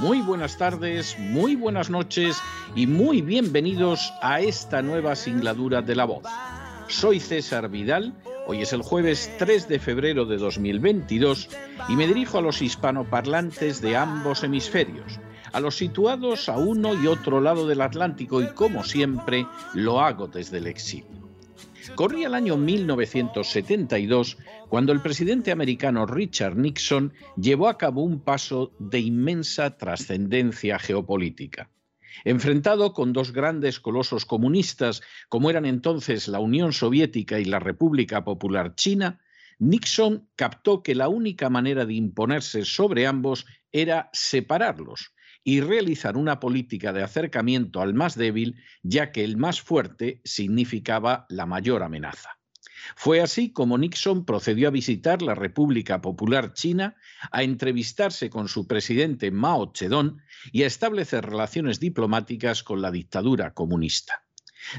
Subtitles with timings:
[0.00, 2.40] muy buenas tardes, muy buenas noches
[2.74, 6.22] y muy bienvenidos a esta nueva singladura de la voz.
[6.88, 8.14] Soy César Vidal,
[8.46, 11.50] hoy es el jueves 3 de febrero de 2022
[11.90, 15.20] y me dirijo a los hispanoparlantes de ambos hemisferios,
[15.52, 20.28] a los situados a uno y otro lado del Atlántico y como siempre lo hago
[20.28, 21.09] desde el exilio.
[21.94, 28.72] Corría el año 1972 cuando el presidente americano Richard Nixon llevó a cabo un paso
[28.78, 31.70] de inmensa trascendencia geopolítica.
[32.24, 38.24] Enfrentado con dos grandes colosos comunistas como eran entonces la Unión Soviética y la República
[38.24, 39.20] Popular China,
[39.58, 45.12] Nixon captó que la única manera de imponerse sobre ambos era separarlos
[45.44, 51.26] y realizar una política de acercamiento al más débil, ya que el más fuerte significaba
[51.28, 52.40] la mayor amenaza.
[52.96, 56.96] Fue así como Nixon procedió a visitar la República Popular China,
[57.30, 60.18] a entrevistarse con su presidente Mao Zedong
[60.52, 64.24] y a establecer relaciones diplomáticas con la dictadura comunista.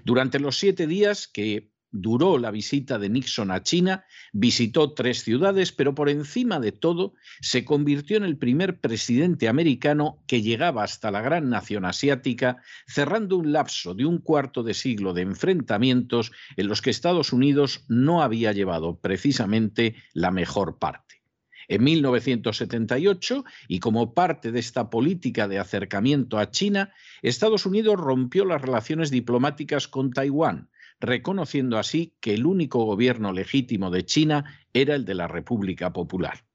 [0.05, 5.72] Durante los siete días que duró la visita de Nixon a China, visitó tres ciudades,
[5.72, 11.12] pero por encima de todo se convirtió en el primer presidente americano que llegaba hasta
[11.12, 12.57] la gran nación asiática,
[12.88, 17.85] cerrando un lapso de un cuarto de siglo de enfrentamientos en los que Estados Unidos
[17.88, 21.22] no había llevado precisamente la mejor parte.
[21.68, 26.91] En 1978, y como parte de esta política de acercamiento a China,
[27.22, 30.69] Estados Unidos rompió las relaciones diplomáticas con Taiwán,
[31.01, 36.45] reconociendo así que el único gobierno legítimo de China era el de la República Popular.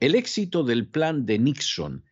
[0.00, 2.04] El éxito del plan de Nixon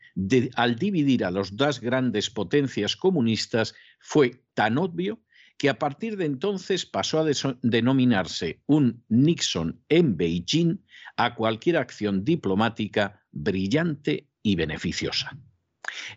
[0.57, 5.21] al dividir a las dos grandes potencias comunistas fue tan obvio
[5.59, 10.79] que a partir de entonces pasó a denominarse un Nixon en Beijing
[11.17, 15.37] a cualquier acción diplomática brillante y beneficiosa.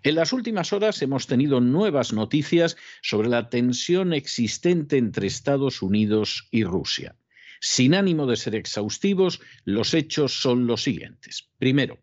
[0.04, 6.48] En las últimas horas hemos tenido nuevas noticias sobre la tensión existente entre Estados Unidos
[6.52, 7.16] y Rusia.
[7.62, 11.50] Sin ánimo de ser exhaustivos, los hechos son los siguientes.
[11.58, 12.00] Primero,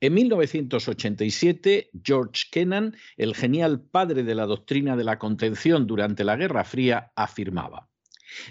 [0.00, 6.36] en 1987, George Kennan, el genial padre de la doctrina de la contención durante la
[6.36, 7.88] Guerra Fría, afirmaba,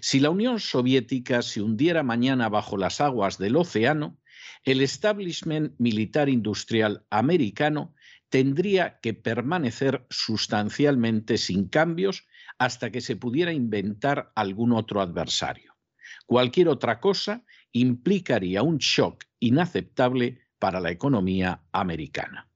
[0.01, 4.17] si la Unión Soviética se hundiera mañana bajo las aguas del océano,
[4.63, 7.93] el establishment militar industrial americano
[8.35, 15.78] tendría que permanecer sustancialmente sin cambios hasta que se pudiera inventar algún otro adversario.
[16.25, 22.50] Cualquier otra cosa implicaría un shock inaceptable para la economía americana.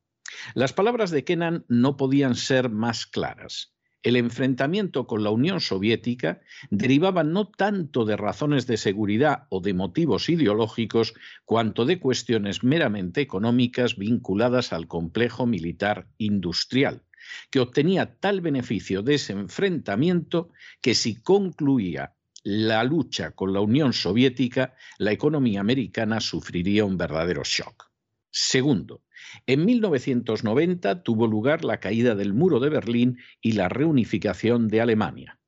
[0.53, 3.73] Las palabras de Kennan no podían ser más claras
[4.03, 9.73] el enfrentamiento con la Unión Soviética derivaba no tanto de razones de seguridad o de
[9.73, 11.13] motivos ideológicos,
[11.45, 17.03] cuanto de cuestiones meramente económicas vinculadas al complejo militar industrial,
[17.51, 20.49] que obtenía tal beneficio de ese enfrentamiento
[20.81, 27.43] que si concluía la lucha con la Unión Soviética, la economía americana sufriría un verdadero
[27.43, 27.91] shock.
[28.31, 29.03] Segundo,
[29.47, 35.39] en 1990 tuvo lugar la caída del muro de Berlín y la reunificación de Alemania.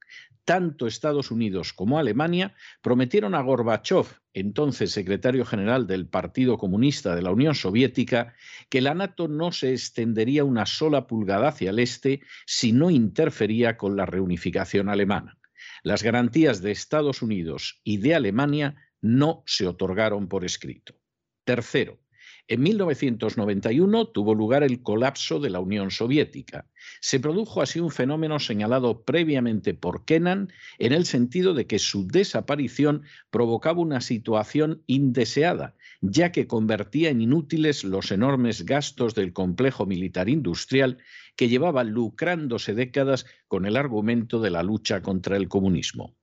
[0.44, 7.22] Tanto Estados Unidos como Alemania prometieron a Gorbachev, entonces secretario general del Partido Comunista de
[7.22, 8.34] la Unión Soviética,
[8.70, 13.78] que la NATO no se extendería una sola pulgada hacia el este si no interfería
[13.78, 15.38] con la reunificación alemana.
[15.84, 20.96] Las garantías de Estados Unidos y de Alemania no se otorgaron por escrito.
[21.44, 22.00] Tercero,
[22.48, 26.68] En 1991 tuvo lugar el colapso de la Unión Soviética.
[27.00, 32.08] Se produjo así un fenómeno señalado previamente por Kennan en el sentido de que su
[32.08, 39.86] desaparición provocaba una situación indeseada, ya que convertía en inútiles los enormes gastos del complejo
[39.86, 40.98] militar industrial
[41.36, 46.16] que llevaba lucrándose décadas con el argumento de la lucha contra el comunismo.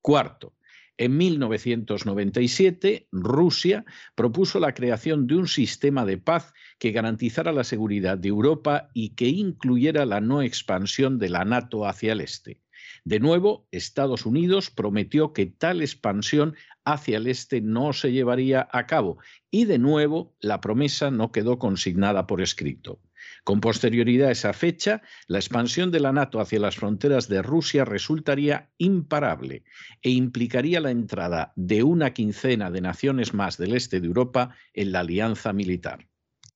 [0.00, 0.54] Cuarto,
[0.96, 8.16] en 1997, Rusia propuso la creación de un sistema de paz que garantizara la seguridad
[8.16, 12.60] de Europa y que incluyera la no expansión de la NATO hacia el este.
[13.04, 16.54] De nuevo, Estados Unidos prometió que tal expansión
[16.84, 19.18] hacia el este no se llevaría a cabo
[19.50, 23.00] y de nuevo la promesa no quedó consignada por escrito.
[23.44, 27.84] Con posterioridad a esa fecha, la expansión de la NATO hacia las fronteras de Rusia
[27.84, 29.64] resultaría imparable
[30.00, 34.92] e implicaría la entrada de una quincena de naciones más del este de Europa en
[34.92, 36.08] la alianza militar.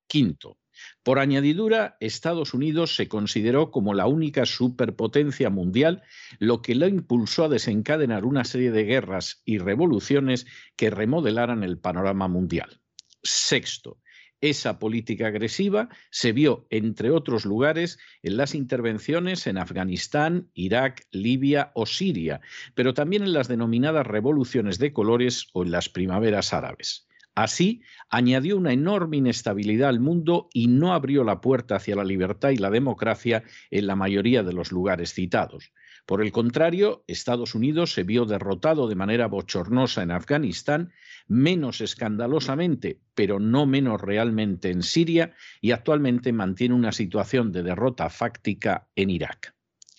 [0.06, 0.56] Quinto,
[1.02, 6.02] por añadidura, Estados Unidos se consideró como la única superpotencia mundial,
[6.38, 10.46] lo que lo impulsó a desencadenar una serie de guerras y revoluciones
[10.76, 12.80] que remodelaran el panorama mundial.
[13.22, 13.98] Sexto,
[14.40, 21.72] esa política agresiva se vio, entre otros lugares, en las intervenciones en Afganistán, Irak, Libia
[21.74, 22.40] o Siria,
[22.74, 27.08] pero también en las denominadas revoluciones de colores o en las primaveras árabes.
[27.34, 32.50] Así, añadió una enorme inestabilidad al mundo y no abrió la puerta hacia la libertad
[32.50, 35.72] y la democracia en la mayoría de los lugares citados.
[36.08, 40.90] Por el contrario, Estados Unidos se vio derrotado de manera bochornosa en Afganistán,
[41.26, 48.08] menos escandalosamente, pero no menos realmente en Siria, y actualmente mantiene una situación de derrota
[48.08, 49.54] fáctica en Irak.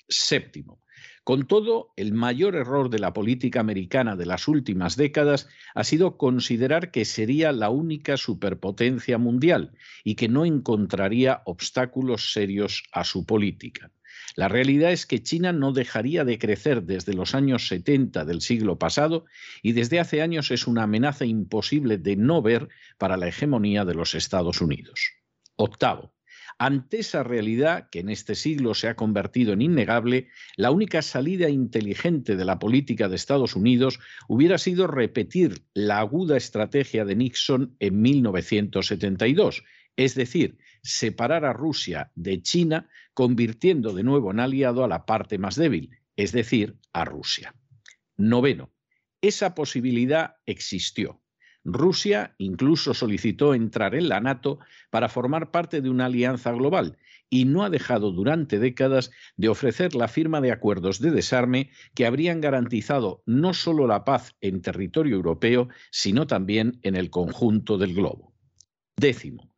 [0.08, 0.82] Séptimo.
[1.24, 6.18] Con todo, el mayor error de la política americana de las últimas décadas ha sido
[6.18, 13.28] considerar que sería la única superpotencia mundial y que no encontraría obstáculos serios a su
[13.28, 13.92] política.
[14.36, 18.78] La realidad es que China no dejaría de crecer desde los años 70 del siglo
[18.78, 19.26] pasado
[19.62, 23.96] y desde hace años es una amenaza imposible de no ver para la hegemonía de
[23.96, 25.12] los Estados Unidos.
[25.56, 26.14] Octavo,
[26.62, 30.28] ante esa realidad, que en este siglo se ha convertido en innegable,
[30.58, 36.36] la única salida inteligente de la política de Estados Unidos hubiera sido repetir la aguda
[36.36, 39.64] estrategia de Nixon en 1972,
[39.96, 42.90] es decir, separar a Rusia de China,
[43.20, 47.54] convirtiendo de nuevo en aliado a la parte más débil, es decir, a Rusia.
[48.16, 48.72] Noveno,
[49.20, 51.22] esa posibilidad existió.
[51.66, 56.98] Rusia incluso solicitó entrar en la NATO para formar parte de una alianza global
[57.30, 62.06] y no ha dejado durante décadas de ofrecer la firma de acuerdos de desarme que
[62.06, 67.96] habrían garantizado no solo la paz en territorio europeo, sino también en el conjunto del
[67.96, 68.34] globo.
[68.96, 69.49] Décimo,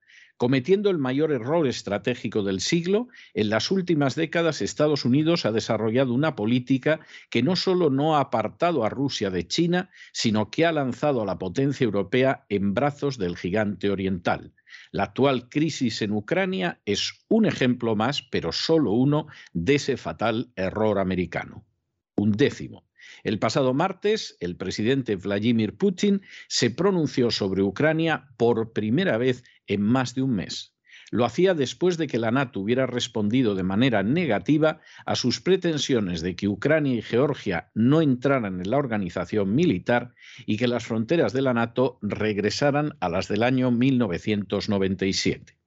[0.41, 6.15] Cometiendo el mayor error estratégico del siglo, en las últimas décadas Estados Unidos ha desarrollado
[6.15, 6.99] una política
[7.29, 11.27] que no solo no ha apartado a Rusia de China, sino que ha lanzado a
[11.27, 14.51] la potencia europea en brazos del gigante oriental.
[14.91, 20.51] La actual crisis en Ucrania es un ejemplo más, pero solo uno, de ese fatal
[20.55, 21.67] error americano.
[22.15, 22.83] Un décimo.
[23.23, 29.81] El pasado martes, el presidente Vladimir Putin se pronunció sobre Ucrania por primera vez en
[29.81, 30.73] más de un mes.
[31.11, 36.21] Lo hacía después de que la NATO hubiera respondido de manera negativa a sus pretensiones
[36.21, 40.13] de que Ucrania y Georgia no entraran en la organización militar
[40.45, 45.57] y que las fronteras de la NATO regresaran a las del año 1997.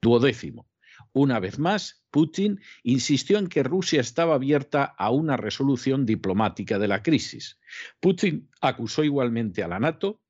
[0.00, 0.66] Duodécimo.
[1.12, 6.88] Una vez más, Putin insistió en que Rusia estaba abierta a una resolución diplomática de
[6.88, 7.58] la crisis.
[8.00, 10.22] Putin acusó igualmente a la NATO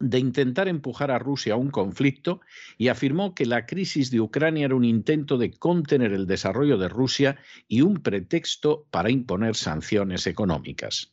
[0.00, 2.40] de intentar empujar a Rusia a un conflicto
[2.78, 6.88] y afirmó que la crisis de Ucrania era un intento de contener el desarrollo de
[6.88, 11.12] Rusia y un pretexto para imponer sanciones económicas.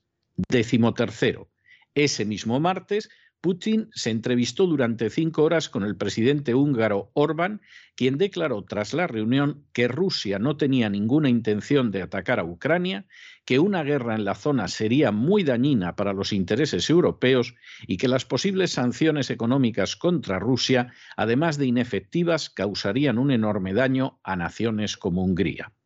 [0.49, 1.49] Décimo tercero.
[1.95, 7.61] Ese mismo martes, Putin se entrevistó durante cinco horas con el presidente húngaro Orbán,
[7.95, 13.05] quien declaró tras la reunión que Rusia no tenía ninguna intención de atacar a Ucrania,
[13.45, 18.07] que una guerra en la zona sería muy dañina para los intereses europeos y que
[18.07, 24.97] las posibles sanciones económicas contra Rusia, además de inefectivas, causarían un enorme daño a naciones
[24.97, 25.76] como Hungría.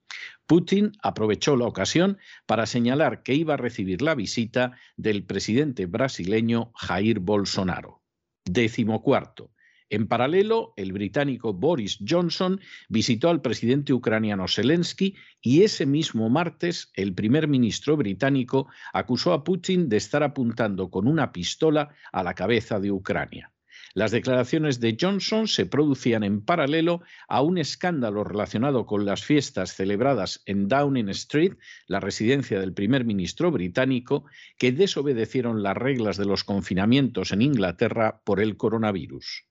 [0.48, 6.72] Putin aprovechó la ocasión para señalar que iba a recibir la visita del presidente brasileño
[6.76, 8.02] Jair Bolsonaro.
[8.46, 9.52] Décimo cuarto.
[9.92, 16.92] En paralelo, el británico Boris Johnson visitó al presidente ucraniano Zelensky y ese mismo martes
[16.96, 22.34] el primer ministro británico acusó a Putin de estar apuntando con una pistola a la
[22.36, 23.51] cabeza de Ucrania.
[23.94, 29.76] Las declaraciones de Johnson se producían en paralelo a un escándalo relacionado con las fiestas
[29.76, 31.54] celebradas en Downing Street,
[31.88, 34.26] la residencia del primer ministro británico,
[34.58, 39.46] que desobedecieron las reglas de los confinamientos en Inglaterra por el coronavirus.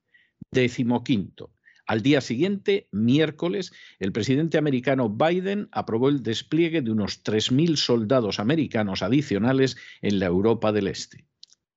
[0.50, 1.52] Décimo quinto.
[1.87, 8.38] Al día siguiente, miércoles, el presidente americano Biden aprobó el despliegue de unos 3.000 soldados
[8.38, 11.26] americanos adicionales en la Europa del Este.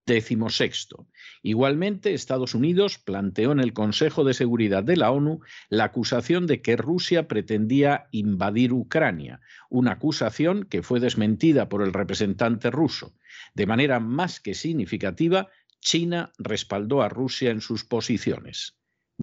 [0.06, 1.08] Décimo sexto.
[1.42, 6.62] Igualmente, Estados Unidos planteó en el Consejo de Seguridad de la ONU la acusación de
[6.62, 13.16] que Rusia pretendía invadir Ucrania, una acusación que fue desmentida por el representante ruso.
[13.54, 18.76] De manera más que significativa, China respaldó a Rusia en sus posiciones.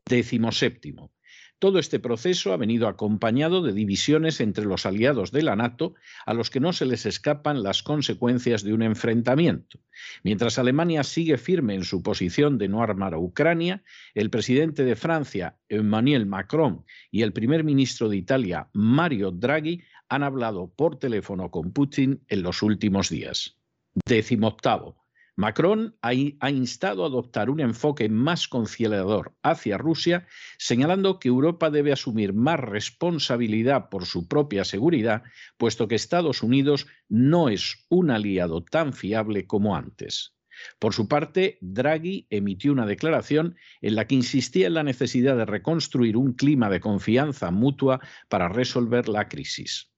[0.08, 1.12] Décimo séptimo.
[1.61, 6.33] Todo este proceso ha venido acompañado de divisiones entre los aliados de la NATO, a
[6.33, 9.79] los que no se les escapan las consecuencias de un enfrentamiento.
[10.25, 14.97] Mientras Alemania sigue firme en su posición de no armar a Ucrania, el presidente de
[14.97, 21.50] Francia, Emmanuel Macron, y el primer ministro de Italia, Mario Draghi, han hablado por teléfono
[21.50, 23.59] con Putin en los últimos días.
[24.07, 25.00] Décimo octavo.
[25.40, 30.26] Macron ha, instado a adoptar un enfoque más conciliador hacia Rusia,
[30.59, 35.23] señalando que Europa debe asumir más responsabilidad por su propia seguridad,
[35.56, 40.35] puesto que Estados Unidos no es un aliado tan fiable como antes.
[40.78, 45.47] Por su parte, Draghi emitió una declaración en la que insistía en la necesidad de
[45.47, 49.90] reconstruir un clima de confianza mutua para resolver la crisis.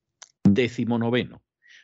[0.45, 1.42] Décimo noveno.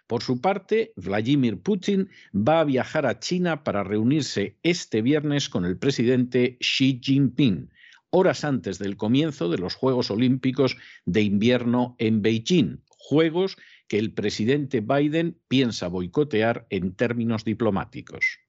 [0.10, 5.66] Por su parte, Vladimir Putin va a viajar a China para reunirse este viernes con
[5.66, 7.70] el presidente Xi Jinping,
[8.10, 13.56] horas antes del comienzo de los Juegos Olímpicos de invierno en Beijing, Juegos
[13.88, 18.40] que el presidente Biden piensa boicotear en términos diplomáticos.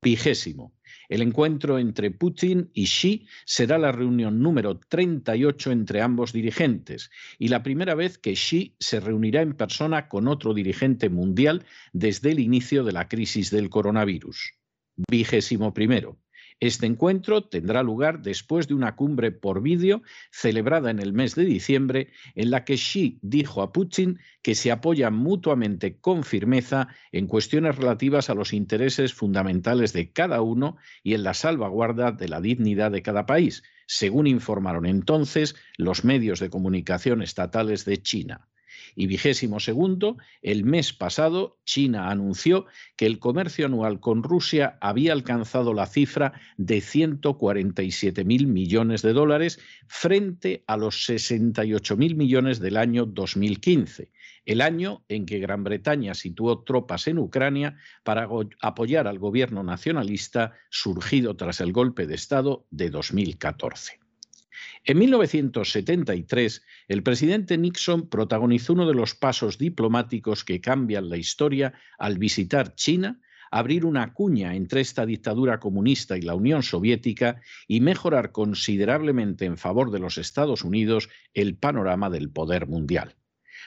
[0.00, 0.72] Vigésimo.
[1.08, 7.48] El encuentro entre Putin y Xi será la reunión número 38 entre ambos dirigentes y
[7.48, 12.40] la primera vez que Xi se reunirá en persona con otro dirigente mundial desde el
[12.40, 14.54] inicio de la crisis del coronavirus.
[15.10, 16.21] Vigésimo primero.
[16.62, 21.44] Este encuentro tendrá lugar después de una cumbre por vídeo celebrada en el mes de
[21.44, 27.26] diciembre, en la que Xi dijo a Putin que se apoyan mutuamente con firmeza en
[27.26, 32.40] cuestiones relativas a los intereses fundamentales de cada uno y en la salvaguarda de la
[32.40, 38.48] dignidad de cada país, según informaron entonces los medios de comunicación estatales de China.
[38.94, 45.12] Y vigésimo segundo, el mes pasado, China anunció que el comercio anual con Rusia había
[45.12, 52.60] alcanzado la cifra de 147 mil millones de dólares frente a los 68 mil millones
[52.60, 54.10] del año 2015,
[54.44, 58.28] el año en que Gran Bretaña situó tropas en Ucrania para
[58.60, 64.01] apoyar al gobierno nacionalista surgido tras el golpe de Estado de 2014.
[64.84, 71.74] En 1973, el presidente Nixon protagonizó uno de los pasos diplomáticos que cambian la historia
[71.98, 77.80] al visitar China, abrir una cuña entre esta dictadura comunista y la Unión Soviética y
[77.80, 83.14] mejorar considerablemente en favor de los Estados Unidos el panorama del poder mundial.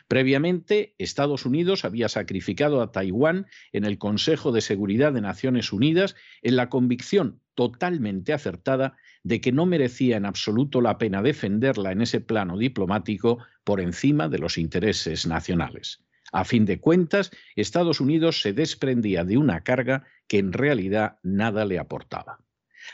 [0.08, 6.16] Previamente, Estados Unidos había sacrificado a Taiwán en el Consejo de Seguridad de Naciones Unidas
[6.42, 12.02] en la convicción totalmente acertada de que no merecía en absoluto la pena defenderla en
[12.02, 16.06] ese plano diplomático por encima de los intereses nacionales.
[16.32, 21.66] A fin de cuentas, Estados Unidos se desprendía de una carga que en realidad nada
[21.66, 22.40] le aportaba.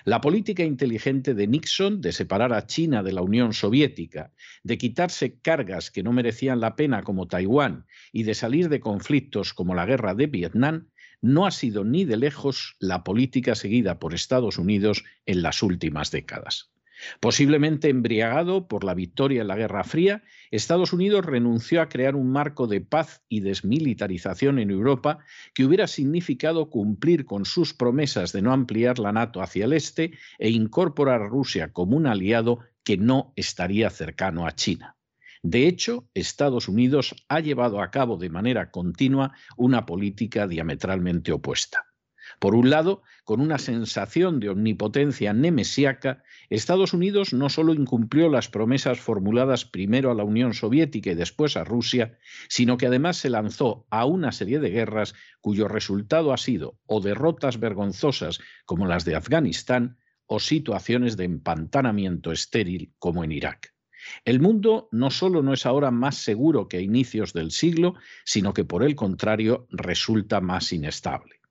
[0.05, 4.31] La política inteligente de Nixon de separar a China de la Unión Soviética,
[4.63, 9.53] de quitarse cargas que no merecían la pena como Taiwán y de salir de conflictos
[9.53, 10.87] como la guerra de Vietnam,
[11.21, 16.11] no ha sido ni de lejos la política seguida por Estados Unidos en las últimas
[16.11, 16.71] décadas.
[17.19, 22.31] Posiblemente embriagado por la victoria en la Guerra Fría, Estados Unidos renunció a crear un
[22.31, 25.19] marco de paz y desmilitarización en Europa
[25.53, 30.11] que hubiera significado cumplir con sus promesas de no ampliar la NATO hacia el este
[30.37, 34.95] e incorporar a Rusia como un aliado que no estaría cercano a China.
[35.43, 41.87] De hecho, Estados Unidos ha llevado a cabo de manera continua una política diametralmente opuesta.
[42.39, 48.49] Por un lado, con una sensación de omnipotencia nemesiaca, Estados Unidos no solo incumplió las
[48.49, 52.17] promesas formuladas primero a la Unión Soviética y después a Rusia,
[52.47, 57.01] sino que además se lanzó a una serie de guerras cuyo resultado ha sido o
[57.01, 63.70] derrotas vergonzosas como las de Afganistán o situaciones de empantanamiento estéril como en Irak.
[64.25, 68.53] El mundo no solo no es ahora más seguro que a inicios del siglo, sino
[68.53, 71.41] que por el contrario resulta más inestable.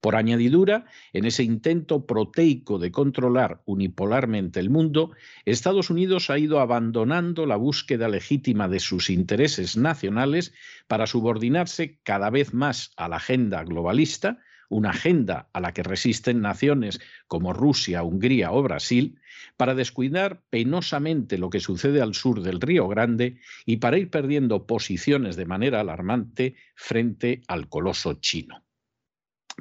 [0.00, 5.10] Por añadidura, en ese intento proteico de controlar unipolarmente el mundo,
[5.44, 10.54] Estados Unidos ha ido abandonando la búsqueda legítima de sus intereses nacionales
[10.86, 14.38] para subordinarse cada vez más a la agenda globalista,
[14.70, 19.18] una agenda a la que resisten naciones como Rusia, Hungría o Brasil,
[19.56, 24.66] para descuidar penosamente lo que sucede al sur del Río Grande y para ir perdiendo
[24.66, 28.64] posiciones de manera alarmante frente al coloso chino.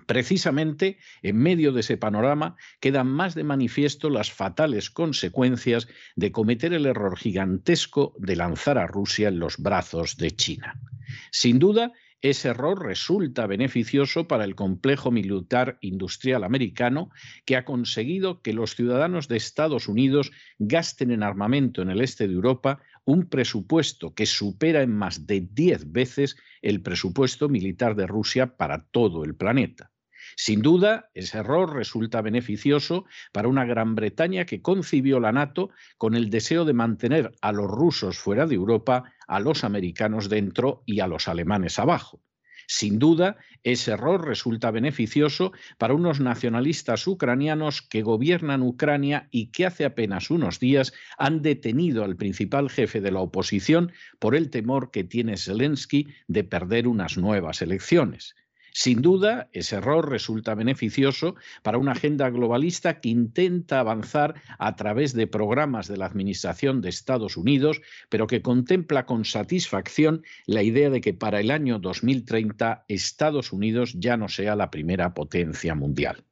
[0.05, 6.71] Precisamente en medio de ese panorama quedan más de manifiesto las fatales consecuencias de cometer
[6.73, 10.79] el error gigantesco de lanzar a Rusia en los brazos de China.
[11.31, 17.09] Sin duda, ese error resulta beneficioso para el complejo militar industrial americano
[17.45, 22.27] que ha conseguido que los ciudadanos de Estados Unidos gasten en armamento en el este
[22.27, 28.07] de Europa un presupuesto que supera en más de 10 veces el presupuesto militar de
[28.07, 29.91] Rusia para todo el planeta.
[30.41, 33.03] Sin duda, ese error resulta beneficioso
[33.33, 37.69] para una Gran Bretaña que concibió la NATO con el deseo de mantener a los
[37.69, 42.21] rusos fuera de Europa, a los americanos dentro y a los alemanes abajo.
[42.67, 49.65] Sin duda, ese error resulta beneficioso para unos nacionalistas ucranianos que gobiernan Ucrania y que
[49.65, 54.89] hace apenas unos días han detenido al principal jefe de la oposición por el temor
[54.91, 58.35] que tiene Zelensky de perder unas nuevas elecciones.
[58.71, 65.13] Sin duda, ese error resulta beneficioso para una agenda globalista que intenta avanzar a través
[65.13, 70.89] de programas de la Administración de Estados Unidos, pero que contempla con satisfacción la idea
[70.89, 76.23] de que para el año 2030 Estados Unidos ya no sea la primera potencia mundial.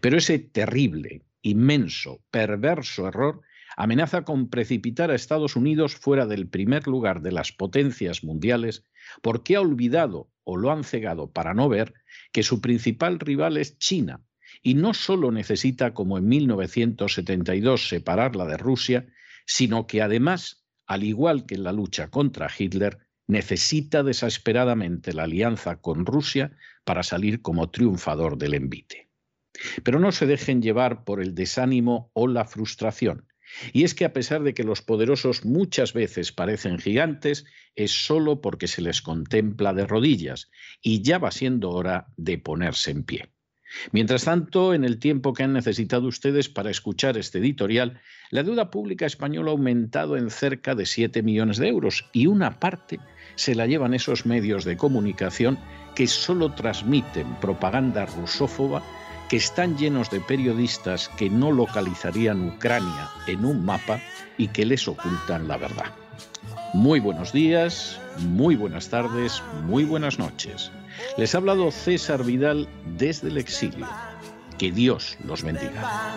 [0.00, 3.42] Pero ese terrible, inmenso, perverso error
[3.76, 8.84] amenaza con precipitar a Estados Unidos fuera del primer lugar de las potencias mundiales
[9.22, 11.92] porque ha olvidado o lo han cegado para no ver
[12.32, 14.22] que su principal rival es China
[14.62, 19.06] y no solo necesita, como en 1972, separarla de Rusia,
[19.44, 25.80] sino que además, al igual que en la lucha contra Hitler, necesita desesperadamente la alianza
[25.80, 29.10] con Rusia para salir como triunfador del envite.
[29.82, 33.26] Pero no se dejen llevar por el desánimo o la frustración.
[33.72, 38.40] Y es que a pesar de que los poderosos muchas veces parecen gigantes, es solo
[38.40, 40.50] porque se les contempla de rodillas
[40.82, 43.30] y ya va siendo hora de ponerse en pie.
[43.92, 48.70] Mientras tanto, en el tiempo que han necesitado ustedes para escuchar este editorial, la deuda
[48.70, 53.00] pública española ha aumentado en cerca de 7 millones de euros y una parte
[53.34, 55.58] se la llevan esos medios de comunicación
[55.94, 58.82] que solo transmiten propaganda rusófoba
[59.28, 64.00] que están llenos de periodistas que no localizarían Ucrania en un mapa
[64.38, 65.92] y que les ocultan la verdad.
[66.74, 70.70] Muy buenos días, muy buenas tardes, muy buenas noches.
[71.16, 73.86] Les ha hablado César Vidal desde el exilio.
[74.58, 76.16] Que Dios los bendiga.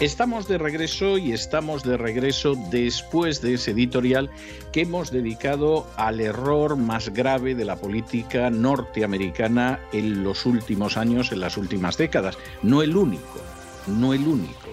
[0.00, 4.28] Estamos de regreso y estamos de regreso después de ese editorial
[4.70, 11.32] que hemos dedicado al error más grave de la política norteamericana en los últimos años,
[11.32, 12.36] en las últimas décadas.
[12.62, 13.40] No el único,
[13.86, 14.65] no el único.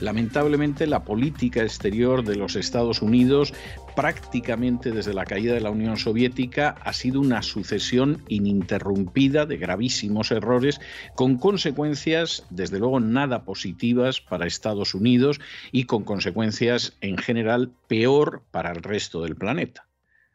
[0.00, 3.52] Lamentablemente, la política exterior de los Estados Unidos,
[3.94, 10.30] prácticamente desde la caída de la Unión Soviética, ha sido una sucesión ininterrumpida de gravísimos
[10.30, 10.80] errores,
[11.14, 18.42] con consecuencias, desde luego, nada positivas para Estados Unidos y con consecuencias, en general, peor
[18.50, 19.89] para el resto del planeta.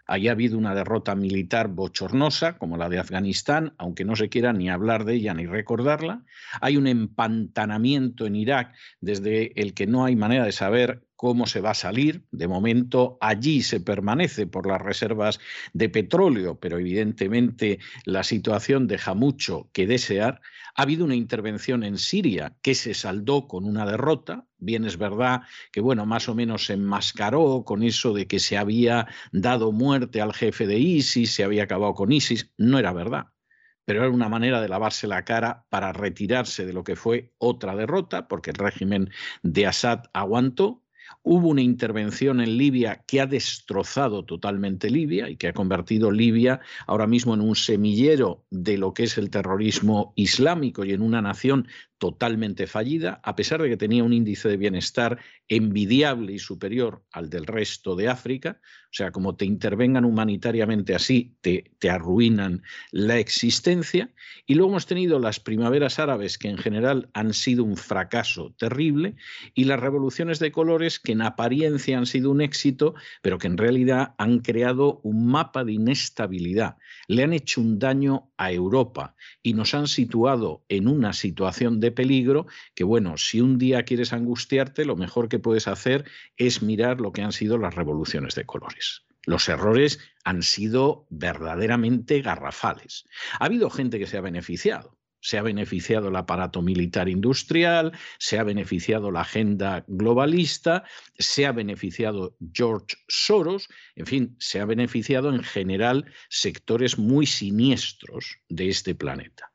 [0.07, 4.69] Haya habido una derrota militar bochornosa, como la de Afganistán, aunque no se quiera ni
[4.69, 6.23] hablar de ella ni recordarla.
[6.61, 11.61] Hay un empantanamiento en Irak desde el que no hay manera de saber cómo se
[11.61, 12.25] va a salir.
[12.31, 15.39] De momento allí se permanece por las reservas
[15.73, 20.41] de petróleo, pero evidentemente la situación deja mucho que desear.
[20.75, 24.45] Ha habido una intervención en Siria que se saldó con una derrota.
[24.65, 28.57] Bien es verdad que, bueno, más o menos se enmascaró con eso de que se
[28.57, 32.51] había dado muerte al jefe de ISIS, se había acabado con ISIS.
[32.57, 33.27] No era verdad
[33.87, 37.75] pero era una manera de lavarse la cara para retirarse de lo que fue otra
[37.75, 39.11] derrota, porque el régimen
[39.43, 40.81] de Assad aguantó,
[41.27, 46.61] Hubo una intervención en Libia que ha destrozado totalmente Libia y que ha convertido Libia
[46.85, 51.21] ahora mismo en un semillero de lo que es el terrorismo islámico y en una
[51.21, 51.67] nación
[52.05, 57.31] totalmente fallida, a pesar de que tenía un índice de bienestar envidiable y superior al
[57.31, 58.59] del resto de África.
[58.85, 64.13] O sea, como te intervengan humanitariamente así, te, te arruinan la existencia.
[64.45, 69.15] Y luego hemos tenido las primaveras árabes, que en general han sido un fracaso terrible,
[69.55, 73.57] y las revoluciones de colores, que en apariencia han sido un éxito, pero que en
[73.57, 76.77] realidad han creado un mapa de inestabilidad.
[77.07, 81.91] Le han hecho un daño a Europa y nos han situado en una situación de
[81.95, 86.05] peligro que, bueno, si un día quieres angustiarte, lo mejor que puedes hacer
[86.37, 89.05] es mirar lo que han sido las revoluciones de colores.
[89.25, 93.05] Los errores han sido verdaderamente garrafales.
[93.39, 94.97] Ha habido gente que se ha beneficiado.
[95.19, 100.83] Se ha beneficiado el aparato militar industrial, se ha beneficiado la agenda globalista,
[101.17, 108.37] se ha beneficiado George Soros, en fin, se ha beneficiado en general sectores muy siniestros
[108.49, 109.51] de este planeta.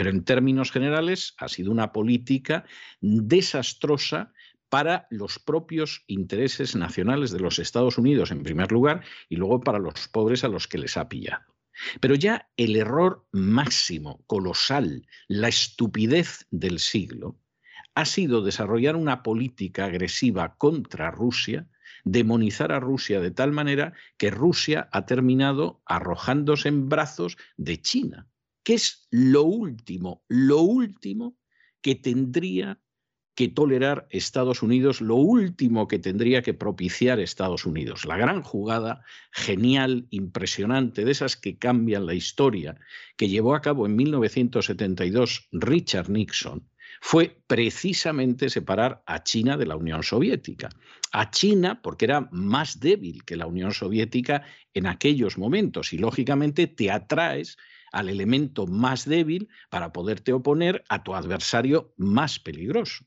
[0.00, 2.64] Pero en términos generales ha sido una política
[3.02, 4.32] desastrosa
[4.70, 9.78] para los propios intereses nacionales de los Estados Unidos, en primer lugar, y luego para
[9.78, 11.44] los pobres a los que les ha pillado.
[12.00, 17.38] Pero ya el error máximo, colosal, la estupidez del siglo,
[17.94, 21.68] ha sido desarrollar una política agresiva contra Rusia,
[22.04, 28.29] demonizar a Rusia de tal manera que Rusia ha terminado arrojándose en brazos de China,
[28.62, 31.36] que es lo último, lo último
[31.80, 32.80] que tendría
[33.34, 38.04] que tolerar Estados Unidos, lo último que tendría que propiciar Estados Unidos.
[38.04, 42.76] La gran jugada genial, impresionante, de esas que cambian la historia,
[43.16, 46.68] que llevó a cabo en 1972 Richard Nixon,
[47.00, 50.68] fue precisamente separar a China de la Unión Soviética.
[51.12, 54.44] A China porque era más débil que la Unión Soviética
[54.74, 57.56] en aquellos momentos y lógicamente te atraes
[57.92, 63.04] al elemento más débil para poderte oponer a tu adversario más peligroso.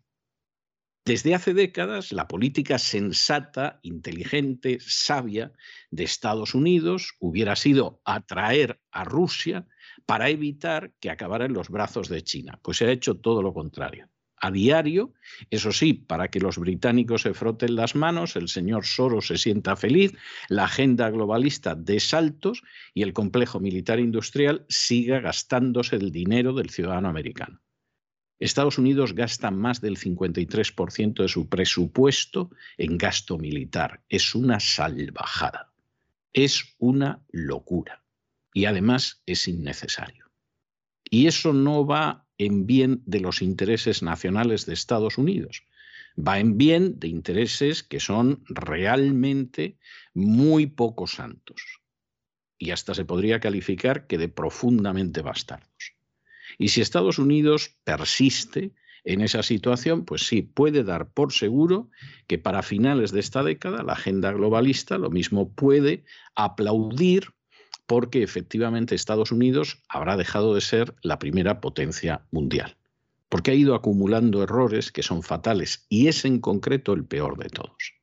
[1.06, 5.52] Desde hace décadas, la política sensata, inteligente, sabia
[5.92, 9.68] de Estados Unidos hubiera sido atraer a Rusia
[10.06, 12.58] para evitar que acabara en los brazos de China.
[12.64, 14.13] Pues se ha hecho todo lo contrario.
[14.44, 15.14] A diario,
[15.52, 19.78] eso sí, para que los británicos se froten las manos, el señor Soros se sienta
[19.78, 20.12] feliz,
[20.50, 22.62] la agenda globalista de saltos
[22.94, 27.62] y el complejo militar industrial siga gastándose el dinero del ciudadano americano.
[28.38, 34.04] Estados Unidos gasta más del 53% de su presupuesto en gasto militar.
[34.10, 35.72] Es una salvajada.
[36.34, 38.04] Es una locura.
[38.54, 40.30] Y además es innecesario.
[41.10, 45.64] Y eso no va en bien de los intereses nacionales de Estados Unidos.
[46.18, 49.78] Va en bien de intereses que son realmente
[50.14, 51.82] muy poco santos.
[52.58, 55.96] Y hasta se podría calificar que de profundamente bastardos.
[56.58, 61.90] Y si Estados Unidos persiste en esa situación, pues sí, puede dar por seguro
[62.28, 67.34] que para finales de esta década la agenda globalista lo mismo puede aplaudir
[67.86, 72.78] porque efectivamente Estados Unidos habrá dejado de ser la primera potencia mundial,
[73.30, 77.50] porque ha ido acumulando errores que son fatales y es en concreto el peor de
[77.50, 77.94] todos.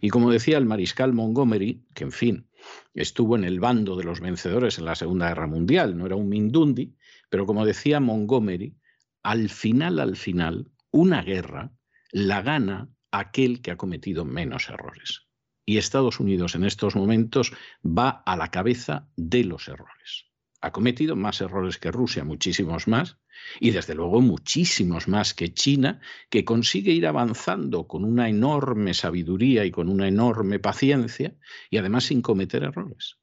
[0.00, 2.48] Y como decía el mariscal Montgomery, que en fin,
[2.94, 6.28] estuvo en el bando de los vencedores en la Segunda Guerra Mundial, no era un
[6.28, 6.94] Mindundi,
[7.28, 8.76] pero como decía Montgomery,
[9.22, 11.72] al final, al final, una guerra
[12.12, 15.26] la gana aquel que ha cometido menos errores.
[15.66, 17.52] Y Estados Unidos en estos momentos
[17.84, 20.26] va a la cabeza de los errores.
[20.60, 23.18] Ha cometido más errores que Rusia, muchísimos más,
[23.60, 26.00] y desde luego muchísimos más que China,
[26.30, 31.36] que consigue ir avanzando con una enorme sabiduría y con una enorme paciencia,
[31.70, 33.18] y además sin cometer errores.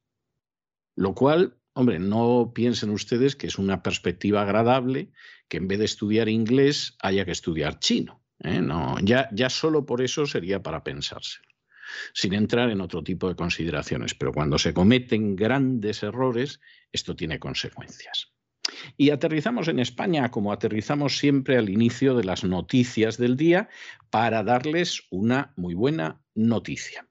[0.94, 5.10] Lo cual Hombre, no piensen ustedes que es una perspectiva agradable
[5.48, 8.22] que en vez de estudiar inglés haya que estudiar chino.
[8.40, 8.60] ¿eh?
[8.60, 11.48] No, ya, ya solo por eso sería para pensárselo,
[12.12, 14.14] sin entrar en otro tipo de consideraciones.
[14.14, 16.60] Pero cuando se cometen grandes errores,
[16.92, 18.32] esto tiene consecuencias.
[18.96, 23.68] Y aterrizamos en España como aterrizamos siempre al inicio de las noticias del día
[24.10, 27.06] para darles una muy buena noticia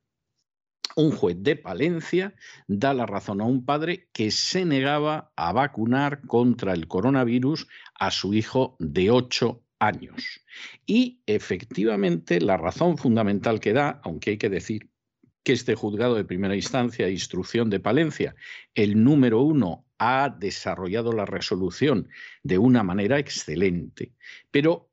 [0.96, 2.34] un juez de Palencia
[2.68, 8.12] da la razón a un padre que se negaba a vacunar contra el coronavirus a
[8.12, 10.42] su hijo de 8 años.
[10.86, 14.90] Y efectivamente la razón fundamental que da, aunque hay que decir
[15.44, 18.36] que este juzgado de primera instancia e instrucción de Palencia,
[18.76, 22.08] el número uno, ha desarrollado la resolución
[22.44, 24.14] de una manera excelente,
[24.52, 24.92] pero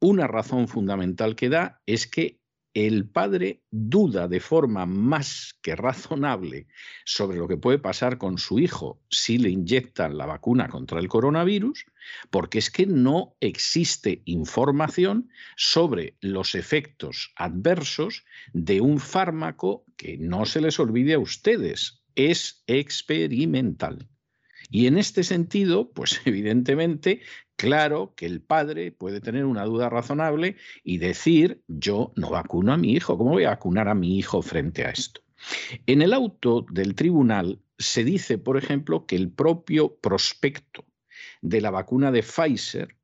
[0.00, 2.39] una razón fundamental que da es que
[2.74, 6.68] el padre duda de forma más que razonable
[7.04, 11.08] sobre lo que puede pasar con su hijo si le inyectan la vacuna contra el
[11.08, 11.86] coronavirus,
[12.30, 20.46] porque es que no existe información sobre los efectos adversos de un fármaco que no
[20.46, 24.08] se les olvide a ustedes, es experimental.
[24.70, 27.22] Y en este sentido, pues evidentemente,
[27.60, 32.78] claro que el padre puede tener una duda razonable y decir, yo no vacuno a
[32.78, 35.20] mi hijo, ¿cómo voy a vacunar a mi hijo frente a esto?
[35.86, 40.86] En el auto del tribunal se dice, por ejemplo, que el propio prospecto
[41.42, 42.96] de la vacuna de Pfizer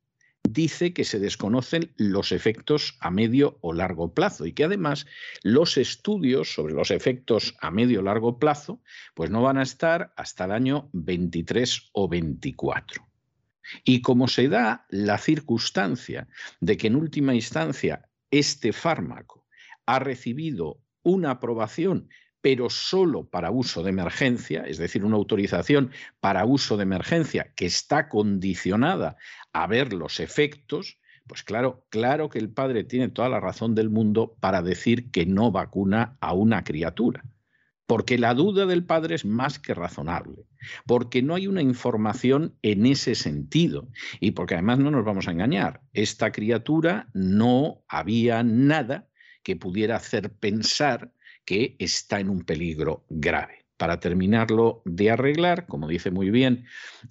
[0.48, 5.06] dice que se desconocen los efectos a medio o largo plazo y que además
[5.42, 8.80] los estudios sobre los efectos a medio o largo plazo
[9.14, 13.05] pues no van a estar hasta el año 23 o 24.
[13.84, 16.28] Y como se da la circunstancia
[16.60, 19.46] de que en última instancia este fármaco
[19.86, 22.08] ha recibido una aprobación
[22.46, 27.66] pero solo para uso de emergencia, es decir, una autorización para uso de emergencia que
[27.66, 29.16] está condicionada
[29.52, 33.90] a ver los efectos, pues claro, claro que el padre tiene toda la razón del
[33.90, 37.24] mundo para decir que no vacuna a una criatura.
[37.86, 40.46] Porque la duda del padre es más que razonable,
[40.86, 43.88] porque no hay una información en ese sentido
[44.20, 49.08] y porque además no nos vamos a engañar, esta criatura no había nada
[49.42, 51.12] que pudiera hacer pensar
[51.44, 53.65] que está en un peligro grave.
[53.76, 56.64] Para terminarlo de arreglar, como dice muy bien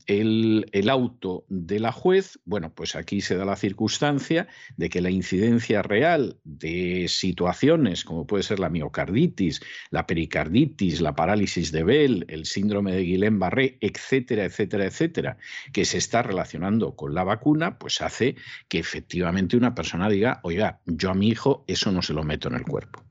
[0.07, 4.47] el, auto de la juez, bueno, pues aquí se da la circunstancia
[4.77, 11.15] de que la incidencia real de situaciones como puede ser la miocarditis, la pericarditis, la
[11.15, 15.37] parálisis de Bell, el síndrome de Guillain-Barré, etcétera, etcétera, etcétera,
[15.71, 18.35] que se está relacionando con la vacuna, pues hace
[18.67, 22.47] que efectivamente una persona diga, oiga, yo a mi hijo eso no se lo meto
[22.47, 23.04] en el cuerpo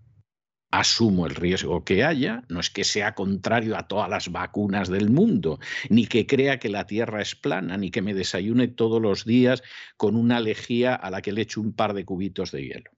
[0.78, 5.08] asumo el riesgo que haya, no es que sea contrario a todas las vacunas del
[5.08, 9.24] mundo, ni que crea que la Tierra es plana, ni que me desayune todos los
[9.24, 9.62] días
[9.96, 12.90] con una lejía a la que le echo un par de cubitos de hielo.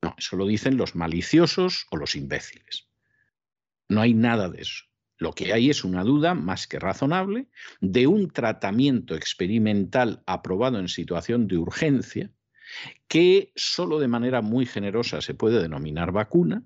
[0.00, 2.88] No, eso lo dicen los maliciosos o los imbéciles.
[3.88, 4.84] No hay nada de eso.
[5.18, 7.48] Lo que hay es una duda más que razonable
[7.80, 12.30] de un tratamiento experimental aprobado en situación de urgencia
[13.08, 16.64] que solo de manera muy generosa se puede denominar vacuna,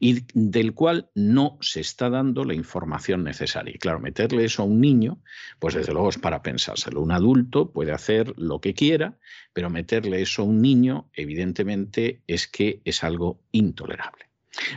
[0.00, 3.74] y del cual no se está dando la información necesaria.
[3.74, 5.20] Y claro, meterle eso a un niño,
[5.58, 7.00] pues desde luego es para pensárselo.
[7.00, 9.18] Un adulto puede hacer lo que quiera,
[9.52, 14.24] pero meterle eso a un niño, evidentemente, es que es algo intolerable.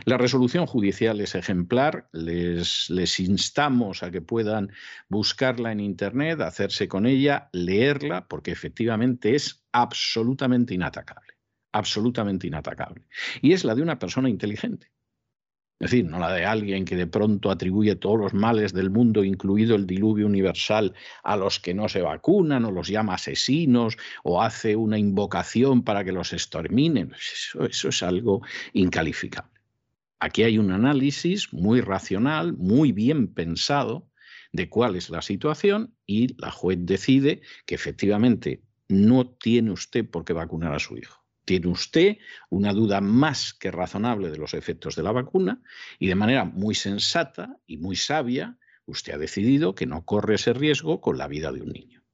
[0.04, 4.72] La resolución judicial es ejemplar, les, les, instamos a que puedan
[5.08, 11.34] buscarla en Internet, hacerse con ella, leerla, porque efectivamente es absolutamente inatacable,
[11.72, 13.04] absolutamente inatacable.
[13.40, 14.90] Y es la de una persona inteligente.
[15.80, 19.22] Es decir, no la de alguien que de pronto atribuye todos los males del mundo,
[19.22, 24.42] incluido el diluvio universal, a los que no se vacunan o los llama asesinos o
[24.42, 27.12] hace una invocación para que los exterminen.
[27.14, 29.52] Eso, eso es algo incalificable.
[30.18, 34.10] Aquí hay un análisis muy racional, muy bien pensado
[34.50, 40.24] de cuál es la situación y la juez decide que efectivamente no tiene usted por
[40.24, 41.17] qué vacunar a su hijo
[41.48, 42.18] tiene usted
[42.50, 45.62] una duda más que razonable de los efectos de la vacuna
[45.98, 50.52] y de manera muy sensata y muy sabia, usted ha decidido que no corre ese
[50.52, 52.04] riesgo con la vida de un niño.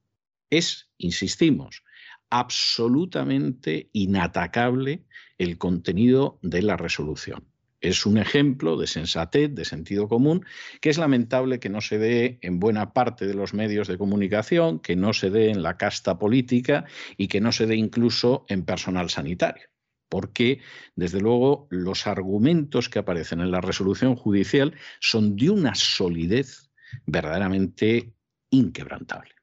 [0.49, 1.83] Es, insistimos,
[2.29, 5.03] absolutamente inatacable
[5.37, 7.45] el contenido de la resolución
[7.81, 10.45] es un ejemplo de sensatez, de sentido común,
[10.81, 14.79] que es lamentable que no se dé en buena parte de los medios de comunicación,
[14.79, 16.85] que no se dé en la casta política
[17.17, 19.67] y que no se dé incluso en personal sanitario.
[20.09, 20.61] Porque,
[20.95, 26.69] desde luego, los argumentos que aparecen en la resolución judicial son de una solidez
[27.05, 28.13] verdaderamente
[28.49, 29.34] inquebrantable.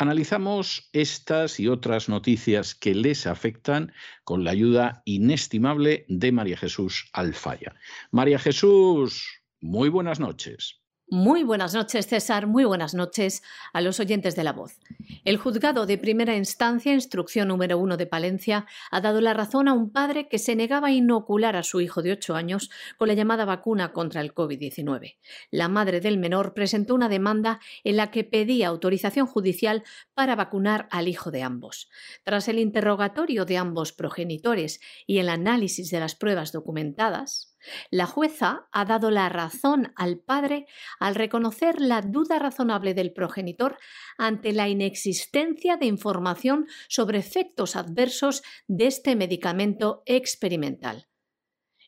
[0.00, 7.10] Analizamos estas y otras noticias que les afectan con la ayuda inestimable de María Jesús
[7.12, 7.74] Alfaya.
[8.12, 10.80] María Jesús, muy buenas noches.
[11.10, 12.46] Muy buenas noches, César.
[12.46, 13.42] Muy buenas noches
[13.72, 14.78] a los oyentes de la voz.
[15.24, 19.72] El juzgado de primera instancia, instrucción número uno de Palencia, ha dado la razón a
[19.72, 22.68] un padre que se negaba a inocular a su hijo de ocho años
[22.98, 25.16] con la llamada vacuna contra el COVID-19.
[25.50, 30.88] La madre del menor presentó una demanda en la que pedía autorización judicial para vacunar
[30.90, 31.88] al hijo de ambos.
[32.22, 37.47] Tras el interrogatorio de ambos progenitores y el análisis de las pruebas documentadas,
[37.90, 40.66] la jueza ha dado la razón al padre
[40.98, 43.78] al reconocer la duda razonable del progenitor
[44.16, 51.08] ante la inexistencia de información sobre efectos adversos de este medicamento experimental.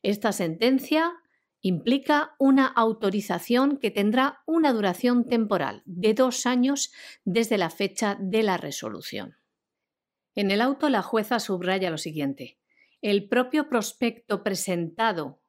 [0.02, 1.12] Esta sentencia
[1.60, 6.90] implica una autorización que tendrá una duración temporal de dos años
[7.24, 9.36] desde la fecha de la resolución.
[10.34, 12.58] En el auto la jueza subraya lo siguiente.
[13.02, 15.39] El propio prospecto presentado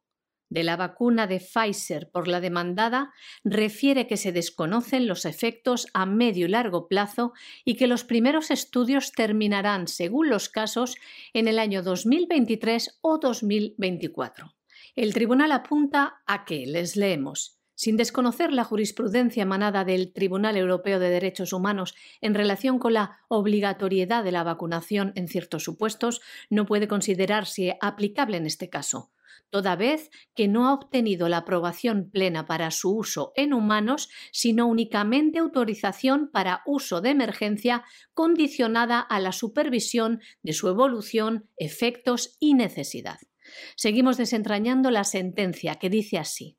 [0.51, 6.05] de la vacuna de Pfizer por la demandada refiere que se desconocen los efectos a
[6.05, 7.31] medio y largo plazo
[7.63, 10.97] y que los primeros estudios terminarán, según los casos,
[11.33, 14.53] en el año 2023 o 2024.
[14.95, 20.99] El tribunal apunta a que, les leemos, sin desconocer la jurisprudencia emanada del Tribunal Europeo
[20.99, 26.65] de Derechos Humanos en relación con la obligatoriedad de la vacunación en ciertos supuestos, no
[26.65, 29.11] puede considerarse aplicable en este caso,
[29.49, 34.67] toda vez que no ha obtenido la aprobación plena para su uso en humanos, sino
[34.67, 42.53] únicamente autorización para uso de emergencia condicionada a la supervisión de su evolución, efectos y
[42.53, 43.19] necesidad.
[43.75, 46.57] Seguimos desentrañando la sentencia que dice así.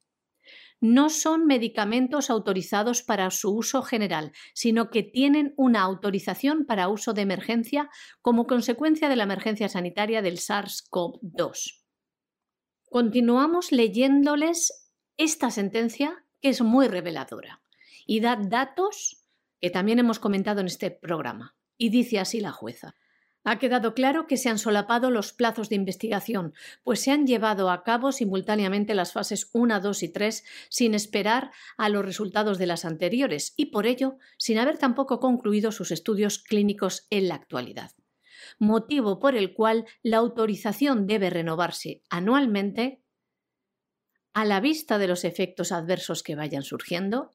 [0.81, 7.13] No son medicamentos autorizados para su uso general, sino que tienen una autorización para uso
[7.15, 7.89] de emergencia
[8.21, 11.82] como consecuencia de la emergencia sanitaria del SARS-CoV-2.
[12.93, 17.63] Continuamos leyéndoles esta sentencia que es muy reveladora
[18.05, 19.25] y da datos
[19.63, 21.57] que también hemos comentado en este programa.
[21.79, 22.95] Y dice así la jueza.
[23.45, 26.53] Ha quedado claro que se han solapado los plazos de investigación,
[26.85, 31.51] pues se han llevado a cabo simultáneamente las fases 1, 2 y 3 sin esperar
[31.79, 36.39] a los resultados de las anteriores y por ello sin haber tampoco concluido sus estudios
[36.39, 37.93] clínicos en la actualidad.
[38.59, 43.03] Motivo por el cual la autorización debe renovarse anualmente
[44.35, 47.33] a la vista de los efectos adversos que vayan surgiendo,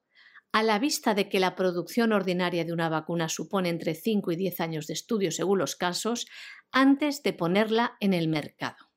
[0.52, 4.36] a la vista de que la producción ordinaria de una vacuna supone entre 5 y
[4.36, 6.28] 10 años de estudio según los casos,
[6.72, 8.92] antes de ponerla en el mercado.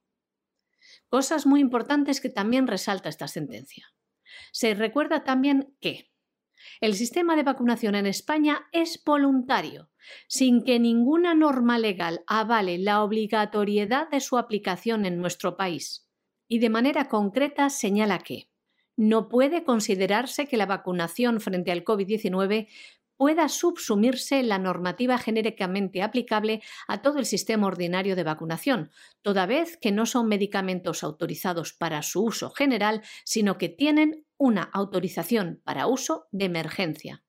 [1.09, 3.93] Cosas muy importantes que también resalta esta sentencia.
[4.53, 6.11] Se recuerda también que
[6.81, 9.90] el sistema de vacunación en España es voluntario,
[10.29, 16.09] sin que ninguna norma legal avale la obligatoriedad de su aplicación en nuestro país.
[16.49, 18.49] Y de manera concreta señala que
[18.97, 22.69] no puede considerarse que la vacunación frente al COVID-19
[23.21, 29.77] pueda subsumirse la normativa genéricamente aplicable a todo el sistema ordinario de vacunación, toda vez
[29.77, 35.87] que no son medicamentos autorizados para su uso general, sino que tienen una autorización para
[35.87, 37.23] uso de emergencia,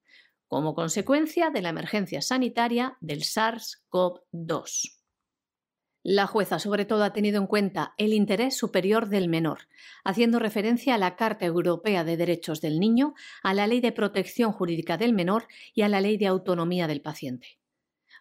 [0.51, 4.97] como consecuencia de la emergencia sanitaria del SARS-CoV-2.
[6.03, 9.69] La jueza sobre todo ha tenido en cuenta el interés superior del menor,
[10.03, 14.51] haciendo referencia a la Carta Europea de Derechos del Niño, a la Ley de Protección
[14.51, 17.57] Jurídica del Menor y a la Ley de Autonomía del Paciente.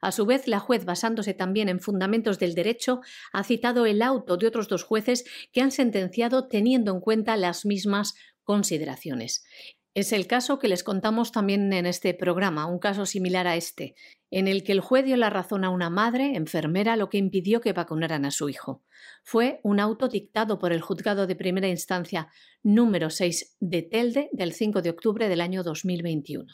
[0.01, 3.01] A su vez, la juez, basándose también en fundamentos del derecho,
[3.33, 7.67] ha citado el auto de otros dos jueces que han sentenciado teniendo en cuenta las
[7.67, 8.15] mismas
[8.45, 9.45] consideraciones.
[9.93, 13.97] Es el caso que les contamos también en este programa, un caso similar a este,
[14.31, 17.61] en el que el juez dio la razón a una madre, enfermera, lo que impidió
[17.61, 18.85] que vacunaran a su hijo.
[19.25, 22.29] Fue un auto dictado por el juzgado de primera instancia
[22.63, 26.47] número 6 de Telde del 5 de octubre del año 2021.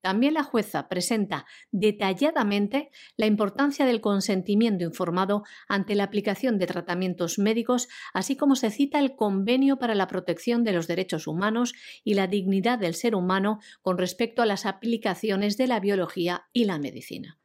[0.00, 7.38] También la jueza presenta detalladamente la importancia del consentimiento informado ante la aplicación de tratamientos
[7.38, 12.14] médicos, así como se cita el Convenio para la Protección de los Derechos Humanos y
[12.14, 16.78] la Dignidad del Ser Humano con respecto a las aplicaciones de la biología y la
[16.78, 17.40] medicina.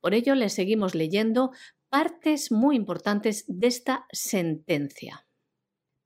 [0.00, 1.50] Por ello, le seguimos leyendo
[1.90, 5.26] partes muy importantes de esta sentencia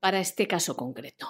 [0.01, 1.29] para este caso concreto.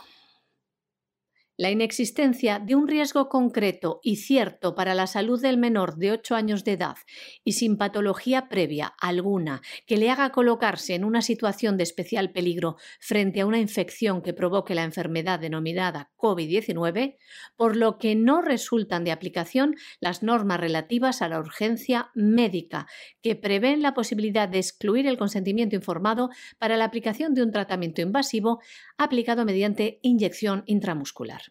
[1.57, 6.35] La inexistencia de un riesgo concreto y cierto para la salud del menor de 8
[6.35, 6.97] años de edad
[7.45, 12.75] y sin patología previa alguna que le haga colocarse en una situación de especial peligro
[12.99, 17.15] frente a una infección que provoque la enfermedad denominada COVID-19,
[17.55, 22.85] por lo que no resultan de aplicación las normas relativas a la urgencia médica,
[23.21, 28.01] que prevén la posibilidad de excluir el consentimiento informado para la aplicación de un tratamiento
[28.01, 28.59] invasivo
[28.97, 31.44] aplicado mediante inyección intramuscular.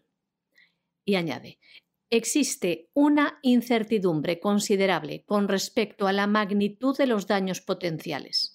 [1.05, 1.59] Y añade,
[2.11, 8.55] existe una incertidumbre considerable con respecto a la magnitud de los daños potenciales.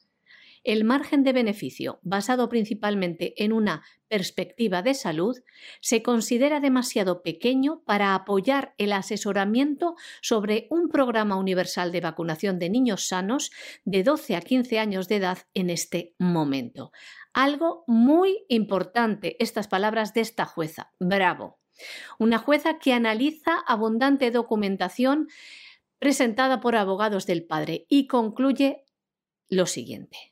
[0.64, 5.38] El margen de beneficio, basado principalmente en una perspectiva de salud,
[5.80, 12.70] se considera demasiado pequeño para apoyar el asesoramiento sobre un programa universal de vacunación de
[12.70, 13.52] niños sanos
[13.86, 16.92] de 12 a 15 años de edad en este momento.
[17.34, 20.92] Algo muy importante, estas palabras de esta jueza.
[21.00, 21.59] Bravo.
[22.18, 25.28] Una jueza que analiza abundante documentación
[26.00, 28.86] presentada por abogados del padre y concluye
[29.50, 30.29] lo siguiente.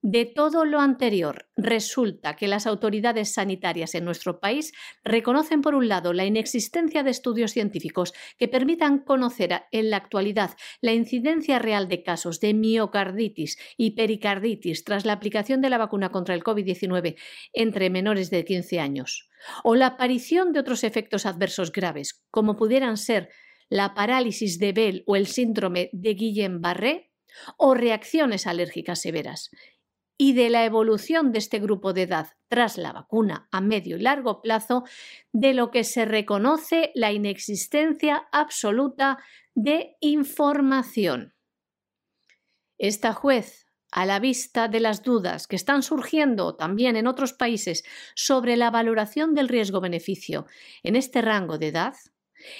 [0.00, 4.72] De todo lo anterior, resulta que las autoridades sanitarias en nuestro país
[5.02, 10.50] reconocen, por un lado, la inexistencia de estudios científicos que permitan conocer en la actualidad
[10.80, 16.10] la incidencia real de casos de miocarditis y pericarditis tras la aplicación de la vacuna
[16.10, 17.16] contra el COVID-19
[17.52, 19.28] entre menores de 15 años,
[19.64, 23.30] o la aparición de otros efectos adversos graves, como pudieran ser
[23.68, 27.10] la parálisis de Bell o el síndrome de Guillain-Barré,
[27.56, 29.50] o reacciones alérgicas severas,
[30.18, 34.00] y de la evolución de este grupo de edad tras la vacuna a medio y
[34.00, 34.84] largo plazo,
[35.32, 39.18] de lo que se reconoce la inexistencia absoluta
[39.54, 41.34] de información.
[42.78, 47.84] Esta juez, a la vista de las dudas que están surgiendo también en otros países
[48.14, 50.46] sobre la valoración del riesgo-beneficio
[50.82, 51.94] en este rango de edad,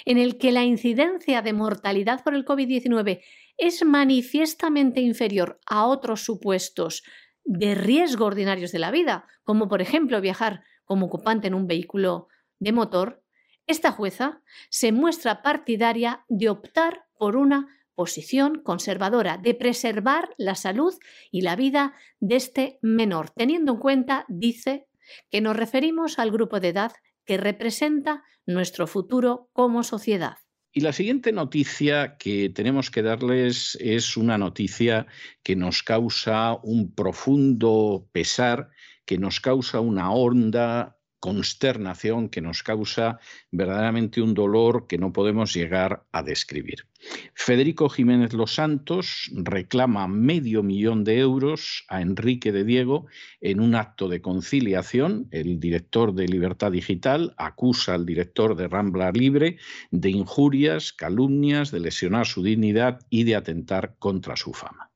[0.05, 3.21] en el que la incidencia de mortalidad por el COVID-19
[3.57, 7.03] es manifiestamente inferior a otros supuestos
[7.49, 12.27] de riesgo ordinarios de la vida, como por ejemplo viajar como ocupante en un vehículo
[12.59, 13.23] de motor,
[13.65, 20.93] esta jueza se muestra partidaria de optar por una posición conservadora, de preservar la salud
[21.31, 24.87] y la vida de este menor, teniendo en cuenta, dice,
[25.31, 26.91] que nos referimos al grupo de edad
[27.25, 30.37] que representa nuestro futuro como sociedad.
[30.79, 35.07] Y la siguiente noticia que tenemos que darles es una noticia
[35.43, 38.69] que nos causa un profundo pesar,
[39.03, 43.19] que nos causa una honda consternación que nos causa
[43.51, 46.85] verdaderamente un dolor que no podemos llegar a describir.
[47.33, 53.07] Federico Jiménez Los Santos reclama medio millón de euros a Enrique de Diego
[53.39, 55.27] en un acto de conciliación.
[55.31, 59.57] El director de Libertad Digital acusa al director de Rambla Libre
[59.91, 64.91] de injurias, calumnias, de lesionar su dignidad y de atentar contra su fama.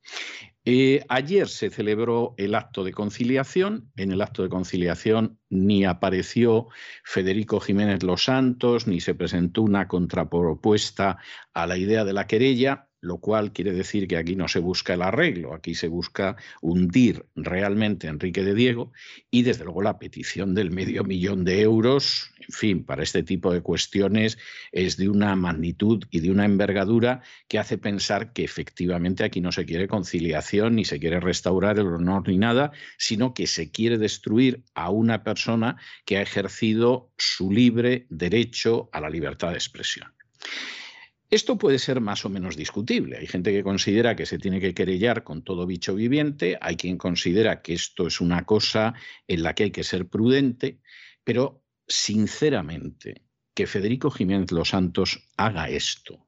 [0.66, 3.92] Eh, ayer se celebró el acto de conciliación.
[3.98, 6.68] En el acto de conciliación ni apareció
[7.04, 11.18] Federico Jiménez Los Santos, ni se presentó una contrapropuesta
[11.54, 14.94] a la idea de la querella lo cual quiere decir que aquí no se busca
[14.94, 18.94] el arreglo, aquí se busca hundir realmente a Enrique de Diego
[19.30, 23.52] y desde luego la petición del medio millón de euros, en fin, para este tipo
[23.52, 24.38] de cuestiones
[24.72, 29.52] es de una magnitud y de una envergadura que hace pensar que efectivamente aquí no
[29.52, 33.98] se quiere conciliación ni se quiere restaurar el honor ni nada, sino que se quiere
[33.98, 35.76] destruir a una persona
[36.06, 40.14] que ha ejercido su libre derecho a la libertad de expresión.
[41.34, 43.18] Esto puede ser más o menos discutible.
[43.18, 46.96] Hay gente que considera que se tiene que querellar con todo bicho viviente, hay quien
[47.00, 48.94] considera que esto es una cosa
[49.28, 50.80] en la que hay que ser prudente,
[51.24, 53.24] pero sinceramente,
[53.56, 56.28] que Federico Jiménez Los Santos haga esto,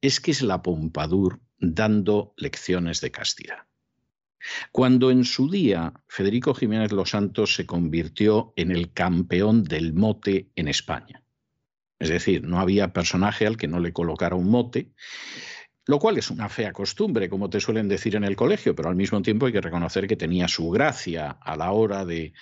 [0.00, 3.66] es que es la Pompadour dando lecciones de castidad.
[4.70, 10.52] Cuando en su día Federico Jiménez Los Santos se convirtió en el campeón del mote
[10.54, 11.21] en España,
[12.02, 14.90] es decir, no había personaje al que no le colocara un mote,
[15.86, 18.94] lo cual es una fea costumbre, como te suelen decir en el colegio, pero al
[18.94, 22.32] mismo tiempo hay que reconocer que tenía su gracia a la hora de,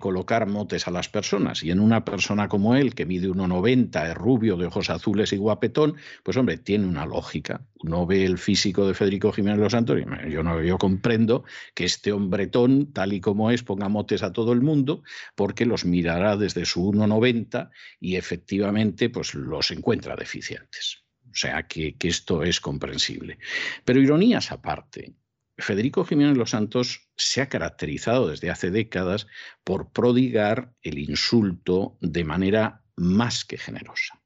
[0.00, 1.62] colocar motes a las personas.
[1.62, 5.36] Y en una persona como él, que mide 1,90, es rubio, de ojos azules y
[5.36, 7.64] guapetón, pues hombre, tiene una lógica.
[7.84, 11.44] Uno ve el físico de Federico Jiménez Los Santos y yo, no, yo comprendo
[11.74, 15.02] que este hombretón, tal y como es, ponga motes a todo el mundo,
[15.36, 17.70] porque los mirará desde su 1,90
[18.00, 21.07] y efectivamente pues los encuentra deficientes.
[21.30, 23.38] O sea que, esto es comprensible.
[23.84, 25.14] Pero ironías aparte,
[25.56, 29.26] Federico Jiménez Los Santos se ha caracterizado desde hace décadas
[29.64, 34.22] por prodigar el insulto de manera más que generosa,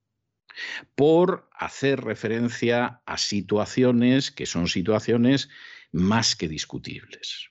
[0.94, 5.48] por hacer referencia a situaciones que son situaciones
[5.90, 7.50] más que discutibles,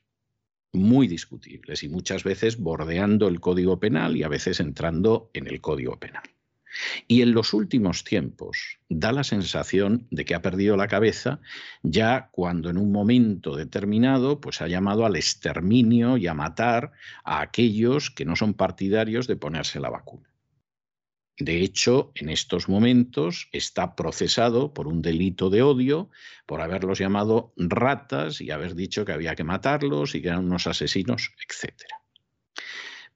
[0.74, 5.60] muy discutibles y muchas veces bordeando el Código Penal y a veces entrando en el
[5.62, 6.24] Código Penal.
[7.08, 11.40] Y en los últimos tiempos da la sensación de que ha perdido la cabeza
[11.84, 16.92] ya cuando en un momento determinado pues ha llamado al exterminio y a matar
[17.24, 20.32] a aquellos que no son partidarios de ponerse la vacuna.
[21.42, 26.12] De hecho, en estos momentos está procesado por un delito de odio,
[26.46, 30.68] por haberlos llamado ratas y haber dicho que había que matarlos y que eran unos
[30.68, 31.82] asesinos, etc.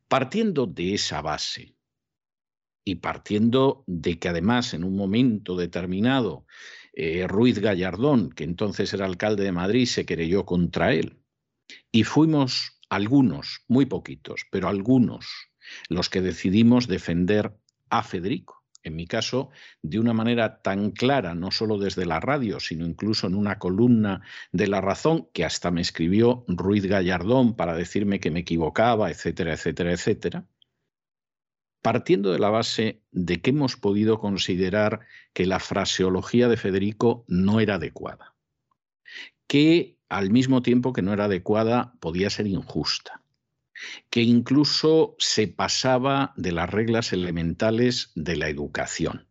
[0.08, 1.75] Partiendo de esa base,
[2.86, 6.46] y partiendo de que además en un momento determinado
[6.94, 11.20] eh, Ruiz Gallardón, que entonces era alcalde de Madrid, se querelló contra él.
[11.92, 15.26] Y fuimos algunos, muy poquitos, pero algunos,
[15.90, 17.58] los que decidimos defender
[17.90, 18.64] a Federico.
[18.84, 19.50] en mi caso,
[19.82, 24.22] de una manera tan clara, no solo desde la radio, sino incluso en una columna
[24.52, 29.54] de La Razón, que hasta me escribió Ruiz Gallardón para decirme que me equivocaba, etcétera,
[29.54, 30.48] etcétera, etcétera,
[31.86, 35.02] partiendo de la base de que hemos podido considerar
[35.34, 38.34] que la fraseología de Federico no era adecuada,
[39.46, 43.22] que al mismo tiempo que no era adecuada podía ser injusta,
[44.10, 49.28] que incluso se pasaba de las reglas elementales de la educación,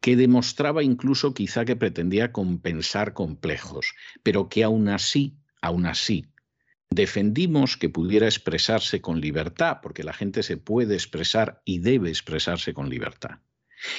[0.00, 6.24] que demostraba incluso quizá que pretendía compensar complejos, pero que aún así, aún así,
[6.90, 12.74] defendimos que pudiera expresarse con libertad, porque la gente se puede expresar y debe expresarse
[12.74, 13.38] con libertad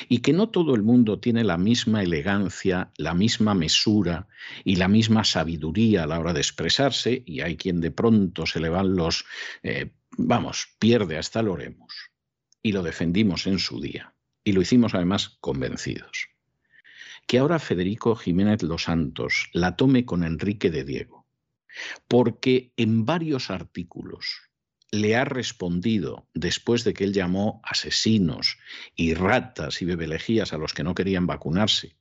[0.07, 4.27] y que no todo el mundo tiene la misma elegancia, la misma mesura
[4.63, 8.59] y la misma sabiduría a la hora de expresarse, y hay quien de pronto se
[8.59, 9.25] le van los,
[9.63, 11.93] eh, vamos, pierde hasta el oremos.
[12.61, 14.13] Y lo defendimos en su día,
[14.43, 16.29] y lo hicimos además convencidos.
[17.27, 21.16] Que ahora Federico Jiménez Los Santos la tome con Enrique de Diego,
[22.07, 24.41] porque en varios artículos
[24.91, 28.57] le ha respondido después de que él llamó asesinos
[28.95, 31.97] y ratas y bebelejías a los que no querían vacunarse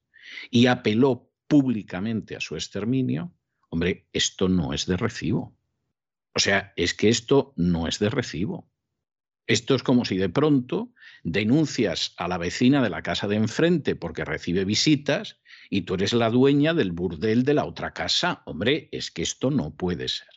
[0.50, 3.32] y apeló públicamente a su exterminio,
[3.68, 5.56] hombre, esto no es de recibo.
[6.34, 8.68] O sea, es que esto no es de recibo.
[9.46, 10.92] Esto es como si de pronto
[11.22, 15.38] denuncias a la vecina de la casa de enfrente porque recibe visitas
[15.70, 18.42] y tú eres la dueña del burdel de la otra casa.
[18.46, 20.28] Hombre, es que esto no puede ser.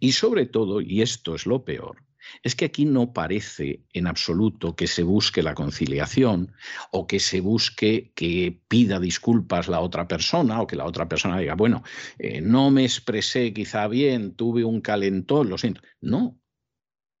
[0.00, 2.04] Y sobre todo, y esto es lo peor,
[2.42, 6.54] es que aquí no parece en absoluto que se busque la conciliación
[6.90, 11.38] o que se busque que pida disculpas la otra persona o que la otra persona
[11.38, 11.82] diga, bueno,
[12.18, 15.82] eh, no me expresé quizá bien, tuve un calentón, lo siento.
[16.00, 16.40] No,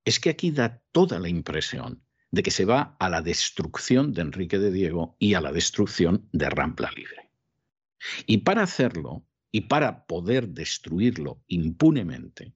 [0.04, 4.22] es que aquí da toda la impresión de que se va a la destrucción de
[4.22, 7.30] Enrique de Diego y a la destrucción de Rampla Libre.
[8.26, 12.54] Y para hacerlo, y para poder destruirlo impunemente,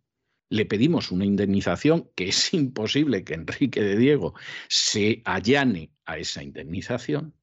[0.51, 4.35] le pedimos una indemnización que es imposible que Enrique de Diego
[4.69, 7.35] se allane a esa indemnización.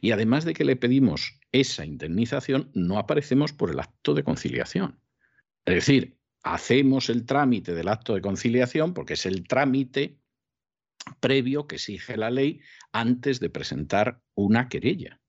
[0.00, 5.00] Y además de que le pedimos esa indemnización, no aparecemos por el acto de conciliación.
[5.64, 10.18] Es decir, hacemos el trámite del acto de conciliación porque es el trámite
[11.20, 12.60] previo que exige la ley
[12.92, 15.20] antes de presentar una querella.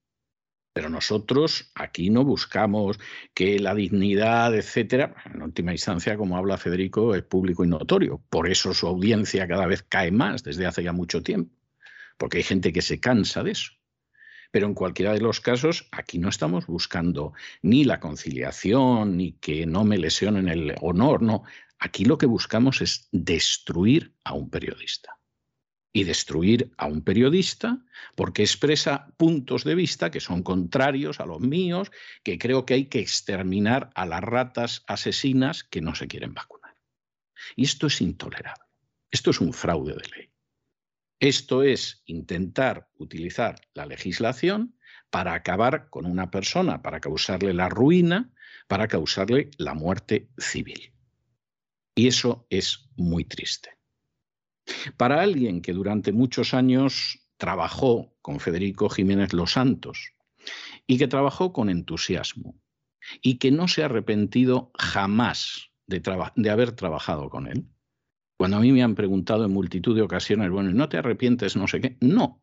[0.73, 2.99] Pero nosotros aquí no buscamos
[3.33, 8.23] que la dignidad, etcétera, en última instancia, como habla Federico, es público y notorio.
[8.29, 11.53] Por eso su audiencia cada vez cae más desde hace ya mucho tiempo,
[12.17, 13.73] porque hay gente que se cansa de eso.
[14.51, 19.65] Pero en cualquiera de los casos, aquí no estamos buscando ni la conciliación, ni que
[19.65, 21.43] no me lesionen el honor, no.
[21.77, 25.18] Aquí lo que buscamos es destruir a un periodista
[25.91, 27.83] y destruir a un periodista
[28.15, 31.91] porque expresa puntos de vista que son contrarios a los míos,
[32.23, 36.75] que creo que hay que exterminar a las ratas asesinas que no se quieren vacunar.
[37.55, 38.65] Y esto es intolerable.
[39.09, 40.29] Esto es un fraude de ley.
[41.19, 44.77] Esto es intentar utilizar la legislación
[45.09, 48.31] para acabar con una persona, para causarle la ruina,
[48.67, 50.93] para causarle la muerte civil.
[51.95, 53.78] Y eso es muy triste.
[54.97, 60.13] Para alguien que durante muchos años trabajó con Federico Jiménez Los Santos
[60.87, 62.55] y que trabajó con entusiasmo
[63.21, 66.01] y que no se ha arrepentido jamás de,
[66.35, 67.65] de, haber trabajado con él.
[68.37, 71.55] Cuando a mí me han preguntado en multitud de ocasiones, bueno, ¿no te arrepientes?
[71.55, 71.97] No sé qué.
[71.99, 72.41] No,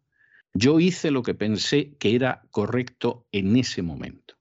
[0.53, 4.37] yo hice lo que pensé que era correcto en ese momento.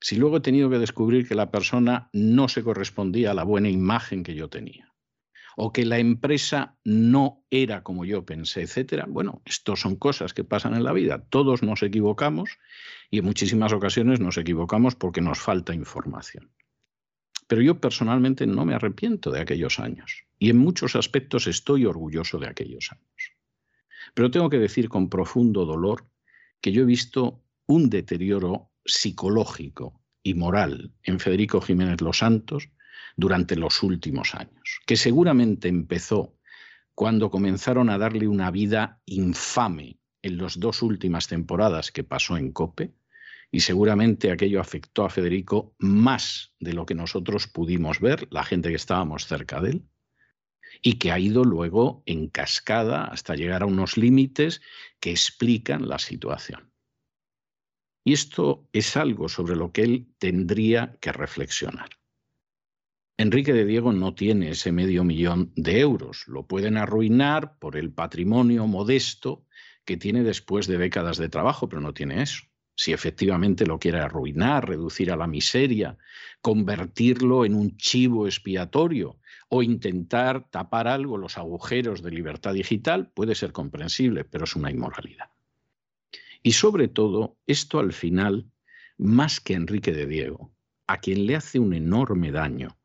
[0.00, 3.68] Si luego he tenido que descubrir que la persona no se correspondía a la buena
[3.68, 4.94] imagen que yo tenía,
[5.60, 9.06] o que la empresa no era como yo pensé, etcétera.
[9.08, 11.26] Bueno, esto son cosas que pasan en la vida.
[11.30, 12.60] Todos nos equivocamos
[13.10, 16.52] y en muchísimas ocasiones nos equivocamos porque nos falta información.
[17.48, 22.38] Pero yo personalmente no me arrepiento de aquellos años y en muchos aspectos estoy orgulloso
[22.38, 23.32] de aquellos años.
[24.14, 26.08] Pero tengo que decir con profundo dolor
[26.60, 32.70] que yo he visto un deterioro psicológico y moral en Federico Jiménez Los Santos
[33.18, 36.38] durante los últimos años, que seguramente empezó
[36.94, 42.52] cuando comenzaron a darle una vida infame en las dos últimas temporadas que pasó en
[42.52, 42.94] Cope,
[43.50, 48.68] y seguramente aquello afectó a Federico más de lo que nosotros pudimos ver, la gente
[48.68, 49.88] que estábamos cerca de él,
[50.80, 54.60] y que ha ido luego en cascada hasta llegar a unos límites
[55.00, 56.72] que explican la situación.
[58.04, 61.97] Y esto es algo sobre lo que él tendría que reflexionar.
[63.20, 66.22] Enrique de Diego no tiene ese medio millón de euros.
[66.28, 69.44] Lo pueden arruinar por el patrimonio modesto
[69.84, 72.44] que tiene después de décadas de trabajo, pero no tiene eso.
[72.76, 75.98] Si efectivamente lo quiere arruinar, reducir a la miseria,
[76.40, 83.34] convertirlo en un chivo expiatorio o intentar tapar algo los agujeros de libertad digital, puede
[83.34, 85.32] ser comprensible, pero es una inmoralidad.
[86.44, 88.48] Y sobre todo, esto al final,
[88.96, 90.52] más que Enrique de Diego,
[90.86, 92.77] a quien le hace un enorme daño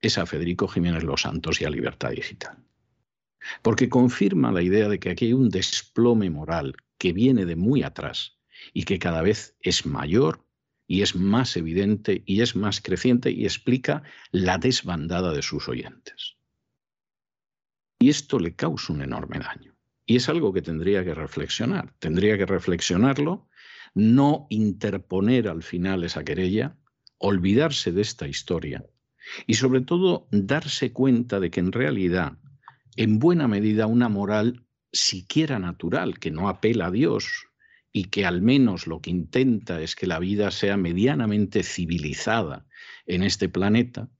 [0.00, 2.58] es a Federico Jiménez Los Santos y a Libertad Digital
[3.62, 7.82] porque confirma la idea de que aquí hay un desplome moral que viene de muy
[7.82, 8.38] atrás
[8.72, 10.44] y que cada vez es mayor
[10.86, 16.36] y es más evidente y es más creciente y explica la desbandada de sus oyentes.
[18.00, 19.76] Y esto le causa un enorme daño.
[20.06, 21.92] Y es algo que tendría que reflexionar.
[21.98, 23.48] Tendría que reflexionarlo,
[23.94, 26.76] no interponer al final esa querella,
[27.18, 28.84] olvidarse de esta historia
[29.46, 32.38] y sobre todo darse cuenta de que en realidad
[32.96, 37.46] en buena medida una moral siquiera natural, que no apela a Dios
[37.92, 42.66] y que al menos lo que intenta es que la vida sea medianamente civilizada
[43.06, 44.10] en este planeta,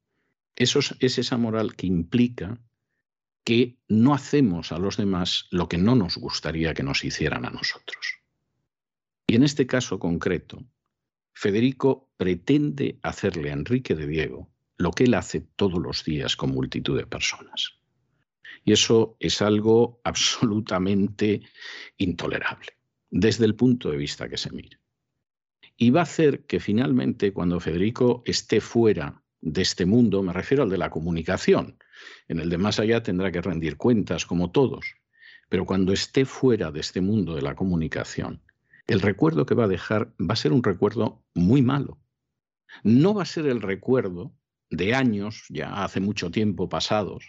[0.56, 2.60] eso es, esa moral que implica
[3.44, 7.50] que no hacemos a los demás lo que no nos gustaría que nos hicieran a
[7.50, 8.18] nosotros.
[9.26, 10.64] Y en este caso concreto,
[11.32, 16.50] Federico pretende hacerle a Enrique de Diego lo que él hace todos los días con
[16.50, 17.74] multitud de personas.
[18.64, 21.42] Y eso es algo absolutamente
[21.98, 22.68] intolerable,
[23.10, 24.78] desde el punto de vista que se mire.
[25.76, 30.64] Y va a hacer que finalmente, cuando Federico esté fuera de este mundo, me refiero
[30.64, 31.78] al de la comunicación,
[32.26, 34.96] en el de más allá tendrá que rendir cuentas como todos,
[35.48, 38.42] pero cuando esté fuera de este mundo de la comunicación,
[38.86, 41.98] el recuerdo que va a dejar va a ser un recuerdo muy malo.
[42.82, 44.32] No va a ser el recuerdo
[44.70, 47.24] de años, ya hace mucho tiempo pasados,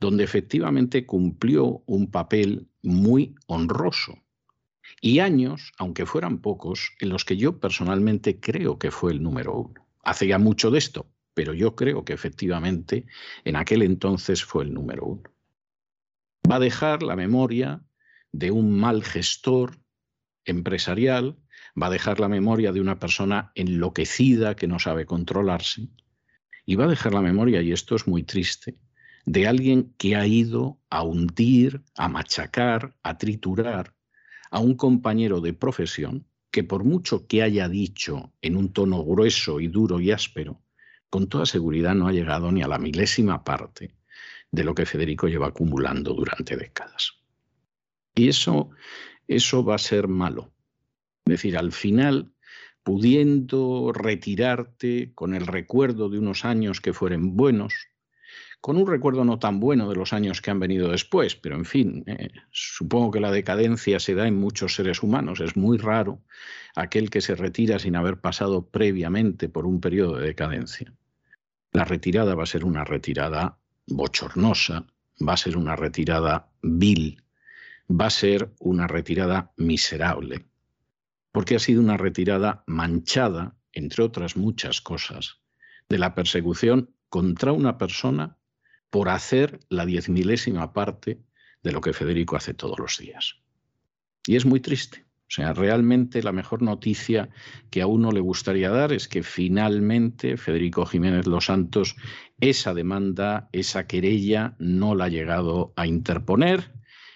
[0.00, 4.18] donde efectivamente cumplió un papel muy honroso.
[5.00, 9.54] Y años, aunque fueran pocos, en los que yo personalmente creo que fue el número
[9.54, 9.86] uno.
[10.02, 13.06] Hace ya mucho de esto, pero yo creo que efectivamente
[13.44, 15.22] en aquel entonces fue el número uno.
[16.50, 17.82] Va a dejar la memoria
[18.32, 19.78] de un mal gestor
[20.44, 21.38] empresarial,
[21.80, 25.88] va a dejar la memoria de una persona enloquecida que no sabe controlarse,
[26.64, 28.76] y va a dejar la memoria, y esto es muy triste,
[29.24, 33.94] de alguien que ha ido a hundir, a machacar, a triturar
[34.50, 39.60] a un compañero de profesión que por mucho que haya dicho en un tono grueso
[39.60, 40.60] y duro y áspero,
[41.08, 43.94] con toda seguridad no ha llegado ni a la milésima parte
[44.50, 47.14] de lo que Federico lleva acumulando durante décadas.
[48.14, 48.70] Y eso,
[49.26, 50.52] eso va a ser malo.
[51.24, 52.32] Es decir, al final,
[52.82, 57.74] pudiendo retirarte con el recuerdo de unos años que fueren buenos,
[58.60, 61.64] con un recuerdo no tan bueno de los años que han venido después, pero en
[61.64, 65.40] fin, eh, supongo que la decadencia se da en muchos seres humanos.
[65.40, 66.20] Es muy raro
[66.76, 70.92] aquel que se retira sin haber pasado previamente por un periodo de decadencia.
[71.72, 73.58] La retirada va a ser una retirada
[73.88, 74.86] bochornosa,
[75.26, 77.20] va a ser una retirada vil,
[77.90, 80.44] va a ser una retirada miserable,
[81.32, 85.40] porque ha sido una retirada manchada, entre otras muchas cosas,
[85.88, 88.38] de la persecución contra una persona
[88.90, 91.22] por hacer la diez milésima parte
[91.62, 93.36] de lo que Federico hace todos los días.
[94.26, 95.06] Y es muy triste.
[95.32, 97.30] O sea, realmente la mejor noticia
[97.70, 101.96] que a uno le gustaría dar es que finalmente Federico Jiménez Los Santos
[102.38, 106.72] esa demanda, esa querella, no la ha llegado a interponer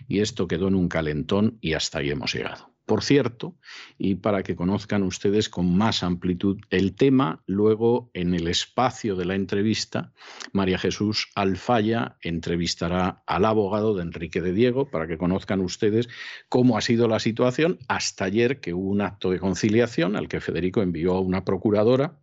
[0.08, 2.75] y esto quedó en un calentón y hasta ahí hemos llegado.
[2.86, 3.56] Por cierto,
[3.98, 9.24] y para que conozcan ustedes con más amplitud el tema, luego en el espacio de
[9.24, 10.12] la entrevista,
[10.52, 16.08] María Jesús Alfaya entrevistará al abogado de Enrique de Diego para que conozcan ustedes
[16.48, 17.80] cómo ha sido la situación.
[17.88, 22.20] Hasta ayer que hubo un acto de conciliación al que Federico envió a una procuradora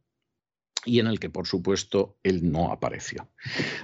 [0.86, 3.30] y en el que, por supuesto, él no apareció.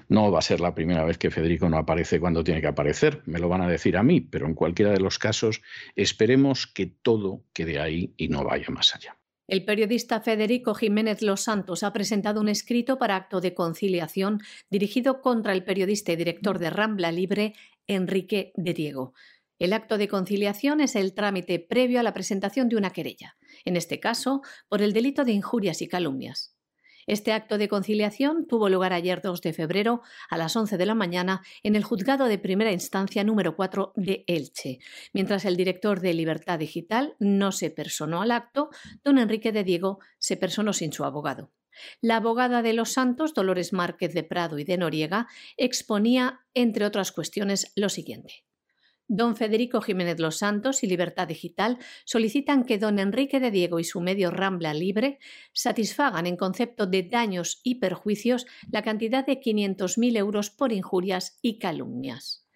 [0.07, 3.21] No va a ser la primera vez que Federico no aparece cuando tiene que aparecer,
[3.25, 5.61] me lo van a decir a mí, pero en cualquiera de los casos
[5.95, 9.17] esperemos que todo quede ahí y no vaya más allá.
[9.47, 15.21] El periodista Federico Jiménez Los Santos ha presentado un escrito para acto de conciliación dirigido
[15.21, 17.55] contra el periodista y director de Rambla Libre,
[17.87, 19.15] Enrique de Diego.
[19.57, 23.75] El acto de conciliación es el trámite previo a la presentación de una querella, en
[23.75, 26.55] este caso por el delito de injurias y calumnias.
[27.09, 30.93] Este acto de conciliación tuvo lugar ayer 2 de febrero a las 11 de la
[30.93, 34.77] mañana en el juzgado de primera instancia número 4 de Elche.
[35.11, 38.69] Mientras el director de Libertad Digital no se personó al acto,
[39.03, 41.51] don Enrique de Diego se personó sin su abogado.
[41.99, 45.25] La abogada de los Santos, Dolores Márquez de Prado y de Noriega,
[45.57, 48.43] exponía, entre otras cuestiones, lo siguiente.
[49.11, 53.83] Don Federico Jiménez Los Santos y Libertad Digital solicitan que don Enrique de Diego y
[53.83, 55.17] su medio Rambla Libre
[55.51, 61.57] satisfagan en concepto de daños y perjuicios la cantidad de 500.000 euros por injurias y
[61.57, 62.47] calumnias.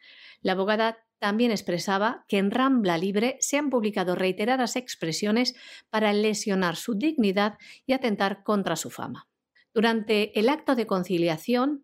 [0.44, 5.56] La abogada también expresaba que en Rambla Libre se han publicado reiteradas expresiones
[5.90, 9.28] para lesionar su dignidad y atentar contra su fama.
[9.74, 11.84] Durante el acto de conciliación,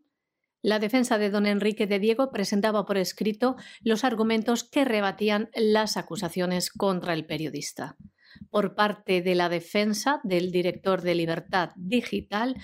[0.62, 5.98] la defensa de don Enrique de Diego presentaba por escrito los argumentos que rebatían las
[5.98, 7.96] acusaciones contra el periodista
[8.50, 12.56] por parte de la defensa del director de Libertad Digital,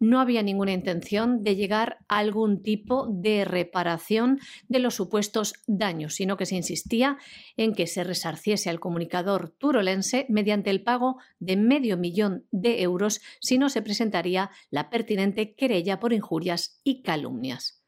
[0.00, 4.38] no había ninguna intención de llegar a algún tipo de reparación
[4.68, 7.18] de los supuestos daños, sino que se insistía
[7.56, 13.20] en que se resarciese al comunicador turolense mediante el pago de medio millón de euros
[13.40, 17.83] si no se presentaría la pertinente querella por injurias y calumnias.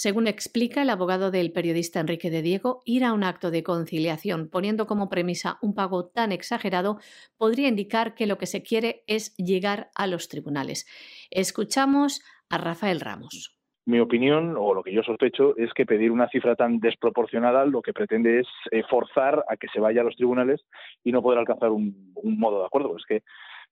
[0.00, 4.48] Según explica el abogado del periodista Enrique de Diego, ir a un acto de conciliación
[4.48, 6.98] poniendo como premisa un pago tan exagerado
[7.36, 10.86] podría indicar que lo que se quiere es llegar a los tribunales.
[11.32, 13.58] Escuchamos a Rafael Ramos.
[13.86, 17.82] Mi opinión, o lo que yo sospecho, es que pedir una cifra tan desproporcionada lo
[17.82, 20.64] que pretende es eh, forzar a que se vaya a los tribunales
[21.02, 22.96] y no poder alcanzar un, un modo de acuerdo.
[22.96, 23.24] Es que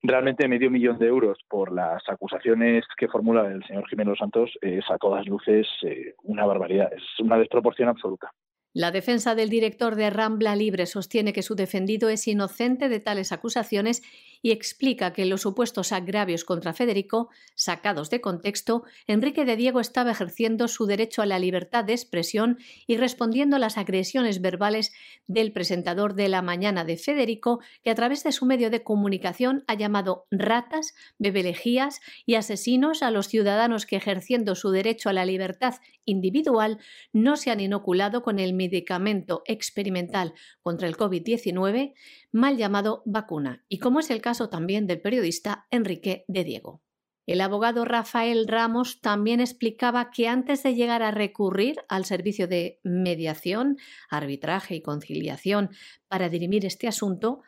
[0.02, 4.84] realmente medio millón de euros por las acusaciones que formula el señor Jiménez Santos es
[4.90, 8.30] a todas luces eh, una barbaridad, es una desproporción absoluta.
[8.78, 13.32] La defensa del director de Rambla Libre sostiene que su defendido es inocente de tales
[13.32, 14.02] acusaciones
[14.46, 19.80] y explica que en los supuestos agravios contra Federico, sacados de contexto, Enrique de Diego
[19.80, 24.92] estaba ejerciendo su derecho a la libertad de expresión y respondiendo a las agresiones verbales
[25.26, 29.64] del presentador de la mañana de Federico, que a través de su medio de comunicación
[29.66, 35.24] ha llamado ratas, bebelejías y asesinos a los ciudadanos que ejerciendo su derecho a la
[35.24, 35.74] libertad
[36.04, 36.78] individual
[37.12, 41.94] no se han inoculado con el medicamento experimental contra el COVID-19
[42.36, 46.82] mal llamado vacuna, y como es el caso también del periodista Enrique de Diego.
[47.26, 52.78] El abogado Rafael Ramos también explicaba que antes de llegar a recurrir al servicio de
[52.84, 53.78] mediación,
[54.10, 55.70] arbitraje y conciliación
[56.08, 57.40] para dirimir este asunto,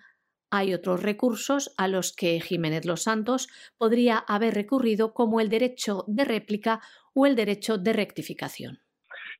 [0.50, 6.04] hay otros recursos a los que Jiménez Los Santos podría haber recurrido como el derecho
[6.08, 6.80] de réplica
[7.14, 8.80] o el derecho de rectificación.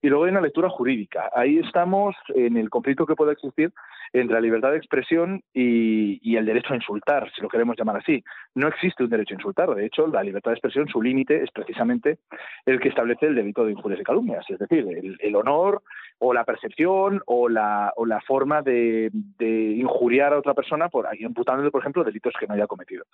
[0.02, 1.30] Y luego hay una lectura jurídica.
[1.34, 3.72] Ahí estamos en el conflicto que puede existir
[4.12, 8.22] entre la libertad de expresión y, el derecho a insultar, si lo queremos llamar así.
[8.54, 9.74] No existe un derecho a insultar.
[9.74, 12.18] De hecho, la libertad de expresión, su límite es precisamente
[12.64, 14.86] el que establece el delito de injurias y calumnias, es decir,
[15.18, 15.82] el, honor
[16.18, 17.92] o la percepción o la,
[18.26, 23.04] forma de, injuriar a otra persona por imputándole, por ejemplo, delitos que no haya cometido.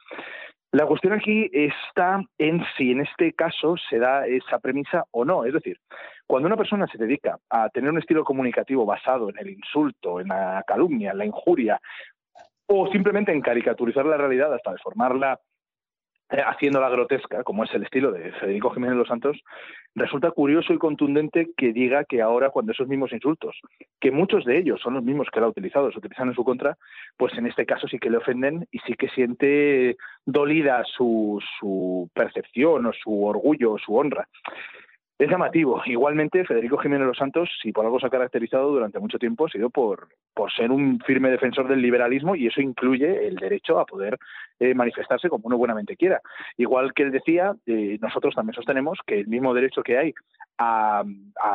[0.72, 5.45] La cuestión aquí está en si en este caso se da esa premisa o no.
[5.45, 5.78] Es decir,
[6.27, 10.29] cuando una persona se dedica a tener un estilo comunicativo basado en el insulto, en
[10.29, 11.81] la calumnia, en la injuria,
[12.66, 15.39] o simplemente en caricaturizar la realidad hasta deformarla
[16.31, 19.43] eh, haciéndola grotesca, como es el estilo de Federico Jiménez Los Santos,
[19.95, 23.61] resulta curioso y contundente que diga que ahora cuando esos mismos insultos,
[24.01, 26.43] que muchos de ellos son los mismos que él ha utilizado, se utilizan en su
[26.43, 26.79] contra,
[27.18, 32.09] pues en este caso sí que le ofenden y sí que siente dolida su, su
[32.14, 34.27] percepción o su orgullo o su honra.
[35.16, 35.80] Es llamativo.
[35.86, 39.48] Igualmente, Federico Jiménez Los Santos, si por algo se ha caracterizado durante mucho tiempo, ha
[39.48, 43.86] sido por, por ser un firme defensor del liberalismo y eso incluye el derecho a
[43.86, 44.18] poder
[44.58, 46.20] eh, manifestarse como uno buenamente quiera.
[46.56, 50.14] Igual que él decía, eh, nosotros también sostenemos que el mismo derecho que hay
[50.59, 51.05] a,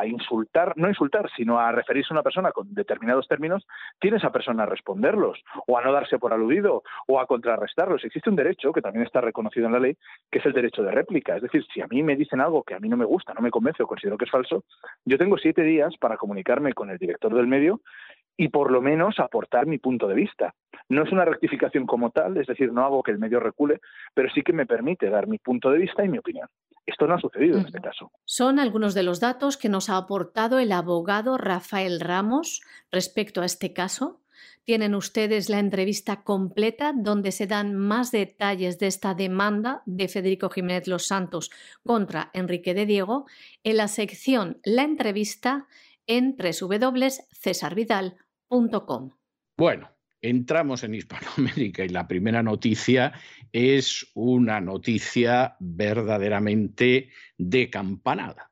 [0.05, 3.65] insultar, no insultar, sino a referirse a una persona con determinados términos,
[3.99, 8.03] tiene esa persona a responderlos, o a no darse por aludido, o a contrarrestarlos.
[8.03, 9.97] Existe un derecho que también está reconocido en la ley,
[10.31, 11.35] que es el derecho de réplica.
[11.35, 13.41] Es decir, si a mí me dicen algo que a mí no me gusta, no
[13.41, 14.63] me convence o considero que es falso,
[15.05, 17.81] yo tengo siete días para comunicarme con el director del medio
[18.39, 20.55] y por lo menos aportar mi punto de vista.
[20.87, 23.81] No es una rectificación como tal, es decir, no hago que el medio recule,
[24.13, 26.47] pero sí que me permite dar mi punto de vista y mi opinión.
[26.85, 28.13] Esto no ha sucedido en este caso.
[28.23, 32.61] Son algunos de los datos que nos ha aportado el abogado Rafael Ramos
[32.93, 34.21] respecto a este caso.
[34.63, 40.49] Tienen ustedes la entrevista completa donde se dan más detalles de esta demanda de Federico
[40.49, 41.51] Jiménez Los Santos
[41.83, 43.25] contra Enrique de Diego
[43.65, 45.67] en la sección La entrevista
[46.07, 48.28] en www.cesarvidal.com
[49.57, 49.89] bueno,
[50.21, 53.13] entramos en Hispanoamérica y la primera noticia
[53.51, 58.48] es una noticia verdaderamente de campanada.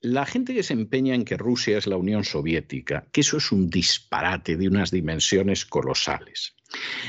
[0.00, 3.50] La gente que se empeña en que Rusia es la Unión Soviética, que eso es
[3.50, 6.54] un disparate de unas dimensiones colosales.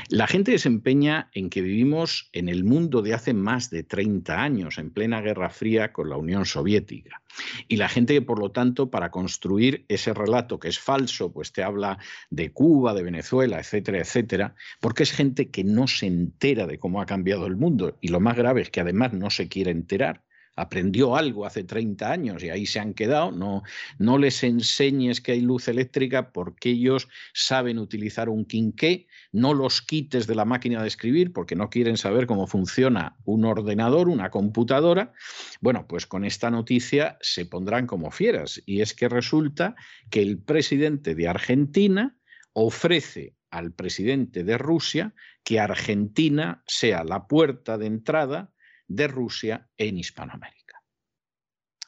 [0.08, 3.82] La gente que se empeña en que vivimos en el mundo de hace más de
[3.82, 7.22] 30 años, en plena Guerra Fría con la Unión Soviética.
[7.68, 11.52] Y la gente que, por lo tanto, para construir ese relato que es falso, pues
[11.52, 11.98] te habla
[12.30, 17.02] de Cuba, de Venezuela, etcétera, etcétera, porque es gente que no se entera de cómo
[17.02, 17.98] ha cambiado el mundo.
[18.00, 20.24] Y lo más grave es que además no se quiere enterar
[20.56, 23.32] aprendió algo hace 30 años y ahí se han quedado.
[23.32, 23.62] No,
[23.98, 29.06] no les enseñes que hay luz eléctrica porque ellos saben utilizar un quinqué.
[29.32, 33.44] No los quites de la máquina de escribir porque no quieren saber cómo funciona un
[33.44, 35.12] ordenador, una computadora.
[35.60, 38.62] Bueno, pues con esta noticia se pondrán como fieras.
[38.66, 39.74] Y es que resulta
[40.10, 42.16] que el presidente de Argentina
[42.52, 48.52] ofrece al presidente de Rusia que Argentina sea la puerta de entrada
[48.90, 50.82] de Rusia en Hispanoamérica.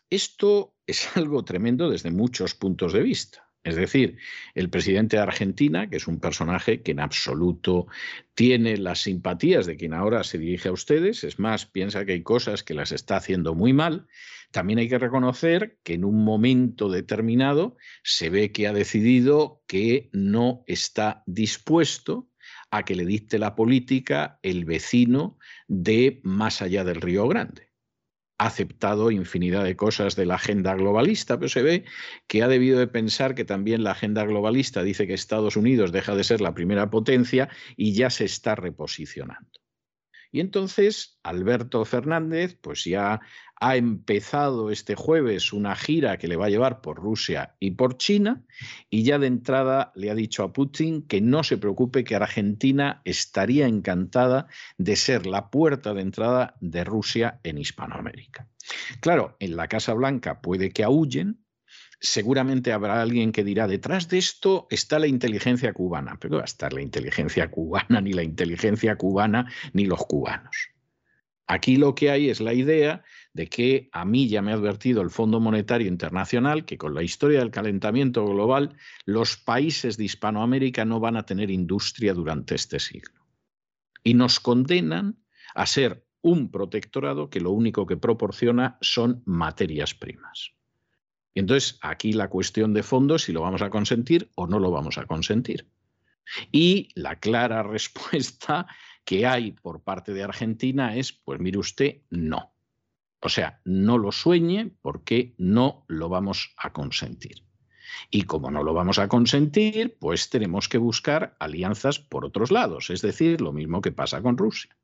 [0.09, 3.49] Esto es algo tremendo desde muchos puntos de vista.
[3.65, 4.19] Es decir,
[4.55, 7.87] el presidente de Argentina, que es un personaje que en absoluto
[8.35, 12.23] tiene las simpatías de quien ahora se dirige a ustedes, es más, piensa que hay
[12.23, 14.09] cosas que las está haciendo muy mal,
[14.51, 20.11] también hay que reconocer que en un momento determinado se ve que ha decidido que
[20.13, 22.32] no está dispuesto
[22.73, 27.71] a que le dicte la política el vecino de más allá del Río Grande.
[28.39, 31.85] Ha aceptado infinidad de cosas de la agenda globalista, pero se ve
[32.27, 36.17] que ha debido de pensar que también la agenda globalista dice que Estados Unidos deja
[36.17, 39.61] de ser la primera potencia y ya se está reposicionando.
[40.33, 43.21] Y entonces Alberto Fernández, pues ya
[43.63, 47.97] ha empezado este jueves una gira que le va a llevar por Rusia y por
[47.97, 48.43] China
[48.91, 53.03] y ya de entrada le ha dicho a Putin que no se preocupe que Argentina
[53.05, 54.49] estaría encantada
[54.79, 58.49] de ser la puerta de entrada de Rusia en Hispanoamérica.
[58.99, 61.45] Claro, en la Casa Blanca puede que aúllen,
[62.01, 66.47] seguramente habrá alguien que dirá, detrás de esto está la inteligencia cubana, pero va a
[66.47, 70.73] estar la inteligencia cubana, ni la inteligencia cubana, ni los cubanos.
[71.47, 73.05] Aquí lo que hay es la idea
[73.35, 77.03] de que a mí ya me ha advertido el Fondo Monetario Internacional que con la
[77.03, 82.79] historia del calentamiento global los países de Hispanoamérica no van a tener industria durante este
[82.79, 83.27] siglo.
[84.05, 85.19] Y nos condenan
[85.55, 90.53] a ser un protectorado que lo único que proporciona son materias primas.
[91.35, 94.59] Y entonces aquí la cuestión de fondo es si lo vamos a consentir o no
[94.59, 95.69] lo vamos a consentir.
[96.51, 98.67] Y la clara respuesta
[99.05, 102.52] que hay por parte de Argentina es, pues mire usted, no.
[103.23, 107.45] O sea, no lo sueñe porque no lo vamos a consentir.
[108.11, 112.91] Y como no lo vamos a consentir, pues tenemos que buscar alianzas por otros lados,
[112.91, 114.77] es decir, lo mismo que pasa con Rusia.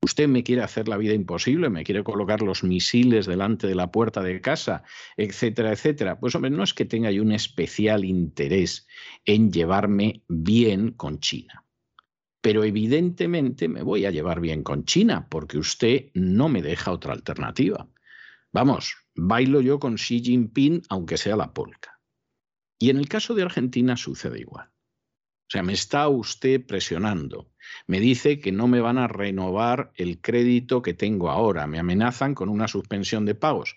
[0.00, 3.90] Usted me quiere hacer la vida imposible, me quiere colocar los misiles delante de la
[3.90, 4.84] puerta de casa,
[5.16, 6.18] etcétera, etcétera.
[6.18, 8.86] Pues hombre, no es que tenga yo un especial interés
[9.24, 11.65] en llevarme bien con China.
[12.46, 17.12] Pero evidentemente me voy a llevar bien con China porque usted no me deja otra
[17.12, 17.88] alternativa.
[18.52, 22.00] Vamos, bailo yo con Xi Jinping aunque sea la polca.
[22.78, 24.68] Y en el caso de Argentina sucede igual.
[24.68, 27.50] O sea, me está usted presionando.
[27.88, 31.66] Me dice que no me van a renovar el crédito que tengo ahora.
[31.66, 33.76] Me amenazan con una suspensión de pagos.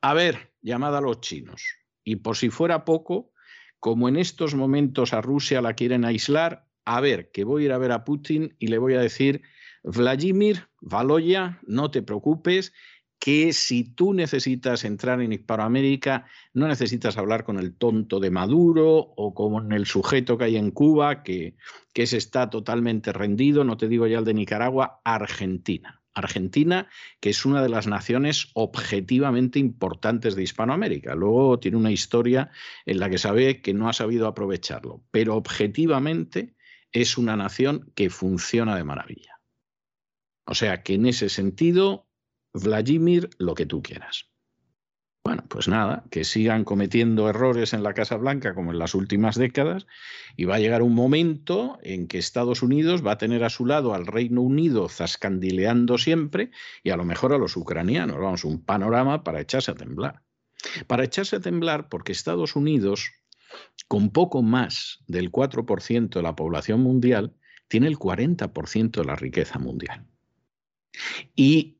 [0.00, 1.62] A ver, llamada a los chinos.
[2.02, 3.30] Y por si fuera poco,
[3.78, 7.72] como en estos momentos a Rusia la quieren aislar, a ver, que voy a ir
[7.72, 9.42] a ver a Putin y le voy a decir,
[9.84, 12.72] Vladimir, Valoya, no te preocupes,
[13.18, 16.24] que si tú necesitas entrar en Hispanoamérica,
[16.54, 20.70] no necesitas hablar con el tonto de Maduro o con el sujeto que hay en
[20.70, 21.56] Cuba, que,
[21.92, 26.00] que se está totalmente rendido, no te digo ya el de Nicaragua, Argentina.
[26.14, 26.88] Argentina,
[27.20, 31.14] que es una de las naciones objetivamente importantes de Hispanoamérica.
[31.14, 32.50] Luego tiene una historia
[32.86, 36.56] en la que sabe que no ha sabido aprovecharlo, pero objetivamente
[36.92, 39.40] es una nación que funciona de maravilla.
[40.46, 42.08] O sea que en ese sentido,
[42.54, 44.30] Vladimir, lo que tú quieras.
[45.28, 49.36] Bueno, pues nada, que sigan cometiendo errores en la Casa Blanca como en las últimas
[49.36, 49.86] décadas
[50.38, 53.66] y va a llegar un momento en que Estados Unidos va a tener a su
[53.66, 56.50] lado al Reino Unido zascandileando siempre
[56.82, 58.16] y a lo mejor a los ucranianos.
[58.16, 60.22] Vamos, un panorama para echarse a temblar.
[60.86, 63.10] Para echarse a temblar porque Estados Unidos
[63.86, 67.34] con poco más del 4% de la población mundial,
[67.68, 70.06] tiene el 40% de la riqueza mundial.
[71.34, 71.78] Y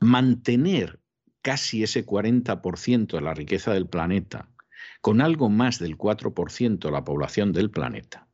[0.00, 1.00] mantener
[1.42, 4.50] casi ese 40% de la riqueza del planeta
[5.00, 8.26] con algo más del 4% de la población del planeta.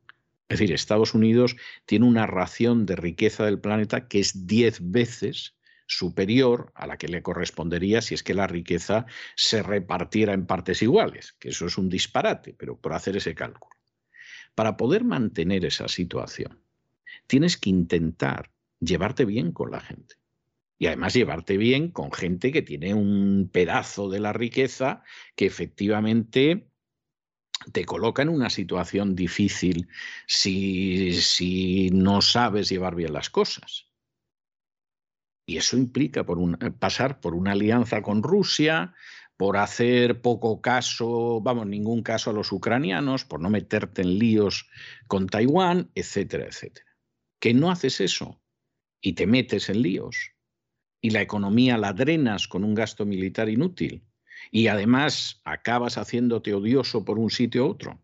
[0.47, 1.55] Es decir, Estados Unidos
[1.85, 5.55] tiene una ración de riqueza del planeta que es 10 veces
[5.87, 9.05] superior a la que le correspondería si es que la riqueza
[9.35, 13.75] se repartiera en partes iguales, que eso es un disparate, pero por hacer ese cálculo.
[14.55, 16.61] Para poder mantener esa situación,
[17.27, 20.15] tienes que intentar llevarte bien con la gente.
[20.77, 25.03] Y además llevarte bien con gente que tiene un pedazo de la riqueza
[25.35, 26.67] que efectivamente
[27.71, 29.87] te coloca en una situación difícil
[30.27, 33.87] si, si no sabes llevar bien las cosas.
[35.45, 38.93] Y eso implica un, pasar por una alianza con Rusia,
[39.37, 44.69] por hacer poco caso, vamos, ningún caso a los ucranianos, por no meterte en líos
[45.07, 46.85] con Taiwán, etcétera, etcétera.
[47.39, 48.41] Que no haces eso
[49.01, 50.31] y te metes en líos.
[51.01, 54.03] Y la economía la drenas con un gasto militar inútil.
[54.51, 58.01] Y además acabas haciéndote odioso por un sitio u otro,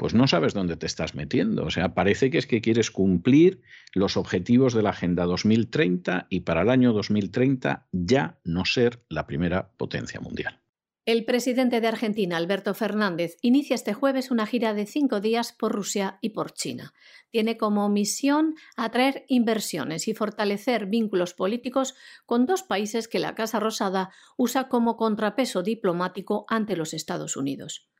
[0.00, 1.66] pues no sabes dónde te estás metiendo.
[1.66, 3.60] O sea, parece que es que quieres cumplir
[3.92, 9.26] los objetivos de la Agenda 2030 y para el año 2030 ya no ser la
[9.26, 10.58] primera potencia mundial.
[11.04, 15.72] El presidente de Argentina, Alberto Fernández, inicia este jueves una gira de cinco días por
[15.72, 16.94] Rusia y por China.
[17.30, 21.94] Tiene como misión atraer inversiones y fortalecer vínculos políticos
[22.24, 27.90] con dos países que la Casa Rosada usa como contrapeso diplomático ante los Estados Unidos.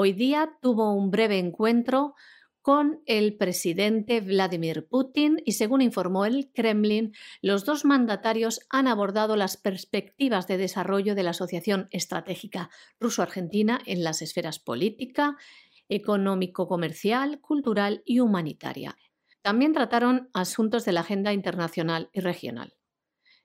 [0.00, 2.14] Hoy día tuvo un breve encuentro
[2.62, 9.34] con el presidente Vladimir Putin y según informó el Kremlin, los dos mandatarios han abordado
[9.34, 12.70] las perspectivas de desarrollo de la Asociación Estratégica
[13.00, 15.36] Ruso-Argentina en las esferas política,
[15.88, 18.96] económico-comercial, cultural y humanitaria.
[19.42, 22.77] También trataron asuntos de la agenda internacional y regional.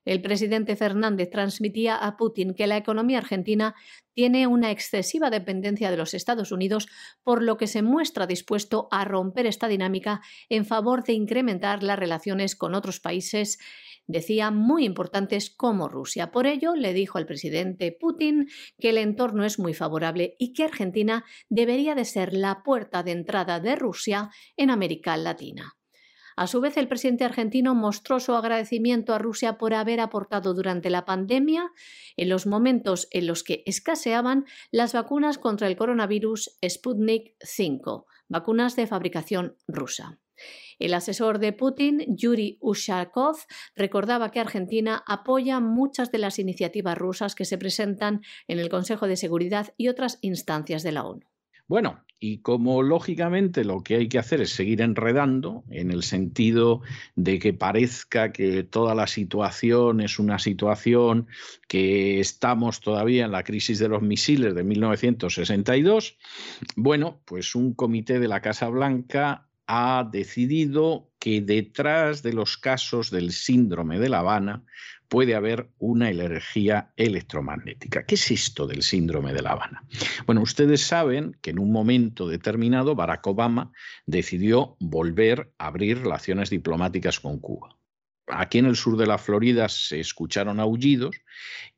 [0.04, 3.74] El presidente Fernández transmitía a Putin que la economía argentina
[4.14, 6.88] tiene una excesiva dependencia de los Estados Unidos,
[7.22, 11.98] por lo que se muestra dispuesto a romper esta dinámica en favor de incrementar las
[11.98, 13.58] relaciones con otros países
[14.06, 16.30] decía, muy importantes como Rusia.
[16.30, 18.48] Por ello, le dijo al presidente Putin
[18.78, 23.12] que el entorno es muy favorable y que Argentina debería de ser la puerta de
[23.12, 25.76] entrada de Rusia en América Latina.
[26.36, 30.90] A su vez, el presidente argentino mostró su agradecimiento a Rusia por haber aportado durante
[30.90, 31.70] la pandemia,
[32.16, 38.76] en los momentos en los que escaseaban, las vacunas contra el coronavirus Sputnik V, vacunas
[38.76, 40.18] de fabricación rusa.
[40.78, 43.36] El asesor de Putin, Yuri Ushakov,
[43.76, 49.06] recordaba que Argentina apoya muchas de las iniciativas rusas que se presentan en el Consejo
[49.06, 51.26] de Seguridad y otras instancias de la ONU.
[51.66, 56.80] Bueno, y como lógicamente lo que hay que hacer es seguir enredando en el sentido
[57.16, 61.26] de que parezca que toda la situación es una situación
[61.68, 66.16] que estamos todavía en la crisis de los misiles de 1962,
[66.76, 73.10] bueno, pues un comité de la Casa Blanca ha decidido que detrás de los casos
[73.10, 74.64] del síndrome de La Habana
[75.14, 78.04] puede haber una energía electromagnética.
[78.04, 79.84] ¿Qué es esto del síndrome de La Habana?
[80.26, 83.70] Bueno, ustedes saben que en un momento determinado Barack Obama
[84.06, 87.78] decidió volver a abrir relaciones diplomáticas con Cuba.
[88.26, 91.14] Aquí en el sur de la Florida se escucharon aullidos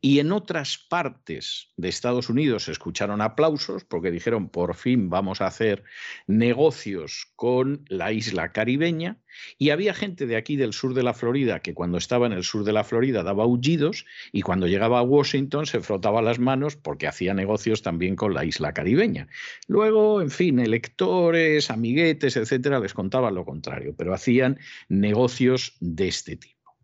[0.00, 5.40] y en otras partes de Estados Unidos se escucharon aplausos porque dijeron por fin vamos
[5.40, 5.84] a hacer
[6.26, 9.18] negocios con la isla caribeña
[9.58, 12.44] y había gente de aquí del sur de la Florida que cuando estaba en el
[12.44, 16.76] sur de la Florida daba aullidos y cuando llegaba a Washington se frotaba las manos
[16.76, 19.28] porque hacía negocios también con la isla caribeña.
[19.66, 26.36] Luego, en fin, electores, amiguetes, etcétera, les contaban lo contrario, pero hacían negocios de este
[26.36, 26.76] tipo.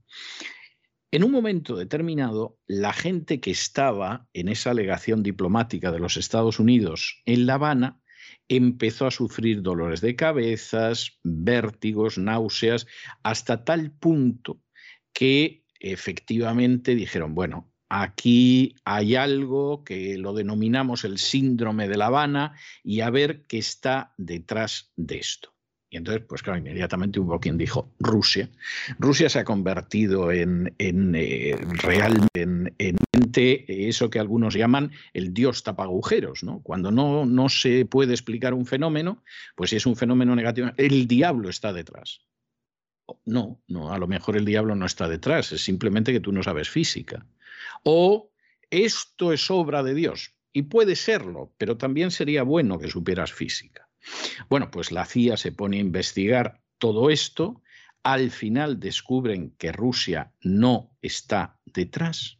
[1.14, 6.58] En un momento determinado, la gente que estaba en esa legación diplomática de los Estados
[6.58, 8.00] Unidos en La Habana
[8.48, 12.86] empezó a sufrir dolores de cabezas, vértigos, náuseas,
[13.22, 14.62] hasta tal punto
[15.12, 22.56] que efectivamente dijeron, bueno, aquí hay algo que lo denominamos el síndrome de La Habana
[22.82, 25.51] y a ver qué está detrás de esto.
[25.92, 28.48] Y entonces, pues claro, inmediatamente hubo quien dijo Rusia.
[28.98, 36.44] Rusia se ha convertido en, en eh, realmente eso que algunos llaman el dios tapagujeros,
[36.44, 36.62] ¿no?
[36.62, 39.22] Cuando no, no se puede explicar un fenómeno,
[39.54, 42.22] pues si es un fenómeno negativo, el diablo está detrás.
[43.26, 46.42] No, no, a lo mejor el diablo no está detrás, es simplemente que tú no
[46.42, 47.26] sabes física.
[47.84, 48.32] O
[48.70, 53.90] esto es obra de Dios, y puede serlo, pero también sería bueno que supieras física.
[54.48, 57.62] Bueno, pues la CIA se pone a investigar todo esto.
[58.02, 62.38] Al final descubren que Rusia no está detrás,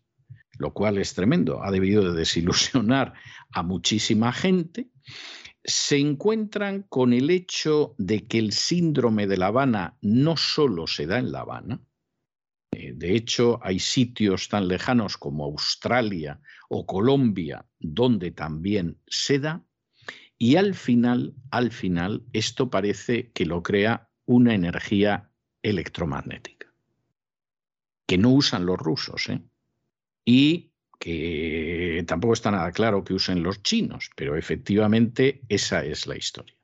[0.59, 1.63] lo cual es tremendo.
[1.63, 3.15] Ha debido de desilusionar
[3.53, 4.89] a muchísima gente.
[5.65, 11.07] Se encuentran con el hecho de que el síndrome de La Habana no solo se
[11.07, 11.81] da en La Habana,
[12.73, 16.41] Eh, de hecho, hay sitios tan lejanos como Australia
[16.71, 19.63] o Colombia donde también se da
[20.43, 25.31] y al final, al final, esto parece que lo crea una energía
[25.63, 26.67] electromagnética,
[28.09, 29.41] que no usan los rusos, ¿eh?
[30.25, 36.17] y que tampoco está nada claro que usen los chinos, pero efectivamente esa es la
[36.17, 36.57] historia.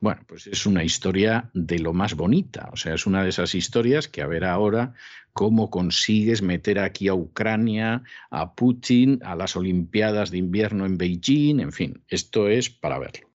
[0.00, 3.54] Bueno, pues es una historia de lo más bonita, o sea, es una de esas
[3.54, 4.94] historias que a ver ahora
[5.34, 11.60] cómo consigues meter aquí a Ucrania, a Putin, a las Olimpiadas de invierno en Beijing,
[11.60, 13.28] en fin, esto es para verlo.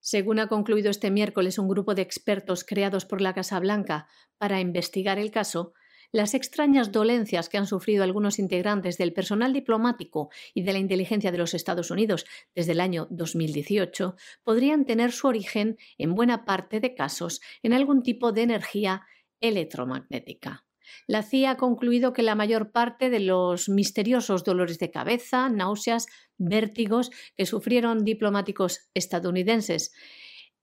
[0.00, 4.60] Según ha concluido este miércoles un grupo de expertos creados por la Casa Blanca para
[4.60, 5.74] investigar el caso,
[6.12, 11.32] las extrañas dolencias que han sufrido algunos integrantes del personal diplomático y de la inteligencia
[11.32, 16.80] de los Estados Unidos desde el año 2018 podrían tener su origen, en buena parte
[16.80, 19.02] de casos, en algún tipo de energía
[19.40, 20.64] electromagnética.
[21.06, 26.06] La CIA ha concluido que la mayor parte de los misteriosos dolores de cabeza, náuseas,
[26.36, 29.92] vértigos que sufrieron diplomáticos estadounidenses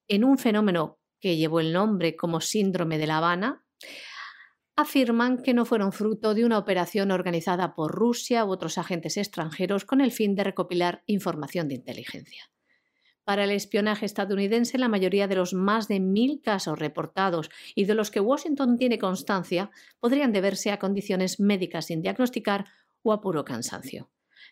[0.07, 3.65] en un fenómeno que llevó el nombre como síndrome de La Habana,
[4.79, 9.83] afirman que no fueron fruto de una operación organizada por Rusia u otros agentes extranjeros
[9.83, 12.49] con el fin de recopilar información de inteligencia.
[13.25, 17.93] Para el espionaje estadounidense, la mayoría de los más de mil casos reportados y de
[17.93, 19.69] los que Washington tiene constancia
[19.99, 22.65] podrían deberse a condiciones médicas sin diagnosticar
[23.03, 24.09] o a puro cansancio.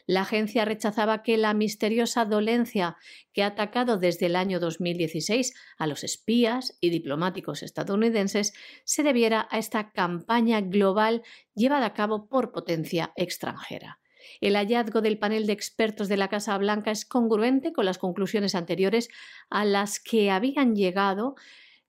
[0.07, 2.95] La agencia rechazaba que la misteriosa dolencia
[3.33, 8.53] que ha atacado desde el año 2016 a los espías y diplomáticos estadounidenses
[8.85, 13.99] se debiera a esta campaña global llevada a cabo por potencia extranjera.
[14.39, 18.55] El hallazgo del panel de expertos de la Casa Blanca es congruente con las conclusiones
[18.55, 19.09] anteriores
[19.49, 21.35] a las que habían llegado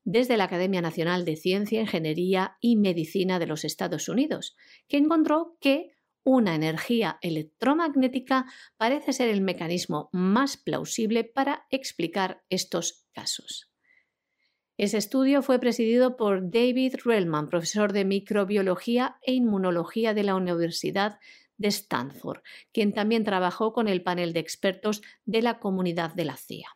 [0.02, 4.56] desde la Academia Nacional de Ciencia, Ingeniería y Medicina de los Estados Unidos,
[4.88, 5.97] que encontró que
[6.28, 8.44] una energía electromagnética
[8.76, 13.70] parece ser el mecanismo más plausible para explicar estos casos.
[14.76, 21.18] Ese estudio fue presidido por David Relman, profesor de microbiología e inmunología de la Universidad
[21.56, 26.36] de Stanford, quien también trabajó con el panel de expertos de la comunidad de la
[26.36, 26.68] CIA.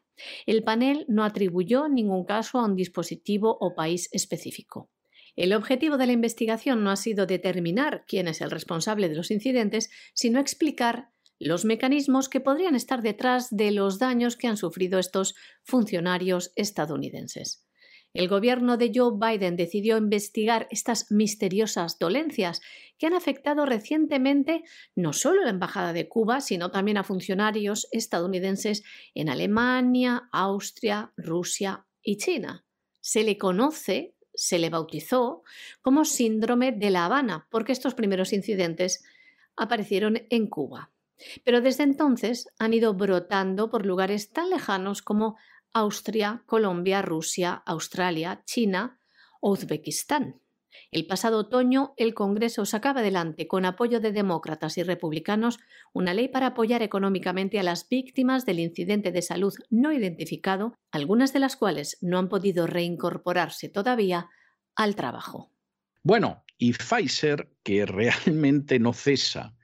[0.46, 4.88] El panel no atribuyó ningún caso a un dispositivo o país específico.
[5.34, 9.30] El objetivo de la investigación no ha sido determinar quién es el responsable de los
[9.30, 11.08] incidentes, sino explicar
[11.38, 17.66] los mecanismos que podrían estar detrás de los daños que han sufrido estos funcionarios estadounidenses.
[18.14, 22.60] El gobierno de Joe Biden decidió investigar estas misteriosas dolencias
[22.98, 24.64] que han afectado recientemente
[24.94, 28.82] no solo a la Embajada de Cuba, sino también a funcionarios estadounidenses
[29.14, 32.66] en Alemania, Austria, Rusia y China.
[33.00, 35.42] Se le conoce se le bautizó
[35.80, 39.04] como síndrome de La Habana, porque estos primeros incidentes
[39.56, 40.90] aparecieron en Cuba.
[41.44, 45.36] Pero desde entonces han ido brotando por lugares tan lejanos como
[45.72, 48.98] Austria, Colombia, Rusia, Australia, China
[49.40, 50.41] o Uzbekistán.
[50.90, 55.58] El pasado otoño, el Congreso sacaba adelante, con apoyo de demócratas y republicanos,
[55.92, 61.32] una ley para apoyar económicamente a las víctimas del incidente de salud no identificado, algunas
[61.32, 64.28] de las cuales no han podido reincorporarse todavía
[64.74, 65.50] al trabajo.
[66.02, 69.54] Bueno, y Pfizer, que realmente no cesa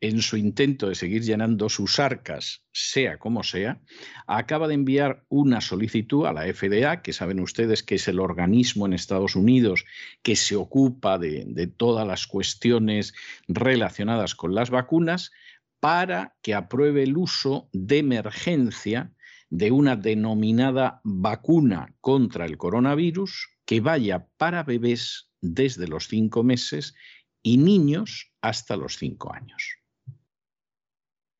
[0.00, 3.80] en su intento de seguir llenando sus arcas, sea como sea,
[4.26, 8.86] acaba de enviar una solicitud a la FDA, que saben ustedes que es el organismo
[8.86, 9.84] en Estados Unidos
[10.22, 13.14] que se ocupa de, todas las cuestiones
[13.48, 15.32] relacionadas con las vacunas,
[15.80, 19.12] para que apruebe el uso de emergencia
[19.48, 26.94] de una denominada vacuna contra el coronavirus que vaya para bebés desde los cinco meses
[27.42, 29.77] y niños hasta los cinco años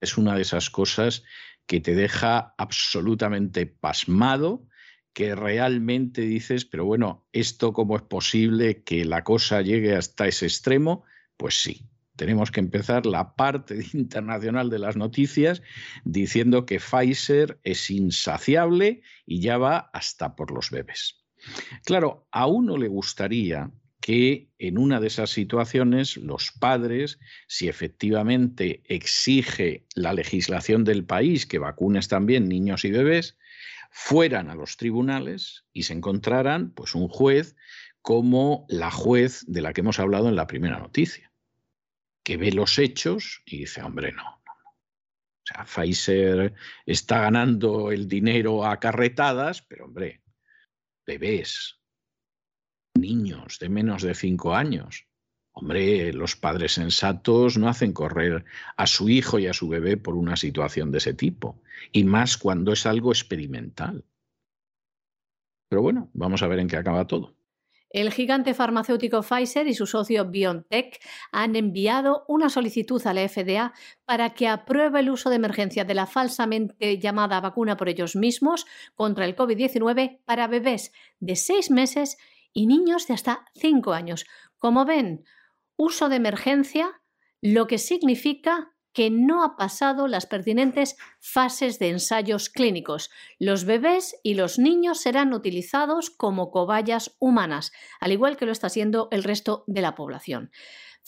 [0.01, 1.25] es una de esas cosas
[1.67, 4.67] que te deja absolutamente pasmado,
[5.13, 10.47] que realmente dices, pero bueno, ¿esto cómo es posible que la cosa llegue hasta ese
[10.47, 11.05] extremo?
[11.37, 15.63] Pues sí, tenemos que empezar la parte internacional de las noticias
[16.05, 21.25] diciendo que Pfizer es insaciable y ya va hasta por los bebés.
[21.85, 23.71] Claro, a uno le gustaría
[24.01, 31.47] que en una de esas situaciones los padres, si efectivamente exige la legislación del país
[31.47, 33.37] que vacunes también niños y bebés,
[33.91, 37.57] fueran a los tribunales y se encontraran pues un juez
[38.03, 41.33] como la juez de la que hemos hablado en la primera noticia,
[42.23, 44.71] que ve los hechos y dice, hombre, no, no, no.
[44.71, 46.55] O sea, Pfizer
[46.87, 50.23] está ganando el dinero a carretadas, pero hombre,
[51.05, 51.78] bebés,
[52.95, 55.07] niños de menos de cinco años.
[55.53, 58.45] Hombre, los padres sensatos no hacen correr
[58.77, 61.61] a su hijo y a su bebé por una situación de ese tipo,
[61.91, 64.05] y más cuando es algo experimental.
[65.69, 67.35] Pero bueno, vamos a ver en qué acaba todo.
[67.91, 71.01] El gigante farmacéutico Pfizer y su socio BioNTech
[71.33, 73.73] han enviado una solicitud a la FDA
[74.05, 78.67] para que apruebe el uso de emergencia de la falsamente llamada vacuna por ellos mismos
[78.95, 82.19] contra el COVID-19 para bebés de seis meses
[82.53, 84.27] y niños de hasta cinco años.
[84.59, 85.25] Como ven,
[85.77, 87.01] uso de emergencia,
[87.41, 93.11] lo que significa que no ha pasado las pertinentes fases de ensayos clínicos.
[93.39, 97.71] Los bebés y los niños serán utilizados como cobayas humanas,
[98.01, 100.51] al igual que lo está haciendo el resto de la población.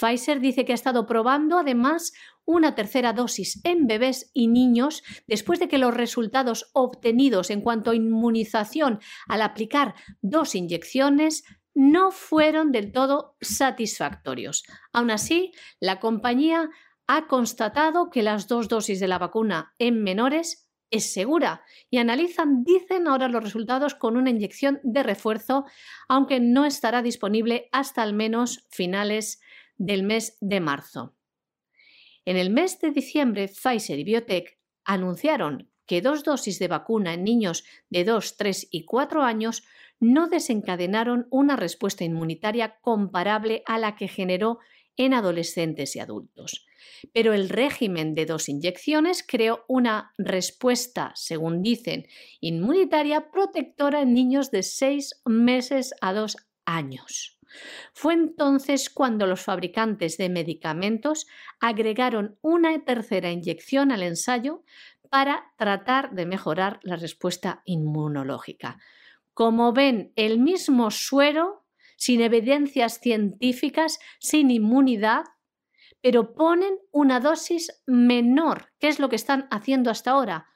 [0.01, 2.13] Pfizer dice que ha estado probando además
[2.45, 7.91] una tercera dosis en bebés y niños después de que los resultados obtenidos en cuanto
[7.91, 11.45] a inmunización al aplicar dos inyecciones
[11.75, 14.65] no fueron del todo satisfactorios.
[14.93, 16.71] Aún así, la compañía
[17.07, 22.65] ha constatado que las dos dosis de la vacuna en menores es segura y analizan,
[22.65, 25.65] dicen ahora los resultados con una inyección de refuerzo,
[26.09, 29.41] aunque no estará disponible hasta al menos finales
[29.81, 31.17] del mes de marzo.
[32.27, 37.25] En el mes de diciembre, Pfizer y Biotech anunciaron que dos dosis de vacuna en
[37.25, 39.65] niños de 2, 3 y 4 años
[39.99, 44.59] no desencadenaron una respuesta inmunitaria comparable a la que generó
[44.97, 46.67] en adolescentes y adultos.
[47.15, 52.07] Pero el régimen de dos inyecciones creó una respuesta, según dicen,
[52.41, 57.39] inmunitaria protectora en niños de 6 meses a 2 años.
[57.93, 61.27] Fue entonces cuando los fabricantes de medicamentos
[61.59, 64.63] agregaron una tercera inyección al ensayo
[65.11, 68.79] para tratar de mejorar la respuesta inmunológica.
[69.35, 71.67] Como ven, el mismo suero,
[71.97, 75.25] sin evidencias científicas, sin inmunidad,
[76.01, 78.73] pero ponen una dosis menor.
[78.79, 80.47] ¿Qué es lo que están haciendo hasta ahora?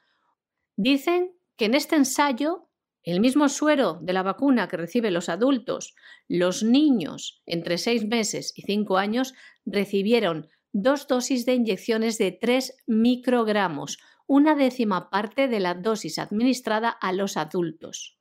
[0.75, 2.64] Dicen que en este ensayo,
[3.05, 5.95] el mismo suero de la vacuna que reciben los adultos,
[6.27, 9.33] los niños entre 6 meses y 5 años
[9.65, 16.89] recibieron dos dosis de inyecciones de 3 microgramos, una décima parte de la dosis administrada
[16.89, 18.15] a los adultos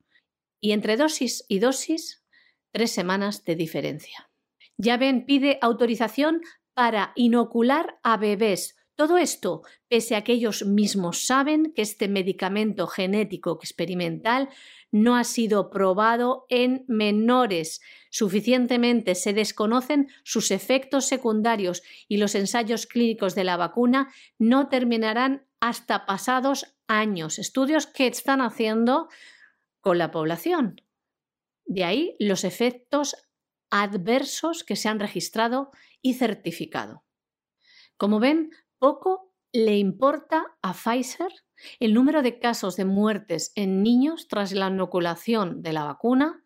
[0.65, 2.25] y entre dosis y dosis,
[2.73, 4.31] tres semanas de diferencia.
[4.79, 6.41] Ya ven, pide autorización
[6.73, 8.75] para inocular a bebés.
[8.97, 14.49] Todo esto, pese a que ellos mismos saben que este medicamento genético experimental
[14.93, 17.81] no ha sido probado en menores.
[18.11, 25.45] Suficientemente se desconocen sus efectos secundarios y los ensayos clínicos de la vacuna no terminarán
[25.59, 27.41] hasta pasados años.
[27.41, 29.09] Estudios que están haciendo
[29.81, 30.81] con la población.
[31.65, 33.17] De ahí los efectos
[33.71, 37.03] adversos que se han registrado y certificado.
[37.97, 38.51] Como ven,
[38.85, 41.33] poco le importa a Pfizer
[41.81, 46.45] el número de casos de muertes en niños tras la inoculación de la vacuna,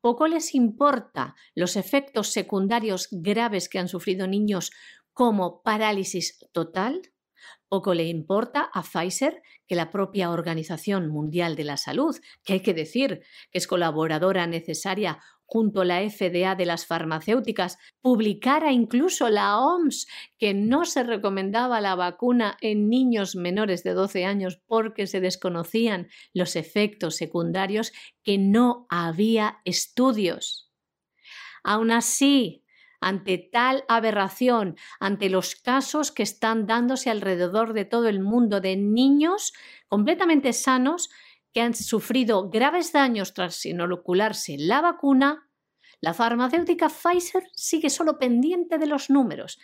[0.00, 4.70] poco les importa los efectos secundarios graves que han sufrido niños
[5.12, 7.02] como parálisis total,
[7.68, 12.60] poco le importa a Pfizer que la propia Organización Mundial de la Salud, que hay
[12.60, 15.18] que decir que es colaboradora necesaria
[15.50, 20.06] junto a la FDA de las farmacéuticas, publicara incluso la OMS
[20.38, 26.06] que no se recomendaba la vacuna en niños menores de 12 años porque se desconocían
[26.32, 30.70] los efectos secundarios, que no había estudios.
[31.64, 32.64] Aún así,
[33.00, 38.76] ante tal aberración, ante los casos que están dándose alrededor de todo el mundo de
[38.76, 39.52] niños
[39.88, 41.10] completamente sanos
[41.52, 45.48] que han sufrido graves daños tras inocularse la vacuna,
[46.00, 49.58] la farmacéutica Pfizer sigue solo pendiente de los números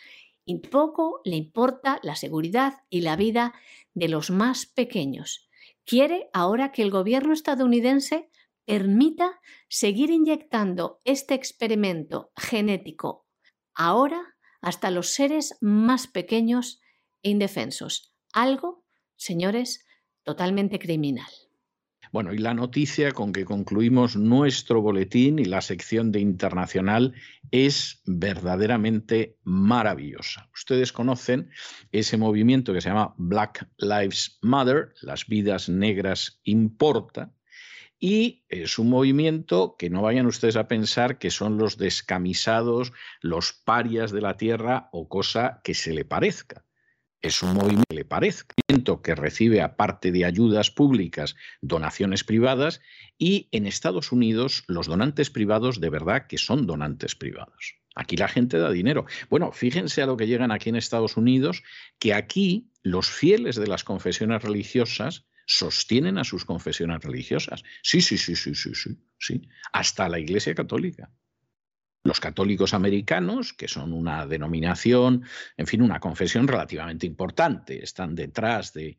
[0.45, 3.55] y poco le importa la seguridad y la vida
[3.95, 5.49] de los más pequeños.
[5.85, 8.31] Quiere ahora que el gobierno estadounidense
[8.65, 13.27] permita seguir inyectando este experimento genético
[13.77, 16.81] ahora hasta los seres más pequeños
[17.23, 18.13] e indefensos.
[18.33, 18.85] Algo,
[19.17, 19.87] señores,
[20.25, 21.31] totalmente criminal.
[22.13, 27.15] Bueno, y la noticia con que concluimos nuestro boletín y la sección de internacional
[27.51, 30.49] es verdaderamente maravillosa.
[30.55, 31.51] Ustedes conocen
[31.93, 37.33] ese movimiento que se llama Black Lives Matter, las vidas negras importa,
[37.99, 42.93] y es un movimiento que no vayan ustedes a pensar que son los descamisados,
[43.23, 46.66] los parias de la tierra o cosa que se le parezca.
[47.27, 48.55] Es un movimiento que le parezca,
[49.03, 52.81] que recibe, aparte de ayudas públicas, donaciones privadas,
[53.19, 57.75] y en Estados Unidos los donantes privados de verdad que son donantes privados.
[57.97, 59.07] Aquí la gente da dinero.
[59.29, 61.65] Bueno, fíjense a lo que llegan aquí en Estados Unidos,
[61.99, 67.65] que aquí los fieles de las confesiones religiosas sostienen a sus confesiones religiosas.
[67.83, 69.43] Sí, sí, sí, sí, sí, sí, sí.
[69.73, 71.11] Hasta la Iglesia Católica.
[72.07, 75.25] Los católicos americanos, que son una denominación,
[75.57, 78.97] en fin, una confesión relativamente importante, están detrás de,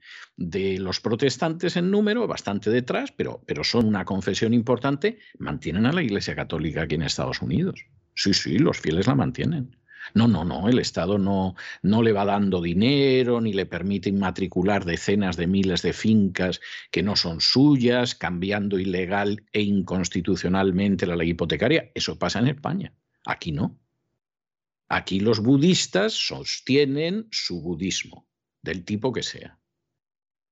[0.79, 6.03] los protestantes en número, bastante detrás, pero, pero son una confesión importante, mantienen a la
[6.03, 7.85] Iglesia Católica aquí en Estados Unidos.
[8.13, 9.77] Sí, sí, los fieles la mantienen.
[10.13, 14.85] No, no, no, el Estado no, no le va dando dinero ni le permite inmatricular
[14.85, 16.59] decenas de miles de fincas
[16.91, 21.91] que no son suyas, cambiando ilegal e inconstitucionalmente la ley hipotecaria.
[21.93, 22.93] Eso pasa en España.
[23.25, 23.79] Aquí no.
[24.89, 28.27] Aquí los budistas sostienen su budismo,
[28.61, 29.59] del tipo que sea.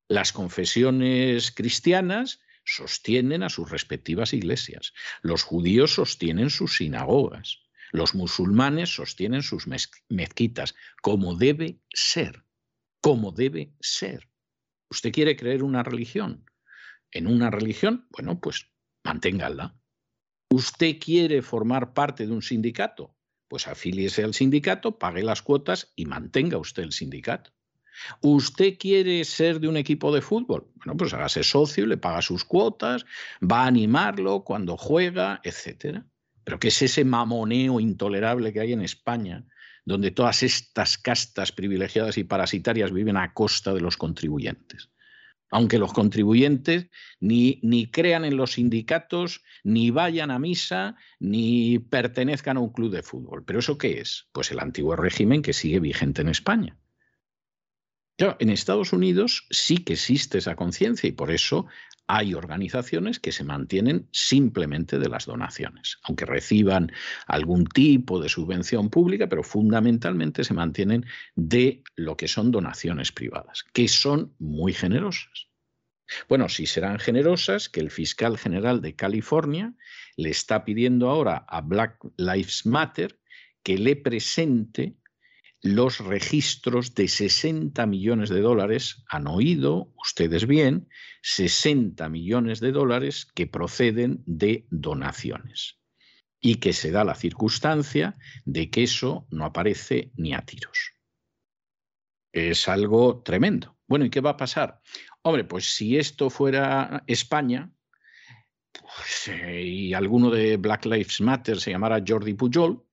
[0.08, 4.94] Las confesiones cristianas sostienen a sus respectivas iglesias.
[5.22, 7.65] Los judíos sostienen sus sinagogas.
[7.96, 9.68] Los musulmanes sostienen sus
[10.10, 12.44] mezquitas, como debe ser,
[13.00, 14.28] como debe ser.
[14.92, 16.44] ¿Usted quiere creer una religión?
[17.10, 18.70] En una religión, bueno, pues
[19.06, 19.80] manténgala.
[20.50, 23.16] ¿Usted quiere formar parte de un sindicato?
[23.48, 27.52] Pues afíliese al sindicato, pague las cuotas y mantenga usted el sindicato.
[28.20, 30.70] ¿Usted quiere ser de un equipo de fútbol?
[30.76, 33.06] Bueno, pues hágase socio, le paga sus cuotas,
[33.42, 36.06] va a animarlo cuando juega, etcétera.
[36.46, 39.44] Pero ¿qué es ese mamoneo intolerable que hay en España,
[39.84, 44.92] donde todas estas castas privilegiadas y parasitarias viven a costa de los contribuyentes?
[45.52, 46.88] Aunque los contribuyentes
[47.20, 52.92] ni, ni crean en los sindicatos, ni vayan a misa, ni pertenezcan a un club
[52.92, 53.44] de fútbol.
[53.44, 54.28] ¿Pero eso qué es?
[54.32, 56.78] Pues el antiguo régimen que sigue vigente en España.
[58.18, 61.68] Claro, en Estados Unidos sí que existe esa conciencia y por eso
[62.08, 66.92] hay organizaciones que se mantienen simplemente de las donaciones, aunque reciban
[67.28, 71.06] algún tipo de subvención pública, pero fundamentalmente se mantienen
[71.36, 75.48] de lo que son donaciones privadas, que son muy generosas.
[76.30, 79.74] Bueno, si serán generosas, que el fiscal general de California
[80.16, 83.20] le está pidiendo ahora a Black Lives Matter
[83.64, 84.96] que le presente
[85.66, 90.88] los registros de 60 millones de dólares, han oído ustedes bien,
[91.24, 95.80] 60 millones de dólares que proceden de donaciones
[96.40, 98.16] y que se da la circunstancia
[98.46, 100.94] de que eso no aparece ni a tiros.
[102.32, 103.76] Es algo tremendo.
[103.88, 104.82] Bueno, ¿y qué va a pasar?
[105.24, 107.72] Hombre, pues si esto fuera España
[108.72, 112.86] pues, eh, y alguno de Black Lives Matter se llamara Jordi Pujol,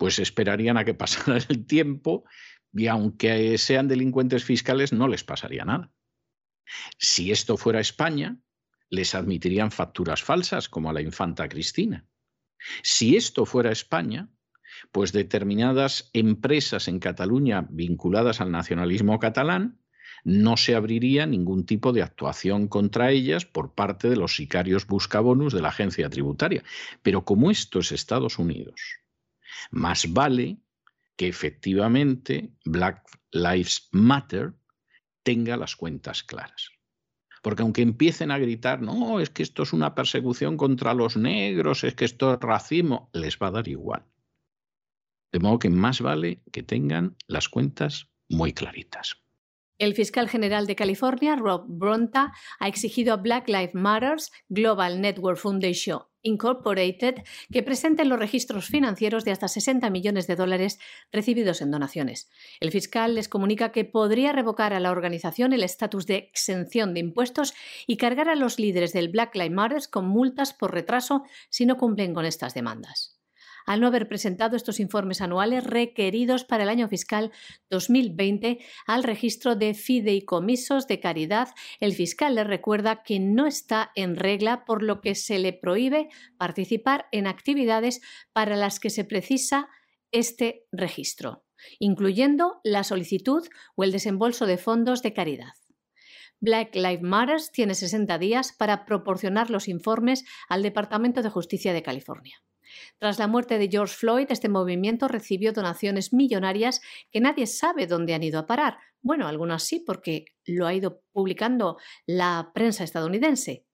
[0.00, 2.24] pues esperarían a que pasara el tiempo
[2.72, 5.92] y aunque sean delincuentes fiscales no les pasaría nada.
[6.96, 8.38] Si esto fuera España,
[8.88, 12.06] les admitirían facturas falsas como a la infanta Cristina.
[12.82, 14.30] Si esto fuera España,
[14.90, 19.82] pues determinadas empresas en Cataluña vinculadas al nacionalismo catalán
[20.24, 25.52] no se abriría ningún tipo de actuación contra ellas por parte de los sicarios buscabonus
[25.52, 26.62] de la agencia tributaria.
[27.02, 29.00] Pero como esto es Estados Unidos,
[29.70, 30.58] más vale
[31.16, 33.02] que efectivamente Black
[33.32, 34.54] Lives Matter
[35.22, 36.70] tenga las cuentas claras.
[37.42, 41.84] Porque aunque empiecen a gritar, no, es que esto es una persecución contra los negros,
[41.84, 44.04] es que esto es racismo, les va a dar igual.
[45.32, 49.22] De modo que más vale que tengan las cuentas muy claritas.
[49.78, 55.38] El fiscal general de California, Rob Bronta, ha exigido a Black Lives Matters, Global Network
[55.38, 57.22] Foundation Incorporated
[57.52, 60.78] que presenten los registros financieros de hasta 60 millones de dólares
[61.12, 62.30] recibidos en donaciones.
[62.60, 67.00] El fiscal les comunica que podría revocar a la organización el estatus de exención de
[67.00, 67.54] impuestos
[67.86, 71.76] y cargar a los líderes del Black Lives Matter con multas por retraso si no
[71.76, 73.19] cumplen con estas demandas
[73.66, 77.32] al no haber presentado estos informes anuales requeridos para el año fiscal
[77.70, 81.48] 2020 al registro de fideicomisos de caridad,
[81.80, 86.08] el fiscal le recuerda que no está en regla, por lo que se le prohíbe
[86.36, 88.00] participar en actividades
[88.32, 89.68] para las que se precisa
[90.12, 91.44] este registro,
[91.78, 93.46] incluyendo la solicitud
[93.76, 95.52] o el desembolso de fondos de caridad.
[96.40, 101.82] Black Lives Matter tiene 60 días para proporcionar los informes al Departamento de Justicia de
[101.82, 102.42] California.
[102.98, 106.80] Tras la muerte de George Floyd, este movimiento recibió donaciones millonarias
[107.10, 108.78] que nadie sabe dónde han ido a parar.
[109.02, 113.64] Bueno, algunas sí, porque lo ha ido publicando la prensa estadounidense.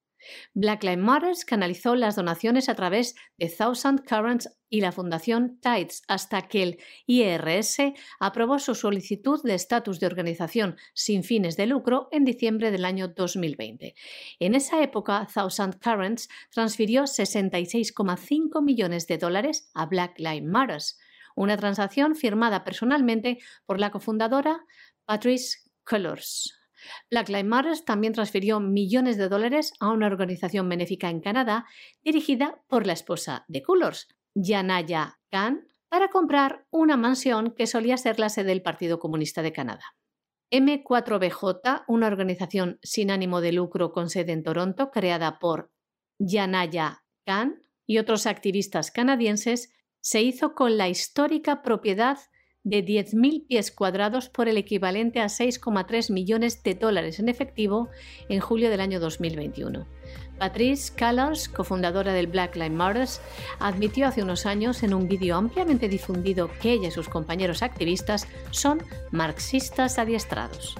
[0.54, 6.02] Black Lives Matter canalizó las donaciones a través de Thousand Currents y la Fundación Tides
[6.08, 7.78] hasta que el IRS
[8.18, 13.08] aprobó su solicitud de estatus de organización sin fines de lucro en diciembre del año
[13.08, 13.94] 2020.
[14.40, 20.82] En esa época, Thousand Currents transfirió 66,5 millones de dólares a Black Lives Matter.
[21.38, 24.64] una transacción firmada personalmente por la cofundadora
[25.04, 26.55] Patrice Cullors.
[27.10, 31.66] Black Lives Matter también transfirió millones de dólares a una organización benéfica en Canadá
[32.02, 38.18] dirigida por la esposa de Cullors, Yanaya Khan, para comprar una mansión que solía ser
[38.18, 39.96] la sede del Partido Comunista de Canadá.
[40.50, 45.70] M4BJ, una organización sin ánimo de lucro con sede en Toronto, creada por
[46.18, 52.18] Yanaya Khan y otros activistas canadienses, se hizo con la histórica propiedad
[52.66, 57.88] de 10.000 pies cuadrados por el equivalente a 6,3 millones de dólares en efectivo
[58.28, 59.86] en julio del año 2021.
[60.36, 63.08] Patrice Callers, cofundadora del Black Lives Matter,
[63.60, 68.26] admitió hace unos años en un vídeo ampliamente difundido que ella y sus compañeros activistas
[68.50, 68.82] son
[69.12, 70.76] marxistas adiestrados.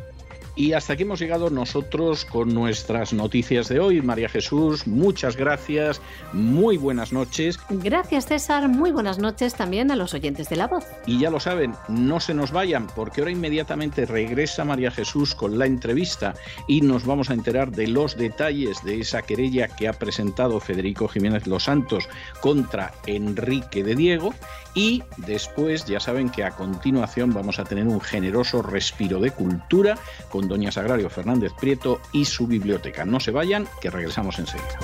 [0.56, 4.00] Y hasta aquí hemos llegado nosotros con nuestras noticias de hoy.
[4.00, 6.00] María Jesús, muchas gracias,
[6.32, 7.60] muy buenas noches.
[7.68, 10.86] Gracias César, muy buenas noches también a los oyentes de la voz.
[11.04, 15.58] Y ya lo saben, no se nos vayan porque ahora inmediatamente regresa María Jesús con
[15.58, 16.32] la entrevista
[16.66, 21.06] y nos vamos a enterar de los detalles de esa querella que ha presentado Federico
[21.06, 22.08] Jiménez Los Santos
[22.40, 24.32] contra Enrique de Diego
[24.76, 29.98] y después ya saben que a continuación vamos a tener un generoso respiro de cultura
[30.28, 33.06] con doña Sagrario Fernández Prieto y su biblioteca.
[33.06, 34.78] No se vayan, que regresamos enseguida.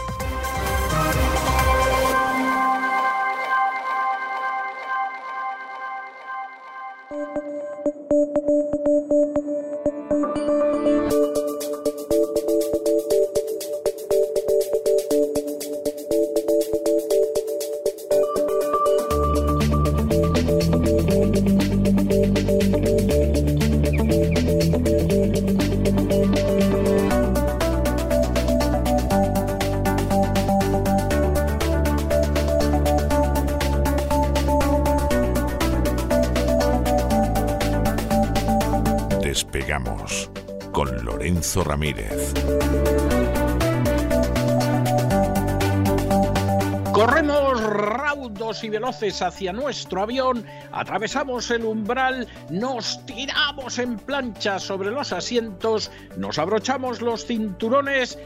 [46.92, 54.90] Corremos raudos y veloces hacia nuestro avión, atravesamos el umbral, nos tiramos en plancha sobre
[54.90, 58.18] los asientos, nos abrochamos los cinturones,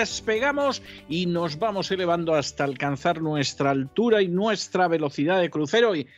[0.00, 5.94] despegamos y nos vamos elevando hasta alcanzar nuestra altura y nuestra velocidad de crucero.
[5.94, 6.08] Y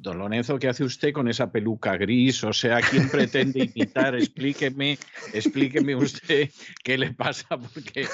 [0.00, 2.42] Don Lorenzo, ¿qué hace usted con esa peluca gris?
[2.44, 4.14] O sea, ¿quién pretende imitar?
[4.16, 4.98] Explíqueme,
[5.34, 6.48] explíqueme usted
[6.82, 8.06] qué le pasa, porque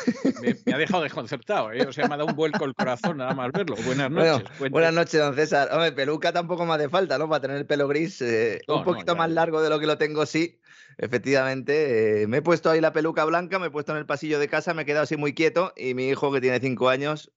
[0.42, 1.86] me, ha dejado desconcertado, ¿eh?
[1.86, 3.76] O sea, me ha dado un vuelco el corazón nada más verlo.
[3.84, 4.48] Buenas noches.
[4.70, 5.68] buenas noches, don César.
[5.70, 7.28] Hombre, peluca tampoco me hace falta, ¿no?
[7.28, 10.26] Para tener el pelo gris eh, un poquito más largo de lo que lo tengo,
[10.26, 10.58] sí.
[10.98, 14.40] Efectivamente, eh, me he puesto ahí la peluca blanca, me he puesto en el pasillo
[14.40, 17.30] de casa, me he quedado así muy quieto y mi hijo que tiene cinco años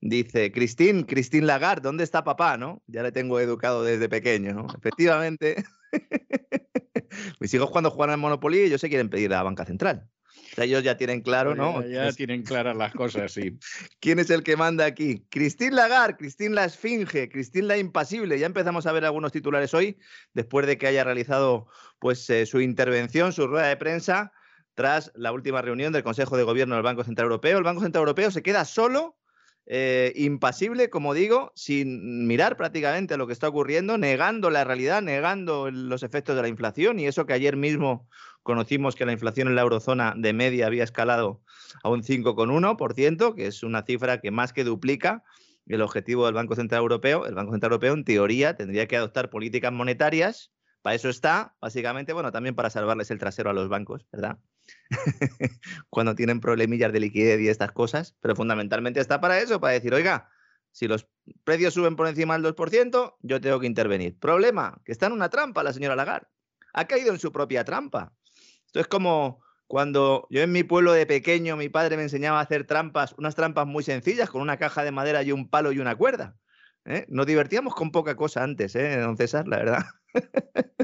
[0.00, 2.56] Dice, Cristín, Cristín Lagarde, ¿dónde está papá?
[2.56, 2.82] ¿no?
[2.86, 4.66] Ya le tengo educado desde pequeño, ¿no?
[4.76, 5.64] Efectivamente.
[7.40, 10.08] Mis hijos cuando juegan al Monopoly, ellos se quieren pedir a la banca central.
[10.52, 11.86] O sea, ellos ya tienen claro, ¿no?
[11.86, 13.58] Ya, tienen claras las cosas, sí.
[14.00, 15.26] ¿Quién es el que manda aquí?
[15.30, 18.38] Cristín Lagarde, Cristín la Esfinge, Cristín la Impasible.
[18.38, 19.98] Ya empezamos a ver algunos titulares hoy,
[20.34, 21.68] después de que haya realizado
[21.98, 24.32] pues, eh, su intervención, su rueda de prensa,
[24.74, 27.58] tras la última reunión del Consejo de Gobierno del Banco Central Europeo.
[27.58, 29.16] El Banco Central Europeo se queda solo
[29.66, 35.70] eh, impasible, como digo, sin mirar prácticamente lo que está ocurriendo, negando la realidad, negando
[35.70, 38.08] los efectos de la inflación y eso que ayer mismo
[38.44, 41.42] conocimos que la inflación en la eurozona de media había escalado
[41.82, 45.24] a un 5,1%, que es una cifra que más que duplica
[45.66, 47.26] el objetivo del Banco Central Europeo.
[47.26, 50.52] El Banco Central Europeo, en teoría, tendría que adoptar políticas monetarias.
[50.86, 54.38] Para eso está, básicamente, bueno, también para salvarles el trasero a los bancos, ¿verdad?
[55.90, 59.92] cuando tienen problemillas de liquidez y estas cosas, pero fundamentalmente está para eso, para decir,
[59.92, 60.30] oiga,
[60.70, 61.08] si los
[61.42, 64.16] precios suben por encima del 2%, yo tengo que intervenir.
[64.20, 66.28] Problema, que está en una trampa la señora Lagarde.
[66.72, 68.12] Ha caído en su propia trampa.
[68.66, 72.42] Esto es como cuando yo en mi pueblo de pequeño mi padre me enseñaba a
[72.42, 75.80] hacer trampas, unas trampas muy sencillas, con una caja de madera y un palo y
[75.80, 76.36] una cuerda.
[76.86, 77.04] ¿Eh?
[77.08, 79.46] Nos divertíamos con poca cosa antes, ¿eh, don César?
[79.48, 79.84] La verdad.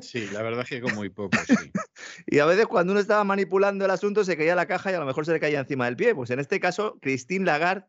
[0.00, 1.70] Sí, la verdad es que con muy poco, sí.
[2.26, 4.98] y a veces cuando uno estaba manipulando el asunto se caía la caja y a
[4.98, 6.14] lo mejor se le caía encima del pie.
[6.14, 7.86] Pues en este caso, Christine Lagarde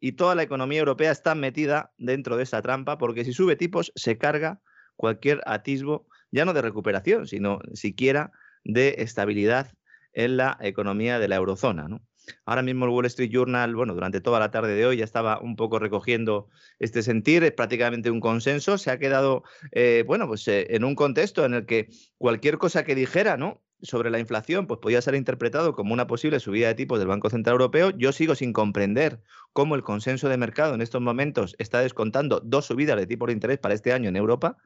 [0.00, 3.92] y toda la economía europea está metida dentro de esa trampa porque si sube tipos
[3.96, 4.60] se carga
[4.96, 8.32] cualquier atisbo, ya no de recuperación, sino siquiera
[8.64, 9.72] de estabilidad
[10.12, 11.88] en la economía de la eurozona.
[11.88, 12.02] ¿no?
[12.44, 15.40] Ahora mismo el Wall Street Journal, bueno, durante toda la tarde de hoy ya estaba
[15.40, 16.48] un poco recogiendo
[16.78, 19.42] este sentir, es prácticamente un consenso, se ha quedado,
[19.72, 23.62] eh, bueno, pues eh, en un contexto en el que cualquier cosa que dijera, ¿no?
[23.82, 27.30] sobre la inflación pues podía ser interpretado como una posible subida de tipos del Banco
[27.30, 27.90] Central Europeo.
[27.90, 29.22] Yo sigo sin comprender
[29.52, 33.34] cómo el consenso de mercado en estos momentos está descontando dos subidas de tipos de
[33.34, 34.56] interés para este año en Europa.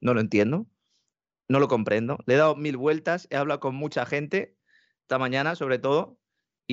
[0.00, 0.66] No lo entiendo,
[1.48, 2.18] no lo comprendo.
[2.26, 4.56] Le he dado mil vueltas, he hablado con mucha gente
[5.02, 6.19] esta mañana sobre todo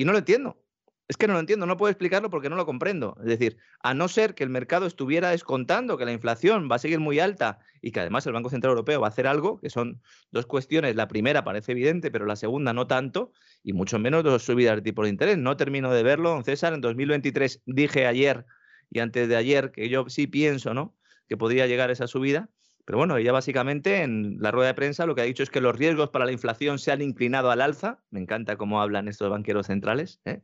[0.00, 0.62] y no lo entiendo.
[1.08, 3.16] Es que no lo entiendo, no puedo explicarlo porque no lo comprendo.
[3.20, 6.78] Es decir, a no ser que el mercado estuviera descontando que la inflación va a
[6.78, 9.70] seguir muy alta y que además el Banco Central Europeo va a hacer algo, que
[9.70, 10.94] son dos cuestiones.
[10.94, 14.82] La primera parece evidente, pero la segunda no tanto, y mucho menos dos subidas de
[14.82, 15.38] tipo de interés.
[15.38, 16.74] No termino de verlo, don César.
[16.74, 18.44] En 2023 dije ayer
[18.90, 20.94] y antes de ayer que yo sí pienso, ¿no?
[21.26, 22.50] Que podría llegar esa subida.
[22.88, 25.60] Pero bueno, ella básicamente en la rueda de prensa lo que ha dicho es que
[25.60, 28.00] los riesgos para la inflación se han inclinado al alza.
[28.08, 30.22] Me encanta cómo hablan estos banqueros centrales.
[30.24, 30.40] ¿eh?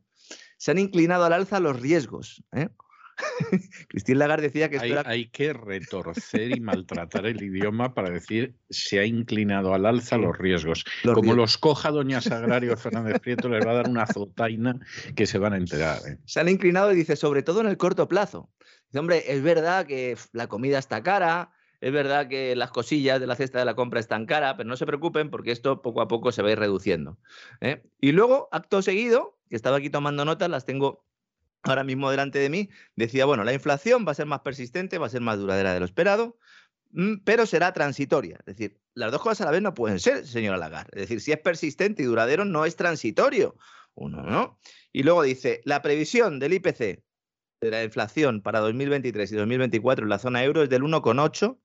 [0.57, 2.43] se han inclinado al alza los riesgos.
[2.51, 2.69] ¿eh?
[3.89, 9.05] Christine Lagarde decía que hay, que retorcer y maltratar el idioma para decir se ha
[9.05, 10.85] inclinado al alza los riesgos.
[11.15, 14.79] Como los coja doña Sagrario Fernández Prieto, les va a dar una zotaina
[15.15, 15.97] que se van a enterar.
[16.07, 16.19] ¿eh?
[16.25, 18.51] Se han inclinado y dice, sobre todo en el corto plazo.
[18.87, 21.51] Dice, hombre, es verdad que la comida está cara,
[21.85, 24.75] es verdad que las cosillas de la cesta de la compra están cara, pero no
[24.75, 27.19] se preocupen porque esto poco a poco se va a ir reduciendo.
[27.61, 27.83] ¿eh?
[28.01, 31.05] Y luego, acto seguido, que estaba aquí tomando notas, las tengo
[31.61, 35.05] ahora mismo delante de mí, decía, bueno, la inflación va a ser más persistente, va
[35.05, 36.39] a ser más duradera de lo esperado,
[36.89, 38.37] mm, pero será transitoria.
[38.39, 40.89] Es decir, las dos cosas a la vez no pueden ser, señora Lagarde.
[40.93, 43.57] Es decir, si es persistente y duradero, no es transitorio.
[43.93, 44.57] Uno, ¿no?
[44.91, 47.03] Y luego dice, la previsión del IPC
[47.61, 51.59] de la inflación para 2023 y 2024 en la zona euro es del 1,8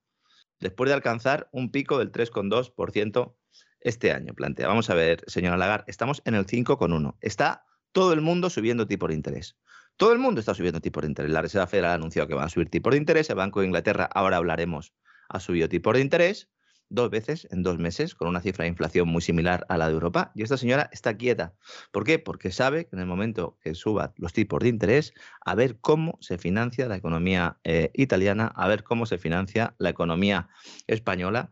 [0.60, 3.34] después de alcanzar un pico del 3,2%
[3.80, 4.34] este año.
[4.34, 7.16] Plantea, vamos a ver, señora Lagarde, estamos en el 5,1.
[7.20, 9.56] Está todo el mundo subiendo tipo de interés.
[9.96, 11.32] Todo el mundo está subiendo tipo de interés.
[11.32, 13.28] La Reserva Federal ha anunciado que van a subir tipo de interés.
[13.30, 14.94] El Banco de Inglaterra, ahora hablaremos,
[15.28, 16.48] ha subido tipo de interés
[16.90, 19.94] dos veces en dos meses, con una cifra de inflación muy similar a la de
[19.94, 20.32] Europa.
[20.34, 21.54] Y esta señora está quieta.
[21.92, 22.18] ¿Por qué?
[22.18, 25.14] Porque sabe que en el momento que suba los tipos de interés,
[25.44, 29.88] a ver cómo se financia la economía eh, italiana, a ver cómo se financia la
[29.88, 30.48] economía
[30.86, 31.50] española.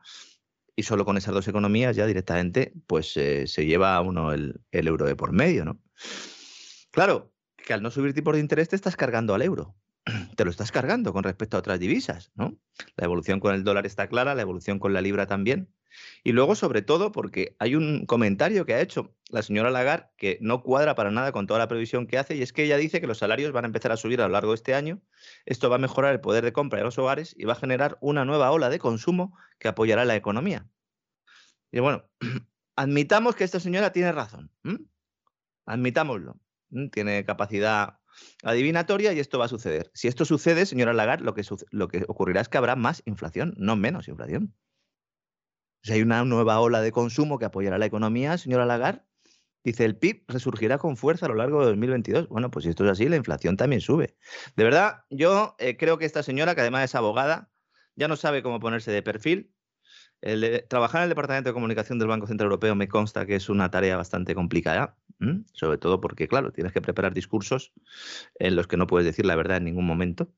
[0.77, 4.87] Y solo con esas dos economías ya directamente pues eh, se lleva uno el, el
[4.87, 5.81] euro de por medio, ¿no?
[6.91, 9.75] Claro, que al no subir tipos de interés te estás cargando al euro
[10.37, 12.59] te lo estás cargando con respecto a otras divisas, ¿no?
[12.97, 15.73] La evolución con el dólar está clara, la evolución con la libra también.
[16.23, 20.39] Y luego, sobre todo, porque hay un comentario que ha hecho la señora Lagarde que
[20.41, 23.01] no cuadra para nada con toda la previsión que hace, y es que ella dice
[23.01, 25.01] que los salarios van a empezar a subir a lo largo de este año.
[25.47, 27.99] Esto va a mejorar el poder de compra de los hogares y va a generar
[28.01, 30.69] una nueva ola de consumo que apoyará la economía.
[31.71, 32.05] Y bueno,
[32.77, 34.51] admitamos que esta señora tiene razón.
[35.67, 36.39] Admitámoslo.
[36.93, 37.98] Tiene capacidad
[38.43, 39.91] adivinatoria y esto va a suceder.
[39.95, 44.09] Si esto sucede, señora Lagarde, lo que, ocurrirá es que habrá más inflación, no menos
[44.09, 44.55] inflación.
[45.83, 49.03] Si hay una nueva ola de consumo que apoyará la economía, señora Lagarde,
[49.65, 52.29] dice el PIB resurgirá con fuerza a lo largo de 2022.
[52.29, 54.17] Bueno, pues si esto es así, la inflación también sube.
[54.57, 57.51] De verdad, yo eh, creo que esta señora, que además es abogada,
[57.95, 59.53] ya no sabe cómo ponerse de perfil,
[60.69, 63.71] trabajar en el Departamento de Comunicación del Banco Central Europeo me consta que es una
[63.71, 64.97] tarea bastante complicada,
[65.53, 67.73] sobre todo porque, claro, tienes que preparar discursos
[68.39, 70.33] en los que no puedes decir la verdad en ningún momento.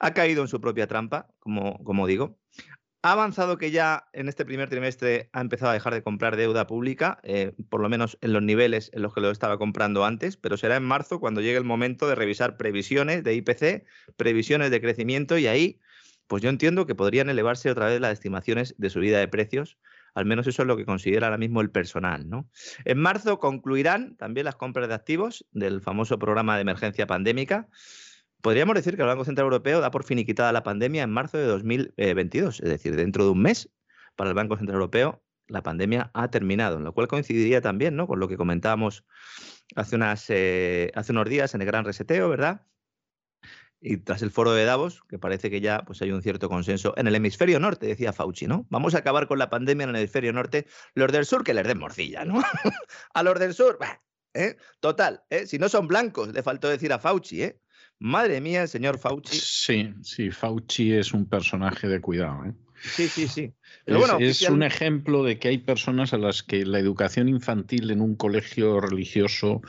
[0.00, 2.38] Ha caído en su propia trampa, como, como digo.
[3.00, 6.66] Ha avanzado que ya en este primer trimestre ha empezado a dejar de comprar deuda
[6.66, 10.36] pública, eh, por lo menos en los niveles en los que lo estaba comprando antes,
[10.36, 13.86] pero será en marzo cuando llegue el momento de revisar previsiones de IPC,
[14.16, 15.80] previsiones de crecimiento y ahí
[16.28, 19.78] pues yo entiendo que podrían elevarse otra vez las estimaciones de subida de precios.
[20.14, 22.26] Al menos eso es lo que considera ahora mismo el personal.
[22.84, 27.68] En marzo concluirán también las compras de activos del famoso programa de emergencia pandémica.
[28.42, 31.44] Podríamos decir que el Banco Central Europeo da por finiquitada la pandemia en marzo de
[31.44, 33.70] 2022, es decir, dentro de un mes,
[34.14, 38.06] para el Banco Central Europeo la pandemia ha terminado, en lo cual coincidiría también ¿no?
[38.06, 39.04] con lo que comentábamos
[39.74, 39.96] hace,
[40.28, 42.62] eh, hace unos días en el gran reseteo, ¿verdad?
[43.80, 46.94] Y tras el foro de Davos, que parece que ya pues, hay un cierto consenso
[46.96, 48.66] en el hemisferio norte, decía Fauci, ¿no?
[48.70, 50.66] Vamos a acabar con la pandemia en el hemisferio norte.
[50.94, 52.42] Los del sur que les den morcilla, ¿no?
[53.14, 53.78] a los del sur,
[54.34, 54.56] ¿eh?
[54.80, 55.46] total, ¿eh?
[55.46, 57.60] si no son blancos, le faltó decir a Fauci, ¿eh?
[58.00, 59.38] Madre mía, señor Fauci.
[59.38, 62.54] Sí, sí, Fauci es un personaje de cuidado, ¿eh?
[62.80, 63.52] Sí, sí, sí.
[64.20, 68.16] Es, un ejemplo de que hay personas a las que la educación infantil en un
[68.16, 69.62] colegio religioso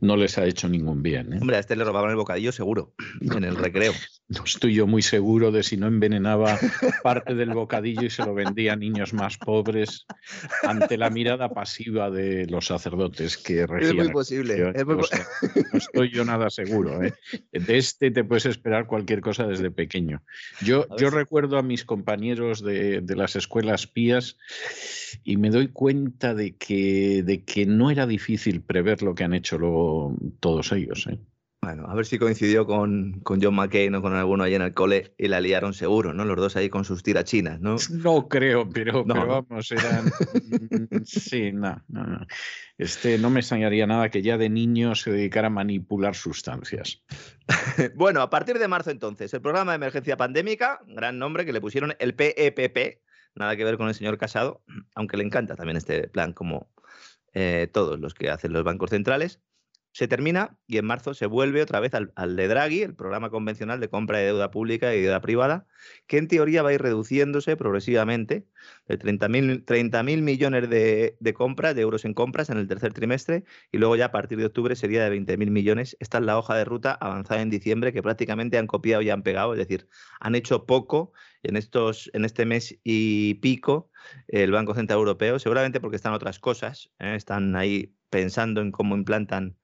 [0.00, 1.34] no les ha hecho ningún bien.
[1.34, 1.38] ¿eh?
[1.40, 3.92] Hombre, a este le robaban el bocadillo seguro, en el recreo.
[4.28, 6.58] No estoy yo muy seguro de si no envenenaba
[7.02, 10.06] parte del bocadillo y se lo vendía a niños más pobres
[10.64, 13.98] ante la mirada pasiva de los sacerdotes que regían.
[13.98, 14.72] Es muy posible.
[14.74, 17.02] no estoy yo nada seguro.
[17.04, 17.14] ¿eh?
[17.52, 20.22] De este te puedes esperar cualquier cosa desde pequeño.
[20.60, 23.45] Yo, yo recuerdo a mis compañeros de, de las escuelas
[23.92, 24.36] pías
[25.24, 29.34] y me doy cuenta de que, de que no era difícil prever lo que han
[29.34, 31.06] hecho luego todos ellos.
[31.06, 31.18] ¿eh?
[31.66, 34.72] Bueno, a ver si coincidió con, con John McCain o con alguno ahí en el
[34.72, 36.24] cole y la liaron seguro, ¿no?
[36.24, 37.74] Los dos ahí con sus tirachinas, ¿no?
[37.90, 40.12] No creo, pero, pero vamos, eran.
[41.04, 42.26] sí, no, no, no.
[42.78, 47.02] Este, no me extrañaría nada que ya de niño se dedicara a manipular sustancias.
[47.96, 51.60] bueno, a partir de marzo entonces, el programa de emergencia pandémica, gran nombre que le
[51.60, 53.00] pusieron el PEPP,
[53.36, 54.62] nada que ver con el señor Casado,
[54.94, 56.70] aunque le encanta también este plan como
[57.34, 59.40] eh, todos los que hacen los bancos centrales
[59.96, 63.80] se termina y en marzo se vuelve otra vez al, de Draghi, el programa convencional
[63.80, 65.66] de compra de deuda pública y deuda privada,
[66.06, 68.46] que en teoría va a ir reduciéndose progresivamente
[68.88, 73.44] de 30.000 30 millones de, de, compras, de euros en compras en el tercer trimestre
[73.72, 75.96] y luego ya a partir de octubre sería de 20.000 millones.
[75.98, 79.22] Esta es la hoja de ruta avanzada en diciembre que prácticamente han copiado y han
[79.22, 79.88] pegado, es decir,
[80.20, 81.14] han hecho poco
[81.48, 83.90] en, estos, en este mes y pico
[84.28, 87.14] el Banco Central Europeo, seguramente porque están otras cosas, ¿eh?
[87.16, 89.56] están ahí pensando en cómo implantan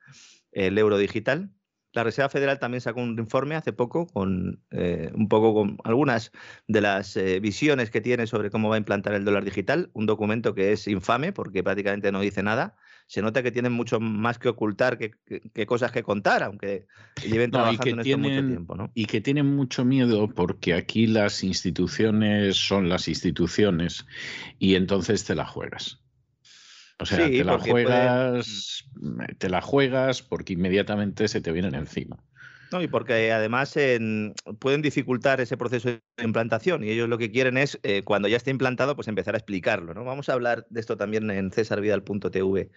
[0.52, 1.50] el euro digital.
[1.94, 6.32] La Reserva Federal también sacó un informe hace poco con eh, un poco con algunas
[6.66, 10.06] de las eh, visiones que tiene sobre cómo va a implantar el dólar digital, un
[10.06, 12.76] documento que es infame porque prácticamente no dice nada.
[13.12, 16.86] Se nota que tienen mucho más que ocultar que, cosas que contar, aunque
[17.22, 18.74] lleven trabajando en esto mucho tiempo.
[18.74, 18.90] ¿no?
[18.94, 24.06] Y que tienen mucho miedo porque aquí las instituciones son las instituciones
[24.58, 26.00] y entonces te la juegas.
[27.00, 32.16] O sea, te la juegas, mm, te la juegas porque inmediatamente se te vienen encima.
[32.72, 33.74] No, y porque además
[34.58, 38.36] pueden dificultar ese proceso de implantación y ellos lo que quieren es, eh, cuando ya
[38.36, 39.94] esté implantado, pues empezar a explicarlo.
[39.94, 40.04] ¿no?
[40.04, 42.70] Vamos a hablar de esto también en cesarvidal.tv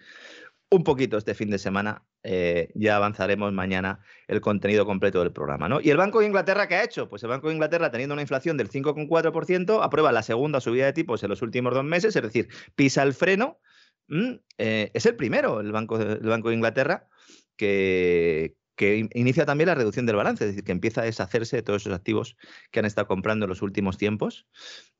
[0.68, 2.04] un poquito este fin de semana.
[2.24, 5.68] Eh, ya avanzaremos mañana el contenido completo del programa.
[5.68, 5.80] ¿no?
[5.80, 7.08] ¿Y el Banco de Inglaterra qué ha hecho?
[7.08, 10.92] Pues el Banco de Inglaterra, teniendo una inflación del 5,4%, aprueba la segunda subida de
[10.92, 13.60] tipos en los últimos dos meses, es decir, pisa el freno
[14.08, 17.08] Mm, eh, es el primero, el Banco de, Banco de Inglaterra,
[17.56, 21.62] que, que inicia también la reducción del balance, es decir, que empieza a deshacerse de
[21.62, 22.36] todos esos activos
[22.70, 24.46] que han estado comprando en los últimos tiempos.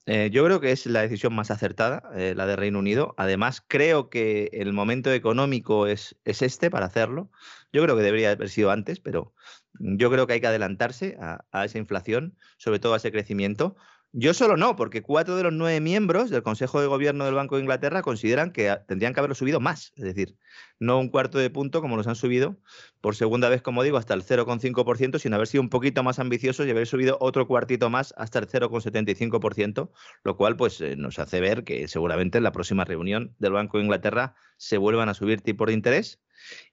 [0.07, 3.15] Eh, yo creo que es la decisión más acertada, eh, la de Reino Unido.
[3.19, 7.31] Además, creo que el momento económico es, es, este para hacerlo.
[7.73, 9.35] Yo creo que debería haber sido antes, pero
[9.79, 13.77] yo creo que hay que adelantarse a, a esa inflación, sobre todo a ese crecimiento,
[14.19, 17.57] yo solo no, porque cuatro de los nueve miembros del Consejo de Gobierno del Banco
[17.57, 20.39] de Inglaterra consideran que tendrían que haberlo subido más, es decir,
[20.81, 22.57] no un cuarto de punto como los han subido
[23.03, 26.67] por segunda vez, como digo, hasta el 0,5%, sino haber sido un poquito más ambiciosos
[26.67, 29.91] y haber subido otro cuartito más hasta el 0,75%,
[30.25, 33.77] lo cual pues eh, nos hace ver que seguramente en la próxima reunión del Banco
[33.77, 36.21] de Inglaterra se vuelvan a subir tipos de interés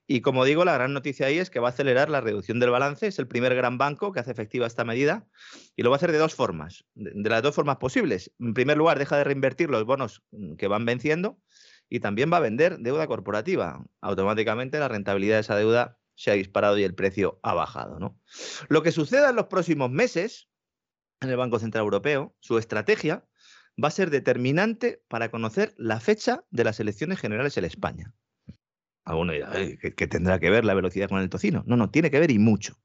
[0.06, 2.70] y como digo, la gran noticia ahí es que va a acelerar la reducción del
[2.70, 3.06] balance.
[3.06, 5.26] Es el primer gran banco que hace efectiva esta medida
[5.76, 8.32] y lo va a hacer de dos formas, de, las dos formas posibles.
[8.38, 11.38] En primer lugar, deja de reinvertir los bonos mm, que van venciendo
[11.88, 13.84] y también va a vender deuda corporativa.
[14.00, 17.98] Automáticamente la rentabilidad de esa deuda se ha disparado y el precio ha bajado.
[17.98, 18.18] ¿no?
[18.68, 20.48] Lo que suceda en los próximos meses
[21.20, 23.24] en el Banco Central Europeo, su estrategia
[23.82, 28.12] va a ser determinante para conocer la fecha de las elecciones generales en España.
[29.04, 31.62] Alguno dirá, ¿qué, tendrá que ver la velocidad con el tocino?
[31.66, 32.78] No, no, tiene que ver y mucho.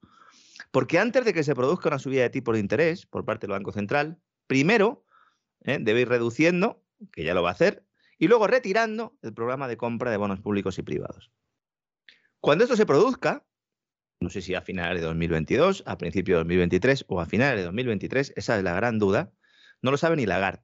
[0.71, 3.53] Porque antes de que se produzca una subida de tipo de interés por parte del
[3.53, 5.05] Banco Central, primero
[5.63, 5.77] ¿eh?
[5.79, 7.85] debe ir reduciendo, que ya lo va a hacer,
[8.17, 11.31] y luego retirando el programa de compra de bonos públicos y privados.
[12.41, 13.45] Cuando esto se produzca,
[14.19, 17.65] no sé si a finales de 2022, a principios de 2023 o a finales de
[17.65, 19.31] 2023, esa es la gran duda,
[19.81, 20.63] no lo sabe ni Lagarde.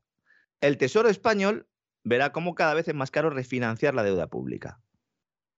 [0.60, 1.68] El Tesoro español
[2.04, 4.82] verá cómo cada vez es más caro refinanciar la deuda pública.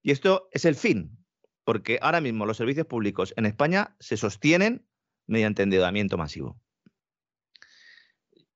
[0.02, 1.18] Y esto es el fin,
[1.64, 4.86] porque ahora mismo los servicios públicos en España se sostienen
[5.26, 6.60] mediante endeudamiento masivo.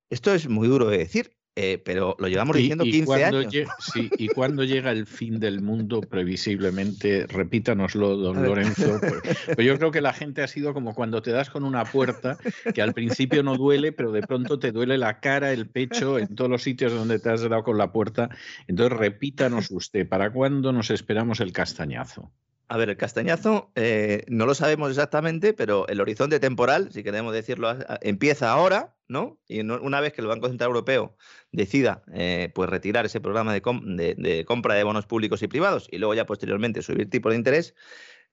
[0.09, 3.47] Esto es muy duro de decir, eh, pero lo llevamos diciendo 15 años.
[3.79, 9.01] sí, y cuando llega el fin del mundo, previsiblemente, repítanoslo, don Lorenzo.
[9.03, 11.85] Pues, pues, yo creo que la gente ha sido como cuando te das con una
[11.85, 12.39] puerta,
[12.75, 16.35] que al principio no duele, pero de pronto te duele la cara, el pecho, en
[16.35, 18.29] todos los sitios donde te has dado con la puerta.
[18.67, 22.33] Entonces, repítanos usted, ¿para cuándo nos esperamos el castañazo?
[22.73, 27.35] A ver, el castañazo eh, no lo sabemos exactamente, pero el horizonte temporal, si queremos
[27.35, 29.39] decirlo, empieza ahora, ¿no?
[29.47, 31.15] Y una vez que el Banco Central Europeo
[31.51, 35.99] decida eh, pues retirar ese programa de, de, compra de bonos públicos y privados y
[35.99, 37.75] luego ya posteriormente subir tipo de interés,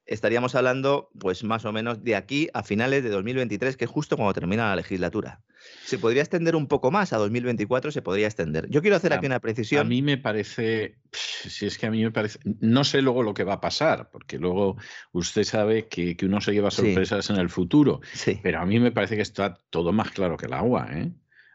[0.05, 4.15] estaríamos hablando, pues más o menos de aquí a finales de 2023, que es justo
[4.17, 5.41] cuando termina la legislatura.
[5.85, 8.67] Se podría extender un poco más, a 2024 se podría extender.
[8.69, 9.81] Yo quiero hacer aquí una precisión.
[9.81, 13.33] A mí me parece, si es que a mí me parece, no sé luego lo
[13.33, 14.77] que va a pasar, porque luego
[15.11, 18.01] usted sabe que, que uno se lleva sorpresas en el futuro,
[18.41, 21.11] pero a mí me parece que está todo más claro que el agua, ¿eh?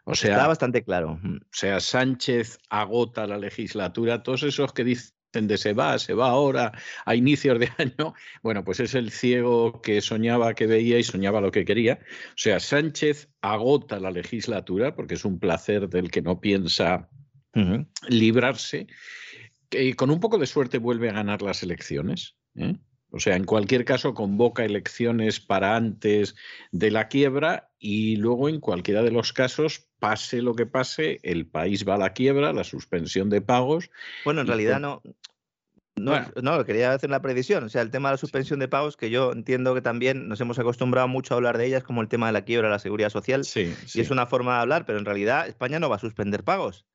[0.07, 1.19] O sea, Está bastante claro.
[1.23, 6.29] O sea, Sánchez agota la legislatura, todos esos que dicen de se va, se va
[6.29, 6.71] ahora,
[7.05, 11.41] a inicios de año, bueno, pues es el ciego que soñaba que veía y soñaba
[11.41, 11.99] lo que quería.
[12.29, 17.09] O sea, Sánchez agota la legislatura, porque es un placer del que no piensa
[18.09, 18.87] librarse,
[19.71, 22.35] y con un poco de suerte vuelve a ganar las elecciones.
[22.55, 22.75] ¿eh?
[23.15, 26.35] O sea, en cualquier caso, convoca elecciones para antes
[26.73, 31.47] de la quiebra y luego, en cualquiera de los casos, pase lo que pase, el
[31.47, 33.89] país va a la quiebra, la suspensión de pagos.
[34.25, 35.01] Bueno, en realidad no.
[35.95, 37.63] No, no, quería hacer una predicción.
[37.63, 40.41] O sea, el tema de la suspensión de pagos, que yo entiendo que también nos
[40.41, 43.11] hemos acostumbrado mucho a hablar de ellas, como el tema de la quiebra, la seguridad
[43.11, 43.45] social.
[43.45, 46.43] Sí, Y es una forma de hablar, pero en realidad España no va a suspender
[46.43, 46.85] pagos.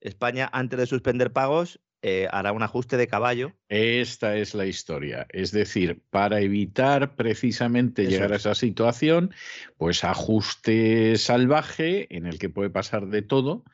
[0.00, 3.52] España, antes de suspender pagos, eh, hará un ajuste de caballo.
[3.68, 5.26] Esta es la historia.
[5.30, 8.46] Es decir, para evitar precisamente Eso llegar es.
[8.46, 9.34] a esa situación,
[9.76, 13.64] pues ajuste salvaje en el que puede pasar de todo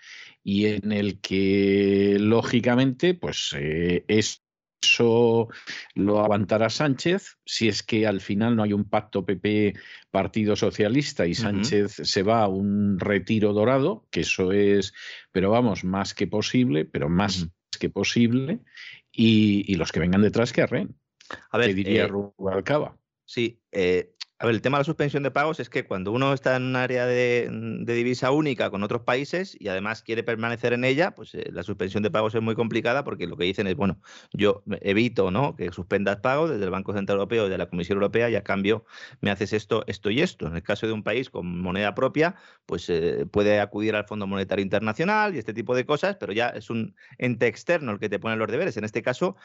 [0.42, 4.42] y en el que, lógicamente, pues eh, es
[4.82, 5.48] eso
[5.94, 9.74] lo aguantará Sánchez si es que al final no hay un pacto PP
[10.10, 12.04] Partido Socialista y Sánchez uh -huh.
[12.04, 14.92] se va a un retiro dorado, que eso es,
[15.30, 17.50] pero vamos, más que posible, pero más uh -huh.
[17.82, 18.60] Que posible,
[19.10, 20.94] y, y, los que vengan detrás que arreen.
[21.50, 22.96] A ver, diría eh, Rubalcaba.
[23.24, 26.32] Sí, eh, a ver, el tema de la suspensión de pagos es que cuando uno
[26.32, 30.72] está en un área de, de divisa única con otros países y además quiere permanecer
[30.72, 33.68] en ella, pues eh, la suspensión de pagos es muy complicada porque lo que dicen
[33.68, 34.00] es, bueno,
[34.32, 35.54] yo evito ¿no?
[35.54, 38.42] que suspendas pagos desde el Banco Central Europeo y de la Comisión Europea y a
[38.42, 38.84] cambio
[39.20, 40.48] me haces esto, esto y esto.
[40.48, 42.34] En el caso de un país con moneda propia,
[42.66, 46.48] pues eh, puede acudir al Fondo Monetario Internacional y este tipo de cosas, pero ya
[46.48, 48.76] es un ente externo el que te pone los deberes.
[48.76, 49.36] En este caso,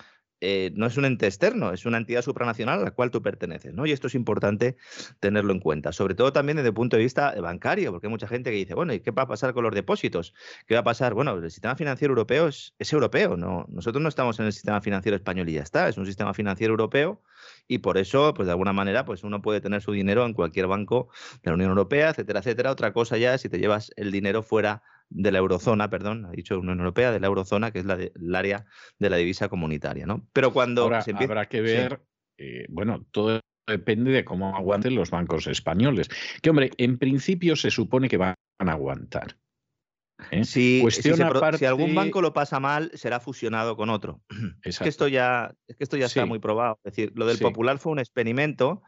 [0.42, 3.74] eh, no es un ente externo, es una entidad supranacional a la cual tú perteneces,
[3.76, 3.86] ¿no?
[3.86, 4.78] Y esto es importante
[5.20, 8.28] tenerlo en cuenta, sobre todo también desde el punto de vista bancario, porque hay mucha
[8.28, 10.34] gente que dice, bueno, ¿y qué va a pasar con los depósitos?
[10.66, 11.14] ¿Qué va a pasar?
[11.14, 13.66] Bueno, el sistema financiero europeo es, es europeo, ¿no?
[13.70, 16.72] Nosotros no estamos en el sistema financiero español y ya está, es un sistema financiero
[16.72, 17.22] europeo
[17.68, 20.68] y por eso, pues de alguna manera, pues uno puede tener su dinero en cualquier
[20.68, 21.10] banco
[21.44, 22.72] de la Unión Europea, etcétera, etcétera.
[22.72, 26.32] Otra cosa ya es si te llevas el dinero fuera de la eurozona, perdón, ha
[26.32, 28.66] dicho Unión Europea, de la eurozona, que es la de, el área
[29.00, 30.28] de la divisa comunitaria, ¿no?
[30.34, 31.32] Pero cuando Ahora, se empieza...
[31.32, 32.02] habrá que ver,
[32.38, 32.44] sí.
[32.44, 36.10] eh, bueno, todo depende de cómo aguanten los bancos españoles.
[36.42, 39.38] Que, hombre, en principio se supone que van a aguantar.
[40.32, 40.46] ¿eh?
[40.46, 41.60] Si, si, aparte...
[41.60, 44.22] si, algún banco lo pasa mal, será fusionado con otro.
[44.64, 46.20] Es que esto ya, es que esto ya sí.
[46.20, 46.80] está muy probado.
[46.84, 47.44] Es decir, lo del sí.
[47.44, 48.82] Popular fue un experimento,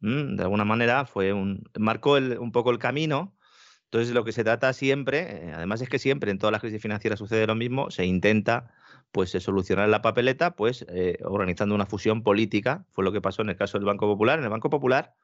[0.00, 3.36] mmm, de alguna manera, fue un, marcó el, un poco el camino.
[3.84, 6.80] Entonces, lo que se trata siempre, eh, además es que siempre en todas las crisis
[6.80, 8.72] financieras sucede lo mismo, se intenta
[9.12, 12.84] pues solucionar la papeleta, pues eh, organizando una fusión política.
[12.90, 14.38] Fue lo que pasó en el caso del Banco Popular.
[14.38, 15.14] En el Banco Popular,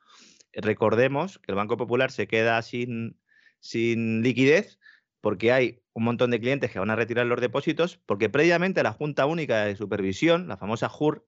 [0.52, 3.16] recordemos que el Banco Popular se queda sin,
[3.60, 4.78] sin liquidez
[5.26, 8.92] porque hay un montón de clientes que van a retirar los depósitos, porque previamente la
[8.92, 11.26] Junta Única de Supervisión, la famosa JUR,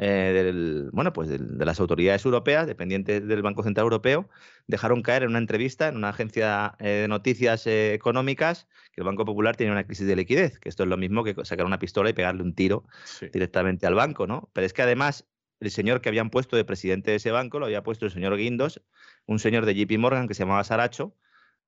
[0.00, 4.28] eh, del, bueno, pues de, de, las autoridades europeas, dependientes del Banco Central Europeo,
[4.68, 9.04] dejaron caer en una entrevista en una agencia eh, de noticias eh, económicas que el
[9.04, 11.80] Banco Popular tiene una crisis de liquidez, que esto es lo mismo que sacar una
[11.80, 13.26] pistola y pegarle un tiro sí.
[13.32, 14.48] directamente al banco, ¿no?
[14.52, 15.26] Pero es que además
[15.58, 18.36] el señor que habían puesto de presidente de ese banco lo había puesto el señor
[18.36, 18.80] Guindos,
[19.26, 21.16] un señor de JP Morgan que se llamaba Saracho,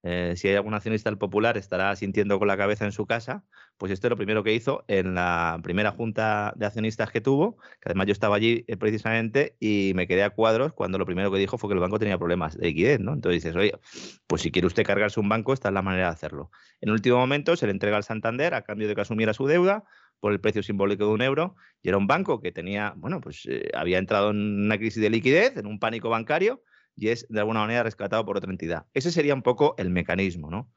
[0.03, 3.45] eh, si hay algún accionista del Popular estará sintiendo con la cabeza en su casa,
[3.77, 7.59] pues esto es lo primero que hizo en la primera junta de accionistas que tuvo,
[7.81, 11.31] que además yo estaba allí eh, precisamente y me quedé a cuadros cuando lo primero
[11.31, 13.13] que dijo fue que el banco tenía problemas de liquidez, ¿no?
[13.13, 13.79] Entonces dices, oye,
[14.27, 16.51] pues si quiere usted cargarse un banco, esta es la manera de hacerlo.
[16.81, 19.47] En el último momento se le entrega al Santander a cambio de que asumiera su
[19.47, 19.85] deuda
[20.19, 23.47] por el precio simbólico de un euro y era un banco que tenía, bueno, pues
[23.47, 26.63] eh, había entrado en una crisis de liquidez, en un pánico bancario
[27.01, 28.87] y es de alguna manera rescatado por otra entidad.
[28.93, 30.71] Ese sería un poco el mecanismo, ¿no?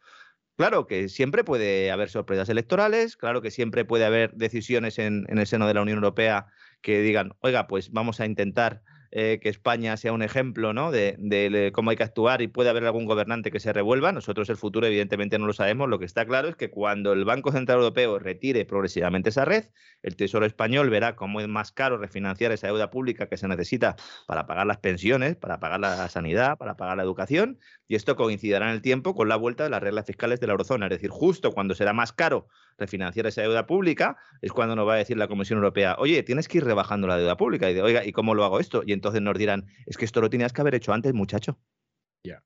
[0.55, 5.37] Claro que siempre puede haber sorpresas electorales, claro que siempre puede haber decisiones en, en
[5.37, 6.47] el seno de la Unión Europea
[6.81, 8.83] que digan, oiga, pues vamos a intentar
[9.15, 10.89] eh, que España sea un ejemplo ¿no?
[10.89, 14.11] de, cómo hay que actuar y puede haber algún gobernante que se revuelva.
[14.11, 15.87] Nosotros el futuro evidentemente no lo sabemos.
[15.87, 19.65] Lo que está claro es que cuando el Banco Central Europeo retire progresivamente esa red,
[20.01, 23.97] el Tesoro español verá cómo es más caro refinanciar esa deuda pública que se necesita
[24.25, 27.59] para pagar las pensiones, para pagar la sanidad, para pagar la educación.
[27.87, 30.53] Y esto coincidirá en el tiempo con la vuelta de las reglas fiscales de la
[30.53, 30.85] eurozona.
[30.85, 32.47] Es decir, justo cuando será más caro
[32.77, 36.47] refinanciar esa deuda pública, es cuando nos va a decir la Comisión Europea, oye, tienes
[36.47, 37.69] que ir rebajando la deuda pública.
[37.69, 38.83] Y de, oiga, ¿y cómo lo hago esto?
[38.85, 41.59] Y entonces nos dirán, es que esto lo tenías que haber hecho antes, muchacho.
[42.23, 42.43] Ya.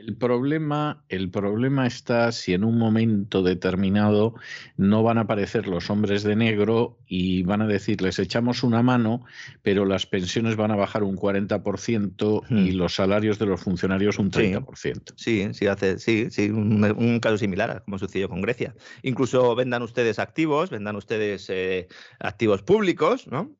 [0.00, 4.34] El problema, el problema está si en un momento determinado
[4.78, 8.82] no van a aparecer los hombres de negro y van a decir, les echamos una
[8.82, 9.24] mano,
[9.62, 12.76] pero las pensiones van a bajar un 40% y hmm.
[12.78, 15.12] los salarios de los funcionarios un 30%.
[15.16, 18.74] Sí, sí, hace, sí, sí un, caso similar como sucedió con Grecia.
[19.02, 23.54] Incluso vendan ustedes activos, vendan ustedes eh, activos públicos, ¿no?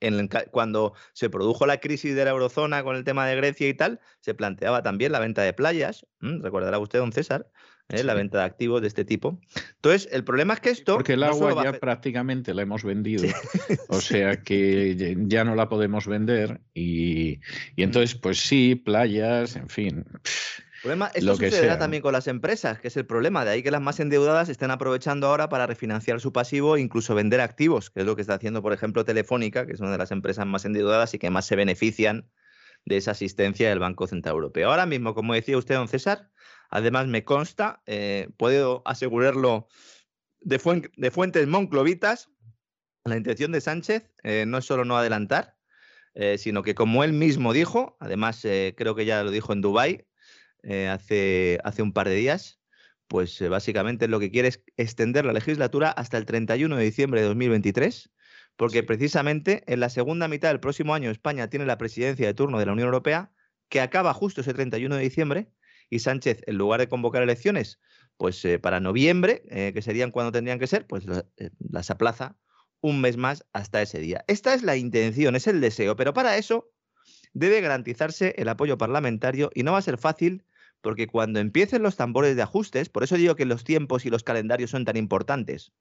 [0.00, 3.74] En cuando se produjo la crisis de la eurozona con el tema de Grecia y
[3.74, 7.50] tal, se planteaba también la venta de playas, recordará usted, don César,
[7.88, 8.04] ¿eh?
[8.04, 9.40] la venta de activos de este tipo.
[9.76, 10.94] Entonces, el problema es que esto...
[10.94, 13.24] Porque el agua ya prácticamente la hemos vendido,
[13.88, 17.40] o sea que ya no la podemos vender y,
[17.76, 20.04] y, entonces, pues sí, playas, en fin.
[20.82, 23.44] Problema, esto sucederá también con las empresas, que es el problema.
[23.44, 27.14] De ahí que las más endeudadas estén aprovechando ahora para refinanciar su pasivo e incluso
[27.14, 29.98] vender activos, que es lo que está haciendo, por ejemplo, Telefónica, que es una de
[29.98, 32.30] las empresas más endeudadas y que más se benefician
[32.84, 34.70] de esa asistencia del Banco Central Europeo.
[34.70, 36.30] Ahora mismo, como decía usted, don César,
[36.70, 39.68] además me consta, eh, puedo asegurarlo
[40.40, 42.30] de, fuentes monclovitas,
[43.04, 45.56] la intención de Sánchez eh, no es solo no adelantar,
[46.14, 50.07] eh, sino que como él mismo dijo, además creo que ya lo dijo en Dubái
[50.90, 52.60] hace, hace un par de días,
[53.06, 57.28] pues básicamente lo que quiere es extender la legislatura hasta el 31 de diciembre de
[57.28, 58.10] 2023
[58.58, 62.58] porque precisamente en la segunda mitad del próximo año España tiene la presidencia de turno
[62.58, 63.30] de la Unión Europea,
[63.68, 65.48] que acaba justo ese 31 de diciembre,
[65.88, 67.78] y Sánchez, en lugar de convocar elecciones,
[68.16, 71.06] pues eh, para noviembre, eh, que serían cuando tendrían que ser, pues
[71.36, 72.36] eh, las aplaza
[72.80, 74.24] un mes más hasta ese día.
[74.26, 76.68] Esta es la intención, es el deseo, pero para eso
[77.38, 80.44] debe garantizarse el apoyo parlamentario y no va a ser fácil
[80.80, 84.22] porque cuando empiecen los tambores de ajustes, por eso digo que los tiempos y los
[84.22, 85.72] calendarios son tan importantes,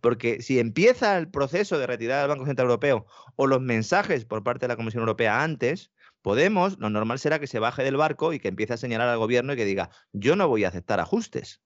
[0.00, 3.06] porque si empieza el proceso de retirada del Banco Central Europeo
[3.36, 5.92] o los mensajes por parte de la Comisión Europea antes,
[6.22, 9.18] Podemos, lo normal será que se baje del barco y que empiece a señalar al
[9.18, 11.60] gobierno y que diga, yo no voy a aceptar ajustes.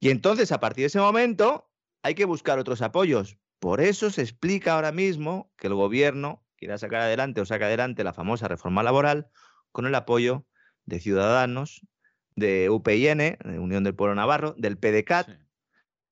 [0.00, 1.70] Y entonces, a partir de ese momento,
[2.02, 3.38] hay que buscar otros apoyos.
[3.58, 8.04] Por eso se explica ahora mismo que el gobierno quiera sacar adelante o saca adelante
[8.04, 9.28] la famosa reforma laboral
[9.72, 10.46] con el apoyo
[10.84, 11.86] de Ciudadanos,
[12.36, 15.28] de UPN, de Unión del Pueblo Navarro, del PDCAT,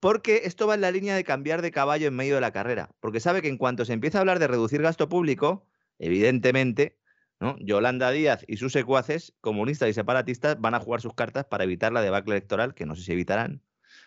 [0.01, 2.91] porque esto va en la línea de cambiar de caballo en medio de la carrera,
[3.01, 5.67] porque sabe que en cuanto se empieza a hablar de reducir gasto público,
[5.99, 6.99] evidentemente,
[7.41, 7.57] ¿no?
[7.59, 11.93] Yolanda Díaz y sus secuaces, comunistas y separatistas, van a jugar sus cartas para evitar
[11.93, 13.63] la debacle electoral, que no sé si evitarán,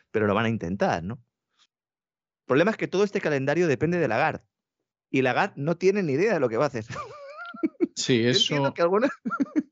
[0.09, 1.23] pero lo van a intentar, ¿no?
[1.59, 4.43] El problema es que todo este calendario depende de Lagarde,
[5.11, 6.85] y Lagarde no tiene ni idea de lo que va a hacer.
[7.95, 8.73] Sí, eso.
[8.73, 9.11] que algunos,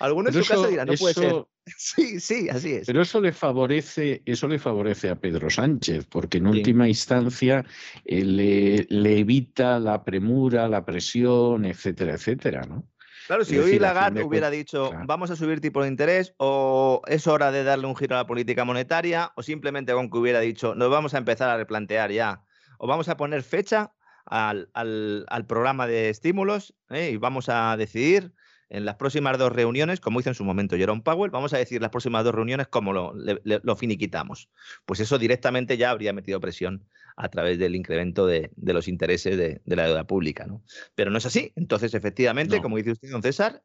[0.00, 1.32] algunos en su casa dirán, no puede ser.
[1.76, 2.86] Sí, sí, así es.
[2.88, 7.64] Pero eso le favorece, eso le favorece a Pedro Sánchez, porque en última instancia
[8.04, 12.84] eh, le, evita la premura, la presión, etcétera, etcétera, ¿no?
[13.28, 17.52] Claro, si hoy Lagarde hubiera dicho vamos a subir tipo de interés o es hora
[17.52, 20.90] de darle un giro a la política monetaria o simplemente con que hubiera dicho nos
[20.90, 22.42] vamos a empezar a replantear ya
[22.78, 23.92] o vamos a poner fecha
[24.32, 27.10] al, programa de estímulos ¿eh?
[27.12, 28.32] y vamos a decidir
[28.70, 31.82] en las próximas dos reuniones, como hizo en su momento Jerome Powell, vamos a decir
[31.82, 34.48] las próximas dos reuniones cómo lo, finiquitamos.
[34.86, 36.86] Pues eso directamente ya habría metido presión
[37.16, 40.46] a través del incremento de, los intereses de, la deuda pública.
[40.46, 40.64] ¿no?
[40.94, 41.52] Pero no es así.
[41.54, 43.62] Entonces, efectivamente, como dice usted, don César,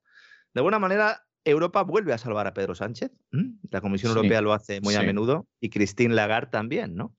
[0.54, 3.12] de alguna manera Europa vuelve a salvar a Pedro Sánchez.
[3.72, 7.16] La Comisión Europea lo hace muy a menudo y Christine Lagarde también, ¿no?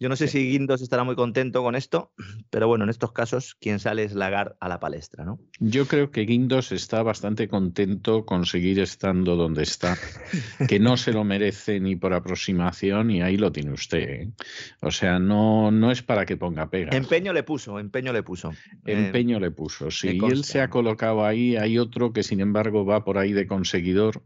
[0.00, 2.12] Yo no sé si Guindos estará muy contento con esto,
[2.50, 5.38] pero bueno, en estos casos quien sale es Lagar a la palestra, ¿no?
[5.60, 9.96] Yo creo que Guindos está bastante contento con seguir estando donde está,
[10.68, 14.08] que no se lo merece ni por aproximación y ahí lo tiene usted.
[14.08, 14.32] ¿eh?
[14.80, 16.96] O sea, no, no es para que ponga pega.
[16.96, 18.52] Empeño le puso, empeño le puso.
[18.84, 20.18] Empeño le puso, sí.
[20.20, 23.46] Y él se ha colocado ahí, hay otro que sin embargo va por ahí de
[23.46, 24.22] conseguidor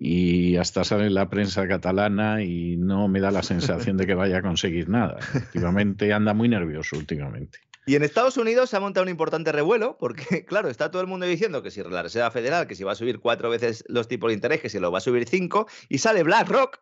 [0.00, 4.38] y hasta sale la prensa catalana y no me da la sensación de que vaya
[4.38, 5.18] a conseguir nada.
[5.18, 7.58] Efectivamente, anda muy nervioso últimamente.
[7.84, 11.08] Y en Estados Unidos se ha montado un importante revuelo, porque, claro, está todo el
[11.08, 14.06] mundo diciendo que si la Reserva Federal, que si va a subir cuatro veces los
[14.06, 16.80] tipos de interés, que si lo va a subir cinco, y sale BlackRock,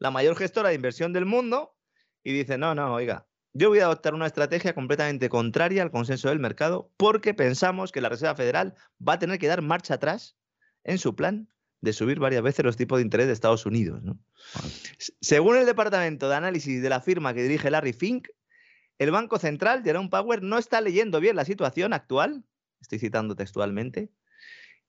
[0.00, 1.76] la mayor gestora de inversión del mundo,
[2.24, 6.28] y dice, no, no, oiga, yo voy a adoptar una estrategia completamente contraria al consenso
[6.28, 8.74] del mercado, porque pensamos que la Reserva Federal
[9.06, 10.36] va a tener que dar marcha atrás
[10.82, 11.48] en su plan
[11.80, 14.02] de subir varias veces los tipos de interés de Estados Unidos.
[15.20, 18.28] Según el departamento de análisis de la firma que dirige Larry Fink,
[18.98, 22.44] el Banco Central, Jerome Power, no está leyendo bien la situación actual,
[22.80, 24.10] estoy citando textualmente,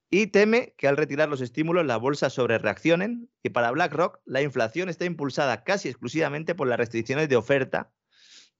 [0.09, 4.41] y teme que al retirar los estímulos las bolsas sobre reaccionen y para BlackRock la
[4.41, 7.91] inflación está impulsada casi exclusivamente por las restricciones de oferta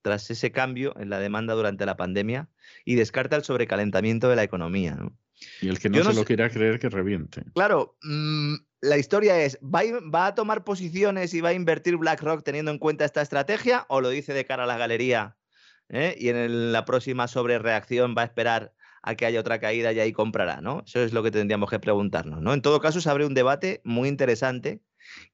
[0.04, 2.50] tras ese cambio en la demanda durante la pandemia
[2.86, 4.98] y descarta el sobrecalentamiento de la economía.
[5.62, 7.44] Y el que no se lo quiera creer que reviente.
[7.54, 11.98] Claro, mm, la historia es, ¿va a, ¿va a, tomar posiciones y va a invertir
[11.98, 15.38] BlackRock teniendo en cuenta esta estrategia o lo dice de cara a la galería?
[15.90, 16.16] ¿eh?
[16.18, 20.12] Y en la próxima sobrereacción va a esperar a que haya otra caída y ahí
[20.12, 20.84] comprará, ¿no?
[20.86, 22.54] Eso es lo que tendríamos que preguntarnos, ¿no?
[22.54, 24.82] En todo caso, se abre un debate muy interesante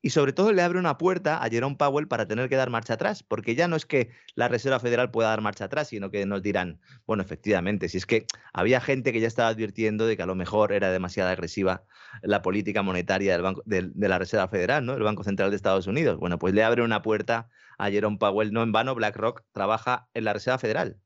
[0.01, 2.93] y sobre todo le abre una puerta a Jerome Powell para tener que dar marcha
[2.93, 6.25] atrás, porque ya no es que la Reserva Federal pueda dar marcha atrás, sino que
[6.25, 10.23] nos dirán, bueno, efectivamente, si es que había gente que ya estaba advirtiendo de que
[10.23, 11.83] a lo mejor era demasiado agresiva
[12.21, 14.93] la política monetaria del banco, de, la Reserva Federal, ¿no?
[14.93, 16.17] El Banco Central de Estados Unidos.
[16.19, 20.25] Bueno, pues le abre una puerta a Jerome Powell, no en vano, BlackRock trabaja en
[20.25, 20.97] la Reserva Federal.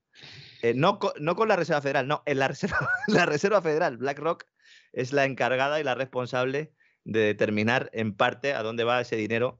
[0.62, 2.78] Eh, no, no, con la Reserva Federal, no, en la Reserva,
[3.08, 3.98] la Reserva Federal.
[3.98, 4.46] BlackRock
[4.92, 6.74] es la encargada y la responsable
[7.12, 9.60] de determinar en parte a dónde va ese dinero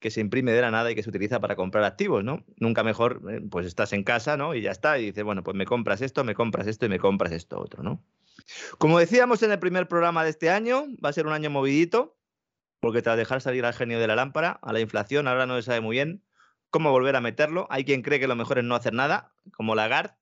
[0.00, 2.44] que se imprime de la nada y que se utiliza para comprar activos, ¿no?
[2.56, 4.54] Nunca mejor, eh, pues estás en casa, ¿no?
[4.54, 6.98] Y ya está, y dices, bueno, pues me compras esto, me compras esto y me
[6.98, 8.02] compras esto otro, ¿no?
[8.78, 12.16] Como decíamos en el primer programa de este año, va a ser un año movidito,
[12.80, 15.62] porque tras dejar salir al genio de la lámpara, a la inflación, ahora no se
[15.62, 16.24] sabe muy bien
[16.70, 17.66] cómo volver a meterlo.
[17.68, 20.14] Hay quien cree que lo mejor es no hacer nada, como Lagarde,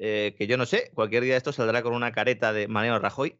[0.00, 3.38] eh, que yo no sé, cualquier día esto saldrá con una careta de Mariano Rajoy.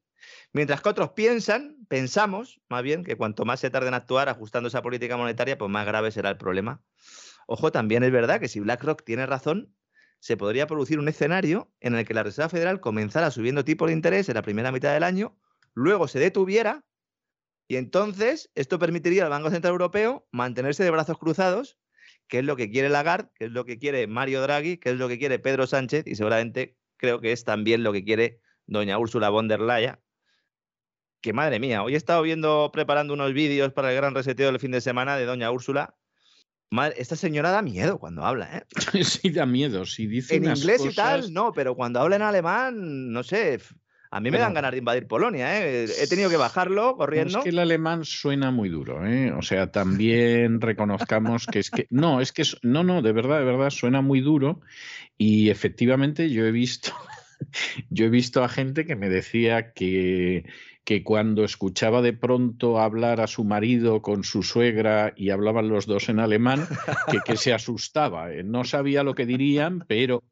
[0.52, 4.68] Mientras que otros piensan, pensamos más bien, que cuanto más se tarde en actuar ajustando
[4.68, 6.82] esa política monetaria, pues más grave será el problema.
[7.46, 9.74] Ojo, también es verdad que si BlackRock tiene razón,
[10.20, 13.94] se podría producir un escenario en el que la Reserva Federal comenzara subiendo tipos de
[13.94, 15.38] interés en la primera mitad del año,
[15.74, 16.84] luego se detuviera
[17.68, 21.78] y entonces esto permitiría al Banco Central Europeo mantenerse de brazos cruzados
[22.28, 24.96] qué es lo que quiere Lagarde, qué es lo que quiere Mario Draghi, qué es
[24.96, 28.98] lo que quiere Pedro Sánchez y seguramente creo que es también lo que quiere doña
[28.98, 30.03] Úrsula von der Leyen.
[31.24, 34.60] Que madre mía, hoy he estado viendo, preparando unos vídeos para el gran reseteo del
[34.60, 35.94] fin de semana de doña Úrsula.
[36.98, 38.64] esta señora da miedo cuando habla, ¿eh?
[39.02, 39.86] Sí, da miedo.
[39.86, 43.58] Si dice en inglés y tal, no, pero cuando habla en alemán, no sé,
[44.10, 45.86] a mí me dan ganas de invadir Polonia, ¿eh?
[45.98, 47.38] He tenido que bajarlo corriendo.
[47.38, 49.32] Es que el alemán suena muy duro, ¿eh?
[49.32, 51.86] O sea, también reconozcamos que es que.
[51.88, 52.42] No, es que.
[52.60, 54.60] No, no, de verdad, de verdad, suena muy duro.
[55.16, 56.92] Y efectivamente yo he visto.
[57.90, 60.44] Yo he visto a gente que me decía que,
[60.84, 65.86] que cuando escuchaba de pronto hablar a su marido con su suegra y hablaban los
[65.86, 66.66] dos en alemán,
[67.10, 68.32] que, que se asustaba.
[68.32, 68.44] ¿eh?
[68.44, 70.22] No sabía lo que dirían, pero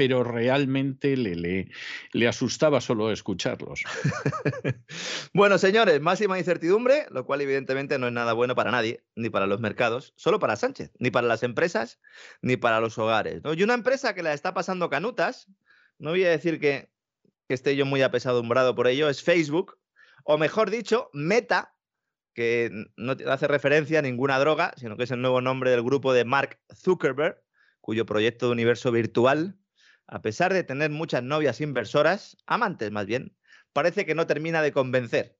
[0.00, 1.68] pero realmente le, le,
[2.14, 3.82] le asustaba solo escucharlos.
[5.34, 9.46] bueno, señores, máxima incertidumbre, lo cual evidentemente no es nada bueno para nadie, ni para
[9.46, 12.00] los mercados, solo para Sánchez, ni para las empresas,
[12.40, 13.42] ni para los hogares.
[13.54, 15.48] Y una empresa que la está pasando canutas,
[15.98, 16.90] no voy a decir que,
[17.46, 19.79] que esté yo muy apesadumbrado por ello, es Facebook,
[20.24, 21.74] o mejor dicho, Meta,
[22.34, 26.12] que no hace referencia a ninguna droga, sino que es el nuevo nombre del grupo
[26.12, 27.42] de Mark Zuckerberg,
[27.80, 29.60] cuyo proyecto de universo virtual
[30.10, 33.32] a pesar de tener muchas novias inversoras, amantes más bien,
[33.72, 35.38] parece que no termina de convencer.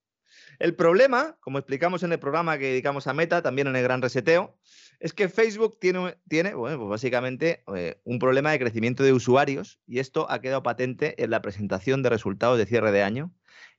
[0.60, 4.00] El problema, como explicamos en el programa que dedicamos a Meta, también en el Gran
[4.00, 4.56] Reseteo,
[5.00, 9.80] es que Facebook tiene, tiene bueno, pues básicamente eh, un problema de crecimiento de usuarios
[9.88, 13.34] y esto ha quedado patente en la presentación de resultados de cierre de año.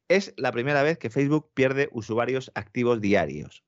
[0.07, 3.63] Es la primera vez que Facebook pierde usuarios activos diarios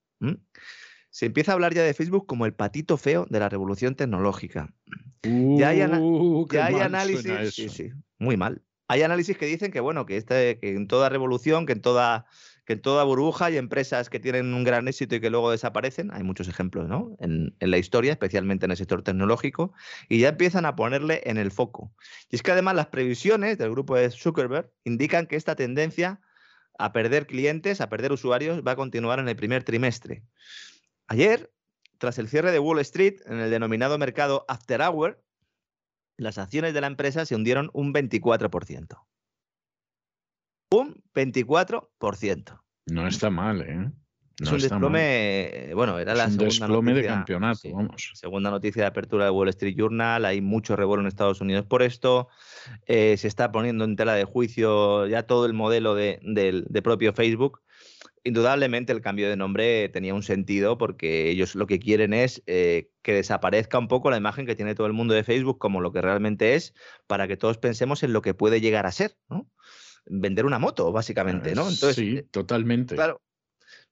[1.14, 4.74] se empieza a hablar ya de Facebook como el patito feo de la revolución tecnológica.
[5.22, 6.48] ya hay, uh,
[6.82, 8.64] análisis, sí, sí, muy mal.
[8.88, 12.26] Hay análisis que dicen que bueno, que, este, que en toda revolución, que en toda
[12.66, 16.12] que en toda burbuja hay empresas que tienen un gran éxito y que luego desaparecen.
[16.14, 17.16] Hay muchos ejemplos ¿no?
[17.20, 19.74] en, en, la historia, especialmente en el sector tecnológico,
[20.10, 21.94] y ya empiezan a ponerle en el foco.
[22.30, 26.22] Y es que además las previsiones del grupo de Zuckerberg indican que esta tendencia
[26.78, 30.24] a perder clientes, a perder usuarios, va a continuar en el primer trimestre.
[31.08, 31.52] Ayer,
[31.98, 35.24] tras el cierre de Wall Street en el denominado mercado After Hour,
[36.18, 39.06] las acciones de la empresa se hundieron un 24%.
[40.74, 42.60] Un 24%.
[42.88, 43.92] No está mal, ¿eh?
[44.40, 48.12] es un desplome, bueno, era la segunda desplome noticia, de campeonato, vamos.
[48.16, 51.84] Segunda noticia de apertura de Wall Street Journal, hay mucho revuelo en Estados Unidos por
[51.84, 52.28] esto,
[52.88, 57.14] eh, se está poniendo en tela de juicio ya todo el modelo de, de propio
[57.14, 57.62] Facebook
[58.24, 62.90] indudablemente el cambio de nombre tenía un sentido porque ellos lo que quieren es eh,
[63.02, 65.92] que desaparezca un poco la imagen que tiene todo el mundo de Facebook como lo
[65.92, 66.74] que realmente es,
[67.06, 69.50] para que todos pensemos en lo que puede llegar a ser, ¿no?
[70.06, 71.62] Vender una moto, básicamente, ¿no?
[71.62, 72.96] Entonces, sí, eh, totalmente.
[72.96, 73.22] Claro.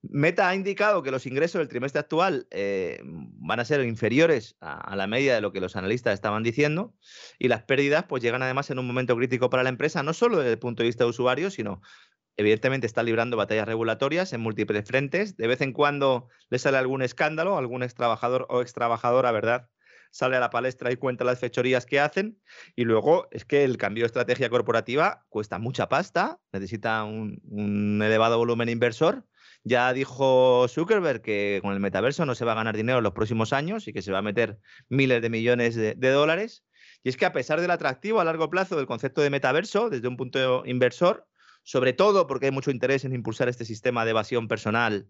[0.04, 4.80] Meta ha indicado que los ingresos del trimestre actual eh, van a ser inferiores a,
[4.80, 6.96] a, la media de lo que los analistas estaban diciendo
[7.38, 10.38] y las pérdidas pues llegan además en un momento crítico para la empresa, no solo
[10.38, 11.82] desde el punto de vista de usuarios, sino
[12.38, 15.36] Evidentemente está librando batallas regulatorias en múltiples frentes.
[15.38, 19.70] De vez en cuando le sale algún escándalo, algún ex trabajador o ex trabajadora, ¿verdad?
[20.12, 22.40] Sale a la palestra y cuenta las fechorías que hacen.
[22.76, 28.38] Y luego es que el cambio de estrategia corporativa cuesta mucha pasta, necesita un, elevado
[28.38, 29.26] volumen inversor.
[29.64, 33.14] Ya dijo Zuckerberg que con el metaverso no se va a ganar dinero en los
[33.14, 34.60] próximos años y que se va a meter
[34.90, 36.66] miles de millones de, de dólares.
[37.04, 40.08] Y es que a pesar del atractivo a largo plazo del concepto de metaverso, desde
[40.08, 41.28] un punto inversor,
[41.64, 45.08] sobre todo porque hay mucho interés en impulsar este sistema de evasión personal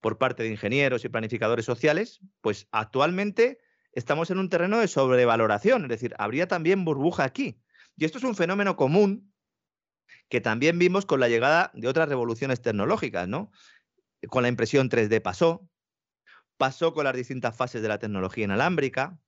[0.00, 3.58] por parte de ingenieros y planificadores sociales, pues actualmente
[3.94, 7.60] estamos en un terreno de sobrevaloración, es decir, habría también burbuja aquí.
[7.96, 9.32] Y esto es un fenómeno común
[10.28, 13.50] que también vimos con la llegada de otras revoluciones tecnológicas, ¿no?
[14.28, 15.68] Con la impresión 3D pasó,
[16.56, 19.18] pasó con las distintas fases de la tecnología inalámbrica,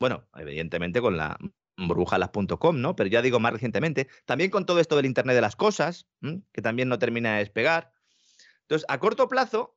[0.00, 1.38] bueno, evidentemente con la
[1.76, 2.96] burbujalas.com, ¿no?
[2.96, 6.08] Pero ya digo más recientemente, también con todo esto del Internet de las Cosas,
[6.52, 7.92] que también no termina de despegar.
[8.62, 9.75] Entonces, a corto plazo,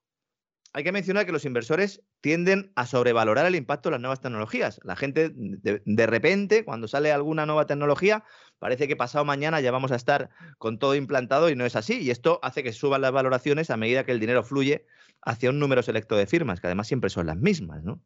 [0.74, 4.80] hay que mencionar que los inversores tienden a sobrevalorar el impacto de las nuevas tecnologías.
[4.84, 8.24] La gente, de, repente, cuando sale alguna nueva tecnología,
[8.60, 12.00] parece que pasado mañana ya vamos a estar con todo implantado y no es así.
[12.02, 14.86] Y esto hace que suban las valoraciones a medida que el dinero fluye
[15.22, 18.02] hacia un número selecto de firmas, que además siempre son las mismas, ¿no?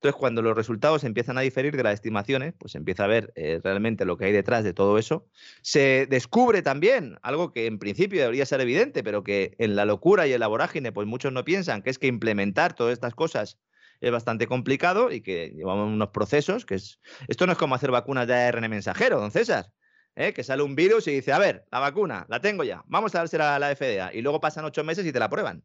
[0.00, 3.60] Entonces, cuando los resultados empiezan a diferir de las estimaciones, pues empieza a ver eh,
[3.64, 5.26] realmente lo que hay detrás de todo eso.
[5.60, 10.28] Se descubre también algo que en principio debería ser evidente, pero que en la locura
[10.28, 13.58] y en la vorágine, pues muchos no piensan, que es que implementar todas estas cosas
[14.00, 17.00] es bastante complicado y que llevamos unos procesos que es...
[17.26, 19.72] Esto no es como hacer vacunas de ARN mensajero, don César.
[20.14, 20.32] ¿eh?
[20.32, 23.18] Que sale un virus y dice, a ver, la vacuna, la tengo ya, vamos a
[23.18, 24.14] dársela a la FDA.
[24.14, 25.64] Y luego pasan ocho meses y te la prueban.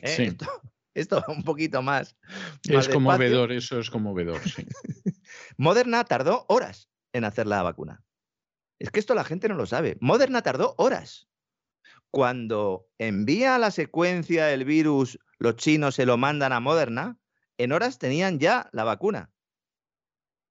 [0.00, 0.08] ¿eh?
[0.08, 0.22] Sí.
[0.24, 0.46] Esto,
[0.94, 2.16] esto un poquito más.
[2.62, 4.66] Es conmovedor, eso es conmovedor, sí.
[5.56, 8.02] Moderna tardó horas en hacer la vacuna.
[8.78, 9.96] Es que esto la gente no lo sabe.
[10.00, 11.28] Moderna tardó horas.
[12.10, 17.18] Cuando envía la secuencia del virus, los chinos se lo mandan a Moderna,
[17.58, 19.30] en horas tenían ya la vacuna.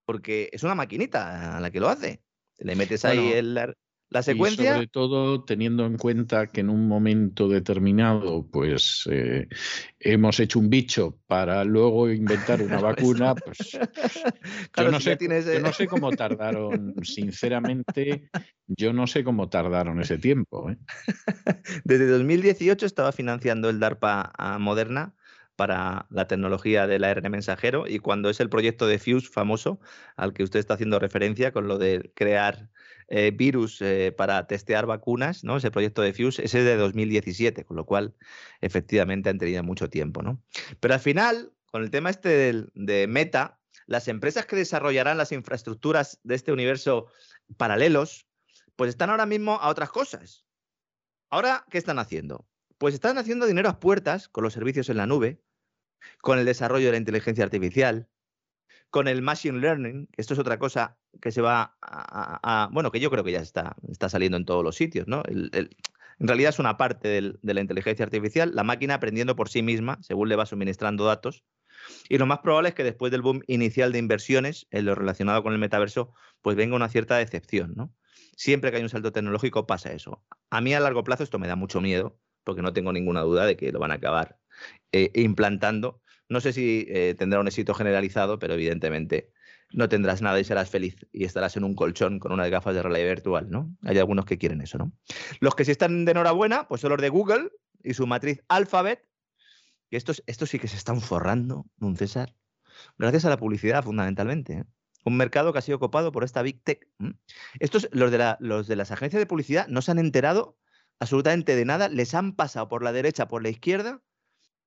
[0.06, 2.22] Porque es una maquinita a la que lo hace.
[2.58, 3.76] Le metes ahí Bueno, el,
[4.10, 4.70] la secuencia.
[4.70, 9.48] Y sobre todo teniendo en cuenta que en un momento determinado, pues eh,
[9.98, 13.78] hemos hecho un bicho para luego inventar una vacuna, pues
[14.70, 18.30] Claro, yo, no si sé, tienes, yo eh, no sé cómo tardaron, sinceramente,
[18.66, 20.70] yo no sé cómo tardaron ese tiempo.
[20.70, 20.78] ¿eh?
[21.84, 25.14] Desde 2018 estaba financiando el DARPA a Moderna
[25.56, 29.80] para la tecnología del ARN mensajero y cuando es el proyecto de Fuse famoso
[30.16, 32.70] al que usted está haciendo referencia con lo de crear
[33.08, 35.56] eh, virus eh, para testear vacunas, ¿no?
[35.56, 38.14] Ese proyecto de Fuse, ese es de 2017, con lo cual
[38.60, 40.42] efectivamente han tenido mucho tiempo, ¿no?
[40.80, 45.32] Pero al final, con el tema este del- de Meta, las empresas que desarrollarán las
[45.32, 47.06] infraestructuras de este universo
[47.56, 48.26] paralelos,
[48.76, 50.46] pues están ahora mismo a otras cosas.
[51.30, 52.46] Ahora, ¿qué están haciendo?
[52.78, 55.42] Pues están haciendo dinero a puertas con los servicios en la nube,
[56.20, 58.08] con el desarrollo de la inteligencia artificial,
[58.94, 63.10] con el machine learning, esto es otra cosa que se va a, bueno, que yo
[63.10, 65.24] creo que ya está, está saliendo en todos los sitios, ¿no?
[65.26, 65.68] En
[66.20, 70.28] realidad es una parte de la inteligencia artificial, la máquina aprendiendo por sí misma, según
[70.28, 71.42] le va suministrando datos.
[72.08, 75.42] Y lo más probable es que después del boom inicial de inversiones en lo relacionado
[75.42, 77.92] con el metaverso, pues venga una cierta decepción, ¿no?
[78.36, 80.24] Siempre que hay un salto tecnológico pasa eso.
[80.50, 83.44] A mí a largo plazo esto me da mucho miedo, porque no tengo ninguna duda
[83.44, 84.38] de que lo van a acabar
[84.92, 86.00] eh, implantando.
[86.34, 89.30] No sé si eh, tendrá un éxito generalizado, pero evidentemente
[89.70, 92.82] no tendrás nada y serás feliz y estarás en un colchón con unas gafas de
[92.82, 93.72] realidad virtual, ¿no?
[93.84, 94.92] Hay algunos que quieren eso, ¿no?
[95.38, 97.50] Los que sí están de enhorabuena, pues son los de Google
[97.84, 99.06] y su matriz Alphabet,
[99.88, 102.34] que estos, sí que se están forrando, don César,
[102.98, 104.54] gracias a la publicidad fundamentalmente.
[104.54, 104.64] ¿eh?
[105.04, 106.88] Un mercado que ha sido copado por esta Big Tech.
[107.60, 110.58] Estos, los de las agencias de publicidad, no se han enterado
[110.98, 114.02] absolutamente de nada, les han pasado por la derecha, por la izquierda.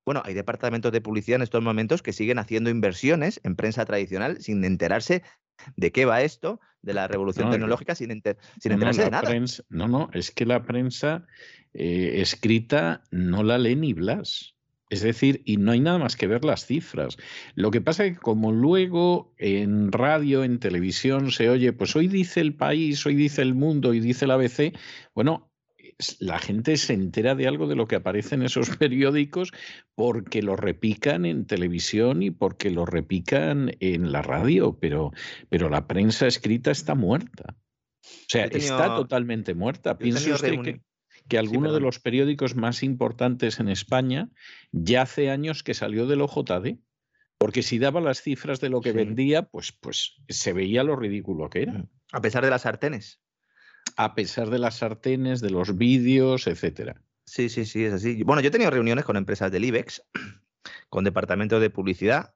[0.08, 4.42] Bueno, hay departamentos de publicidad en estos momentos que siguen haciendo inversiones en prensa tradicional
[4.42, 5.22] sin enterarse
[5.76, 9.04] de qué va esto, de la revolución No, tecnológica, sin, enter- sin No, no, enterarse
[9.04, 9.28] de nada.
[9.30, 11.28] prensa- no, no, es que la prensa
[11.74, 14.56] eh, escrita no la lee ni Blas.
[14.90, 17.18] Es decir, y no hay nada más que ver las cifras.
[17.56, 22.08] Lo que pasa es que como luego en radio, en televisión se oye, pues hoy
[22.08, 24.72] dice el país, hoy dice el mundo y dice la ABC,
[25.14, 25.47] bueno,
[26.20, 29.52] la gente se entera de algo de lo que aparece en esos periódicos
[29.96, 35.12] porque lo repican en televisión y porque lo repican en la radio, pero,
[35.50, 37.56] pero la prensa escrita está muerta.
[38.04, 39.98] O sea, tenido- está totalmente muerta.
[39.98, 40.82] tenido usted que,
[41.28, 44.30] que alguno de los periódicos más importantes en España
[44.72, 46.78] ya hace años que salió del OJD.
[47.40, 48.98] Porque si daba las cifras de lo que Sí.
[48.98, 53.20] vendía, pues, pues se veía lo ridículo que era, A pesar de las sartenes.
[53.98, 57.02] A pesar de las sartenes, de los vídeos, etcétera.
[57.26, 58.24] Sí, sí, sí, es así.
[58.24, 60.04] Bueno, yo he tenido reuniones con empresas del IBEX,
[60.90, 62.36] con departamentos de publicidad,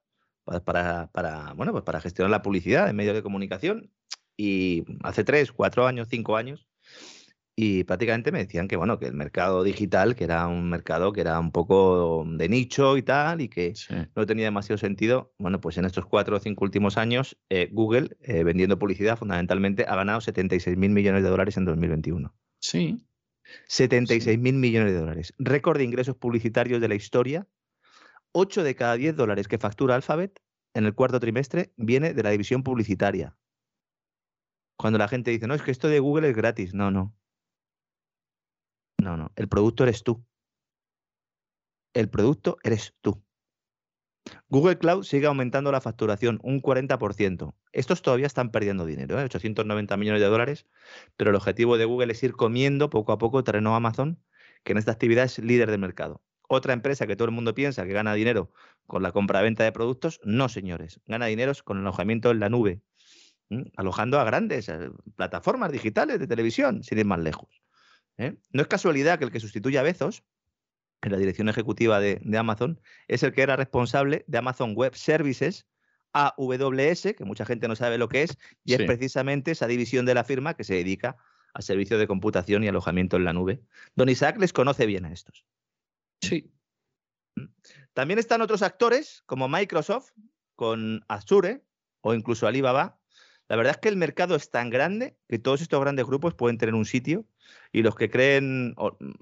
[0.65, 3.91] para, para, bueno, pues para gestionar la publicidad en medios de comunicación.
[4.35, 6.67] Y hace tres, cuatro años, cinco años,
[7.63, 11.21] y prácticamente me decían que bueno que el mercado digital que era un mercado que
[11.21, 13.73] era un poco de nicho y tal y que
[14.15, 18.17] no tenía demasiado sentido bueno pues en estos cuatro o cinco últimos años eh, Google
[18.21, 23.05] eh, vendiendo publicidad fundamentalmente ha ganado 76 mil millones de dólares en 2021 sí.
[23.67, 25.33] 76 mil millones de dólares.
[25.38, 27.47] Récord de ingresos publicitarios de la historia.
[28.31, 30.41] 8 de cada 10 dólares que factura Alphabet
[30.73, 33.35] en el cuarto trimestre viene de la división publicitaria.
[34.77, 37.13] Cuando la gente dice no es que esto de Google es gratis no no
[39.01, 39.31] no, no.
[39.35, 40.23] El producto eres tú.
[41.93, 43.23] El producto eres tú.
[44.49, 47.55] Google Cloud sigue aumentando la facturación un 40%.
[47.71, 49.23] Estos todavía están perdiendo dinero, ¿eh?
[49.23, 50.67] 890 millones de dólares,
[51.17, 54.23] pero el objetivo de Google es ir comiendo poco a poco terreno a Amazon,
[54.63, 56.21] que en esta actividad es líder de mercado.
[56.47, 58.51] Otra empresa que todo el mundo piensa que gana dinero
[58.85, 62.81] con la compra-venta de productos, no señores, gana dinero con el alojamiento en la nube,
[63.75, 67.60] alojando a grandes eh, plataformas digitales de televisión, sin ir más lejos.
[68.17, 68.35] ¿Eh?
[68.51, 70.23] No es casualidad que el que sustituye a Bezos
[71.01, 75.67] en la dirección ejecutiva de, Amazon es el que era responsable de Amazon Web Services,
[76.13, 80.13] AWS, que mucha gente no sabe lo que es, y es precisamente esa división de
[80.13, 81.17] la firma que se dedica
[81.53, 83.61] a servicios de computación y alojamiento en la nube.
[83.95, 85.45] Don Isaac les conoce bien a estos.
[86.21, 86.53] Sí.
[87.93, 90.11] También están otros actores como Microsoft
[90.55, 91.63] con Azure
[92.01, 92.99] o incluso Alibaba.
[93.47, 96.57] La verdad es que el mercado es tan grande que todos estos grandes grupos pueden
[96.57, 97.25] tener un sitio
[97.72, 98.76] y los que creen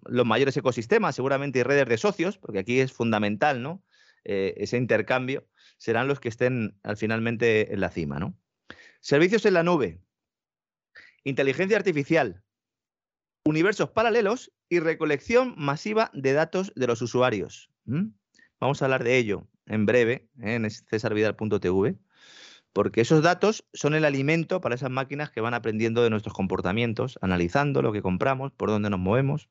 [0.05, 3.83] los mayores ecosistemas, seguramente y redes de socios, porque aquí es fundamental, ¿no?
[4.25, 5.47] Eh, ese intercambio,
[5.77, 8.37] serán los que estén al finalmente en la cima, ¿no?
[9.01, 10.01] Servicios en la nube,
[11.23, 12.43] inteligencia artificial,
[13.45, 17.71] universos paralelos y recolección masiva de datos de los usuarios.
[18.59, 20.55] Vamos a hablar de ello en breve ¿eh?
[20.55, 21.97] en cesarvidal.tv
[22.73, 27.17] porque esos datos son el alimento para esas máquinas que van aprendiendo de nuestros comportamientos,
[27.21, 29.49] analizando lo que compramos, por dónde nos movemos.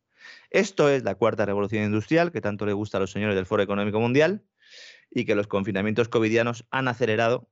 [0.51, 3.63] Esto es la cuarta revolución industrial que tanto le gusta a los señores del Foro
[3.63, 4.45] Económico Mundial
[5.11, 7.49] y que los confinamientos covidianos han acelerado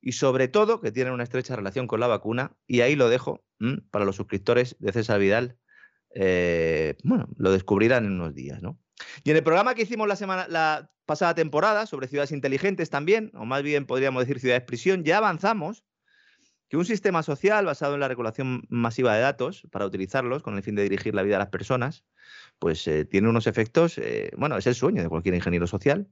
[0.00, 3.44] y sobre todo que tienen una estrecha relación con la vacuna y ahí lo dejo
[3.90, 5.56] para los suscriptores de César Vidal.
[6.14, 8.78] Eh, bueno, lo descubrirán en unos días, ¿no?
[9.24, 13.32] Y en el programa que hicimos la semana, la pasada temporada sobre ciudades inteligentes también,
[13.34, 15.84] o más bien podríamos decir ciudades prisión, ya avanzamos
[16.68, 20.62] que un sistema social basado en la regulación masiva de datos para utilizarlos con el
[20.62, 22.04] fin de dirigir la vida de las personas,
[22.58, 26.08] pues eh, tiene unos efectos, eh, bueno, es el sueño de cualquier ingeniero social.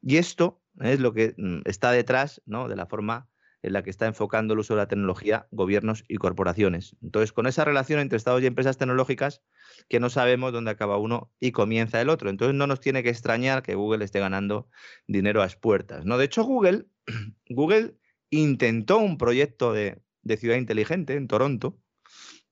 [0.00, 2.68] Y esto es lo que mm, está detrás ¿no?
[2.68, 3.28] de la forma
[3.62, 6.96] en la que está enfocando el uso de la tecnología gobiernos y corporaciones.
[7.02, 9.42] Entonces, con esa relación entre Estados y empresas tecnológicas,
[9.88, 12.30] que no sabemos dónde acaba uno y comienza el otro.
[12.30, 14.68] Entonces, no nos tiene que extrañar que Google esté ganando
[15.06, 16.04] dinero a expuertas.
[16.04, 16.18] ¿no?
[16.18, 16.86] De hecho, Google,
[17.48, 17.96] Google
[18.30, 20.02] intentó un proyecto de,
[20.36, 21.80] ciudad inteligente en Toronto.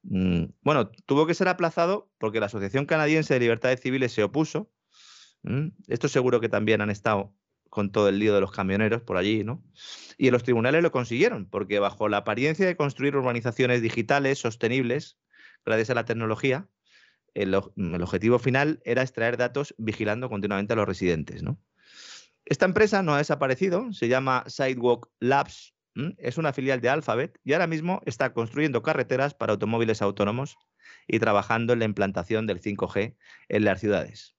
[0.02, 4.70] Mm, bueno, tuvo que ser aplazado porque la Asociación Canadiense de Libertades Civiles se opuso.
[5.42, 7.34] Mm, esto seguro que también han estado
[7.76, 9.62] con todo el lío de los camioneros por allí, ¿no?
[10.16, 15.18] Y en los tribunales lo consiguieron, porque bajo la apariencia de construir urbanizaciones digitales sostenibles,
[15.62, 16.70] gracias a la tecnología,
[17.34, 21.42] el, objetivo final era extraer datos vigilando continuamente a los residentes.
[22.46, 25.74] Esta empresa no ha desaparecido, se llama Sidewalk Labs,
[26.16, 30.56] es una filial de Alphabet y ahora mismo está construyendo carreteras para automóviles autónomos
[31.06, 33.16] y trabajando en la implantación del 5G
[33.50, 34.34] en las ciudades.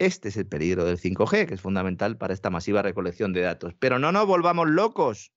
[0.00, 3.74] Este es el peligro del 5G, que es fundamental para esta masiva recolección de datos.
[3.78, 5.30] Pero no nos volvamos locos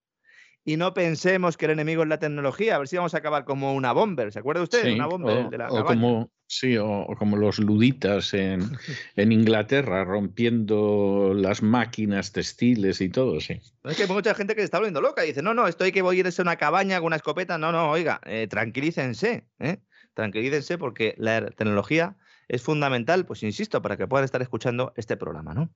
[0.63, 3.43] y no pensemos que el enemigo es la tecnología, a ver si vamos a acabar
[3.43, 4.31] como una bomber.
[4.31, 4.93] ¿Se acuerda usted?
[4.93, 8.61] una bomber de la o como, sí, o, como los luditas en,
[9.17, 13.59] en, Inglaterra, rompiendo las máquinas textiles y todo, sí.
[13.83, 15.83] Es que hay mucha gente que se está volviendo loca y dice, no, no, esto
[15.83, 17.57] hay que voy a irse a una cabaña con una escopeta.
[17.57, 19.79] No, no, oiga, eh, tranquilícense, ¿eh?
[20.13, 22.15] tranquilícense porque la tecnología
[22.53, 25.55] es fundamental, pues insisto, para que puedan estar escuchando este programa.
[25.55, 25.73] ¿no?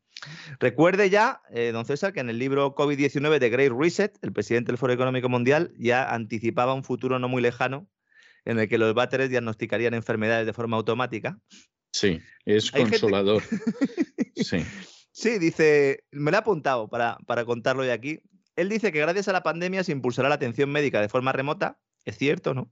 [0.59, 4.71] Recuerde ya, eh, don César, que en el libro COVID-19 de Great Reset, el presidente
[4.71, 7.89] del Foro Económico Mundial ya anticipaba un futuro no muy lejano
[8.45, 11.39] en el que los váteres diagnosticarían enfermedades de forma automática.
[11.91, 13.41] Sí, es consolador.
[14.35, 14.63] sí.
[15.11, 18.21] sí, dice, me lo he apuntado para, para contarlo hoy aquí.
[18.55, 21.79] Él dice que gracias a la pandemia se impulsará la atención médica de forma remota.
[22.05, 22.71] Es cierto, ¿no?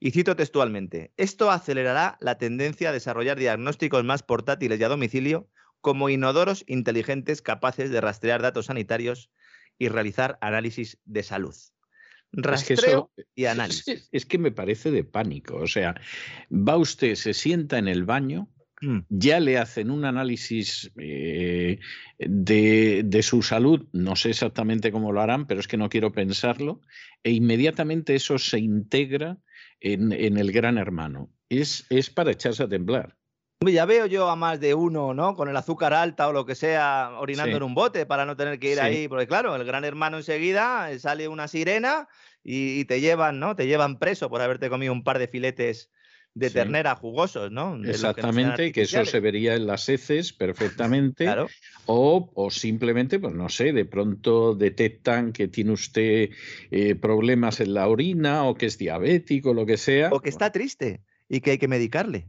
[0.00, 5.48] Y cito textualmente, esto acelerará la tendencia a desarrollar diagnósticos más portátiles y a domicilio
[5.80, 9.30] como inodoros inteligentes capaces de rastrear datos sanitarios
[9.78, 11.54] y realizar análisis de salud.
[12.32, 14.08] Rastreo y análisis.
[14.10, 15.56] Es, que me parece de pánico.
[15.56, 15.94] O sea,
[16.50, 18.48] va usted, se sienta en el baño
[18.80, 19.00] mm.
[19.08, 21.78] ya le hacen un análisis eh,
[22.18, 26.80] de, su salud, no sé exactamente cómo lo harán, pero es que no quiero pensarlo,
[27.22, 29.38] e inmediatamente eso se integra
[29.80, 31.30] en, el gran hermano.
[31.48, 33.16] Es, es para echarse a temblar.
[33.60, 35.34] Ya veo yo a más de uno, ¿no?
[35.34, 38.58] Con el azúcar alta o lo que sea, orinando en un bote para no tener
[38.58, 39.08] que ir ahí.
[39.08, 42.08] Porque claro, el gran hermano enseguida eh, sale una sirena
[42.42, 43.56] y, te llevan, ¿no?
[43.56, 45.90] Te llevan preso por haberte comido un par de filetes
[46.34, 47.82] de ternera jugosos, ¿no?
[47.84, 51.24] Exactamente, que, eso se vería en las heces perfectamente.
[51.24, 51.48] claro.
[51.86, 56.30] o, o, simplemente, pues no sé, de pronto detectan que tiene usted
[56.70, 60.10] eh, problemas en la orina o que es diabético, lo que sea.
[60.12, 62.28] O que está triste y que hay que medicarle.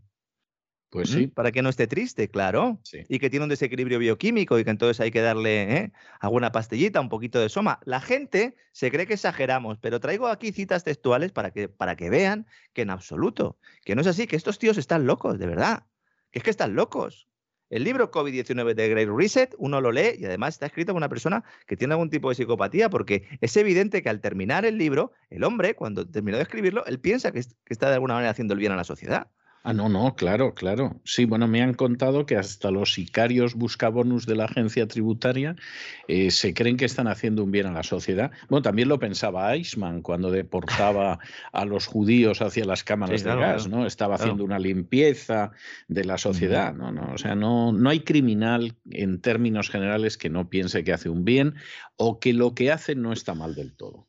[0.95, 1.27] Pues sí.
[1.27, 2.79] Para que no esté triste, claro.
[3.09, 5.91] Y que tiene un desequilibrio bioquímico y que entonces hay que darle ¿eh?
[6.21, 7.81] alguna pastillita, un poquito de soma.
[7.83, 12.09] La gente se cree que exageramos, pero traigo aquí citas textuales para que, para que
[12.09, 15.83] vean que en absoluto, que no es así, que estos tíos están locos, de verdad.
[16.31, 17.27] Que es que están locos.
[17.69, 21.09] El libro COVID-19 de Great Reset, uno lo lee y además está escrito por una
[21.09, 25.11] persona que tiene algún tipo de psicopatía, porque es evidente que al terminar el libro,
[25.29, 28.61] el hombre, cuando terminó de escribirlo, él piensa que está de alguna manera haciendo el
[28.61, 29.27] bien a la sociedad.
[29.67, 31.01] Ah, no, no, claro, claro.
[31.05, 35.55] Sí, bueno, me han contado que hasta los sicarios buscabonus de la agencia tributaria
[36.07, 38.29] eh, se creen que están haciendo un bien a la sociedad.
[38.47, 41.17] Bueno, también lo pensaba Eichmann cuando deportaba
[41.51, 43.87] a los judíos hacia las cámaras de gas, ¿no?
[43.87, 45.51] Estaba haciendo una limpieza
[45.87, 46.91] de la sociedad, ¿no?
[46.91, 51.09] no o sea, no, no hay criminal en términos generales que no piense que hace
[51.09, 51.55] un bien
[51.95, 54.07] o que lo que hace no está mal del todo.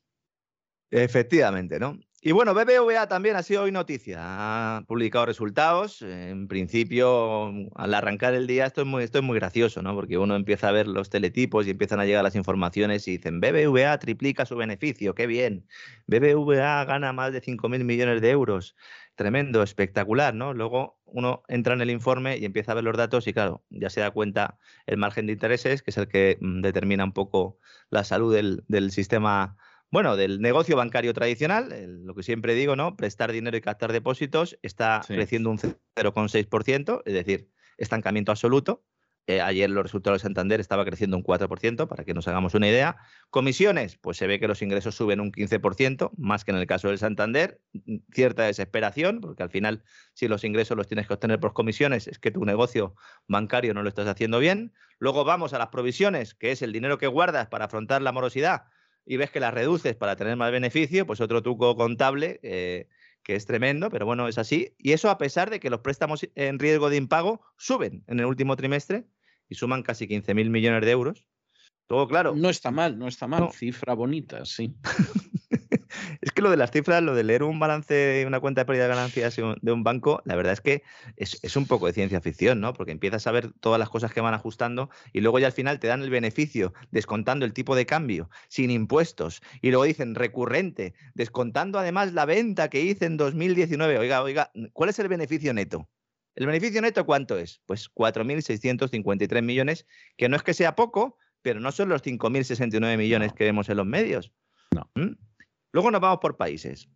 [0.90, 1.98] Efectivamente, ¿no?
[2.22, 6.02] Y bueno, BBVA también ha sido hoy noticia, ha publicado resultados.
[6.02, 9.94] En principio, al arrancar el día, esto es muy, esto es muy gracioso, ¿no?
[9.94, 13.40] Porque uno empieza a ver los teletipos y empiezan a llegar las informaciones y dicen,
[13.40, 15.68] BBVA triplica su beneficio, qué bien.
[16.06, 18.76] BBVA gana más de 5.000 millones de euros.
[19.14, 20.52] Tremendo, espectacular, ¿no?
[20.52, 23.88] Luego uno entra en el informe y empieza a ver los datos y claro, ya
[23.88, 27.58] se da cuenta el margen de intereses, que es el que mm, determina un poco
[27.90, 29.56] la salud del, del sistema
[29.90, 32.96] bueno, del negocio bancario tradicional, lo que siempre digo, ¿no?
[32.96, 37.48] Prestar dinero y captar depósitos está creciendo un 0,6%, es decir,
[37.78, 38.84] estancamiento absoluto.
[39.28, 42.68] Eh, ayer los resultados de Santander estaba creciendo un 4%, para que nos hagamos una
[42.68, 42.96] idea.
[43.30, 46.88] Comisiones, pues se ve que los ingresos suben un 15%, más que en el caso
[46.88, 47.60] del Santander.
[48.12, 49.82] Cierta desesperación, porque al final,
[50.14, 52.94] si los ingresos los tienes que obtener por comisiones, es que tu negocio
[53.26, 54.72] bancario no lo estás haciendo bien.
[55.00, 58.66] Luego vamos a las provisiones, que es el dinero que guardas para afrontar la morosidad
[59.06, 62.88] y ves que las reduces para tener más beneficio, pues otro truco contable eh,
[63.22, 64.74] que es tremendo, pero bueno, es así.
[64.78, 68.26] Y eso a pesar de que los préstamos en riesgo de impago suben en el
[68.26, 69.06] último trimestre
[69.48, 71.26] y suman casi 15.000 millones de euros.
[71.86, 72.34] Todo claro.
[72.34, 73.50] No está mal, no está mal.
[73.52, 74.74] Cifra bonita, sí.
[76.20, 78.84] es que lo de las cifras, lo de leer un balance una cuenta de pérdida
[78.84, 80.82] de ganancias de un banco, la verdad es que
[81.16, 82.72] es, un poco de ciencia ficción, ¿no?
[82.72, 85.78] Porque empiezas a ver todas las cosas que van ajustando y luego ya al final
[85.78, 90.94] te dan el beneficio descontando el tipo de cambio sin impuestos y luego dicen recurrente,
[91.14, 93.98] descontando además la venta que hice en 2019.
[93.98, 95.88] Oiga, oiga, ¿cuál es el beneficio neto?
[96.34, 97.62] ¿El beneficio neto cuánto es?
[97.64, 99.86] Pues 4.653 millones,
[100.18, 103.78] que no es que sea poco, pero no son los 5.069 millones que vemos en
[103.78, 104.32] los medios.
[104.74, 104.90] No.
[104.94, 105.14] ¿Mm?
[105.76, 106.88] Luego nos vamos por países.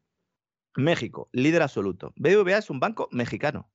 [0.74, 2.14] México, líder absoluto.
[2.16, 3.70] BBVA es un banco mexicano.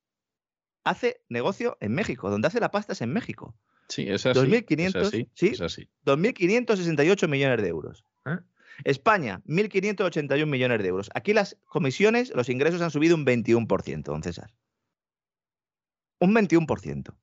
[0.84, 3.56] Hace negocio en México, donde hace la pasta es en México.
[3.88, 4.40] Sí, es así.
[4.40, 5.90] 2.500, ¿sí?
[6.07, 8.03] 2.568 millones de euros.
[8.26, 8.40] ¿eh?
[8.84, 11.11] España, 1.581 millones de euros.
[11.14, 14.56] Aquí las comisiones, los ingresos han subido un 21%, don César.
[16.19, 17.15] Un 21%.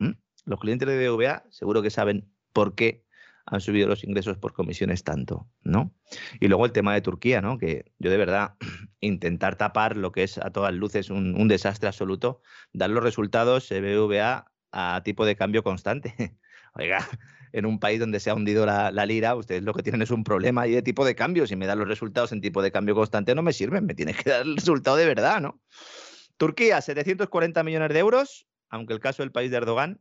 [0.00, 0.10] ¿Mm?
[0.46, 3.04] Los clientes de BBVA seguro que saben por qué
[3.46, 5.94] han subido los ingresos por comisiones tanto, ¿no?
[6.40, 7.58] Y luego el tema de Turquía, ¿no?
[7.58, 8.54] Que yo de verdad
[9.00, 12.42] intentar tapar lo que es a todas luces un, desastre absoluto,
[12.72, 16.14] dar los resultados BBVA a tipo de cambio constante.
[16.74, 17.06] Oiga,
[17.52, 20.22] en un país donde se ha hundido la, lira, ustedes lo que tienen es un
[20.22, 21.46] problema ahí de tipo de cambio.
[21.46, 24.16] Si me dan los resultados en tipo de cambio constante no me sirven, me tienes
[24.16, 25.60] que dar el resultado de verdad, ¿no?
[26.36, 30.00] Turquía, 740 millones de euros, aunque el caso del país de Erdogan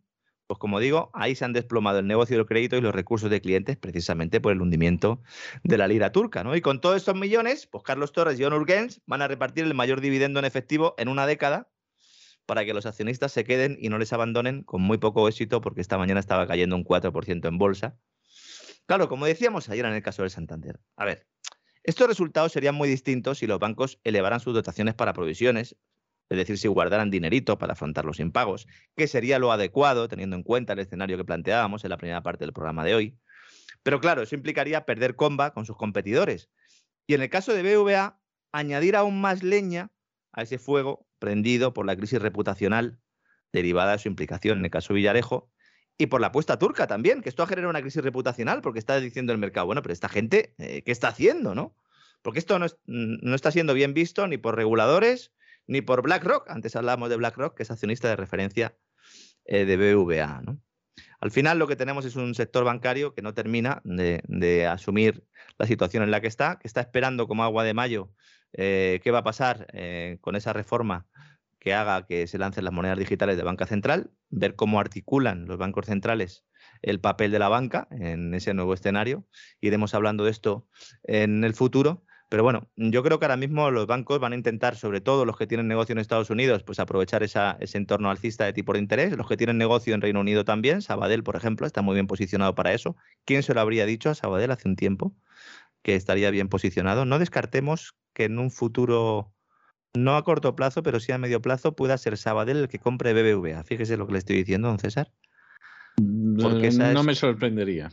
[0.49, 3.39] pues como digo, ahí se han desplomado el negocio del crédito y los recursos de
[3.39, 5.21] clientes precisamente por el hundimiento
[5.63, 6.43] de la lira turca.
[6.43, 6.55] ¿no?
[6.55, 9.75] Y con todos estos millones, pues Carlos Torres y John Urgens van a repartir el
[9.75, 11.69] mayor dividendo en efectivo en una década
[12.47, 15.81] para que los accionistas se queden y no les abandonen con muy poco éxito porque
[15.81, 17.99] esta mañana estaba cayendo un 4% en bolsa.
[18.87, 20.79] Claro, como decíamos ayer en el caso del Santander.
[20.95, 21.27] A ver,
[21.83, 25.75] estos resultados serían muy distintos si los bancos elevaran sus dotaciones para provisiones,
[26.29, 30.43] es decir, si guardaran dinerito para afrontar los impagos, que sería lo adecuado teniendo en
[30.43, 33.17] cuenta el escenario que planteábamos en la primera parte del programa de hoy.
[33.83, 36.49] Pero claro, eso implicaría perder comba con sus competidores.
[37.07, 38.19] Y en el caso de BVA,
[38.51, 39.91] añadir aún más leña
[40.31, 42.99] a ese fuego prendido por la crisis reputacional
[43.51, 45.51] derivada de su implicación en el caso Villarejo,
[45.97, 48.99] y por la apuesta turca también, que esto ha generado una crisis reputacional porque está
[48.99, 51.75] diciendo el mercado, bueno, pero esta gente, eh, ¿qué está haciendo, no?
[52.21, 55.33] Porque esto no, no, está siendo bien visto ni por reguladores
[55.69, 56.49] ni por BlackRock.
[56.49, 58.75] Antes hablábamos de BlackRock, que es accionista de referencia
[59.45, 60.59] eh, de BVA, ¿no?
[61.21, 65.23] Al final lo que tenemos es un sector bancario que no termina de, asumir
[65.57, 68.11] la situación en la que está, que está esperando como agua de mayo
[68.53, 69.67] eh, qué va a pasar
[70.21, 71.07] con esa reforma
[71.59, 75.57] que haga que se lancen las monedas digitales de banca central, ver cómo articulan los
[75.57, 76.45] bancos centrales
[76.81, 79.25] el papel de la banca en ese nuevo escenario.
[79.61, 80.67] Iremos hablando de esto
[81.03, 82.05] en el futuro.
[82.29, 85.35] Pero bueno, yo creo que ahora mismo los bancos van a intentar, sobre todo los
[85.35, 89.17] que tienen negocio en Estados Unidos, pues aprovechar ese entorno alcista de tipo de interés.
[89.17, 92.53] Los que tienen negocio en Reino Unido también, Sabadell, por ejemplo, está muy bien posicionado
[92.53, 92.95] para eso.
[93.25, 95.15] ¿Quién se lo habría dicho a Sabadell hace un tiempo
[95.81, 97.03] que estaría bien posicionado?
[97.03, 99.33] No descartemos que en un futuro
[99.95, 103.13] no a corto plazo, pero sí a medio plazo, pueda ser Sabadell el que compre
[103.13, 103.63] BBVA.
[103.63, 105.11] Fíjese lo que le estoy diciendo, don César.
[106.39, 107.91] Porque no, me sorprendería.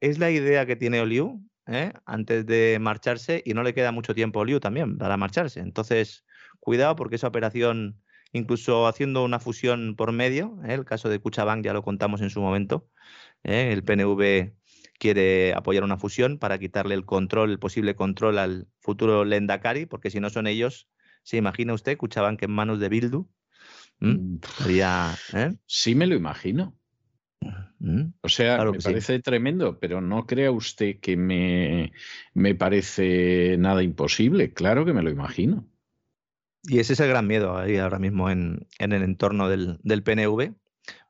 [0.00, 1.92] Es la idea que tiene Oliu ¿eh?
[2.06, 5.60] antes de marcharse y no le queda mucho tiempo a Oliu también para marcharse.
[5.60, 6.24] Entonces,
[6.60, 10.74] cuidado porque esa operación, incluso haciendo una fusión por medio, ¿eh?
[10.74, 12.88] el caso de Cuchabank ya lo contamos en su momento,
[13.44, 13.70] ¿eh?
[13.72, 14.52] el PNV
[14.98, 20.10] quiere apoyar una fusión para quitarle el control, el posible control al futuro Lendakari, porque
[20.10, 20.88] si no son ellos,
[21.28, 23.28] ¿Se imagina usted que en manos de Bildu?
[24.00, 24.08] ¿Mm?
[24.08, 24.40] Mm,
[25.34, 25.54] ¿eh?
[25.66, 26.77] Sí, me lo imagino.
[27.80, 31.92] Mm, o sea, me parece tremendo, pero no crea usted que me,
[32.34, 34.52] me, parece nada imposible.
[34.52, 35.66] Claro que me lo imagino.
[36.64, 40.02] Y ese es el gran miedo ahí ahora mismo en, en el entorno del, del,
[40.02, 40.54] PNV.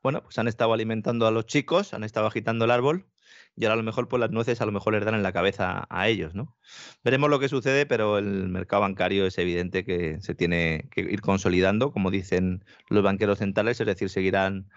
[0.03, 3.07] Bueno, pues han estado alimentando a los chicos, han estado agitando el árbol
[3.55, 5.33] y ahora a lo mejor pues las nueces a lo mejor les dan en la
[5.33, 6.55] cabeza a ellos, ¿no?
[7.03, 11.21] Veremos lo que sucede, pero el mercado bancario es evidente que se tiene que ir
[11.21, 14.69] consolidando, como dicen los banqueros centrales, es decir, seguirán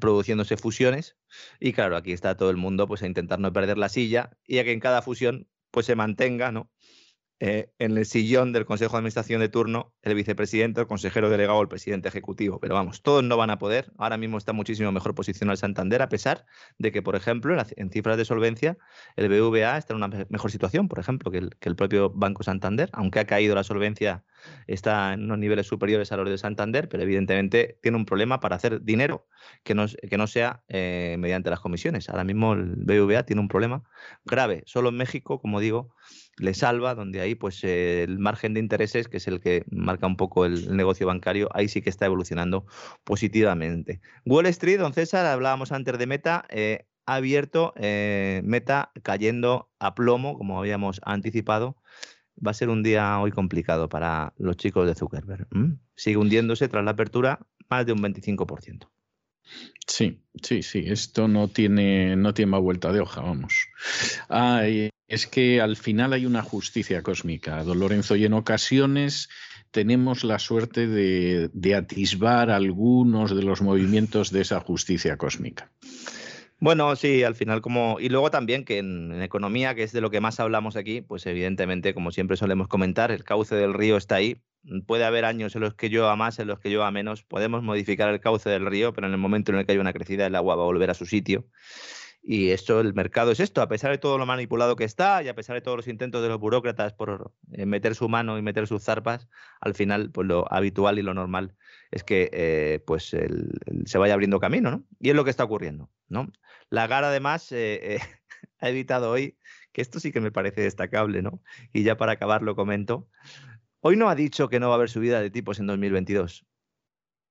[0.00, 1.16] produciéndose fusiones
[1.60, 4.58] y claro, aquí está todo el mundo pues a intentar no perder la silla y
[4.58, 6.70] a que en cada fusión pues se mantenga, ¿no?
[7.40, 11.58] Eh, en el sillón del Consejo de Administración de turno el vicepresidente, el consejero delegado
[11.58, 12.58] o el presidente ejecutivo.
[12.58, 13.92] Pero vamos, todos no van a poder.
[13.96, 16.46] Ahora mismo está muchísimo mejor posicionado el Santander, a pesar
[16.78, 18.76] de que, por ejemplo, en, cifras de solvencia,
[19.14, 23.20] el BVA está en una mejor situación, por ejemplo, que el, propio Banco Santander, aunque
[23.20, 24.24] ha caído la solvencia,
[24.66, 28.56] está en unos niveles superiores a los de Santander, pero evidentemente tiene un problema para
[28.56, 29.28] hacer dinero
[29.62, 32.08] que no, que no sea eh, mediante las comisiones.
[32.08, 33.84] Ahora mismo el BVA tiene un problema
[34.24, 34.64] grave.
[34.66, 35.94] Solo en México, como digo,
[36.38, 40.16] le salva, donde ahí pues el margen de intereses, que es el que marca un
[40.16, 42.66] poco el, negocio bancario, ahí sí que está evolucionando
[43.04, 44.00] positivamente.
[44.24, 49.94] Wall Street, don César, hablábamos antes de Meta, eh, ha abierto eh, Meta cayendo a
[49.94, 51.76] plomo, como habíamos anticipado.
[52.44, 55.48] Va a ser un día hoy complicado para los chicos de Zuckerberg.
[55.96, 58.88] Sigue hundiéndose tras la apertura más de un 25%.
[59.86, 63.68] Sí, sí, sí, esto no tiene, no tiene más vuelta de hoja, vamos.
[65.08, 69.30] Es que al final hay una justicia cósmica, don Lorenzo, y en ocasiones
[69.70, 75.70] tenemos la suerte de, atisbar algunos de los movimientos de esa justicia cósmica.
[76.60, 77.98] Bueno, sí, al final como...
[78.00, 81.24] Y luego también que en, economía, que es de lo que más hablamos aquí, pues
[81.26, 84.42] evidentemente, como siempre solemos comentar, el cauce del río está ahí.
[84.86, 87.22] Puede haber años en los que llueva más, en los que llueva menos.
[87.22, 89.92] Podemos modificar el cauce del río, pero en el momento en el que haya una
[89.92, 91.46] crecida, el agua va a volver a su sitio.
[92.22, 95.28] Y esto, el mercado es esto, a pesar de todo lo manipulado que está y
[95.28, 98.66] a pesar de todos los intentos de los burócratas por meter su mano y meter
[98.66, 99.28] sus zarpas,
[99.60, 101.56] al final, pues lo habitual y lo normal
[101.90, 103.04] es que eh, pues
[103.84, 104.84] se vaya abriendo camino, ¿no?
[105.00, 106.30] Y es lo que está ocurriendo, ¿no?
[106.70, 108.00] Lagar, además, eh, eh,
[108.60, 109.38] ha evitado hoy,
[109.72, 111.42] que esto sí que me parece destacable, ¿no?
[111.72, 113.08] Y ya para acabar lo comento.
[113.80, 116.46] Hoy no ha dicho que no va a haber subida de tipos en 2022.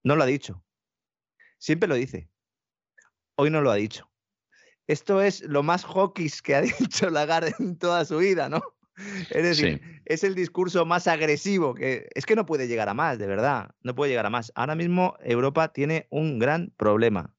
[0.03, 0.63] No lo ha dicho.
[1.57, 2.29] Siempre lo dice.
[3.35, 4.09] Hoy no lo ha dicho.
[4.87, 8.61] Esto es lo más hawkish que ha dicho Lagarde en toda su vida, ¿no?
[9.29, 13.19] Es decir, es el discurso más agresivo que es que no puede llegar a más,
[13.19, 14.51] de verdad, no puede llegar a más.
[14.55, 17.37] Ahora mismo Europa tiene un gran problema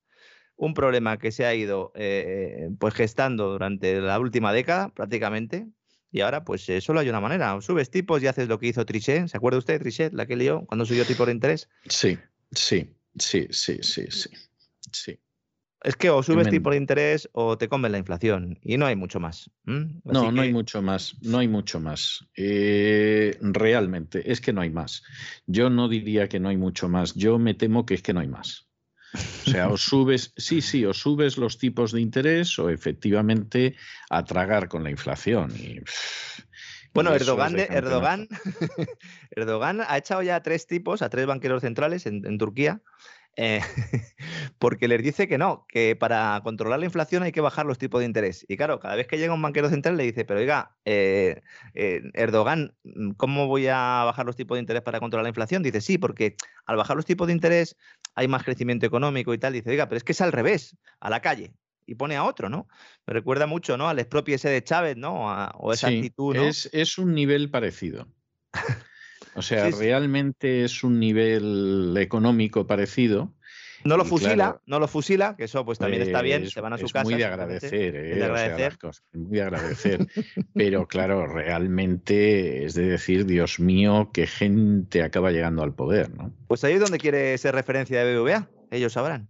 [0.59, 5.69] un problema que se ha ido eh, pues gestando durante la última década prácticamente.
[6.11, 7.61] Y ahora, pues eh, solo hay una manera.
[7.61, 9.29] subes tipos y haces lo que hizo Trichet.
[9.29, 11.69] ¿Se acuerda usted de Trichet, la que lió cuando subió tipo de interés?
[11.89, 12.19] Sí,
[12.51, 14.31] sí, sí, sí, sí, sí.
[14.91, 15.21] sí.
[15.83, 18.59] Es que o subes tipo de interés o te comes la inflación.
[18.63, 19.51] Y no hay mucho más.
[19.65, 21.17] No, no hay mucho más.
[21.23, 22.27] No hay mucho más.
[22.37, 25.05] Eh, realmente, es que no hay más.
[25.47, 27.15] Yo no diría que no hay mucho más.
[27.15, 28.69] Yo me temo que es que no hay más.
[29.15, 33.77] O sea, o subes, sí, sí, o subes los tipos de interés o efectivamente
[34.11, 35.53] a tragar con la inflación.
[35.57, 35.81] Y,
[36.95, 38.29] bueno, Erdogan, Erdogan,
[39.31, 42.81] Erdogan ha echado ya a tres tipos, a tres banqueros centrales en, Turquía,
[43.41, 43.61] eh,
[44.59, 48.01] porque les dice que no, que para controlar la inflación hay que bajar los tipos
[48.01, 48.45] de interés.
[48.49, 51.43] Y claro, cada vez que llega un banquero central le dice, pero oiga, eh,
[51.75, 55.63] eh, Erdogan, mm, ¿cómo voy a bajar los tipos de interés para controlar la inflación?
[55.63, 56.35] Dice, sí, porque
[56.67, 57.77] al bajar los tipos de interés
[58.17, 59.53] hay más crecimiento económico y tal.
[59.53, 61.55] Dice, oiga, pero es que es al revés, a la calle.
[61.87, 62.67] Y pone a otro, ¿no?
[63.07, 63.89] Me recuerda mucho, ¿no?
[63.89, 65.27] Al expropio ese de Chávez, ¿no?
[65.55, 66.43] o esa actitud, ¿no?
[66.43, 68.09] Es, es un nivel parecido.
[69.39, 73.33] O sea, realmente es un nivel económico parecido.
[73.85, 76.79] No lo fusila, no lo fusila, que eso pues también está bien, se van a
[76.79, 77.05] su es casa.
[77.05, 78.17] Muy de agradecer, ¿eh?
[78.17, 78.77] de agradecer.
[79.13, 80.07] muy de agradecer.
[80.55, 86.33] Pero claro, realmente es de decir, Dios mío, qué gente acaba llegando al poder, ¿no?
[86.49, 89.29] Pues ahí es donde quiere ser referencia de BBVA, ellos sabrán.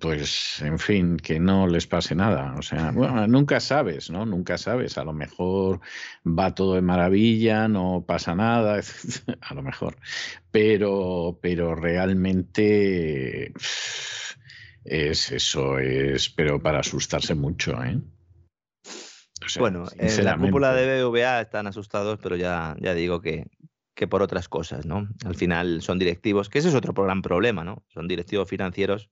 [0.00, 2.54] Pues, en fin, que no les pase nada.
[2.58, 4.26] O sea, bueno, nunca sabes, ¿no?
[4.26, 4.98] Nunca sabes.
[4.98, 5.80] A lo mejor
[6.26, 8.80] va todo de maravilla, no pasa nada,
[9.40, 9.96] a lo mejor.
[10.50, 13.52] Pero, pero realmente
[14.84, 18.00] es eso, es, pero para asustarse mucho, ¿eh?
[19.58, 23.46] bueno, en la cúpula de BVA están asustados, pero ya, ya digo que,
[23.94, 25.08] que por otras cosas, ¿no?
[25.24, 27.84] Al final son directivos, que ese es otro gran problema, ¿no?
[27.88, 29.10] Son directivos financieros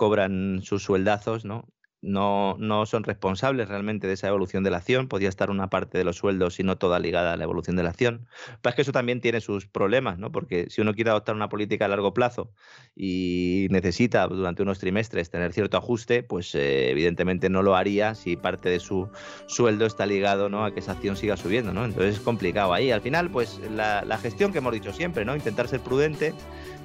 [0.00, 1.68] cobran sus sueldazos, ¿no?
[2.00, 5.08] No, no son responsables realmente de esa evolución de la acción.
[5.08, 7.82] Podría estar una parte de los sueldos y no toda ligada a la evolución de
[7.82, 8.26] la acción.
[8.62, 10.32] Pero es que eso también tiene sus problemas, ¿no?
[10.32, 12.54] Porque si uno quiere adoptar una política a largo plazo
[12.96, 18.38] y necesita durante unos trimestres tener cierto ajuste, pues eh, evidentemente no lo haría si
[18.38, 19.10] parte de su
[19.48, 20.64] sueldo está ligado ¿no?
[20.64, 21.84] a que esa acción siga subiendo, ¿no?
[21.84, 22.90] Entonces es complicado ahí.
[22.90, 25.36] Al final, pues la, la gestión que hemos dicho siempre, ¿no?
[25.36, 26.32] Intentar ser prudente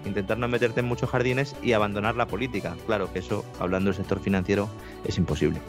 [0.07, 2.75] intentar no meterte en muchos jardines y abandonar la política.
[2.85, 4.69] Claro que eso, hablando del sector financiero,
[5.05, 5.59] es imposible.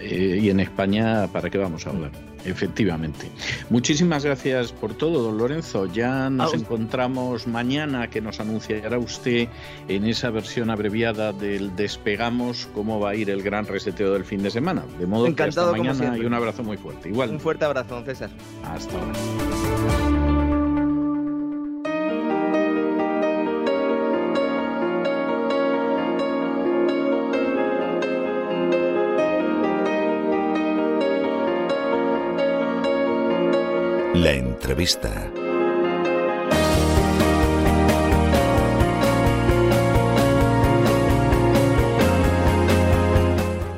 [0.00, 2.10] Eh, y en España, ¿para qué vamos a hablar?
[2.44, 3.30] Efectivamente.
[3.68, 5.86] Muchísimas gracias por todo, don Lorenzo.
[5.86, 9.48] Ya nos encontramos mañana, que nos anunciará usted
[9.88, 14.42] en esa versión abreviada del Despegamos cómo va a ir el gran reseteo del fin
[14.42, 14.84] de semana.
[14.98, 17.10] De modo Encantado, que hasta mañana y un abrazo muy fuerte.
[17.10, 17.30] Igual.
[17.30, 18.30] Un fuerte abrazo, don César.
[18.64, 20.09] Hasta ahora.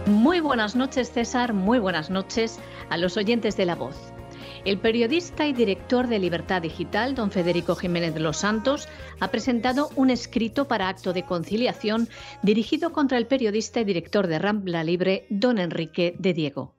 [0.06, 2.60] Muy buenas noches César, muy buenas noches
[2.90, 3.96] a los oyentes de La Voz.
[4.64, 8.86] El periodista y director de Libertad Digital, don Federico Jiménez de los Santos,
[9.18, 12.08] ha presentado un escrito para acto de conciliación
[12.42, 16.74] dirigido contra el periodista y director de Rambla Libre, don Enrique de Diego.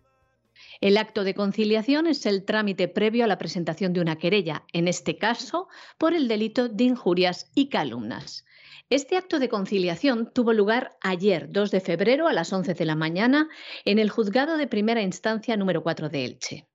[0.83, 4.89] El acto de conciliación es el trámite previo a la presentación de una querella, en
[4.89, 8.43] este caso por el delito de injurias y calumnas.
[8.89, 12.97] Este acto de conciliación tuvo lugar ayer, 2 de febrero, a las 11 de la
[12.97, 13.47] mañana,
[13.85, 16.67] en el juzgado de primera instancia número 4 de Elche.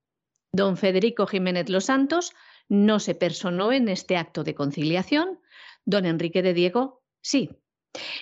[0.54, 2.32] Don Federico Jiménez Los Santos
[2.66, 5.38] no se personó en este acto de conciliación.
[5.84, 7.50] Don Enrique de Diego sí.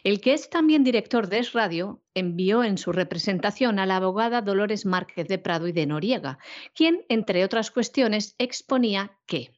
[0.05, 4.41] El que es también director de Es Radio envió en su representación a la abogada
[4.41, 6.39] Dolores Márquez de Prado y de Noriega,
[6.75, 9.51] quien, entre otras cuestiones, exponía que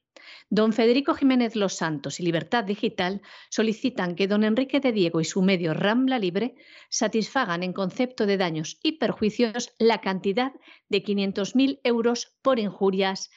[0.50, 3.20] Don Federico Jiménez Los Santos y Libertad Digital
[3.50, 6.54] solicitan que don Enrique de Diego y su medio Rambla Libre
[6.88, 10.52] satisfagan en concepto de daños y perjuicios la cantidad
[10.88, 13.30] de 500.000 euros por injurias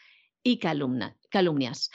[0.44, 1.92] y calumnias.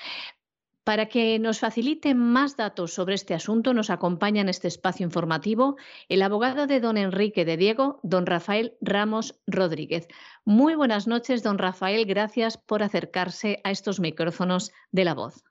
[0.87, 5.75] Para que nos facilite más datos sobre este asunto, nos acompaña en este espacio informativo
[6.09, 10.07] el abogado de don Enrique de Diego, don Rafael Ramos Rodríguez.
[10.45, 12.07] Muy buenas noches, don Rafael.
[12.07, 15.43] Gracias por acercarse a estos micrófonos de la voz.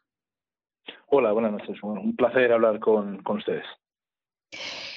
[1.07, 1.83] Hola, buenas noches.
[1.83, 3.65] un placer hablar con, ustedes.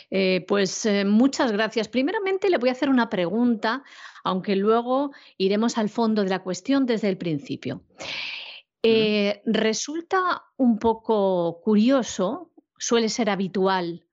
[0.09, 1.89] Eh, pues eh, muchas gracias.
[1.89, 3.83] Primeramente le voy a hacer una pregunta,
[4.23, 7.83] aunque luego iremos al fondo de la cuestión desde el principio.
[8.83, 14.05] Eh, resulta un poco curioso, suele ser habitual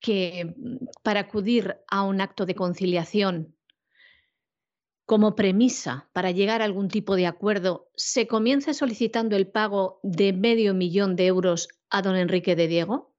[0.00, 3.54] que mm, para acudir a un acto de conciliación
[5.04, 10.32] como premisa para llegar a algún tipo de acuerdo, se comience solicitando el pago de
[10.32, 13.12] medio millón de euros a don Enrique de Diego?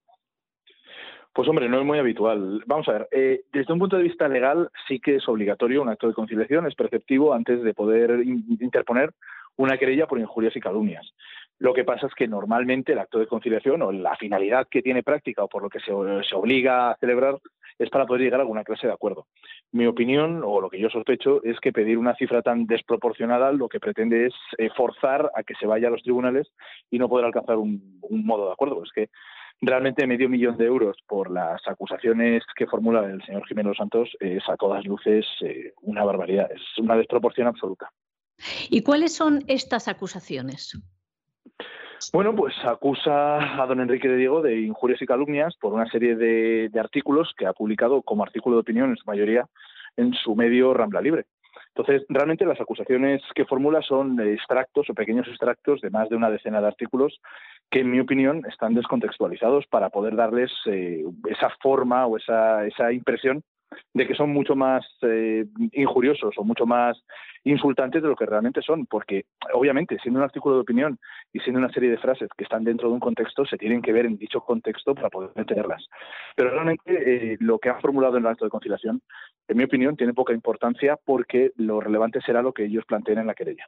[1.34, 2.64] Pues hombre, no es muy habitual.
[2.68, 5.90] Vamos a ver, eh, desde un punto de vista legal sí que es obligatorio un
[5.90, 8.24] acto de conciliación, es perceptivo antes de poder
[8.60, 9.14] interponer
[9.58, 11.14] una querella por injurias y calumnias.
[11.60, 15.04] Lo que pasa es que normalmente el acto de conciliación o la finalidad que tiene
[15.04, 17.40] práctica o por lo que se, obliga a celebrar
[17.80, 19.28] es para poder llegar a alguna clase de acuerdo.
[19.72, 23.70] Mi opinión, o lo que yo sospecho, es que pedir una cifra tan desproporcionada lo
[23.70, 26.52] que pretende es eh, forzar a que se vaya a los tribunales
[26.92, 28.84] y no poder alcanzar un, modo de acuerdo.
[28.84, 29.10] Es que
[29.62, 34.44] realmente medio millón de euros por las acusaciones que formula el señor Jiménez Santos es
[34.50, 37.90] a todas luces eh, una barbaridad, es una desproporción absoluta.
[38.70, 40.78] ¿Y cuáles son estas acusaciones?
[42.12, 46.16] Bueno, pues acusa a don Enrique de Diego de injurias y calumnias por una serie
[46.16, 49.46] de, artículos que ha publicado como artículo de opinión en su mayoría
[49.96, 51.26] en su medio Rambla Libre.
[51.76, 56.30] Entonces, realmente las acusaciones que formula son extractos o pequeños extractos de más de una
[56.30, 57.20] decena de artículos
[57.72, 62.92] que, en mi opinión, están descontextualizados para poder darles eh, esa forma o esa, esa
[62.92, 63.44] impresión
[63.94, 67.02] de que son mucho más eh, injuriosos o mucho más
[67.44, 71.00] insultantes de lo que realmente son, porque obviamente siendo un artículo de opinión
[71.32, 73.92] y siendo una serie de frases que están dentro de un contexto, se tienen que
[73.92, 75.86] ver en dicho contexto para poder entenderlas.
[76.36, 79.02] Pero realmente eh, lo que han formulado en el acto de conciliación,
[79.48, 83.28] en mi opinión, tiene poca importancia porque lo relevante será lo que ellos planteen en
[83.28, 83.68] la querella.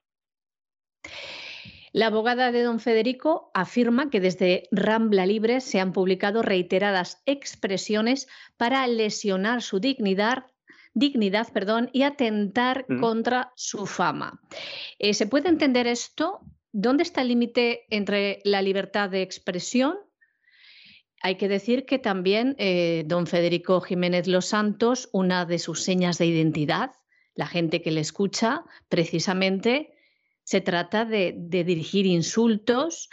[1.95, 8.27] La abogada de don Federico afirma que desde Rambla Libre se han publicado reiteradas expresiones
[8.57, 10.43] para lesionar su dignidad,
[10.93, 14.41] dignidad perdón, y atentar contra su fama.
[14.99, 16.41] Eh, ¿Se puede entender esto?
[16.73, 19.95] ¿Dónde está el límite entre la libertad de expresión?
[21.21, 26.17] Hay que decir que también eh, don Federico Jiménez Los Santos, una de sus señas
[26.17, 26.91] de identidad,
[27.35, 29.94] la gente que le escucha, precisamente
[30.45, 33.09] se trata de, dirigir insultos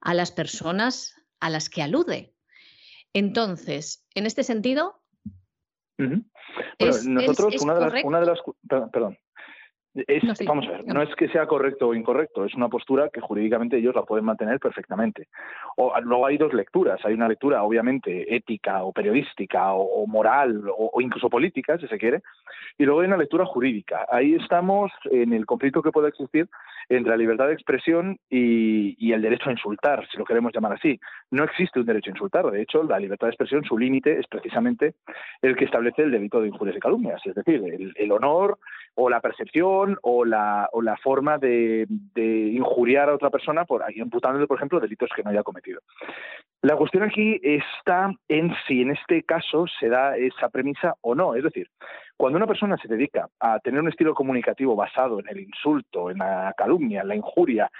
[0.00, 2.34] a las personas a las que alude.
[3.12, 5.02] Entonces, en este sentido...
[5.98, 8.38] nosotros, una, de las, una, de las,
[8.92, 9.18] Perdón.
[10.46, 13.78] Vamos a ver, no es que sea correcto o incorrecto, es una postura que jurídicamente
[13.78, 15.28] ellos la pueden mantener perfectamente.
[15.76, 20.90] O, luego hay dos lecturas, hay una lectura obviamente ética o periodística o, moral o,
[20.92, 22.22] o, incluso política, si se quiere,
[22.76, 24.06] y luego hay una lectura jurídica.
[24.10, 26.48] Ahí estamos en el conflicto que puede existir
[26.88, 30.98] entre la libertad de expresión y, el derecho a insultar, si lo queremos llamar así.
[31.30, 32.50] No existe un derecho a insultar.
[32.50, 34.94] De hecho, la libertad de expresión, su límite es precisamente
[35.42, 37.62] el que establece el delito de injurias y calumnias, es decir,
[37.96, 38.58] el, honor
[39.00, 44.48] o la percepción o la, o la forma de, injuriar a otra persona por imputándole,
[44.48, 45.80] por ejemplo, delitos que no haya cometido.
[46.62, 51.36] La cuestión aquí está en si en este caso se da esa premisa o no.
[51.36, 51.68] Es decir,
[52.16, 56.18] cuando una persona se dedica a tener un estilo comunicativo basado en el insulto, en
[56.18, 57.70] la calumnia, en la injuria,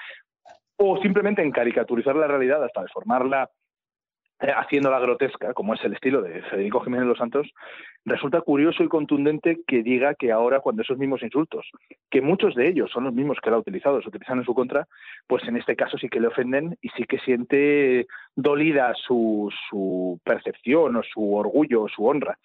[0.76, 3.50] o simplemente en caricaturizar la realidad hasta deformarla
[4.40, 7.48] eh, haciéndola grotesca, como es el estilo de Federico Jiménez Los Santos,
[8.04, 11.66] resulta curioso y contundente que diga que ahora cuando esos mismos insultos,
[12.08, 14.54] que muchos de ellos son los mismos que él ha utilizado, se utilizan en su
[14.54, 14.86] contra,
[15.26, 18.06] pues en este caso sí que le ofenden y sí que siente
[18.36, 22.38] dolida su, su percepción o su orgullo o su honra.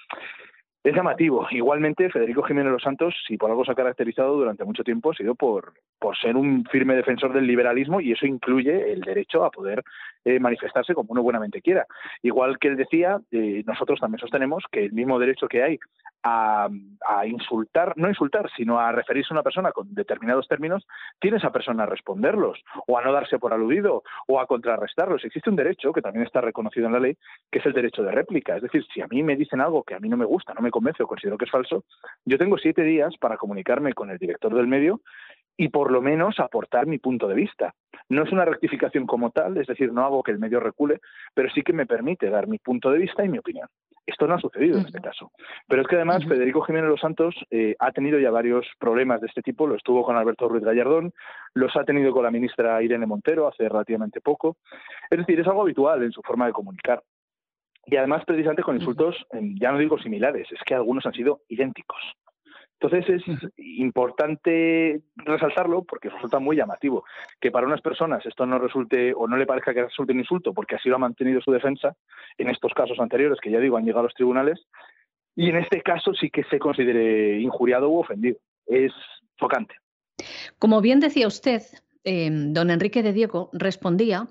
[0.84, 1.47] Es llamativo.
[1.49, 5.15] Igualmente, Federico Jiménez Los Santos, si por algo se ha caracterizado durante mucho tiempo, ha
[5.15, 9.49] sido por, por ser un firme defensor del liberalismo y eso incluye el derecho a
[9.49, 9.81] poder
[10.26, 11.88] eh, manifestarse como uno buenamente quiera.
[12.22, 15.80] Igual que él decía, eh, nosotros también sostenemos que el mismo derecho que hay
[16.24, 16.70] a,
[17.26, 20.86] insultar, no insultar, sino a referirse a una persona con determinados términos,
[21.20, 25.24] tiene esa persona a responderlos o a no darse por aludido o a contrarrestarlos.
[25.24, 27.18] Existe un derecho que también está reconocido en la ley,
[27.52, 28.56] que es el derecho de réplica.
[28.56, 30.62] Es decir, si a mí me dicen algo que a mí no me gusta, no
[30.62, 31.84] me convence o considero que es falso,
[32.26, 35.02] yo tengo siete días para comunicarme con el director del medio
[35.58, 37.74] y por lo menos aportar mi punto de vista.
[38.10, 41.00] No es una rectificación como tal, es decir, no hago que el medio recule,
[41.34, 43.68] pero sí que me permite dar mi punto de vista y mi opinión.
[44.06, 45.32] Esto no ha sucedido en este caso.
[45.68, 49.28] Pero es que además Federico Jiménez Los Santos eh, ha tenido ya varios problemas de
[49.28, 51.14] este tipo, lo estuvo con Alberto Ruiz Gallardón,
[51.54, 54.57] los ha tenido con la ministra Irene Montero hace relativamente poco.
[55.10, 57.02] Es decir, es algo habitual en su forma de comunicar.
[57.86, 59.15] Y además precisamente con insultos,
[59.60, 61.99] ya no digo similares, es que algunos han sido idénticos.
[62.84, 67.05] Entonces es importante resaltarlo porque resulta muy llamativo
[67.39, 70.53] que para unas personas esto no resulte o no le parezca que resulte un insulto
[70.53, 71.95] porque así lo ha mantenido su defensa
[72.37, 74.60] en estos casos anteriores que ya digo han llegado a los tribunales
[75.34, 78.37] y en este caso sí que se considere injuriado u ofendido.
[78.65, 78.91] Es
[79.39, 79.76] chocante.
[80.60, 81.62] Como bien decía usted,
[82.03, 84.28] eh, don Enrique de Diego respondía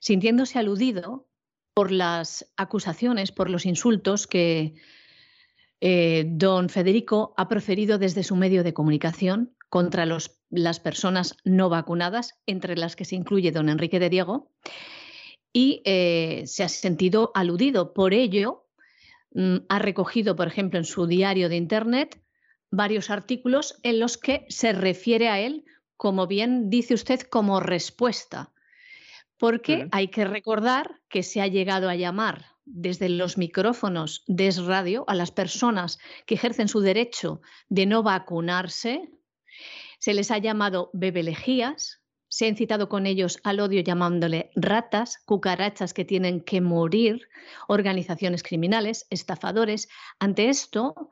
[0.00, 1.28] sintiéndose aludido
[1.72, 4.74] por las acusaciones, por los insultos que
[5.80, 12.34] eh, don Federico ha proferido desde su medio de comunicación contra las personas no vacunadas,
[12.46, 14.50] entre las que se incluye don Enrique de Diego,
[15.52, 17.94] y eh, se ha sentido aludido.
[17.94, 18.66] Por ello,
[19.32, 22.20] mm, ha recogido, por ejemplo, en su diario de Internet
[22.70, 25.64] varios artículos en los que se refiere a él,
[25.96, 28.52] como bien dice usted, como respuesta.
[29.38, 34.64] Porque hay que recordar que se ha llegado a llamar desde los micrófonos de Es
[34.64, 39.10] Radio a las personas que ejercen su derecho de no vacunarse.
[39.98, 42.00] Se les ha llamado bebelejías
[42.30, 47.28] se ha incitado con ellos al odio llamándole ratas, cucarachas que tienen que morir,
[47.66, 49.88] organizaciones criminales, estafadores.
[50.20, 51.10] Ante esto,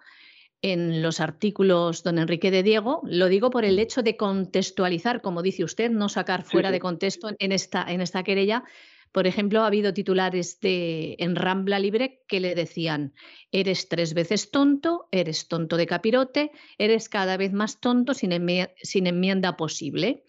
[0.63, 5.43] en los artículos don Enrique de Diego, lo digo por el hecho de contextualizar, como
[5.43, 8.63] dice usted, no sacar fuera de contexto en esta, en esta querella.
[9.13, 13.15] Por ejemplo, ha habido titulares de, en Rambla Libre que le decían,
[13.53, 18.33] eres tres veces tonto, eres tonto de capirote, eres cada vez más tonto sin,
[18.83, 20.25] sin enmienda posible.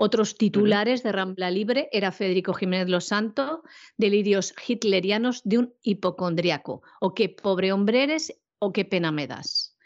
[0.00, 3.60] Otros titulares de Rambla Libre era Federico Jiménez Los Santos,
[3.96, 9.76] delirios hitlerianos de un hipocondriaco, o qué pobre hombre eres, o qué pena me das.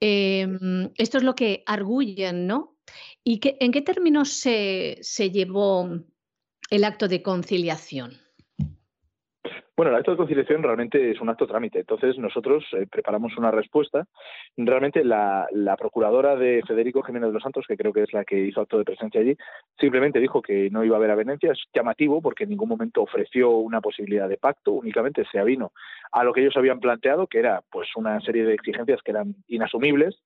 [0.00, 2.78] Em, esto es lo que arguyen, ¿no?
[3.22, 5.90] ¿Y en qué términos se, se llevó
[6.70, 8.18] el acto de conciliación?
[9.76, 11.80] Bueno, el acto de conciliación realmente es un acto trámite.
[11.80, 14.06] Entonces, nosotros eh, preparamos una respuesta.
[14.56, 15.46] Realmente, la,
[15.78, 18.78] procuradora de Federico Jiménez de los Santos, que creo que es la que hizo acto
[18.78, 19.36] de presencia allí,
[19.78, 21.52] simplemente dijo que no iba a haber avenencia.
[21.52, 25.72] Es llamativo porque en ningún momento ofreció una posibilidad de pacto, únicamente se avino
[26.10, 29.34] a lo que ellos habían planteado, que era pues una serie de exigencias que eran
[29.46, 30.22] inasumibles,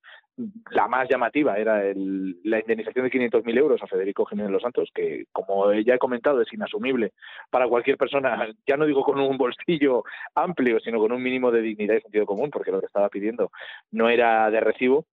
[0.71, 5.25] la más llamativa era la indemnización de 500.000 euros a Federico Jiménez Los Santos, que
[5.31, 7.13] como ya he comentado es inasumible
[7.49, 10.03] para cualquier persona, ya no digo con un bolsillo
[10.35, 13.51] amplio, sino con un mínimo de dignidad y sentido común, porque lo que estaba pidiendo
[13.91, 15.05] no era de recibo.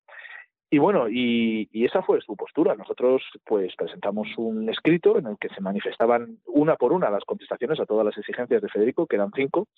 [0.71, 2.75] Y bueno, y, y, esa fue su postura.
[2.75, 7.81] Nosotros pues presentamos un escrito en el que se manifestaban una por una las contestaciones
[7.81, 9.69] a todas las exigencias de Federico, que eran cinco,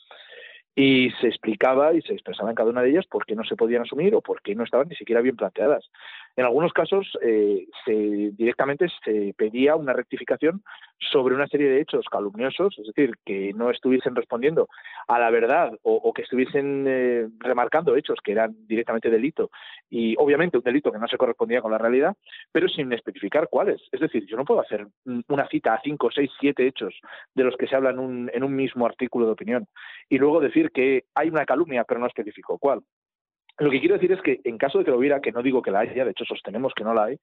[0.74, 3.56] y se explicaba y se expresaba en cada una de ellas por qué no se
[3.56, 5.90] podían asumir o por qué no estaban ni siquiera bien planteadas.
[6.36, 7.92] En algunos casos eh, se,
[8.32, 10.62] directamente se pedía una rectificación
[10.98, 14.68] sobre una serie de hechos calumniosos, es decir, que no estuviesen respondiendo
[15.08, 19.50] a la verdad o, que estuviesen eh, remarcando hechos que eran directamente delito
[19.88, 22.16] y obviamente un delito que no se correspondía con la realidad,
[22.52, 23.82] pero sin especificar cuáles.
[23.92, 24.86] Es decir, yo no puedo hacer
[25.28, 26.94] una cita a cinco, seis, siete hechos
[27.34, 29.66] de los que se habla en un, en un mismo artículo de opinión
[30.08, 32.82] y luego decir que hay una calumnia, pero no especifico cuál.
[33.60, 35.60] Lo que quiero decir es que en caso de que lo hubiera, que no digo
[35.60, 37.18] que la haya, de hecho sostenemos que no la hay,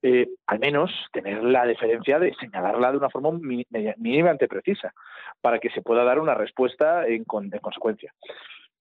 [0.00, 4.94] eh, al menos tener la deferencia de señalarla de una forma mínimamente precisa
[5.42, 8.14] para que se pueda dar una respuesta en consecuencia.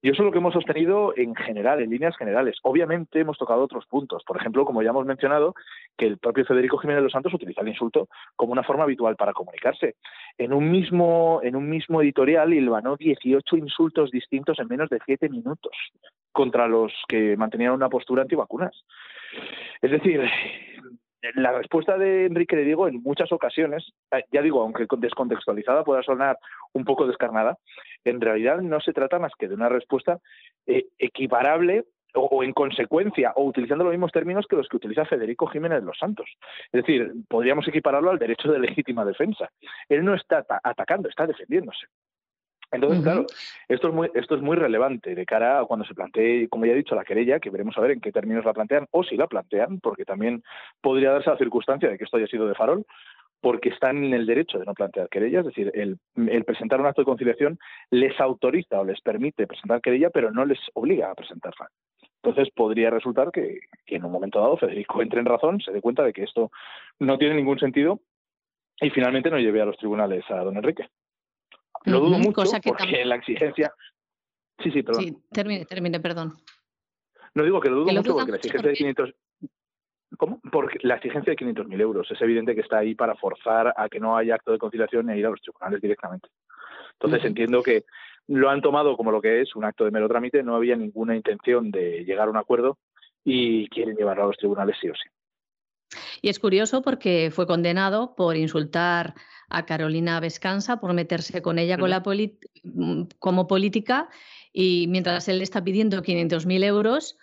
[0.03, 2.57] Y eso es lo que hemos sostenido en general, en líneas generales.
[2.63, 4.21] Obviamente hemos tocado otros puntos.
[4.25, 5.55] Por ejemplo, como ya hemos mencionado,
[5.97, 9.15] que el propio Federico Jiménez de los Santos utiliza el insulto como una forma habitual
[9.15, 9.95] para comunicarse.
[10.37, 15.29] En un mismo, en un mismo editorial hilvanó 18 insultos distintos en menos de 7
[15.29, 15.71] minutos
[16.33, 18.83] contra los que mantenían una postura antivacunas.
[19.81, 20.21] Es decir,
[21.35, 26.03] la respuesta de Enrique de Diego en muchas ocasiones, eh, ya digo, aunque descontextualizada pueda
[26.03, 26.37] sonar
[26.73, 27.57] un poco descarnada,
[28.03, 30.19] en realidad no se trata más que de una respuesta
[30.67, 31.85] eh, equiparable
[32.15, 35.97] o, en consecuencia, o utilizando los mismos términos que los que utiliza Federico Jiménez los
[35.97, 36.29] Santos.
[36.71, 39.49] Es decir, podríamos equipararlo al derecho de legítima defensa.
[39.89, 41.87] Él no está atacando, está defendiéndose.
[42.73, 43.25] Entonces, claro,
[43.67, 46.73] esto es, muy, esto es muy relevante de cara a cuando se plantee, como ya
[46.73, 49.15] he dicho, la querella, que veremos a ver en qué términos la plantean o si
[49.15, 50.43] la plantean, porque también
[50.81, 52.85] podría darse la circunstancia de que esto haya sido de farol,
[53.41, 55.99] porque están en el derecho de no plantear querella, es decir, el,
[56.45, 57.59] presentar un acto de conciliación
[57.91, 61.67] les autoriza o les permite presentar querella, pero no les obliga a presentarla.
[62.23, 65.81] Entonces podría resultar que, que en un momento dado Federico entre en razón, se dé
[65.81, 66.51] cuenta de que esto
[66.99, 67.99] no tiene ningún sentido
[68.79, 70.87] y finalmente no lleve a los tribunales a don Enrique.
[71.85, 73.73] Lo dudo mucho porque la exigencia...
[74.61, 75.03] Sí, sí, perdón.
[75.03, 76.37] Sí, termine, termine, perdón.
[77.33, 79.13] No digo que lo dudo mucho porque la exigencia de 500...
[80.17, 80.39] ¿Cómo?
[80.51, 83.99] Porque la exigencia de 500.000 euros es evidente que está ahí para forzar a que
[83.99, 86.29] no haya acto de conciliación e ir a los tribunales directamente.
[86.93, 87.83] Entonces entiendo que
[88.27, 91.15] lo han tomado como lo que es un acto de mero trámite, no había ninguna
[91.15, 92.77] intención de llegar a un acuerdo
[93.23, 95.09] y quieren llevarlo a los tribunales sí o sí.
[96.21, 99.13] Y es curioso porque fue condenado por insultar
[99.49, 104.09] a Carolina Vescanza por meterse con ella con la mm, como política
[104.51, 107.17] y mientras él está pidiendo 500.000 euros,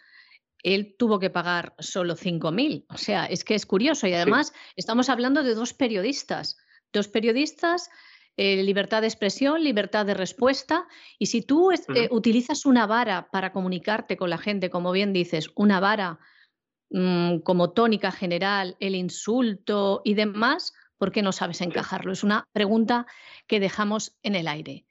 [0.62, 2.86] él tuvo que pagar solo 5.000.
[2.88, 6.58] O sea, es que es curioso y además estamos hablando de dos periodistas,
[6.92, 7.90] dos periodistas,
[8.36, 10.86] eh, libertad de expresión, libertad de respuesta
[11.18, 15.50] y si tú eh, utilizas una vara para comunicarte con la gente, como bien dices,
[15.54, 16.18] una vara
[16.90, 22.12] mm, como tónica general, el insulto y demás, ¿Por qué no sabes encajarlo?
[22.12, 23.06] Es una pregunta
[23.46, 24.84] que dejamos en el aire.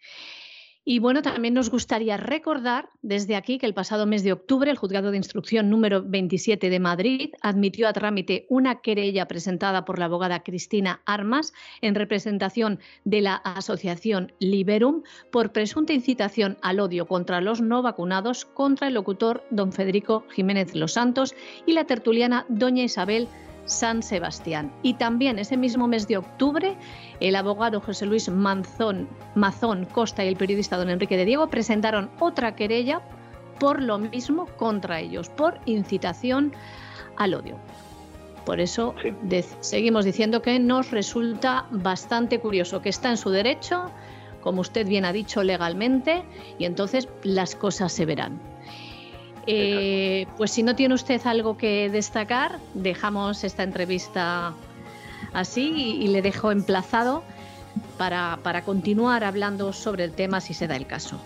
[0.83, 4.77] Y bueno, también nos gustaría recordar desde aquí que el pasado mes de octubre el
[4.77, 10.05] Juzgado de Instrucción número 27 de Madrid admitió a trámite una querella presentada por la
[10.05, 17.39] abogada Cristina Armas en representación de la Asociación Liberum por presunta incitación al odio contra
[17.39, 21.35] los no vacunados contra el locutor don Federico Jiménez Los Santos
[21.67, 23.27] y la tertuliana doña Isabel
[23.69, 24.71] San Sebastián.
[24.83, 26.75] Y también ese mismo mes de octubre,
[27.19, 32.09] el abogado José Luis Manzón, Mazón Costa y el periodista don Enrique de Diego presentaron
[32.19, 33.01] otra querella
[33.59, 36.53] por lo mismo contra ellos, por incitación
[37.17, 37.57] al odio.
[38.45, 38.95] Por eso
[39.59, 43.91] seguimos diciendo que nos resulta bastante curioso, que está en su derecho,
[44.41, 46.23] como usted bien ha dicho legalmente,
[46.57, 48.39] y entonces las cosas se verán.
[49.51, 54.53] Eh, pues si no tiene usted algo que destacar, dejamos esta entrevista
[55.33, 57.23] así y, le dejo emplazado
[57.97, 61.19] para, para continuar hablando sobre el tema si se da el caso.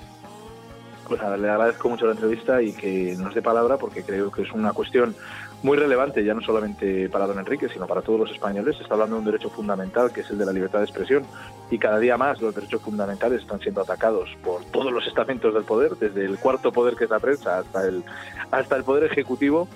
[1.06, 4.44] Pues nada, le agradezco mucho la entrevista y que nos dé palabra porque creo que
[4.44, 5.16] es una cuestión
[5.64, 8.76] muy relevante, ya no solamente para don Enrique, sino para todos los españoles.
[8.76, 11.24] Se está hablando de un derecho fundamental que es el de la libertad de expresión
[11.72, 15.64] y cada día más los derechos fundamentales están siendo atacados por todos los estamentos del
[15.64, 18.04] poder, desde el cuarto poder que es la prensa hasta el,
[18.52, 19.68] hasta el poder ejecutivo.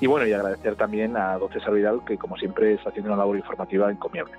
[0.00, 3.18] Y bueno, y agradecer también a don César Vidal, que como siempre está haciendo una
[3.18, 4.34] labor informativa encomiable.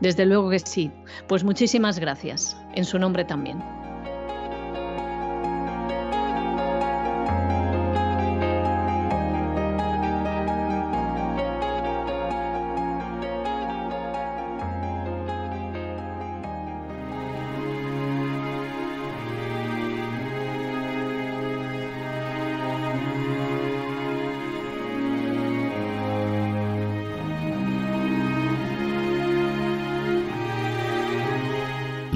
[0.00, 0.90] Desde luego que sí.
[1.26, 2.56] Pues muchísimas gracias.
[2.74, 3.58] En su nombre también.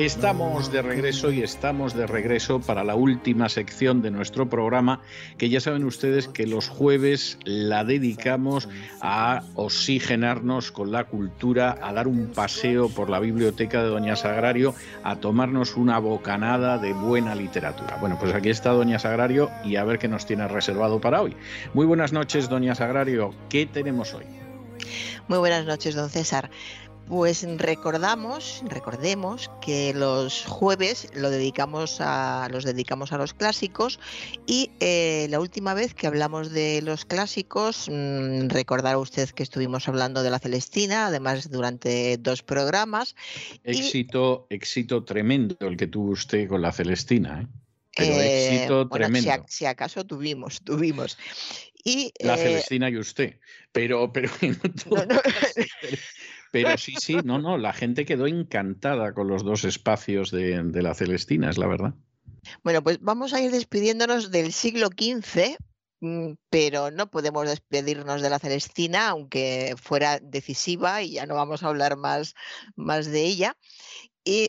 [0.00, 5.02] Estamos de regreso y estamos de regreso para la última sección de nuestro programa,
[5.36, 8.66] que ya saben ustedes que los jueves la dedicamos
[9.02, 14.74] a oxigenarnos con la cultura, a dar un paseo por la biblioteca de Doña Sagrario,
[15.04, 17.98] a tomarnos una bocanada de buena literatura.
[18.00, 21.36] Bueno, pues aquí está Doña Sagrario y a ver qué nos tiene reservado para hoy.
[21.74, 23.34] Muy buenas noches, Doña Sagrario.
[23.50, 24.24] ¿Qué tenemos hoy?
[25.28, 26.50] Muy buenas noches, don César.
[27.10, 33.98] Pues recordamos, recordemos que los jueves lo dedicamos a, los dedicamos a los clásicos
[34.46, 39.88] y eh, la última vez que hablamos de los clásicos, mmm, recordará usted que estuvimos
[39.88, 43.16] hablando de la Celestina, además durante dos programas.
[43.64, 47.40] Éxito, éxito tremendo el que tuvo usted con la Celestina.
[47.40, 47.46] ¿eh?
[47.96, 49.46] Pero eh, éxito tremendo.
[49.48, 51.18] Si, acaso tuvimos, tuvimos.
[51.82, 53.40] Y, la Celestina y usted,
[53.72, 54.30] pero, pero
[56.50, 60.94] Pero sí, sí, no, no, la gente quedó encantada con los dos espacios de, la
[60.94, 61.94] Celestina, es la verdad.
[62.62, 65.56] Bueno, pues vamos a ir despidiéndonos del siglo XV,
[66.00, 71.62] mm, pero no podemos despedirnos de la Celestina, aunque fuera decisiva y ya no vamos
[71.62, 72.34] a hablar más,
[72.76, 73.56] más de ella.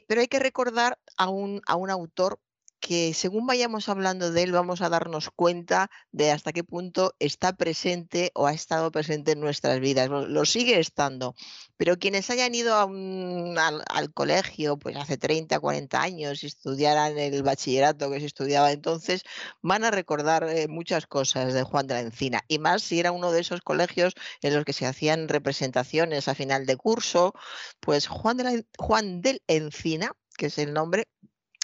[0.08, 2.40] pero hay que recordar a un, a un autor
[2.82, 7.54] que según vayamos hablando de él vamos a darnos cuenta de hasta qué punto está
[7.54, 10.10] presente o ha estado presente en nuestras vidas.
[10.10, 11.36] Lo, sigue estando,
[11.78, 18.10] pero quienes hayan ido al, colegio pues hace 30, 40 años y estudiaran el bachillerato
[18.12, 19.24] que se estudiaba entonces,
[19.62, 22.42] van a recordar eh, muchas cosas de Juan de la Encina.
[22.48, 26.36] Y más si era uno de esos colegios en los que se hacían representaciones a
[26.36, 27.34] final de curso,
[27.80, 31.08] pues Juan, de la, Juan del Encina que es el nombre,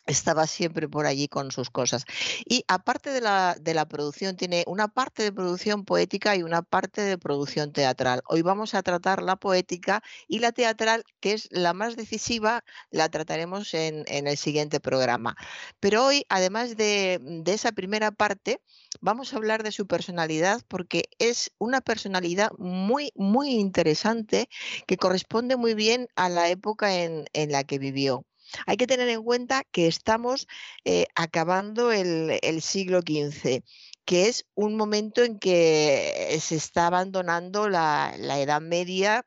[0.08, 2.06] estaba siempre por allí con sus cosas.
[2.46, 6.62] Y aparte de la, de la, producción, tiene una parte de producción poética y una
[6.62, 8.22] parte de producción teatral.
[8.28, 13.10] Hoy vamos a tratar la poética y la teatral, que es la más decisiva, la
[13.10, 15.36] trataremos en, en el siguiente programa.
[15.80, 18.62] Pero hoy, además de, de esa primera parte,
[19.02, 24.50] vamos a hablar de su personalidad porque es una personalidad muy, muy interesante
[24.88, 28.27] que corresponde muy bien a la época en, en la que vivió.
[28.66, 30.48] Hay que tener en cuenta que estamos
[30.86, 33.64] eh, acabando el, siglo XV
[34.06, 39.26] que es un momento en que se está abandonando la, Edad Media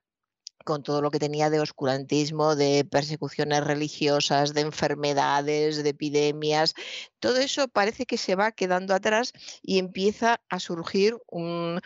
[0.64, 6.74] con todo lo que tenía de oscurantismo, de persecuciones religiosas, de enfermedades, de epidemias.
[7.18, 9.32] Todo eso parece que se va quedando atrás
[9.62, 11.80] y empieza a surgir un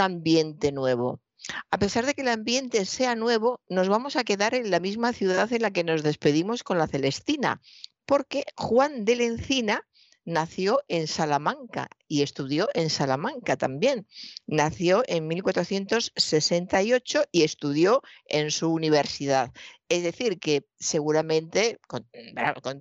[0.00, 1.20] ambiente nuevo.
[1.70, 5.12] A pesar de que el ambiente sea nuevo, nos vamos a quedar en la misma
[5.12, 7.60] ciudad en la que nos despedimos con la Celestina,
[8.06, 9.86] porque Juan de la Encina
[10.28, 14.06] nació en Salamanca y estudió en Salamanca también.
[14.46, 19.52] Nació en 1468 y estudió en su universidad.
[19.88, 22.06] Es decir, que seguramente, con,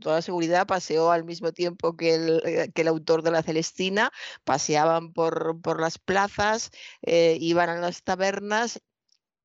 [0.01, 4.11] toda seguridad, paseó al mismo tiempo que el, eh, autor de la Celestina,
[4.43, 8.81] paseaban por, por las plazas, eh, iban a las tabernas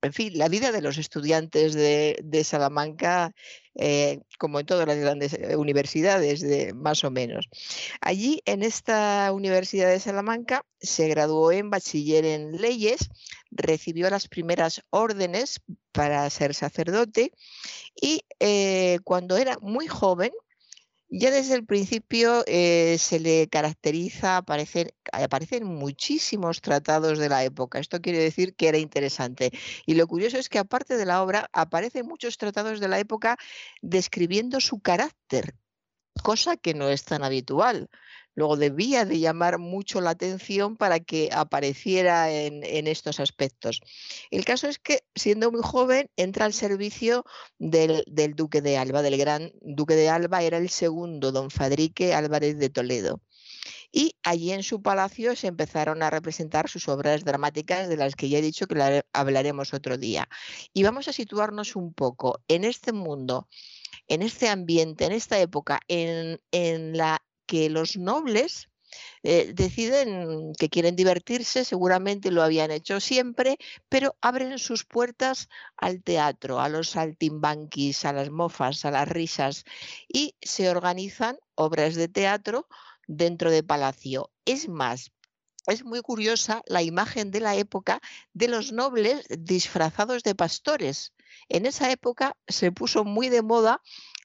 [0.02, 3.32] en fin, la vida de los estudiantes de, Salamanca,
[3.76, 7.48] eh, como en todas las grandes eh, universidades, de, más o menos.
[8.00, 13.10] Allí, en esta Universidad de Salamanca, se graduó en bachiller en leyes,
[13.52, 15.60] recibió las primeras órdenes
[15.92, 17.32] para ser sacerdote
[18.00, 20.32] y eh, cuando era muy joven,
[21.14, 27.78] ya desde el principio eh, se le caracteriza, aparecen, aparecen muchísimos tratados de la época.
[27.78, 29.50] Esto quiere decir que era interesante.
[29.84, 33.36] Y lo curioso es que aparte de la obra, aparecen muchos tratados de la época
[33.82, 35.54] describiendo su carácter,
[36.22, 37.90] cosa que no es tan habitual.
[38.34, 43.80] Luego debía de llamar mucho la atención para que apareciera en, estos aspectos.
[44.30, 47.24] El caso es que, siendo muy joven, entra al servicio
[47.58, 48.04] del,
[48.34, 52.70] duque de Alba, del gran duque de Alba, era el segundo, don Fadrique Álvarez de
[52.70, 53.20] Toledo.
[53.92, 58.30] Y allí en su palacio se empezaron a representar sus obras dramáticas, de las que
[58.30, 60.28] ya he dicho que hablaremos otro día.
[60.72, 63.48] Y vamos a situarnos un poco en este mundo,
[64.08, 68.70] en este ambiente, en esta época, en, en la que los nobles
[69.22, 73.58] eh, deciden que quieren divertirse, seguramente lo habían hecho siempre,
[73.90, 79.64] pero abren sus puertas al teatro, a los saltimbanquis, a las mofas, a las risas
[80.08, 82.68] y se organizan obras de teatro
[83.06, 84.30] dentro de palacio.
[84.46, 85.12] Es más,
[85.66, 88.00] es muy curiosa la imagen de la época
[88.32, 91.12] de los nobles disfrazados de pastores.
[91.50, 93.82] En esa época se puso muy de moda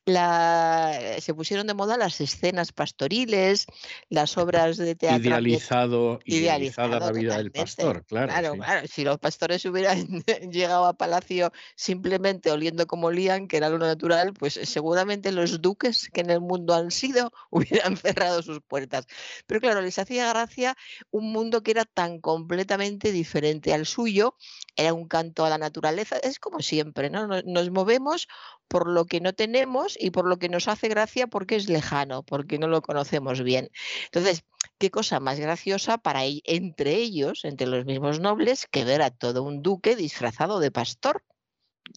[0.08, 3.66] la, se pusieron de moda las escenas pastoriles,
[4.10, 5.22] las obras de teatro.
[5.22, 8.53] Idealizado, idealizada la vida del pastor, claro.
[8.56, 10.08] Claro, si los pastores hubieran
[10.52, 16.10] llegado a palacio simplemente oliendo como lían, que era lo natural, pues seguramente los duques
[16.14, 19.08] que en el mundo han sido hubieran cerrado sus puertas.
[19.45, 20.77] Pero claro, les hacía gracia
[21.11, 24.36] un mundo que era tan completamente diferente al suyo,
[24.77, 27.27] era un canto a la naturaleza, es como siempre, ¿no?
[27.27, 28.30] nos movemos
[28.68, 32.24] por lo que no tenemos y por lo que nos hace gracia porque es lejano,
[32.24, 33.69] porque no lo conocemos bien.
[34.06, 34.43] Entonces,
[34.77, 39.43] qué cosa más graciosa para entre ellos, entre los mismos nobles, que ver a todo
[39.43, 41.24] un duque disfrazado de pastor.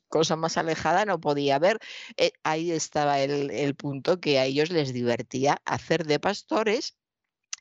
[0.09, 1.81] Cosa más alejada no podía haber.
[2.17, 7.00] Eh, ahí estaba el, el punto que a ellos les divertía hacer de pastores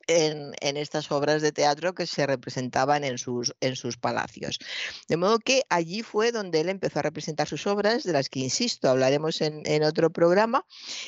[0.07, 4.59] en, estas obras de teatro que se representaban en sus, en sus palacios.
[5.07, 8.39] De modo que allí fue donde él empezó a representar sus obras, de las que,
[8.39, 10.65] insisto, hablaremos en, en otro programa,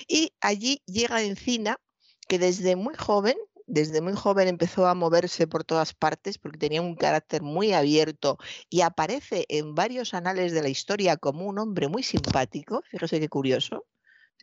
[0.07, 1.79] y allí llega Encina,
[2.27, 3.35] que desde muy joven
[3.67, 8.37] desde muy joven empezó a moverse por todas partes porque tenía un carácter muy abierto
[8.69, 13.29] y aparece en varios anales de la historia como un hombre muy simpático, fíjese qué
[13.29, 13.85] curioso,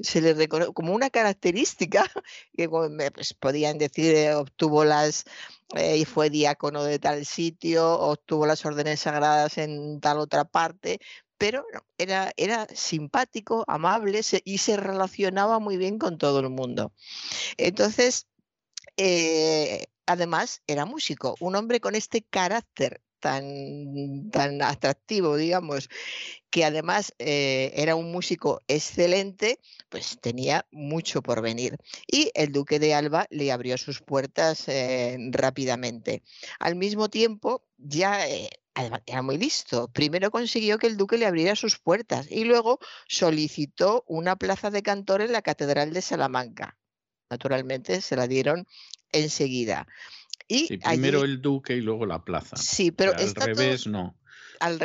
[0.00, 2.04] se le reconoce como una característica
[2.56, 5.24] que pues, podían decir eh, obtuvo las
[5.74, 11.00] eh, y fue diácono de tal sitio, obtuvo las órdenes sagradas en tal otra parte,
[11.36, 11.64] pero
[11.98, 16.92] era, era simpático, amable y se relacionaba muy bien con todo el mundo.
[17.58, 18.26] Entonces,
[18.96, 25.88] eh, además, era músico, un hombre con este carácter tan, tan atractivo, digamos,
[26.50, 31.76] que además eh, era un músico excelente, pues tenía mucho por venir.
[32.06, 36.22] Y el duque de Alba le abrió sus puertas eh, rápidamente.
[36.58, 38.28] Al mismo tiempo, ya...
[38.28, 38.48] Eh,
[39.06, 39.88] era muy listo.
[39.88, 44.84] Primero consiguió que el duque le abriera sus puertas y luego solicitó una plaza de
[44.84, 46.78] cantor en la Catedral de Salamanca.
[47.28, 48.66] Naturalmente se la dieron
[49.10, 49.86] enseguida.
[50.46, 52.56] Y primero el duque y luego la plaza.
[52.56, 54.17] Sí, pero al revés no
[54.60, 54.78] al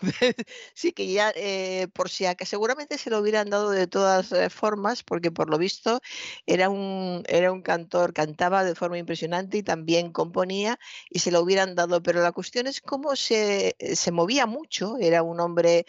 [0.74, 4.50] sí que ya eh, por si acaso seguramente se lo hubieran dado de todas eh,
[4.50, 6.00] formas porque por lo visto
[6.46, 10.78] era un era un cantor cantaba de forma impresionante y también componía
[11.08, 14.96] y se lo hubieran dado pero la cuestión es cómo se, eh, se movía mucho
[14.98, 15.86] era un hombre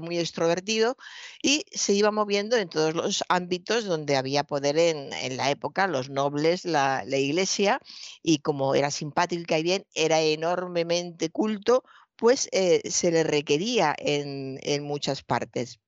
[0.00, 0.96] muy extrovertido
[1.42, 5.86] y se iba moviendo en todos los ámbitos donde había poder en, en la época
[5.86, 7.80] los nobles la, la iglesia
[8.22, 11.84] y como era simpático y bien era enormemente culto
[12.22, 15.80] pues se le requería en, muchas partes.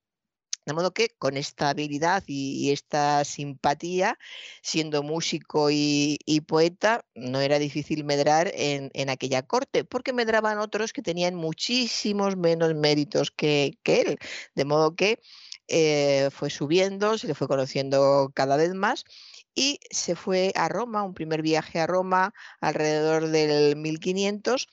[0.66, 4.18] De modo que con esta habilidad y, esta simpatía,
[4.60, 11.02] siendo músico y, poeta, no era difícil medrar en, aquella corte, porque medraban otros que
[11.02, 14.18] tenían muchísimos menos méritos que, él.
[14.56, 15.20] De modo que
[15.68, 19.04] eh, fue subiendo, se le fue conociendo cada vez más
[19.54, 24.66] y se fue a Roma, un primer viaje a Roma alrededor del 1500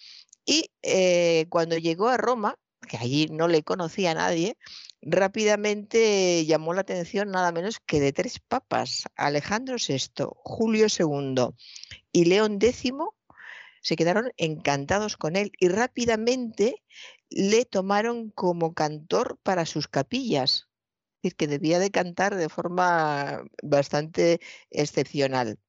[0.46, 2.56] y eh, cuando llegó a Roma,
[2.88, 4.58] que allí no le conocía a nadie,
[5.02, 11.54] rápidamente llamó la atención nada menos que de tres papas, Alejandro VI, Julio II
[12.12, 12.92] y León X,
[13.82, 16.84] se quedaron encantados con él y rápidamente
[17.30, 20.68] le tomaron como cantor para sus capillas,
[21.18, 24.40] es decir, que debía de cantar de forma bastante
[24.70, 25.60] excepcional.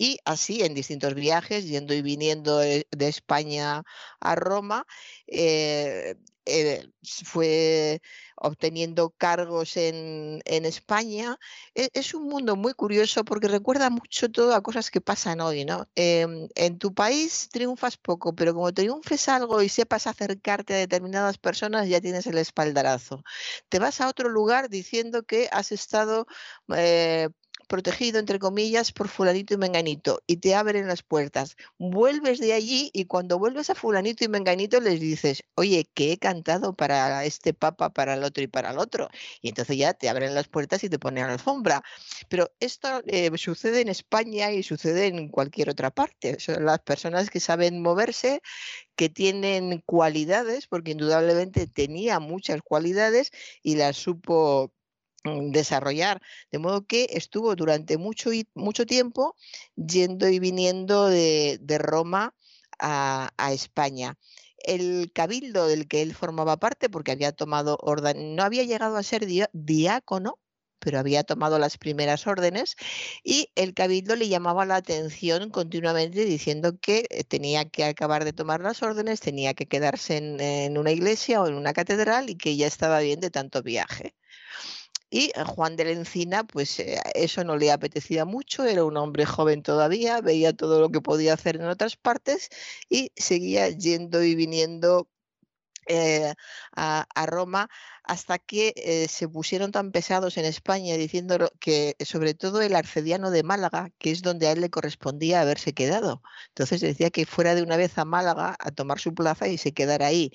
[0.00, 3.82] Y así en distintos viajes, yendo y viniendo de, España
[4.20, 4.86] a Roma,
[5.26, 6.14] eh,
[6.46, 6.88] eh,
[7.24, 8.00] fue
[8.36, 11.38] obteniendo cargos en, en España.
[11.74, 15.64] E- Es, un mundo muy curioso porque recuerda mucho todo a cosas que pasan hoy,
[15.66, 15.86] ¿no?
[15.94, 21.36] Em, en tu país triunfas poco, pero como triunfes algo y sepas acercarte a determinadas
[21.38, 23.22] personas, ya tienes el espaldarazo.
[23.68, 26.26] Te vas a otro lugar diciendo que has estado
[26.76, 27.28] eh,
[27.70, 31.56] protegido, entre comillas, por fulanito y menganito, y te abren las puertas.
[31.78, 36.18] Vuelves de allí y cuando vuelves a fulanito y menganito les dices, oye, que he
[36.18, 39.08] cantado para este papa, para el otro y para el otro.
[39.40, 41.84] Y entonces ya te abren las puertas y te ponen alfombra.
[42.28, 46.40] Pero esto eh, sucede en España y sucede en cualquier otra parte.
[46.40, 48.42] Son las personas que saben moverse,
[48.96, 53.30] que tienen cualidades, porque indudablemente tenía muchas cualidades
[53.62, 54.72] y las supo
[55.24, 59.36] desarrollar, de modo que estuvo durante mucho, mucho tiempo
[59.76, 62.34] yendo y viniendo de, Roma
[62.78, 64.18] a, España.
[64.58, 69.02] El cabildo del que él formaba parte, porque había tomado orden, no había llegado a
[69.02, 70.38] ser diácono,
[70.80, 72.76] pero había tomado las primeras órdenes
[73.22, 78.32] y el cabildo le llamaba la atención continuamente diciendo que eh, tenía que acabar de
[78.32, 82.36] tomar las órdenes, tenía que quedarse en, en una iglesia o en una catedral y
[82.36, 84.14] que ya estaba bien de tanto viaje.
[85.10, 89.26] Y Juan de la Encina, pues eh, eso no le apetecía mucho, era un hombre
[89.26, 92.48] joven todavía, veía todo lo que podía hacer en otras partes
[92.88, 95.08] y seguía yendo y viniendo
[95.86, 96.34] eh,
[96.76, 97.68] a, Roma
[98.04, 103.30] hasta que eh, se pusieron tan pesados en España diciendo que sobre todo el arcediano
[103.32, 106.22] de Málaga, que es donde a él le correspondía haberse quedado.
[106.48, 109.72] Entonces decía que fuera de una vez a Málaga a tomar su plaza y se
[109.72, 110.32] quedara ahí.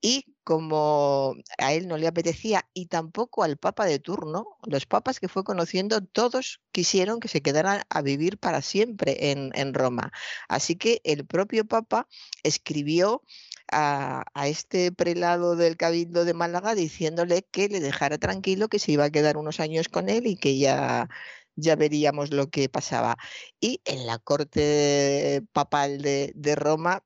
[0.00, 5.20] Y como a él no le apetecía y tampoco al papa de turno, los papas
[5.20, 10.10] que fue conociendo, todos quisieron que se quedaran a vivir para siempre en, en Roma.
[10.48, 12.08] Así que el propio papa
[12.42, 13.22] escribió
[13.70, 18.92] a, a este prelado del Cabildo de Málaga diciéndole que le dejara tranquilo, que se
[18.92, 21.10] iba a quedar unos años con él y que ya,
[21.56, 23.18] ya veríamos lo que pasaba.
[23.60, 27.04] Y en la corte papal de, de Roma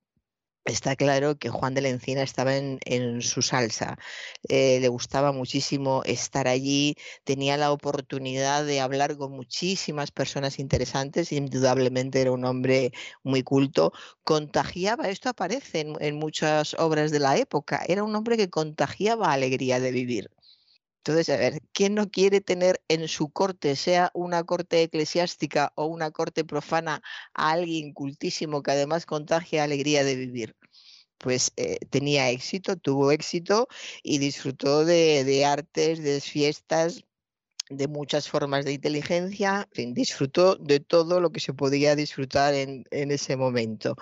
[0.64, 3.98] Está claro que Juan de la Encina estaba en, en su salsa.
[4.48, 11.32] Eh, le gustaba muchísimo estar allí, tenía la oportunidad de hablar con muchísimas personas interesantes,
[11.32, 12.92] indudablemente era un hombre
[13.24, 13.92] muy culto,
[14.24, 19.32] contagiaba, esto aparece en, en muchas obras de la época, era un hombre que contagiaba
[19.32, 20.30] alegría de vivir.
[21.04, 25.86] Entonces, a ver, ¿quién no quiere tener en su corte, sea una corte eclesiástica o
[25.86, 27.02] una corte profana,
[27.34, 30.56] a alguien cultísimo que además contagia alegría de vivir?
[31.18, 33.66] Pues eh, tenía éxito, tuvo éxito
[34.04, 37.04] y disfrutó de, artes, de fiestas,
[37.68, 42.54] de muchas formas de inteligencia, en fin, disfrutó de todo lo que se podía disfrutar
[42.54, 43.96] en, en ese momento.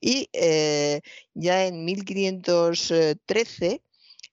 [0.00, 1.02] Y eh,
[1.34, 3.82] ya en 1513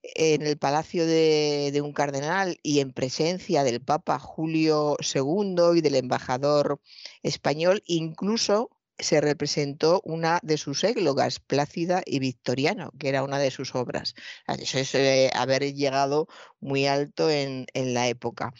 [0.03, 5.95] en el palacio de, un cardenal y en presencia del Papa Julio II y del
[5.95, 6.79] embajador
[7.23, 13.49] español, incluso se representó una de sus églogas, Plácida y Victoriano, que era una de
[13.49, 14.13] sus obras.
[14.47, 16.27] Eso es eh, haber llegado
[16.59, 18.53] muy alto en, en, la época.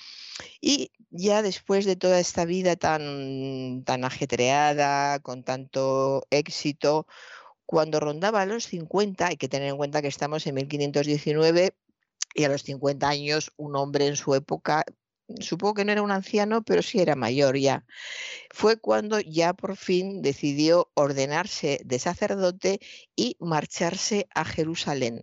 [0.61, 7.05] Y ya después de toda esta vida tan, tan ajetreada, con tanto éxito,
[7.69, 11.75] cuando rondaba los 50, hay que tener en cuenta que estamos en 1519
[12.33, 14.83] y a los 50 años un hombre en su época,
[15.39, 17.85] supongo que no era un anciano, pero sí era mayor ya,
[18.49, 22.79] fue cuando ya por fin decidió ordenarse de sacerdote
[23.15, 25.21] y marcharse a Jerusalén.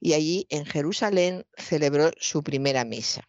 [0.00, 3.28] Y allí en Jerusalén celebró su primera misa.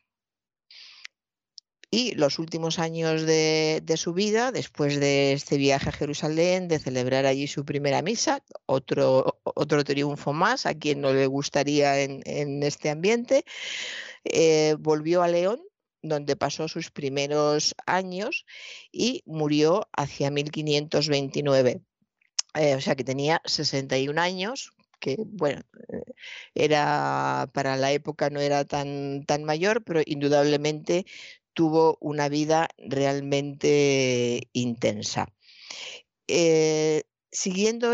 [1.96, 7.28] Y los últimos años de, su vida, después de este viaje a Jerusalén, de celebrar
[7.28, 12.90] allí su primera misa, otro, otro triunfo más a quien no le gustaría en, este
[12.90, 13.46] ambiente,
[14.24, 15.62] eh, volvió a León,
[16.02, 18.48] donde pasó sus primeros años
[18.92, 21.82] y murió hacia 1529.
[22.56, 25.62] Eh, o sea que tenía 61 años, que bueno,
[26.56, 31.06] era para la época no era tan, tan mayor, pero indudablemente
[31.54, 35.28] tuvo una vida realmente intensa.
[36.28, 37.92] Eh, siguiendo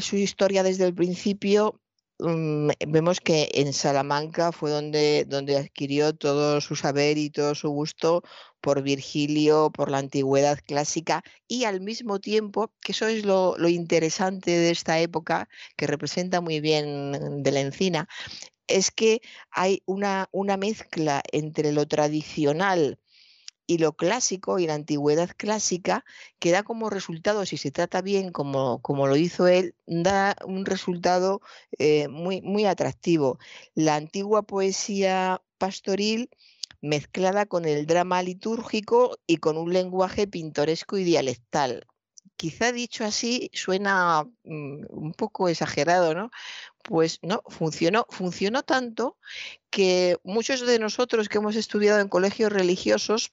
[0.00, 1.80] su historia desde el principio,
[2.18, 7.70] mm, vemos que en Salamanca fue donde, donde adquirió todo su saber y todo su
[7.70, 8.22] gusto
[8.60, 14.52] por Virgilio, por la antigüedad clásica y al mismo tiempo, que eso es lo, interesante
[14.52, 18.08] de esta época, que representa muy bien de la encina,
[18.68, 22.98] es que hay una mezcla entre lo tradicional
[23.66, 26.04] y lo clásico y la antigüedad clásica
[26.38, 30.66] que da como resultado, si se trata bien como, como lo hizo él, da un
[30.66, 31.40] resultado
[31.78, 33.38] eh, muy, muy atractivo.
[33.74, 36.30] La antigua poesía pastoril
[36.80, 41.86] mezclada con el drama litúrgico y con un lenguaje pintoresco y dialectal.
[42.36, 46.30] Quizá dicho así suena mm, un poco exagerado, ¿no?
[46.82, 49.16] Pues no, funcionó, funcionó tanto
[49.70, 53.32] que muchos de nosotros que hemos estudiado en colegios religiosos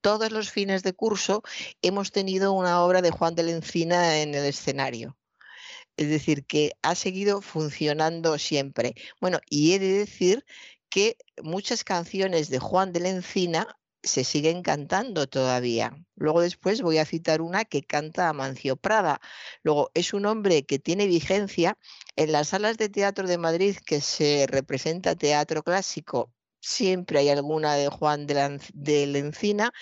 [0.00, 1.42] todos los fines de curso
[1.82, 5.16] hemos tenido una obra de Juan de la Encina en el escenario.
[5.96, 8.94] Es decir, que ha seguido funcionando siempre.
[9.20, 10.44] Bueno, y he de decir
[10.88, 15.92] que muchas canciones de Juan de la Encina se siguen cantando todavía.
[16.14, 19.20] Luego después voy a citar una que canta Amancio Prada.
[19.62, 21.76] Luego es un hombre que tiene vigencia
[22.16, 26.32] en las salas de teatro de Madrid que se representa teatro clásico
[26.68, 29.72] siempre hay alguna de Juan de la, Encina,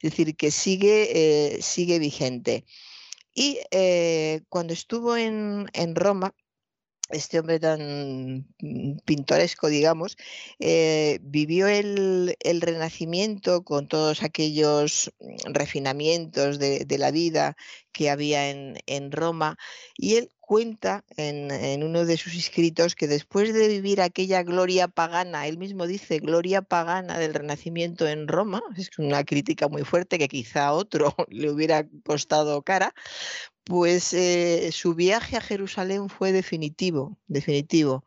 [0.00, 2.64] es decir, que sigue, eh, sigue vigente.
[3.34, 6.34] Y eh, cuando estuvo en, Roma,
[7.10, 8.46] este hombre tan
[9.04, 10.16] pintoresco, digamos,
[10.58, 15.12] eh, vivió el, Renacimiento con todos aquellos
[15.44, 17.56] refinamientos de, de la vida
[17.92, 19.58] que había en, en Roma
[19.96, 25.48] y él cuenta en, uno de sus escritos que después de vivir aquella gloria pagana,
[25.48, 30.28] él mismo dice gloria pagana del Renacimiento en Roma, es una crítica muy fuerte que
[30.28, 32.94] quizá a otro le hubiera costado cara,
[33.64, 38.04] pues eh, su viaje a Jerusalén fue definitivo, definitivo.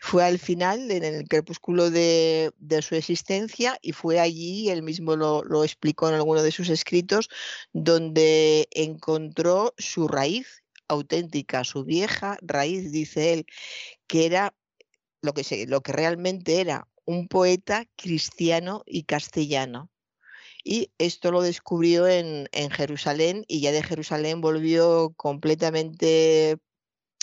[0.00, 5.44] Fue al final, en el crepúsculo de, su existencia, y fue allí, él mismo lo,
[5.44, 7.28] lo, explicó en alguno de sus escritos,
[7.74, 13.46] donde encontró su raíz auténtica, su vieja raíz, dice él,
[14.06, 14.54] que era
[15.22, 19.90] lo que, lo que realmente era un poeta cristiano y castellano.
[20.64, 26.58] Y esto lo descubrió en, Jerusalén y ya de Jerusalén volvió completamente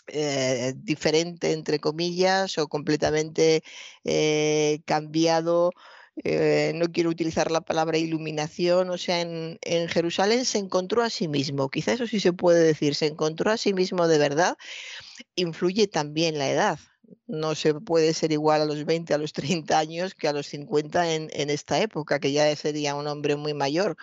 [0.08, 3.64] eh, diferente, entre comillas, o completamente
[4.06, 5.72] eh, cambiado
[6.24, 9.58] eh, no quiero utilizar la palabra iluminación, o sea, en,
[9.90, 13.58] Jerusalén se encontró a sí mismo, quizá eso sí se puede decir, se encontró a
[13.58, 14.58] sí mismo de verdad,
[15.36, 16.80] influye también la edad.
[17.28, 20.48] No se puede ser igual a los 20, a los 30 años que a los
[20.48, 23.98] 50 en, en esta época, que ya sería un hombre muy mayor,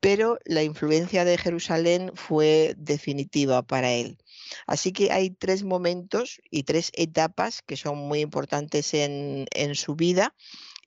[0.00, 4.18] pero la influencia de Jerusalén fue definitiva para él.
[4.66, 9.96] Así que hay tres momentos y tres etapas que son muy importantes en, en su
[9.96, 10.34] vida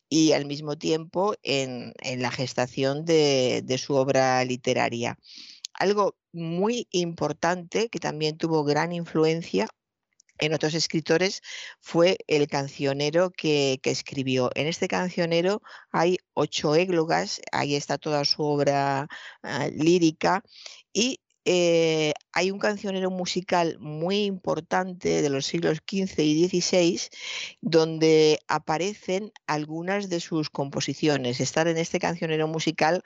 [0.09, 5.17] y al mismo tiempo en, la gestación de, su obra literaria.
[5.73, 9.67] Algo muy importante que también tuvo gran influencia
[10.39, 11.41] en otros escritores
[11.81, 14.51] fue el cancionero que, escribió.
[14.55, 19.07] En este cancionero hay ocho églogas, ahí está toda su obra
[19.43, 20.43] ah, lírica
[20.93, 21.19] y
[21.51, 26.99] eh, hay un cancionero musical muy importante de los siglos XV y XVI
[27.59, 31.39] donde aparecen algunas de sus composiciones.
[31.39, 33.01] Estar en este cancionero musical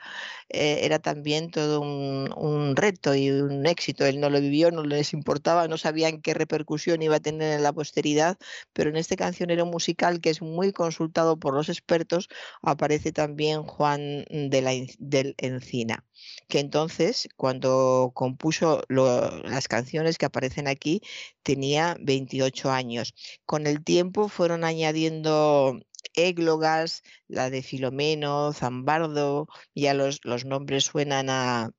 [0.50, 4.04] eh, era también todo un, reto y un éxito.
[4.04, 7.62] Él no lo vivió, no les importaba, no sabían qué repercusión iba a tener en
[7.62, 8.36] la posteridad,
[8.74, 12.28] pero en este cancionero musical que es muy consultado por los expertos
[12.60, 16.04] aparece también Juan de la, del Encina,
[16.48, 21.02] que entonces cuando compuso las canciones que aparecen aquí,
[21.42, 23.14] tenía 28 años.
[23.46, 25.80] Con el tiempo fueron añadiendo
[26.14, 31.72] églogas, la de Filomeno, Zambardo, ya los, los nombres suenan a,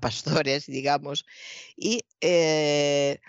[0.00, 1.26] pastores, digamos,
[1.76, 3.20] y eh,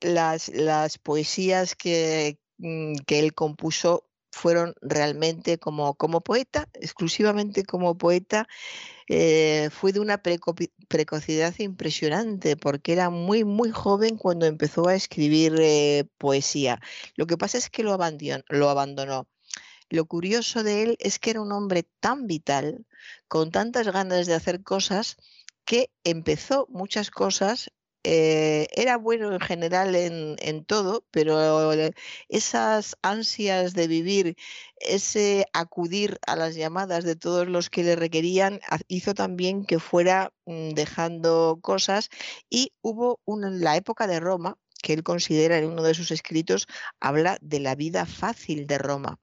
[0.00, 4.05] las, las, poesías que, mm, que él compuso
[4.36, 8.46] fueron realmente como, como poeta, exclusivamente como poeta,
[9.08, 10.20] eh, fue de una
[10.88, 16.80] precocidad impresionante porque era muy, muy joven cuando empezó a escribir eh, poesía.
[17.16, 19.26] Lo que pasa es que lo abandonó, lo abandonó.
[19.88, 22.84] Lo curioso de él es que era un hombre tan vital,
[23.28, 25.16] con tantas ganas de hacer cosas,
[25.64, 27.70] que empezó muchas cosas
[28.08, 31.72] eh, era bueno en general en, todo, pero
[32.28, 34.36] esas ansias de vivir,
[34.78, 40.32] ese acudir a las llamadas de todos los que le requerían, hizo también que fuera
[40.46, 42.08] mm, dejando cosas
[42.48, 46.68] y hubo en la época de Roma, que él considera en uno de sus escritos,
[47.00, 49.18] habla de la vida fácil de Roma.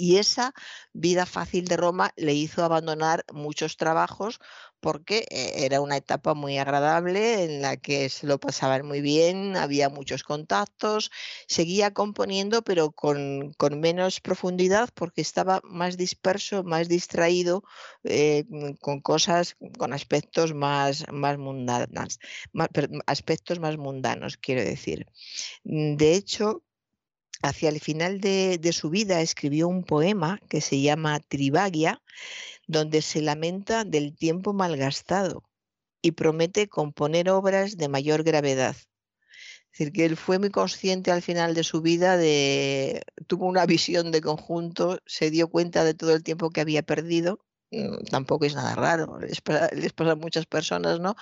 [0.00, 0.54] Y esa
[0.92, 4.38] vida fácil de Roma le hizo abandonar muchos trabajos
[4.80, 9.56] porque eh, era una etapa muy agradable en la que se lo pasaban muy bien,
[9.56, 11.10] había muchos contactos,
[11.48, 17.64] seguía componiendo pero con, menos profundidad porque estaba más disperso, más distraído
[18.04, 18.44] eh,
[18.80, 22.20] con cosas, con aspectos más, más mundanos,
[23.06, 25.06] aspectos más mundanos, quiero decir.
[25.64, 26.62] De hecho,
[27.42, 32.02] hacia el final de, su vida escribió un poema que se llama Trivagia,
[32.66, 35.44] donde se lamenta del tiempo malgastado
[36.02, 38.76] y promete componer obras de mayor gravedad.
[39.72, 43.66] Es decir, que él fue muy consciente al final de su vida de, tuvo una
[43.66, 47.40] visión de conjunto, se dio cuenta de todo el tiempo que había perdido
[48.10, 51.16] tampoco es nada raro, les pasa, a muchas personas, ¿no?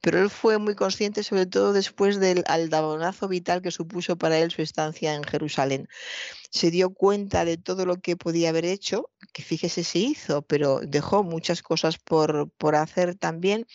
[0.00, 4.50] Pero él fue muy consciente, sobre todo después del aldabonazo vital que supuso para él
[4.50, 5.88] su estancia en Jerusalén.
[6.50, 10.80] Se dio cuenta de todo lo que podía haber hecho, que fíjese se hizo, pero
[10.80, 13.66] dejó muchas cosas por, por hacer también.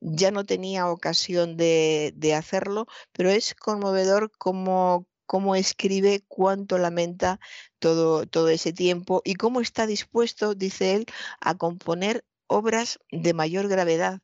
[0.00, 7.40] Ya no tenía ocasión de, de hacerlo, pero es conmovedor como cómo escribe, cuánto lamenta
[7.78, 11.06] todo, todo ese tiempo y cómo está dispuesto, dice él,
[11.40, 14.20] a componer obras de mayor gravedad.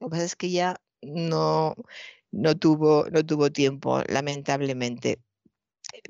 [0.00, 1.74] Lo que pasa es que ya no,
[2.30, 5.20] no, tuvo, no tuvo tiempo, lamentablemente.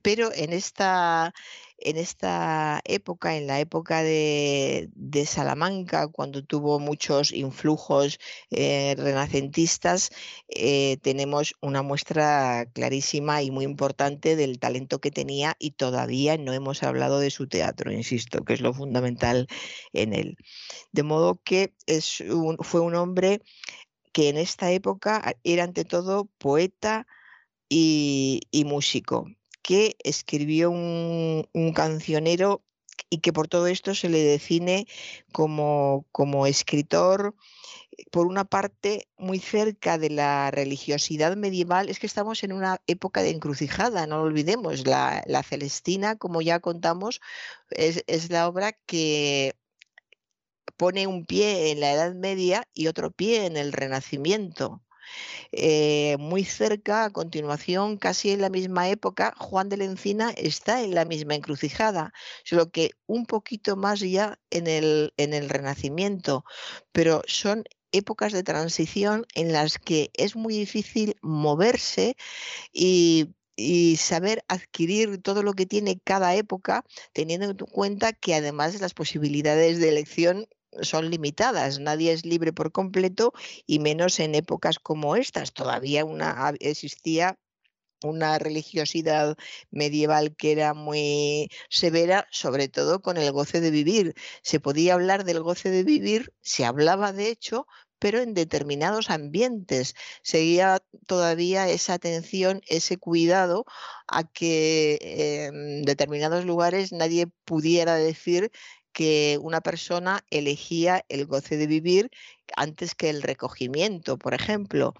[0.02, 1.34] Pero en esta,
[1.78, 4.90] en esta época, en la época de,
[5.26, 8.18] Salamanca, cuando tuvo muchos influjos
[8.50, 10.10] eh, renacentistas,
[10.48, 16.52] eh, tenemos una muestra clarísima y muy importante del talento que tenía y todavía no
[16.52, 19.46] hemos hablado de su teatro, insisto, que es lo fundamental
[19.92, 20.36] en él.
[20.92, 21.74] De modo que
[22.60, 23.42] fue un hombre
[24.12, 27.06] que en esta época era ante todo poeta
[27.68, 29.26] y músico
[29.68, 32.64] que escribió un, cancionero
[33.10, 34.86] y que por todo esto se le define
[35.30, 37.34] como, como escritor,
[38.10, 43.22] por una parte, muy cerca de la religiosidad medieval, es que estamos en una época
[43.22, 44.86] de encrucijada, no lo olvidemos.
[44.86, 47.20] La, Celestina, como ya contamos,
[47.68, 49.54] es, es, la obra que
[50.78, 54.82] pone un pie en la Edad Media y otro pie en el Renacimiento.
[55.52, 60.82] Eh, muy cerca, a continuación, casi en la misma época, Juan de la Encina está
[60.82, 62.12] en la misma encrucijada,
[62.44, 66.44] solo que un poquito más ya en el, en el Renacimiento,
[66.92, 72.16] pero son épocas de transición en las que es muy difícil moverse
[72.72, 78.80] y y saber adquirir todo lo que tiene cada época, teniendo en cuenta que además
[78.80, 80.46] las posibilidades de elección
[80.82, 83.32] son limitadas, nadie es libre por completo
[83.66, 85.52] y menos en épocas como estas.
[85.52, 87.38] Todavía una, existía
[88.02, 89.36] una religiosidad
[89.70, 94.14] medieval que era muy severa, sobre todo con el goce de vivir.
[94.42, 97.66] Se podía hablar del goce de vivir, se hablaba de hecho,
[97.98, 99.94] pero en determinados ambientes.
[100.22, 103.64] Seguía todavía esa atención, ese cuidado
[104.06, 104.98] a que
[105.48, 108.50] en determinados lugares nadie pudiera decir
[108.98, 112.10] que una persona elegía el goce de vivir
[112.56, 114.92] antes que el recogimiento, por ejemplo.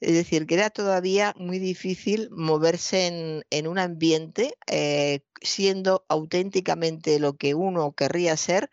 [0.00, 7.36] Es decir, que era todavía muy difícil moverse en, un ambiente eh, siendo auténticamente lo
[7.36, 8.70] que uno querría ser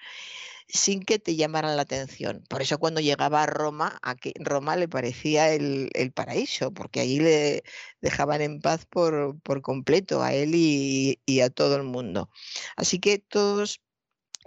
[0.69, 2.45] sin que te llamaran la atención.
[2.47, 7.63] Por eso cuando llegaba a Roma, a Roma le parecía el, paraíso, porque allí le
[8.01, 12.29] dejaban en paz por, completo a él y, a todo el mundo.
[12.77, 13.81] Así que todos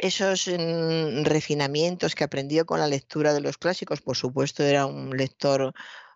[0.02, 5.16] esos mm, refinamientos que aprendió con la lectura de los clásicos, por supuesto era un
[5.16, 5.72] lector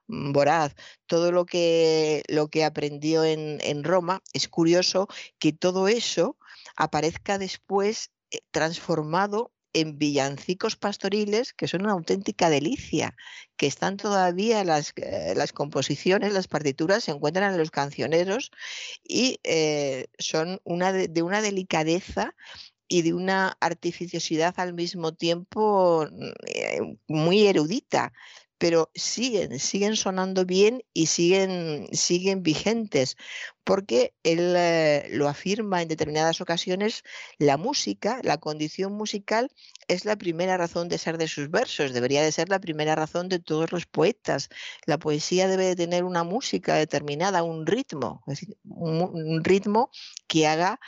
[0.08, 0.74] mm, voraz,
[1.06, 5.06] todo lo que, lo que aprendió en, Roma, es curioso
[5.38, 6.36] que todo eso
[6.76, 13.14] aparezca después eh, transformado en villancicos pastoriles que son una auténtica delicia,
[13.56, 18.50] que están todavía las, eh, las composiciones, las partituras se encuentran en los cancioneros
[19.04, 22.34] y eh, son una de, una delicadeza
[22.88, 28.12] y de una artificiosidad al mismo tiempo mm, eh, muy erudita,
[28.58, 33.16] pero siguen, siguen sonando bien y siguen, siguen vigentes,
[33.66, 37.02] porque él eh, lo afirma en determinadas ocasiones,
[37.38, 39.50] la música, la condición musical
[39.88, 43.28] es la primera razón de ser de sus versos, debería de ser la primera razón
[43.28, 44.50] de todos los poetas.
[44.86, 48.22] La poesía debe de tener una música determinada, un ritmo,
[48.62, 49.90] un ritmo
[50.28, 50.78] que haga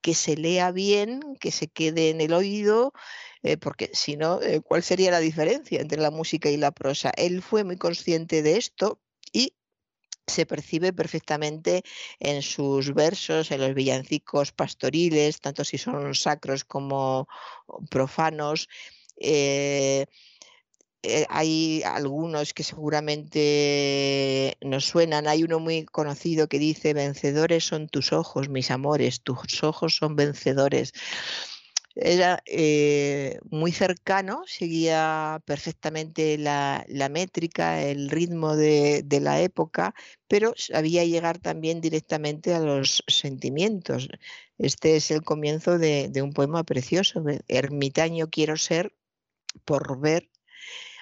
[0.00, 2.92] que se lea bien, que se quede en el oído,
[3.42, 7.10] eh, porque si no, eh, ¿cuál sería la diferencia entre la música y la prosa?
[7.16, 9.00] Él fue muy consciente de esto
[10.28, 11.82] se percibe perfectamente
[12.20, 17.28] en sus versos, en los villancicos pastoriles, tanto si son sacros como
[17.90, 18.68] profanos.
[19.16, 20.06] Eh,
[21.02, 25.28] eh, hay algunos que seguramente nos suenan.
[25.28, 30.16] Hay uno muy conocido que dice, vencedores son tus ojos, mis amores, tus ojos son
[30.16, 30.92] vencedores.
[32.00, 39.94] Era eh, muy cercano, seguía perfectamente la, métrica, el ritmo de, la época,
[40.28, 44.08] pero sabía llegar también directamente a los sentimientos.
[44.58, 47.24] Este es el comienzo de, de un poema precioso.
[47.48, 48.94] Ermitaño quiero ser
[49.64, 50.30] por ver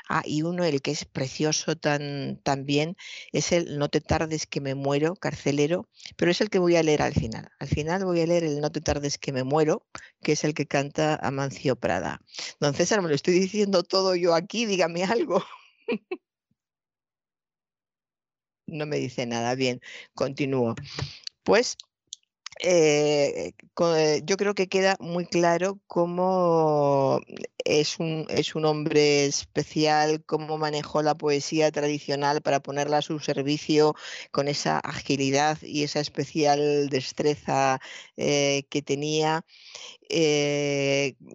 [0.09, 2.97] Ah, y uno, el que es precioso tan, también,
[3.33, 6.83] es el No te tardes que me muero, carcelero, pero es el que voy a
[6.83, 7.51] leer al final.
[7.59, 9.87] Al final voy a leer el No te tardes que me muero,
[10.23, 12.21] que es el que canta Amancio Prada.
[12.61, 15.43] Don César, me lo estoy diciendo todo yo aquí, dígame algo.
[18.67, 19.55] no me dice nada.
[19.55, 19.81] Bien,
[20.15, 20.75] continúo.
[21.45, 21.77] Pues
[22.63, 27.21] eh, eh, yo creo que queda muy claro cómo
[27.67, 33.19] es un, es un hombre especial, cómo manejó la poesía tradicional para ponerla a su
[33.19, 33.95] servicio
[34.31, 37.81] con esa agilidad y esa especial destreza
[38.17, 39.45] eh, que tenía,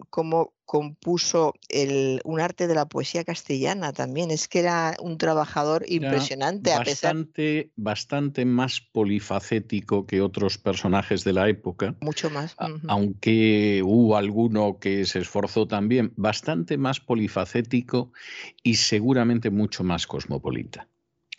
[0.08, 4.30] cómo compuso el, un arte de la poesía castellana también.
[4.30, 6.70] Es que era un trabajador impresionante.
[6.70, 7.72] Bastante, a pesar...
[7.76, 11.94] bastante más polifacético que otros personajes de la época.
[12.00, 12.56] Mucho más.
[12.88, 18.12] Aunque hubo alguno que se esforzó también, bastante más polifacético
[18.62, 20.88] y seguramente mucho más cosmopolita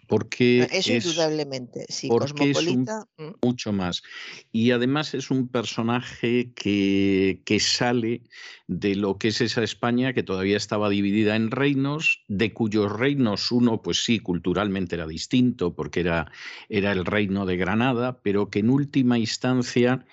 [0.08, 3.08] porque es, indudablemente, sí, cosmopolita.
[3.42, 4.04] Mucho más.
[4.52, 8.22] Y además es un personaje que, que, sale
[8.68, 13.52] de lo que es esa España que todavía estaba dividida en reinos, de cuyos reinos
[13.52, 16.32] uno, pues sí, culturalmente era distinto, porque era,
[16.70, 20.06] era el reino de Granada, pero que en última instancia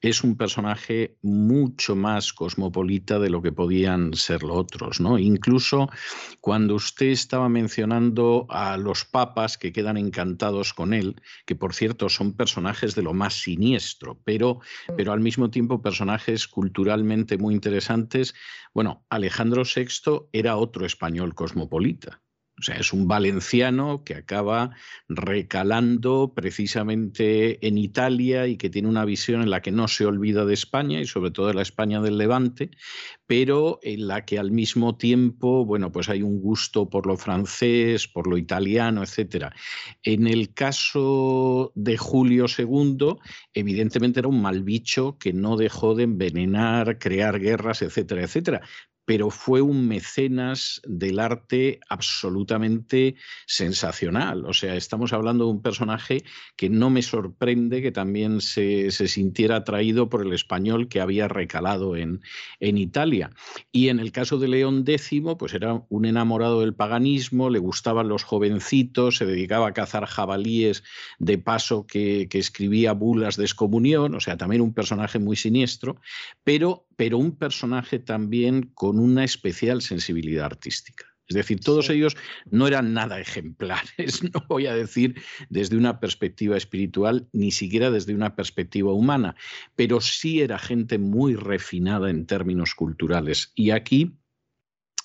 [0.00, 5.00] es un personaje mucho más cosmopolita de lo que podían ser los otros.
[5.00, 5.18] ¿no?
[5.18, 5.88] Incluso
[6.40, 12.08] cuando usted estaba mencionando a los papas que quedan encantados con él, que por cierto
[12.08, 14.60] son personajes de lo más siniestro, pero,
[14.96, 18.34] pero al mismo tiempo personajes culturalmente muy interesantes,
[18.74, 22.20] bueno, Alejandro VI era otro español cosmopolita.
[22.58, 24.70] O sea, es un valenciano que acaba
[25.08, 30.44] recalando precisamente en Italia y que tiene una visión en la que no se olvida
[30.44, 32.70] de España y sobre todo de la España del Levante,
[33.26, 38.08] pero en la que al mismo tiempo, bueno, pues hay un gusto por lo francés,
[38.08, 39.54] por lo italiano, etcétera.
[40.02, 43.18] En el caso de Julio II,
[43.54, 48.62] evidentemente era un mal bicho que no dejó de envenenar, crear guerras, etcétera, etcétera
[49.08, 53.14] pero fue un mecenas del arte absolutamente
[53.46, 54.44] sensacional.
[54.44, 56.24] O sea, estamos hablando de un personaje
[56.56, 61.96] que no me sorprende que también se, sintiera atraído por el español que había recalado
[61.96, 62.20] en,
[62.60, 63.30] en, Italia.
[63.72, 68.08] Y en el caso de León X, pues era un enamorado del paganismo, le gustaban
[68.08, 70.84] los jovencitos, se dedicaba a cazar jabalíes
[71.18, 75.96] de paso que, que escribía bulas de excomunión, o sea, también un personaje muy siniestro,
[76.44, 81.06] pero pero un personaje también con una especial sensibilidad artística.
[81.28, 82.16] Es decir, todos ellos
[82.50, 85.14] no eran nada ejemplares, no voy a decir
[85.48, 89.36] desde una perspectiva espiritual, ni siquiera desde una perspectiva humana,
[89.76, 93.52] pero sí era gente muy refinada en términos culturales.
[93.54, 94.18] Y aquí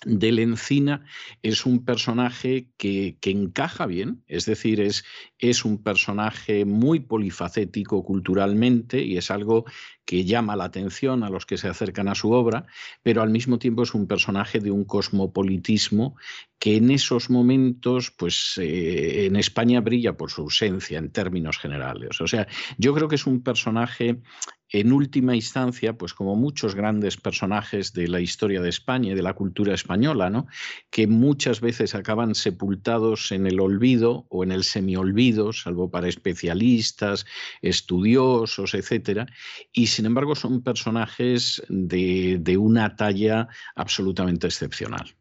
[0.05, 1.05] del Encina
[1.41, 5.03] es un personaje que, encaja bien, es decir, es,
[5.39, 9.65] es, un personaje muy polifacético culturalmente y es algo
[10.05, 12.65] que llama la atención a los que se acercan a su obra,
[13.01, 16.15] pero al mismo tiempo es un personaje de un cosmopolitismo
[16.59, 22.19] que en esos momentos, pues eh, en España brilla por su ausencia en términos generales.
[22.21, 22.47] O sea,
[22.77, 24.21] yo creo que es un personaje
[24.69, 29.21] en última instancia, pues como muchos grandes personajes de la historia de España y de
[29.21, 30.47] la cultura española, ¿no?
[30.89, 37.25] que muchas veces acaban sepultados en el olvido o en el semiolvido, salvo para especialistas,
[37.61, 39.27] estudiosos, etcétera,
[39.71, 45.15] y sin embargo son personajes de, de una talla absolutamente excepcional.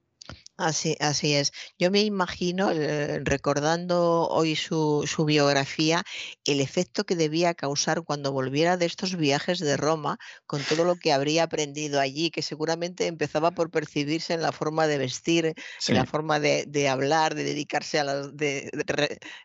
[0.63, 1.53] Así, así es.
[1.77, 6.05] Yo me imagino, eh, recordando hoy su, su, biografía,
[6.45, 10.95] el efecto que debía causar cuando volviera de estos viajes de Roma, con todo lo
[10.95, 15.47] que habría aprendido allí, que seguramente empezaba por percibirse en la forma de vestir,
[15.89, 18.71] en la forma de, de, hablar, de dedicarse a las, de,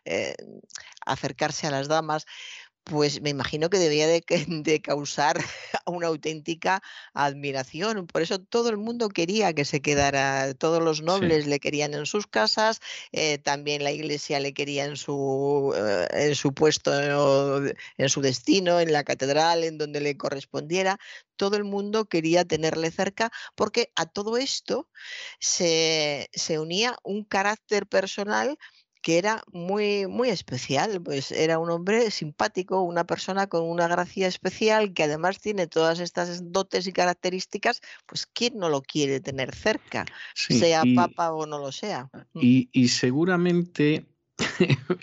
[0.04, 0.36] eh,
[1.04, 2.26] acercarse a las damas
[2.88, 5.38] pues me imagino que debía de, de, causar
[5.86, 8.06] una auténtica admiración.
[8.06, 12.06] Por eso todo el mundo quería que se quedara, todos los nobles le querían en
[12.06, 12.80] sus casas,
[13.12, 16.92] eh, también la iglesia le quería en su, eh, en su puesto,
[17.98, 20.98] en su destino, en la catedral, en donde le correspondiera.
[21.36, 24.88] Todo el mundo quería tenerle cerca porque a todo esto
[25.38, 28.58] se, se unía un carácter personal
[29.02, 34.26] que era muy, muy especial, pues era un hombre simpático, una persona con una gracia
[34.26, 39.54] especial que además tiene todas estas dotes y características, pues ¿quién no lo quiere tener
[39.54, 40.04] cerca?
[40.34, 42.10] sea papa o no lo sea.
[42.32, 42.40] Mm.
[42.40, 44.06] Y, y seguramente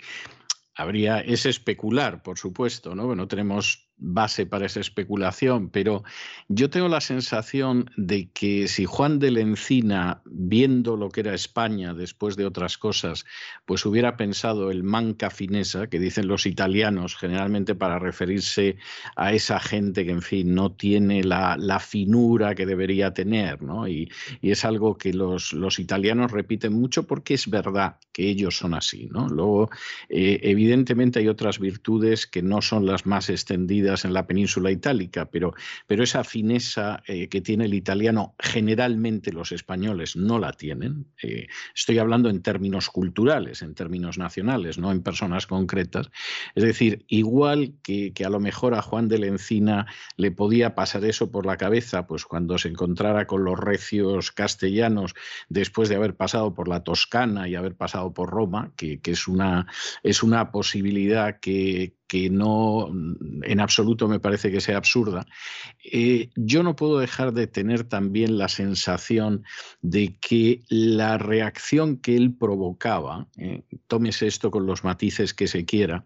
[0.74, 3.14] habría, es especular, por supuesto, ¿no?
[3.14, 6.04] No tenemos base para esa especulación, pero
[6.48, 11.34] yo tengo la sensación de que si Juan de la Encina, viendo lo que era
[11.34, 13.24] España después de otras cosas,
[13.64, 18.76] pues hubiera pensado el manca finesa, que dicen los italianos generalmente para referirse
[19.16, 23.86] a esa gente que, en fin, no tiene la, finura que debería tener, ¿no?
[23.88, 24.10] Y,
[24.42, 29.08] es algo que los, los, italianos repiten mucho porque es verdad que ellos son así,
[29.12, 29.28] ¿no?
[29.28, 29.70] Luego,
[30.08, 35.26] eh, evidentemente hay otras virtudes que no son las más extendidas en la península itálica,
[35.26, 35.54] pero,
[35.86, 41.06] pero esa fineza eh, que tiene el italiano generalmente los españoles no la tienen.
[41.22, 46.10] Eh, estoy hablando en términos culturales, en términos nacionales, no en personas concretas.
[46.54, 50.74] Es decir, igual que, que a lo mejor a Juan de la Encina le podía
[50.74, 55.14] pasar eso por la cabeza, pues cuando se encontrara con los recios castellanos
[55.48, 59.28] después de haber pasado por la Toscana y haber pasado por Roma, que, que es,
[59.28, 59.66] una,
[60.02, 62.88] es una posibilidad que, que no
[63.42, 65.26] en absoluto me parece que sea absurda,
[65.84, 69.44] eh, yo no puedo dejar de tener también la sensación
[69.80, 75.64] de que la reacción que él provocaba, eh, tómese esto con los matices que se
[75.64, 76.04] quiera,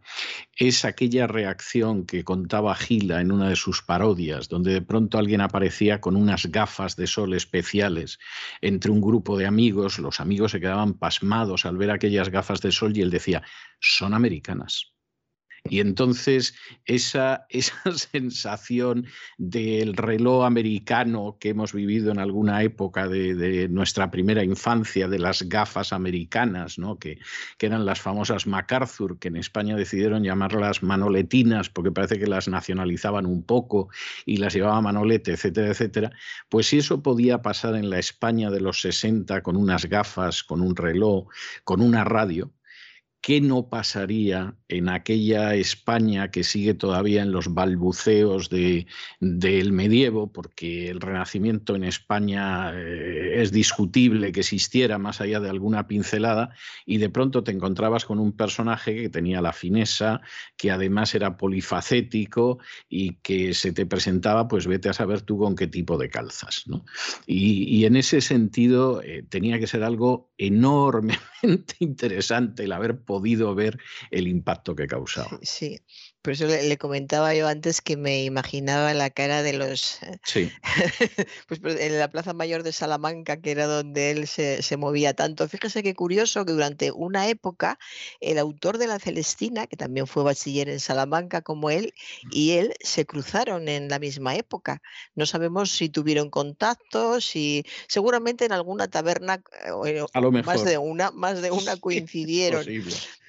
[0.56, 5.40] es aquella reacción que contaba Gila en una de sus parodias, donde de pronto alguien
[5.40, 8.18] aparecía con unas gafas de sol especiales
[8.60, 12.72] entre un grupo de amigos, los amigos se quedaban pasmados al ver aquellas gafas de
[12.72, 13.42] sol y él decía,
[13.80, 14.92] son americanas.
[15.68, 19.06] Y entonces esa, esa sensación
[19.38, 25.42] del reloj americano que hemos vivido en alguna época de, nuestra primera infancia, de las
[25.42, 26.98] gafas americanas, ¿no?
[26.98, 27.18] que,
[27.58, 32.48] que, eran las famosas MacArthur, que en España decidieron llamarlas manoletinas porque parece que las
[32.48, 33.88] nacionalizaban un poco
[34.24, 36.10] y las llevaba Manolete, etcétera, etcétera,
[36.48, 40.60] pues si eso podía pasar en la España de los 60 con unas gafas, con
[40.60, 41.28] un reloj,
[41.64, 42.50] con una radio,
[43.22, 48.86] ¿Qué no pasaría en aquella España que sigue todavía en los balbuceos de,
[49.20, 50.32] del medievo?
[50.32, 56.54] Porque el Renacimiento en España eh, es discutible que existiera más allá de alguna pincelada
[56.86, 60.22] y de pronto te encontrabas con un personaje que tenía la fineza,
[60.56, 62.58] que además era polifacético
[62.88, 66.64] y que se te presentaba, pues vete a saber tú con qué tipo de calzas.
[67.26, 71.20] Y, en ese sentido eh, tenía que ser algo enormemente
[71.80, 73.76] interesante el haber podido ver
[74.12, 75.40] el impacto que causaba.
[76.22, 80.02] Por eso le, comentaba yo antes que me imaginaba la cara de los...
[80.02, 80.52] Eh, sí.
[81.48, 85.48] pues, pues en la Plaza Mayor de Salamanca, que era donde él se, movía tanto.
[85.48, 87.78] Fíjese qué curioso que durante una época
[88.20, 91.94] el autor de la Celestina, que también fue bachiller en Salamanca como él,
[92.30, 94.82] y él se cruzaron en la misma época.
[95.14, 99.42] No sabemos si tuvieron contacto, si seguramente en alguna taberna,
[99.86, 100.54] eh, A lo mejor.
[100.54, 102.66] más de una, más de una coincidieron.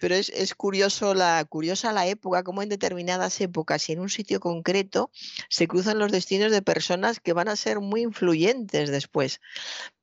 [0.01, 4.09] Pero es, es, curioso la, curiosa la época, como en determinadas épocas y en un
[4.09, 5.11] sitio concreto
[5.47, 9.39] se cruzan los destinos de personas que van a ser muy influyentes después.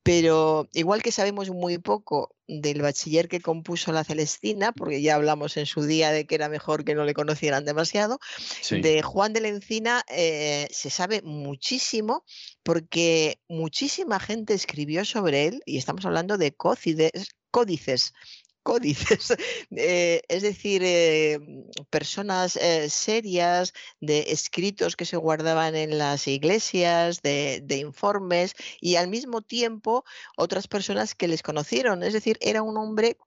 [0.03, 5.57] Pero igual que sabemos muy poco del bachiller que compuso la Celestina, porque ya hablamos
[5.57, 8.19] en su día de que era mejor que no le conocieran demasiado,
[8.71, 12.23] de Juan de la Encina eh, se sabe muchísimo
[12.63, 18.13] porque muchísima gente escribió sobre él y estamos hablando de códices códices,
[19.71, 21.39] eh, es decir, eh,
[21.89, 29.07] personas eh, serias, de escritos que se guardaban en las iglesias, de, informes y al
[29.07, 30.03] mismo tiempo
[30.37, 32.03] otras personas que les conocieron.
[32.03, 33.17] Es decir, era un hombre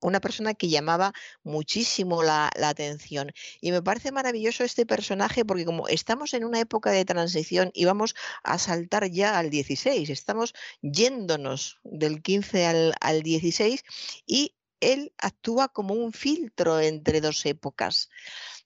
[0.00, 3.32] una persona que llamaba muchísimo la, atención.
[3.60, 7.84] Y me parece maravilloso este personaje porque como estamos en una época de transición y
[7.84, 13.82] vamos a saltar ya al 16, estamos yéndonos del 15 al, al 16
[14.26, 18.10] y él actúa como un filtro entre dos épocas.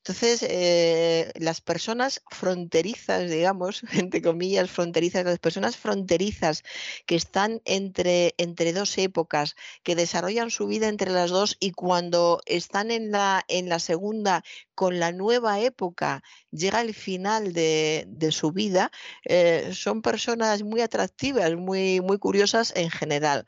[0.03, 6.63] Entonces, eh, las personas fronterizas, digamos, entre comillas, fronterizas, las personas fronterizas
[7.05, 12.41] que están entre, entre dos épocas, que desarrollan su vida entre las dos y cuando
[12.47, 14.43] están en la, en la segunda,
[14.75, 18.91] con la nueva época, llega el final de, su vida,
[19.27, 23.45] eh, son personas muy atractivas, muy, muy curiosas en general.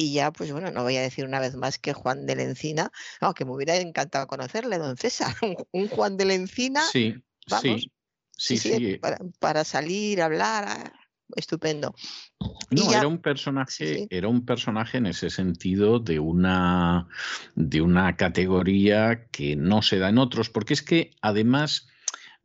[0.00, 2.44] Y ya, pues bueno, no voy a decir una vez más que Juan de la
[2.44, 2.92] Encina,
[3.34, 5.34] que me hubiera encantado conocerle, don César.
[5.72, 6.82] Un Juan de la Encina.
[6.82, 7.16] Sí,
[7.60, 7.90] sí,
[8.30, 9.00] sí, sí, eh.
[9.40, 10.92] Para, salir, hablar, ah,
[11.34, 11.96] estupendo.
[12.70, 17.08] No, era un personaje, era un personaje en ese sentido de una,
[17.56, 21.88] de una categoría que no se da en otros, porque es que además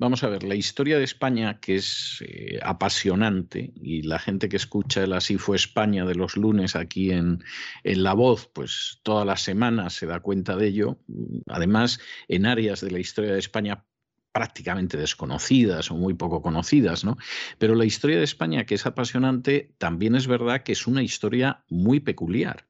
[0.04, 4.58] Vamos a ver, la historia de España, que es eh, apasionante, y la gente que
[4.58, 7.42] escucha el Así fue España de los lunes aquí en,
[7.86, 11.00] en La Voz, pues todas las semanas se da cuenta de ello.
[11.48, 13.86] Además, en áreas de la historia de España
[14.34, 17.16] prácticamente desconocidas o muy poco conocidas, ¿no?
[17.58, 21.64] Pero la historia de España, que es apasionante, también es verdad que es una historia
[21.70, 22.68] muy peculiar.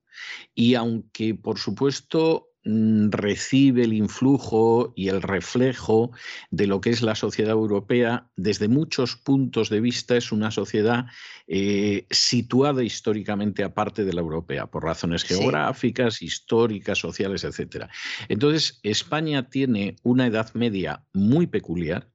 [0.53, 6.11] Y aunque, por supuesto, recibe el influjo y el reflejo
[6.49, 11.05] de lo que es la sociedad europea, desde muchos puntos de vista es una sociedad
[11.47, 17.87] eh, situada históricamente aparte de la europea, por razones geográficas, históricas, sociales, etc.
[18.29, 22.09] Entonces, España tiene una edad media muy peculiar,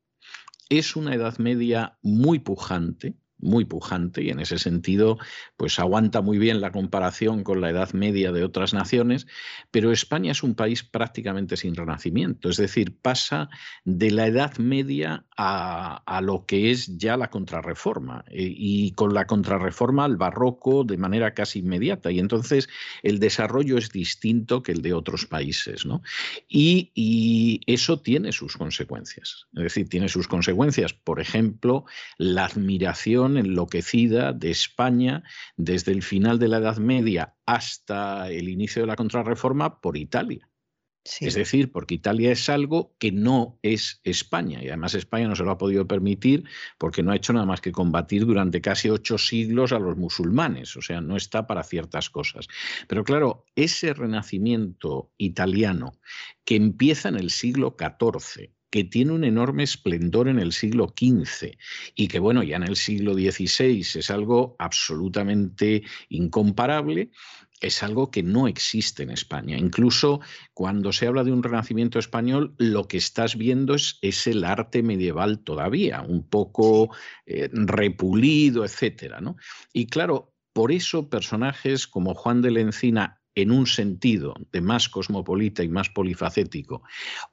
[0.70, 5.18] es una edad media muy pujante, muy pujante y en ese sentido
[5.56, 9.26] pues aguanta muy bien la comparación con la edad media de otras naciones,
[9.70, 13.48] pero España es un país prácticamente sin renacimiento, es decir, pasa
[13.84, 19.26] de la edad media a, lo que es ya la contrarreforma eh, y con la
[19.26, 22.68] contrarreforma al barroco de manera casi inmediata y entonces
[23.04, 26.02] el desarrollo es distinto que el de otros países ¿no?
[26.48, 31.84] y, y eso tiene sus consecuencias, es decir, tiene sus consecuencias, por ejemplo,
[32.16, 35.22] la admiración enloquecida de España
[35.56, 40.48] desde el final de la Edad Media hasta el inicio de la contrarreforma por Italia.
[41.20, 45.42] Es decir, porque Italia es algo que no es España y además España no se
[45.42, 46.44] lo ha podido permitir
[46.76, 50.76] porque no ha hecho nada más que combatir durante casi ocho siglos a los musulmanes,
[50.76, 52.46] o sea, no está para ciertas cosas.
[52.88, 55.98] Pero claro, ese renacimiento italiano
[56.44, 61.56] que empieza en el siglo XIV, que tiene un enorme esplendor en el siglo XV
[61.94, 67.10] y que, bueno, ya en el siglo XVI es algo absolutamente incomparable,
[67.60, 69.56] es algo que no existe en España.
[69.56, 70.20] Incluso
[70.54, 75.40] cuando se habla de un renacimiento español, lo que estás viendo es, el arte medieval
[75.40, 76.94] todavía, un poco
[77.26, 79.16] eh, repulido, etc.
[79.72, 84.88] Y claro, por eso personajes como Juan de la Encina en un sentido de más
[84.88, 86.82] cosmopolita y más polifacético,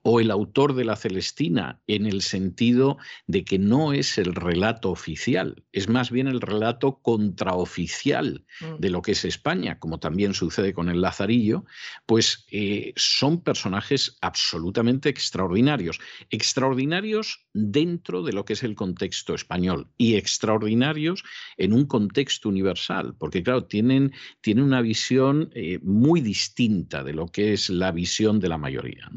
[0.04, 4.92] o el autor de la Celestina en el sentido de que no es el relato
[4.92, 8.80] oficial, es más bien el relato contraoficial mm.
[8.80, 11.66] de lo que es España, como también sucede con el Lazarillo,
[12.06, 19.88] pues eh, son personajes absolutamente extraordinarios, extraordinarios dentro de lo que es el contexto español
[19.98, 21.24] y extraordinarios
[21.58, 27.28] en un contexto universal, porque claro, tienen, tienen una visión eh, muy distinta de lo
[27.28, 29.10] que es la visión de la mayoría.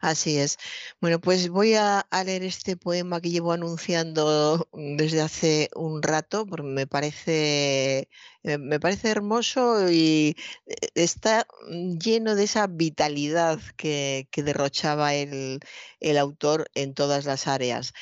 [0.00, 0.58] Así es.
[1.00, 6.66] Bueno, pues voy a, leer este poema que llevo anunciando desde hace un rato, porque
[6.66, 8.08] me parece,
[8.44, 10.36] eh, me parece hermoso y
[10.66, 11.46] eh, está
[12.00, 15.60] lleno de esa vitalidad que, derrochaba el,
[16.00, 17.94] el autor en todas las áreas.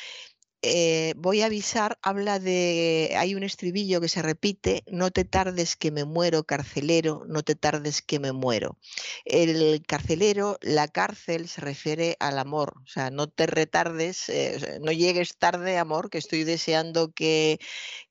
[0.68, 5.76] Eh, voy a avisar, habla de, hay un estribillo que se repite, no te tardes
[5.76, 8.76] que me muero, carcelero, no te tardes que me muero.
[9.24, 14.90] El carcelero, la cárcel se refiere al amor, o sea, no te retardes, eh, no
[14.90, 17.60] llegues tarde, amor, que estoy deseando que,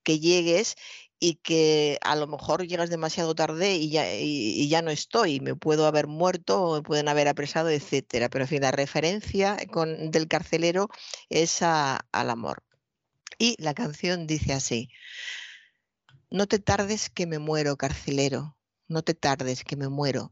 [0.04, 0.78] que llegues
[1.26, 6.06] y que a lo mejor llegas demasiado tarde y ya, no estoy, me puedo haber
[6.06, 8.30] muerto me pueden haber apresado, etcétera.
[8.30, 10.90] Pero en fin, la referencia del carcelero
[11.30, 12.64] es al amor.
[13.40, 14.92] Y la canción dice así,
[16.30, 18.56] no te tardes que me muero, carcelero,
[18.88, 20.32] no te tardes que me muero.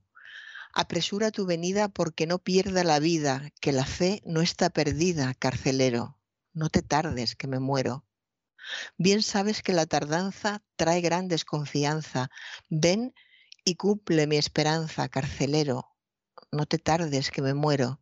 [0.75, 6.19] Apresura tu venida porque no pierda la vida, que la fe no está perdida, carcelero.
[6.53, 8.05] No te tardes que me muero.
[8.97, 12.29] Bien sabes que la tardanza trae gran desconfianza.
[12.69, 13.13] Ven
[13.65, 15.95] y cumple mi esperanza, carcelero.
[16.51, 18.01] No te tardes, que me muero.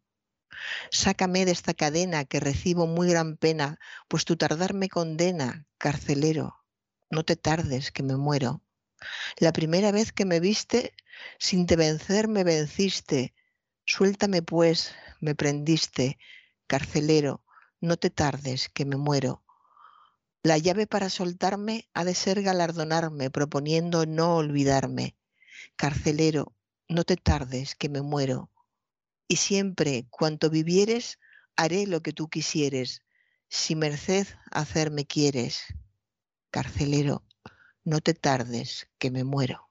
[0.91, 6.55] Sácame de esta cadena que recibo muy gran pena, pues tu tardar me condena, carcelero.
[7.09, 8.61] No te tardes, que me muero.
[9.37, 10.93] La primera vez que me viste,
[11.39, 13.33] sin te vencer me venciste.
[13.85, 16.19] Suéltame pues, me prendiste,
[16.67, 17.43] carcelero,
[17.79, 19.43] no te tardes, que me muero.
[20.43, 25.15] La llave para soltarme ha de ser galardonarme, proponiendo no olvidarme.
[25.75, 26.55] Carcelero,
[26.89, 28.49] no te tardes, que me muero.
[29.27, 31.19] Y siempre, cuanto vivieres,
[31.55, 33.03] haré lo que tú quisieres,
[33.49, 35.61] si merced hacerme quieres.
[36.49, 37.23] Carcelero,
[37.83, 39.70] no te tardes, que me muero.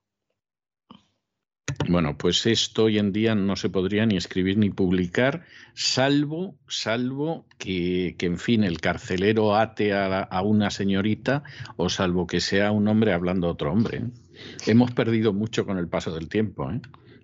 [1.90, 7.46] Bueno, pues esto hoy en día no se podría ni escribir ni publicar, salvo, salvo
[7.58, 11.42] que, que en fin, el carcelero ate a, a, una señorita
[11.76, 13.98] o salvo que sea un hombre hablando a otro hombre.
[13.98, 14.04] ¿eh?
[14.66, 16.70] Hemos perdido mucho con el paso del tiempo.
[16.70, 16.80] ¿eh?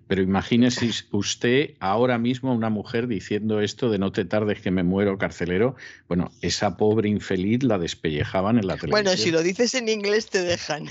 [0.07, 4.83] Pero imagínese usted ahora mismo una mujer diciendo esto de no te tardes que me
[4.83, 5.75] muero carcelero.
[6.07, 9.03] Bueno, esa pobre infeliz la despellejaban en la televisión.
[9.03, 10.87] Bueno, si lo dices en inglés te dejan.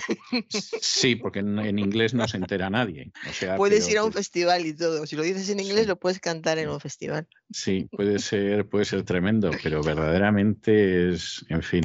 [0.51, 3.11] Sí, porque en, en inglés no se entera nadie.
[3.29, 5.07] O sea, puedes ir a un festival y todo.
[5.07, 5.89] Si lo dices en inglés sí.
[5.89, 7.27] lo puedes cantar en un festival.
[7.51, 11.83] Sí, puede ser, puede ser tremendo, pero verdaderamente es, en fin.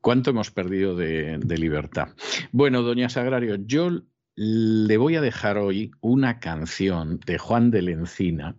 [0.00, 2.08] ¿Cuánto hemos perdido de, de libertad?
[2.52, 4.02] Bueno, doña Sagrario, yo
[4.36, 8.56] le voy a dejar hoy una canción de Juan de la Encina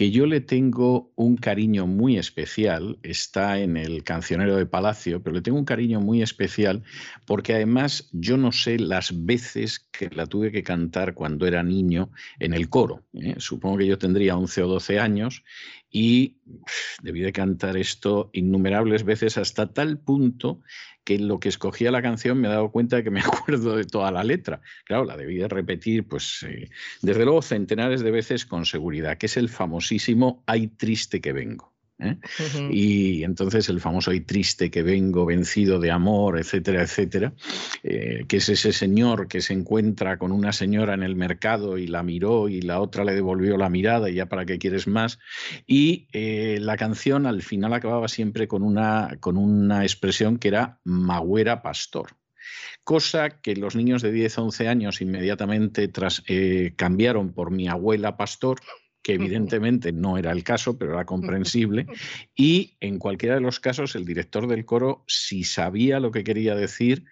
[0.00, 5.36] que yo le tengo un cariño muy especial, está en el cancionero de Palacio, pero
[5.36, 6.82] le tengo un cariño muy especial
[7.26, 12.10] porque además yo no sé las veces que la tuve que cantar cuando era niño
[12.38, 13.04] en el coro.
[13.12, 13.34] ¿eh?
[13.36, 15.44] Supongo que yo tendría 11 o 12 años
[15.90, 16.36] y
[17.02, 20.60] debí de cantar esto innumerables veces hasta tal punto
[21.04, 23.76] que en lo que escogía la canción me he dado cuenta de que me acuerdo
[23.76, 24.60] de toda la letra.
[24.84, 26.70] Claro, la debí de repetir, pues, eh,
[27.02, 31.69] desde luego, centenares de veces con seguridad, que es el famosísimo Ay triste que vengo.
[32.00, 32.16] ¿Eh?
[32.38, 32.68] Uh -huh.
[32.72, 37.32] Y entonces el famoso Ay triste que vengo, vencido de amor, etcétera, etcétera,
[37.82, 41.86] eh, que es ese señor que se encuentra con una señora en el mercado y
[41.86, 45.18] la miró y la otra le devolvió la mirada y ya para qué quieres más.
[45.66, 50.78] Y eh, la canción al final acababa siempre con una, con una expresión que era
[50.84, 52.16] Magüera Pastor
[52.84, 58.16] cosa que los niños de 10 11 años inmediatamente tras, eh, cambiaron por mi abuela
[58.16, 58.58] pastor,
[59.02, 61.86] que evidentemente no era el caso, pero era comprensible.
[62.36, 66.54] Y en cualquiera de los casos, el director del coro, si sabía lo que quería
[66.54, 67.04] decir,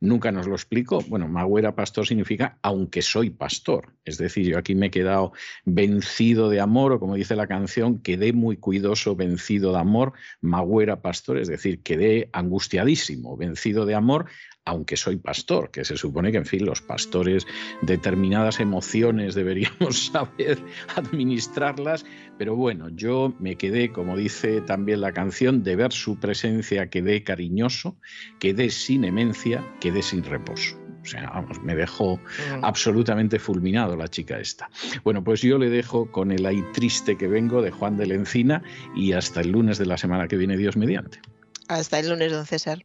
[0.00, 1.00] nunca nos lo explicó.
[1.02, 3.94] Bueno, Magüera pastor significa aunque soy pastor.
[4.04, 5.32] Es decir, yo aquí me he quedado
[5.64, 11.00] vencido de amor, o como dice la canción, quedé muy cuidoso, vencido de amor, Magüera
[11.00, 14.26] pastor, es decir, quedé angustiadísimo, vencido de amor,
[14.64, 17.46] aunque soy pastor, que se supone que, en fin, los pastores
[17.82, 20.58] determinadas emociones deberíamos saber
[20.96, 22.04] administrarlas,
[22.38, 27.22] pero bueno, yo me quedé, como dice también la canción, de ver su presencia, quedé
[27.24, 27.96] cariñoso,
[28.38, 30.78] quedé sin emencia, quedé sin reposo.
[31.02, 32.64] O sea, vamos, me dejó mm.
[32.64, 34.70] absolutamente fulminado la chica esta.
[35.02, 38.14] Bueno, pues yo le dejo con el ahí triste que vengo de Juan de la
[38.14, 38.62] Encina
[38.94, 41.20] y hasta el lunes de la semana que viene, Dios mediante.
[41.66, 42.84] Hasta el lunes, don César.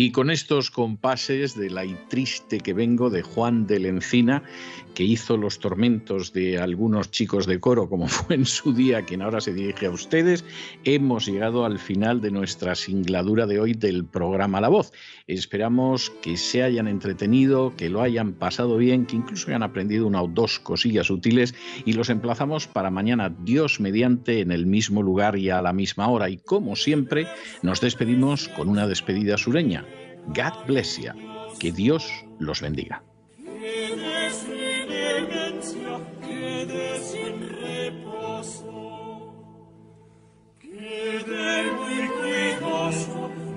[0.00, 4.44] Y con estos compases de la y triste que vengo de Juan de la Encina,
[4.98, 9.22] que hizo los tormentos de algunos chicos de coro, como fue en su día quien
[9.22, 10.44] ahora se dirige a ustedes,
[10.82, 14.90] hemos llegado al final de nuestra singladura de hoy del programa La Voz.
[15.28, 20.20] Esperamos que se hayan entretenido, que lo hayan pasado bien, que incluso hayan aprendido una
[20.20, 21.54] o dos cosillas útiles
[21.84, 26.08] y los emplazamos para mañana, Dios mediante, en el mismo lugar y a la misma
[26.08, 26.28] hora.
[26.28, 27.28] Y como siempre,
[27.62, 29.86] nos despedimos con una despedida sureña.
[30.26, 31.12] God bless you.
[31.60, 32.10] Que Dios
[32.40, 33.04] los bendiga.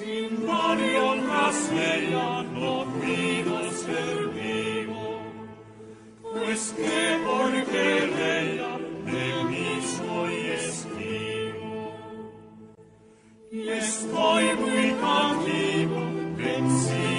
[0.00, 5.20] Sin Marian Rasmeian dormido servivo,
[6.22, 11.92] pues que porque ella del mismo estimo.
[13.52, 16.00] Y estoy muy cautivo,
[16.34, 17.09] vencido.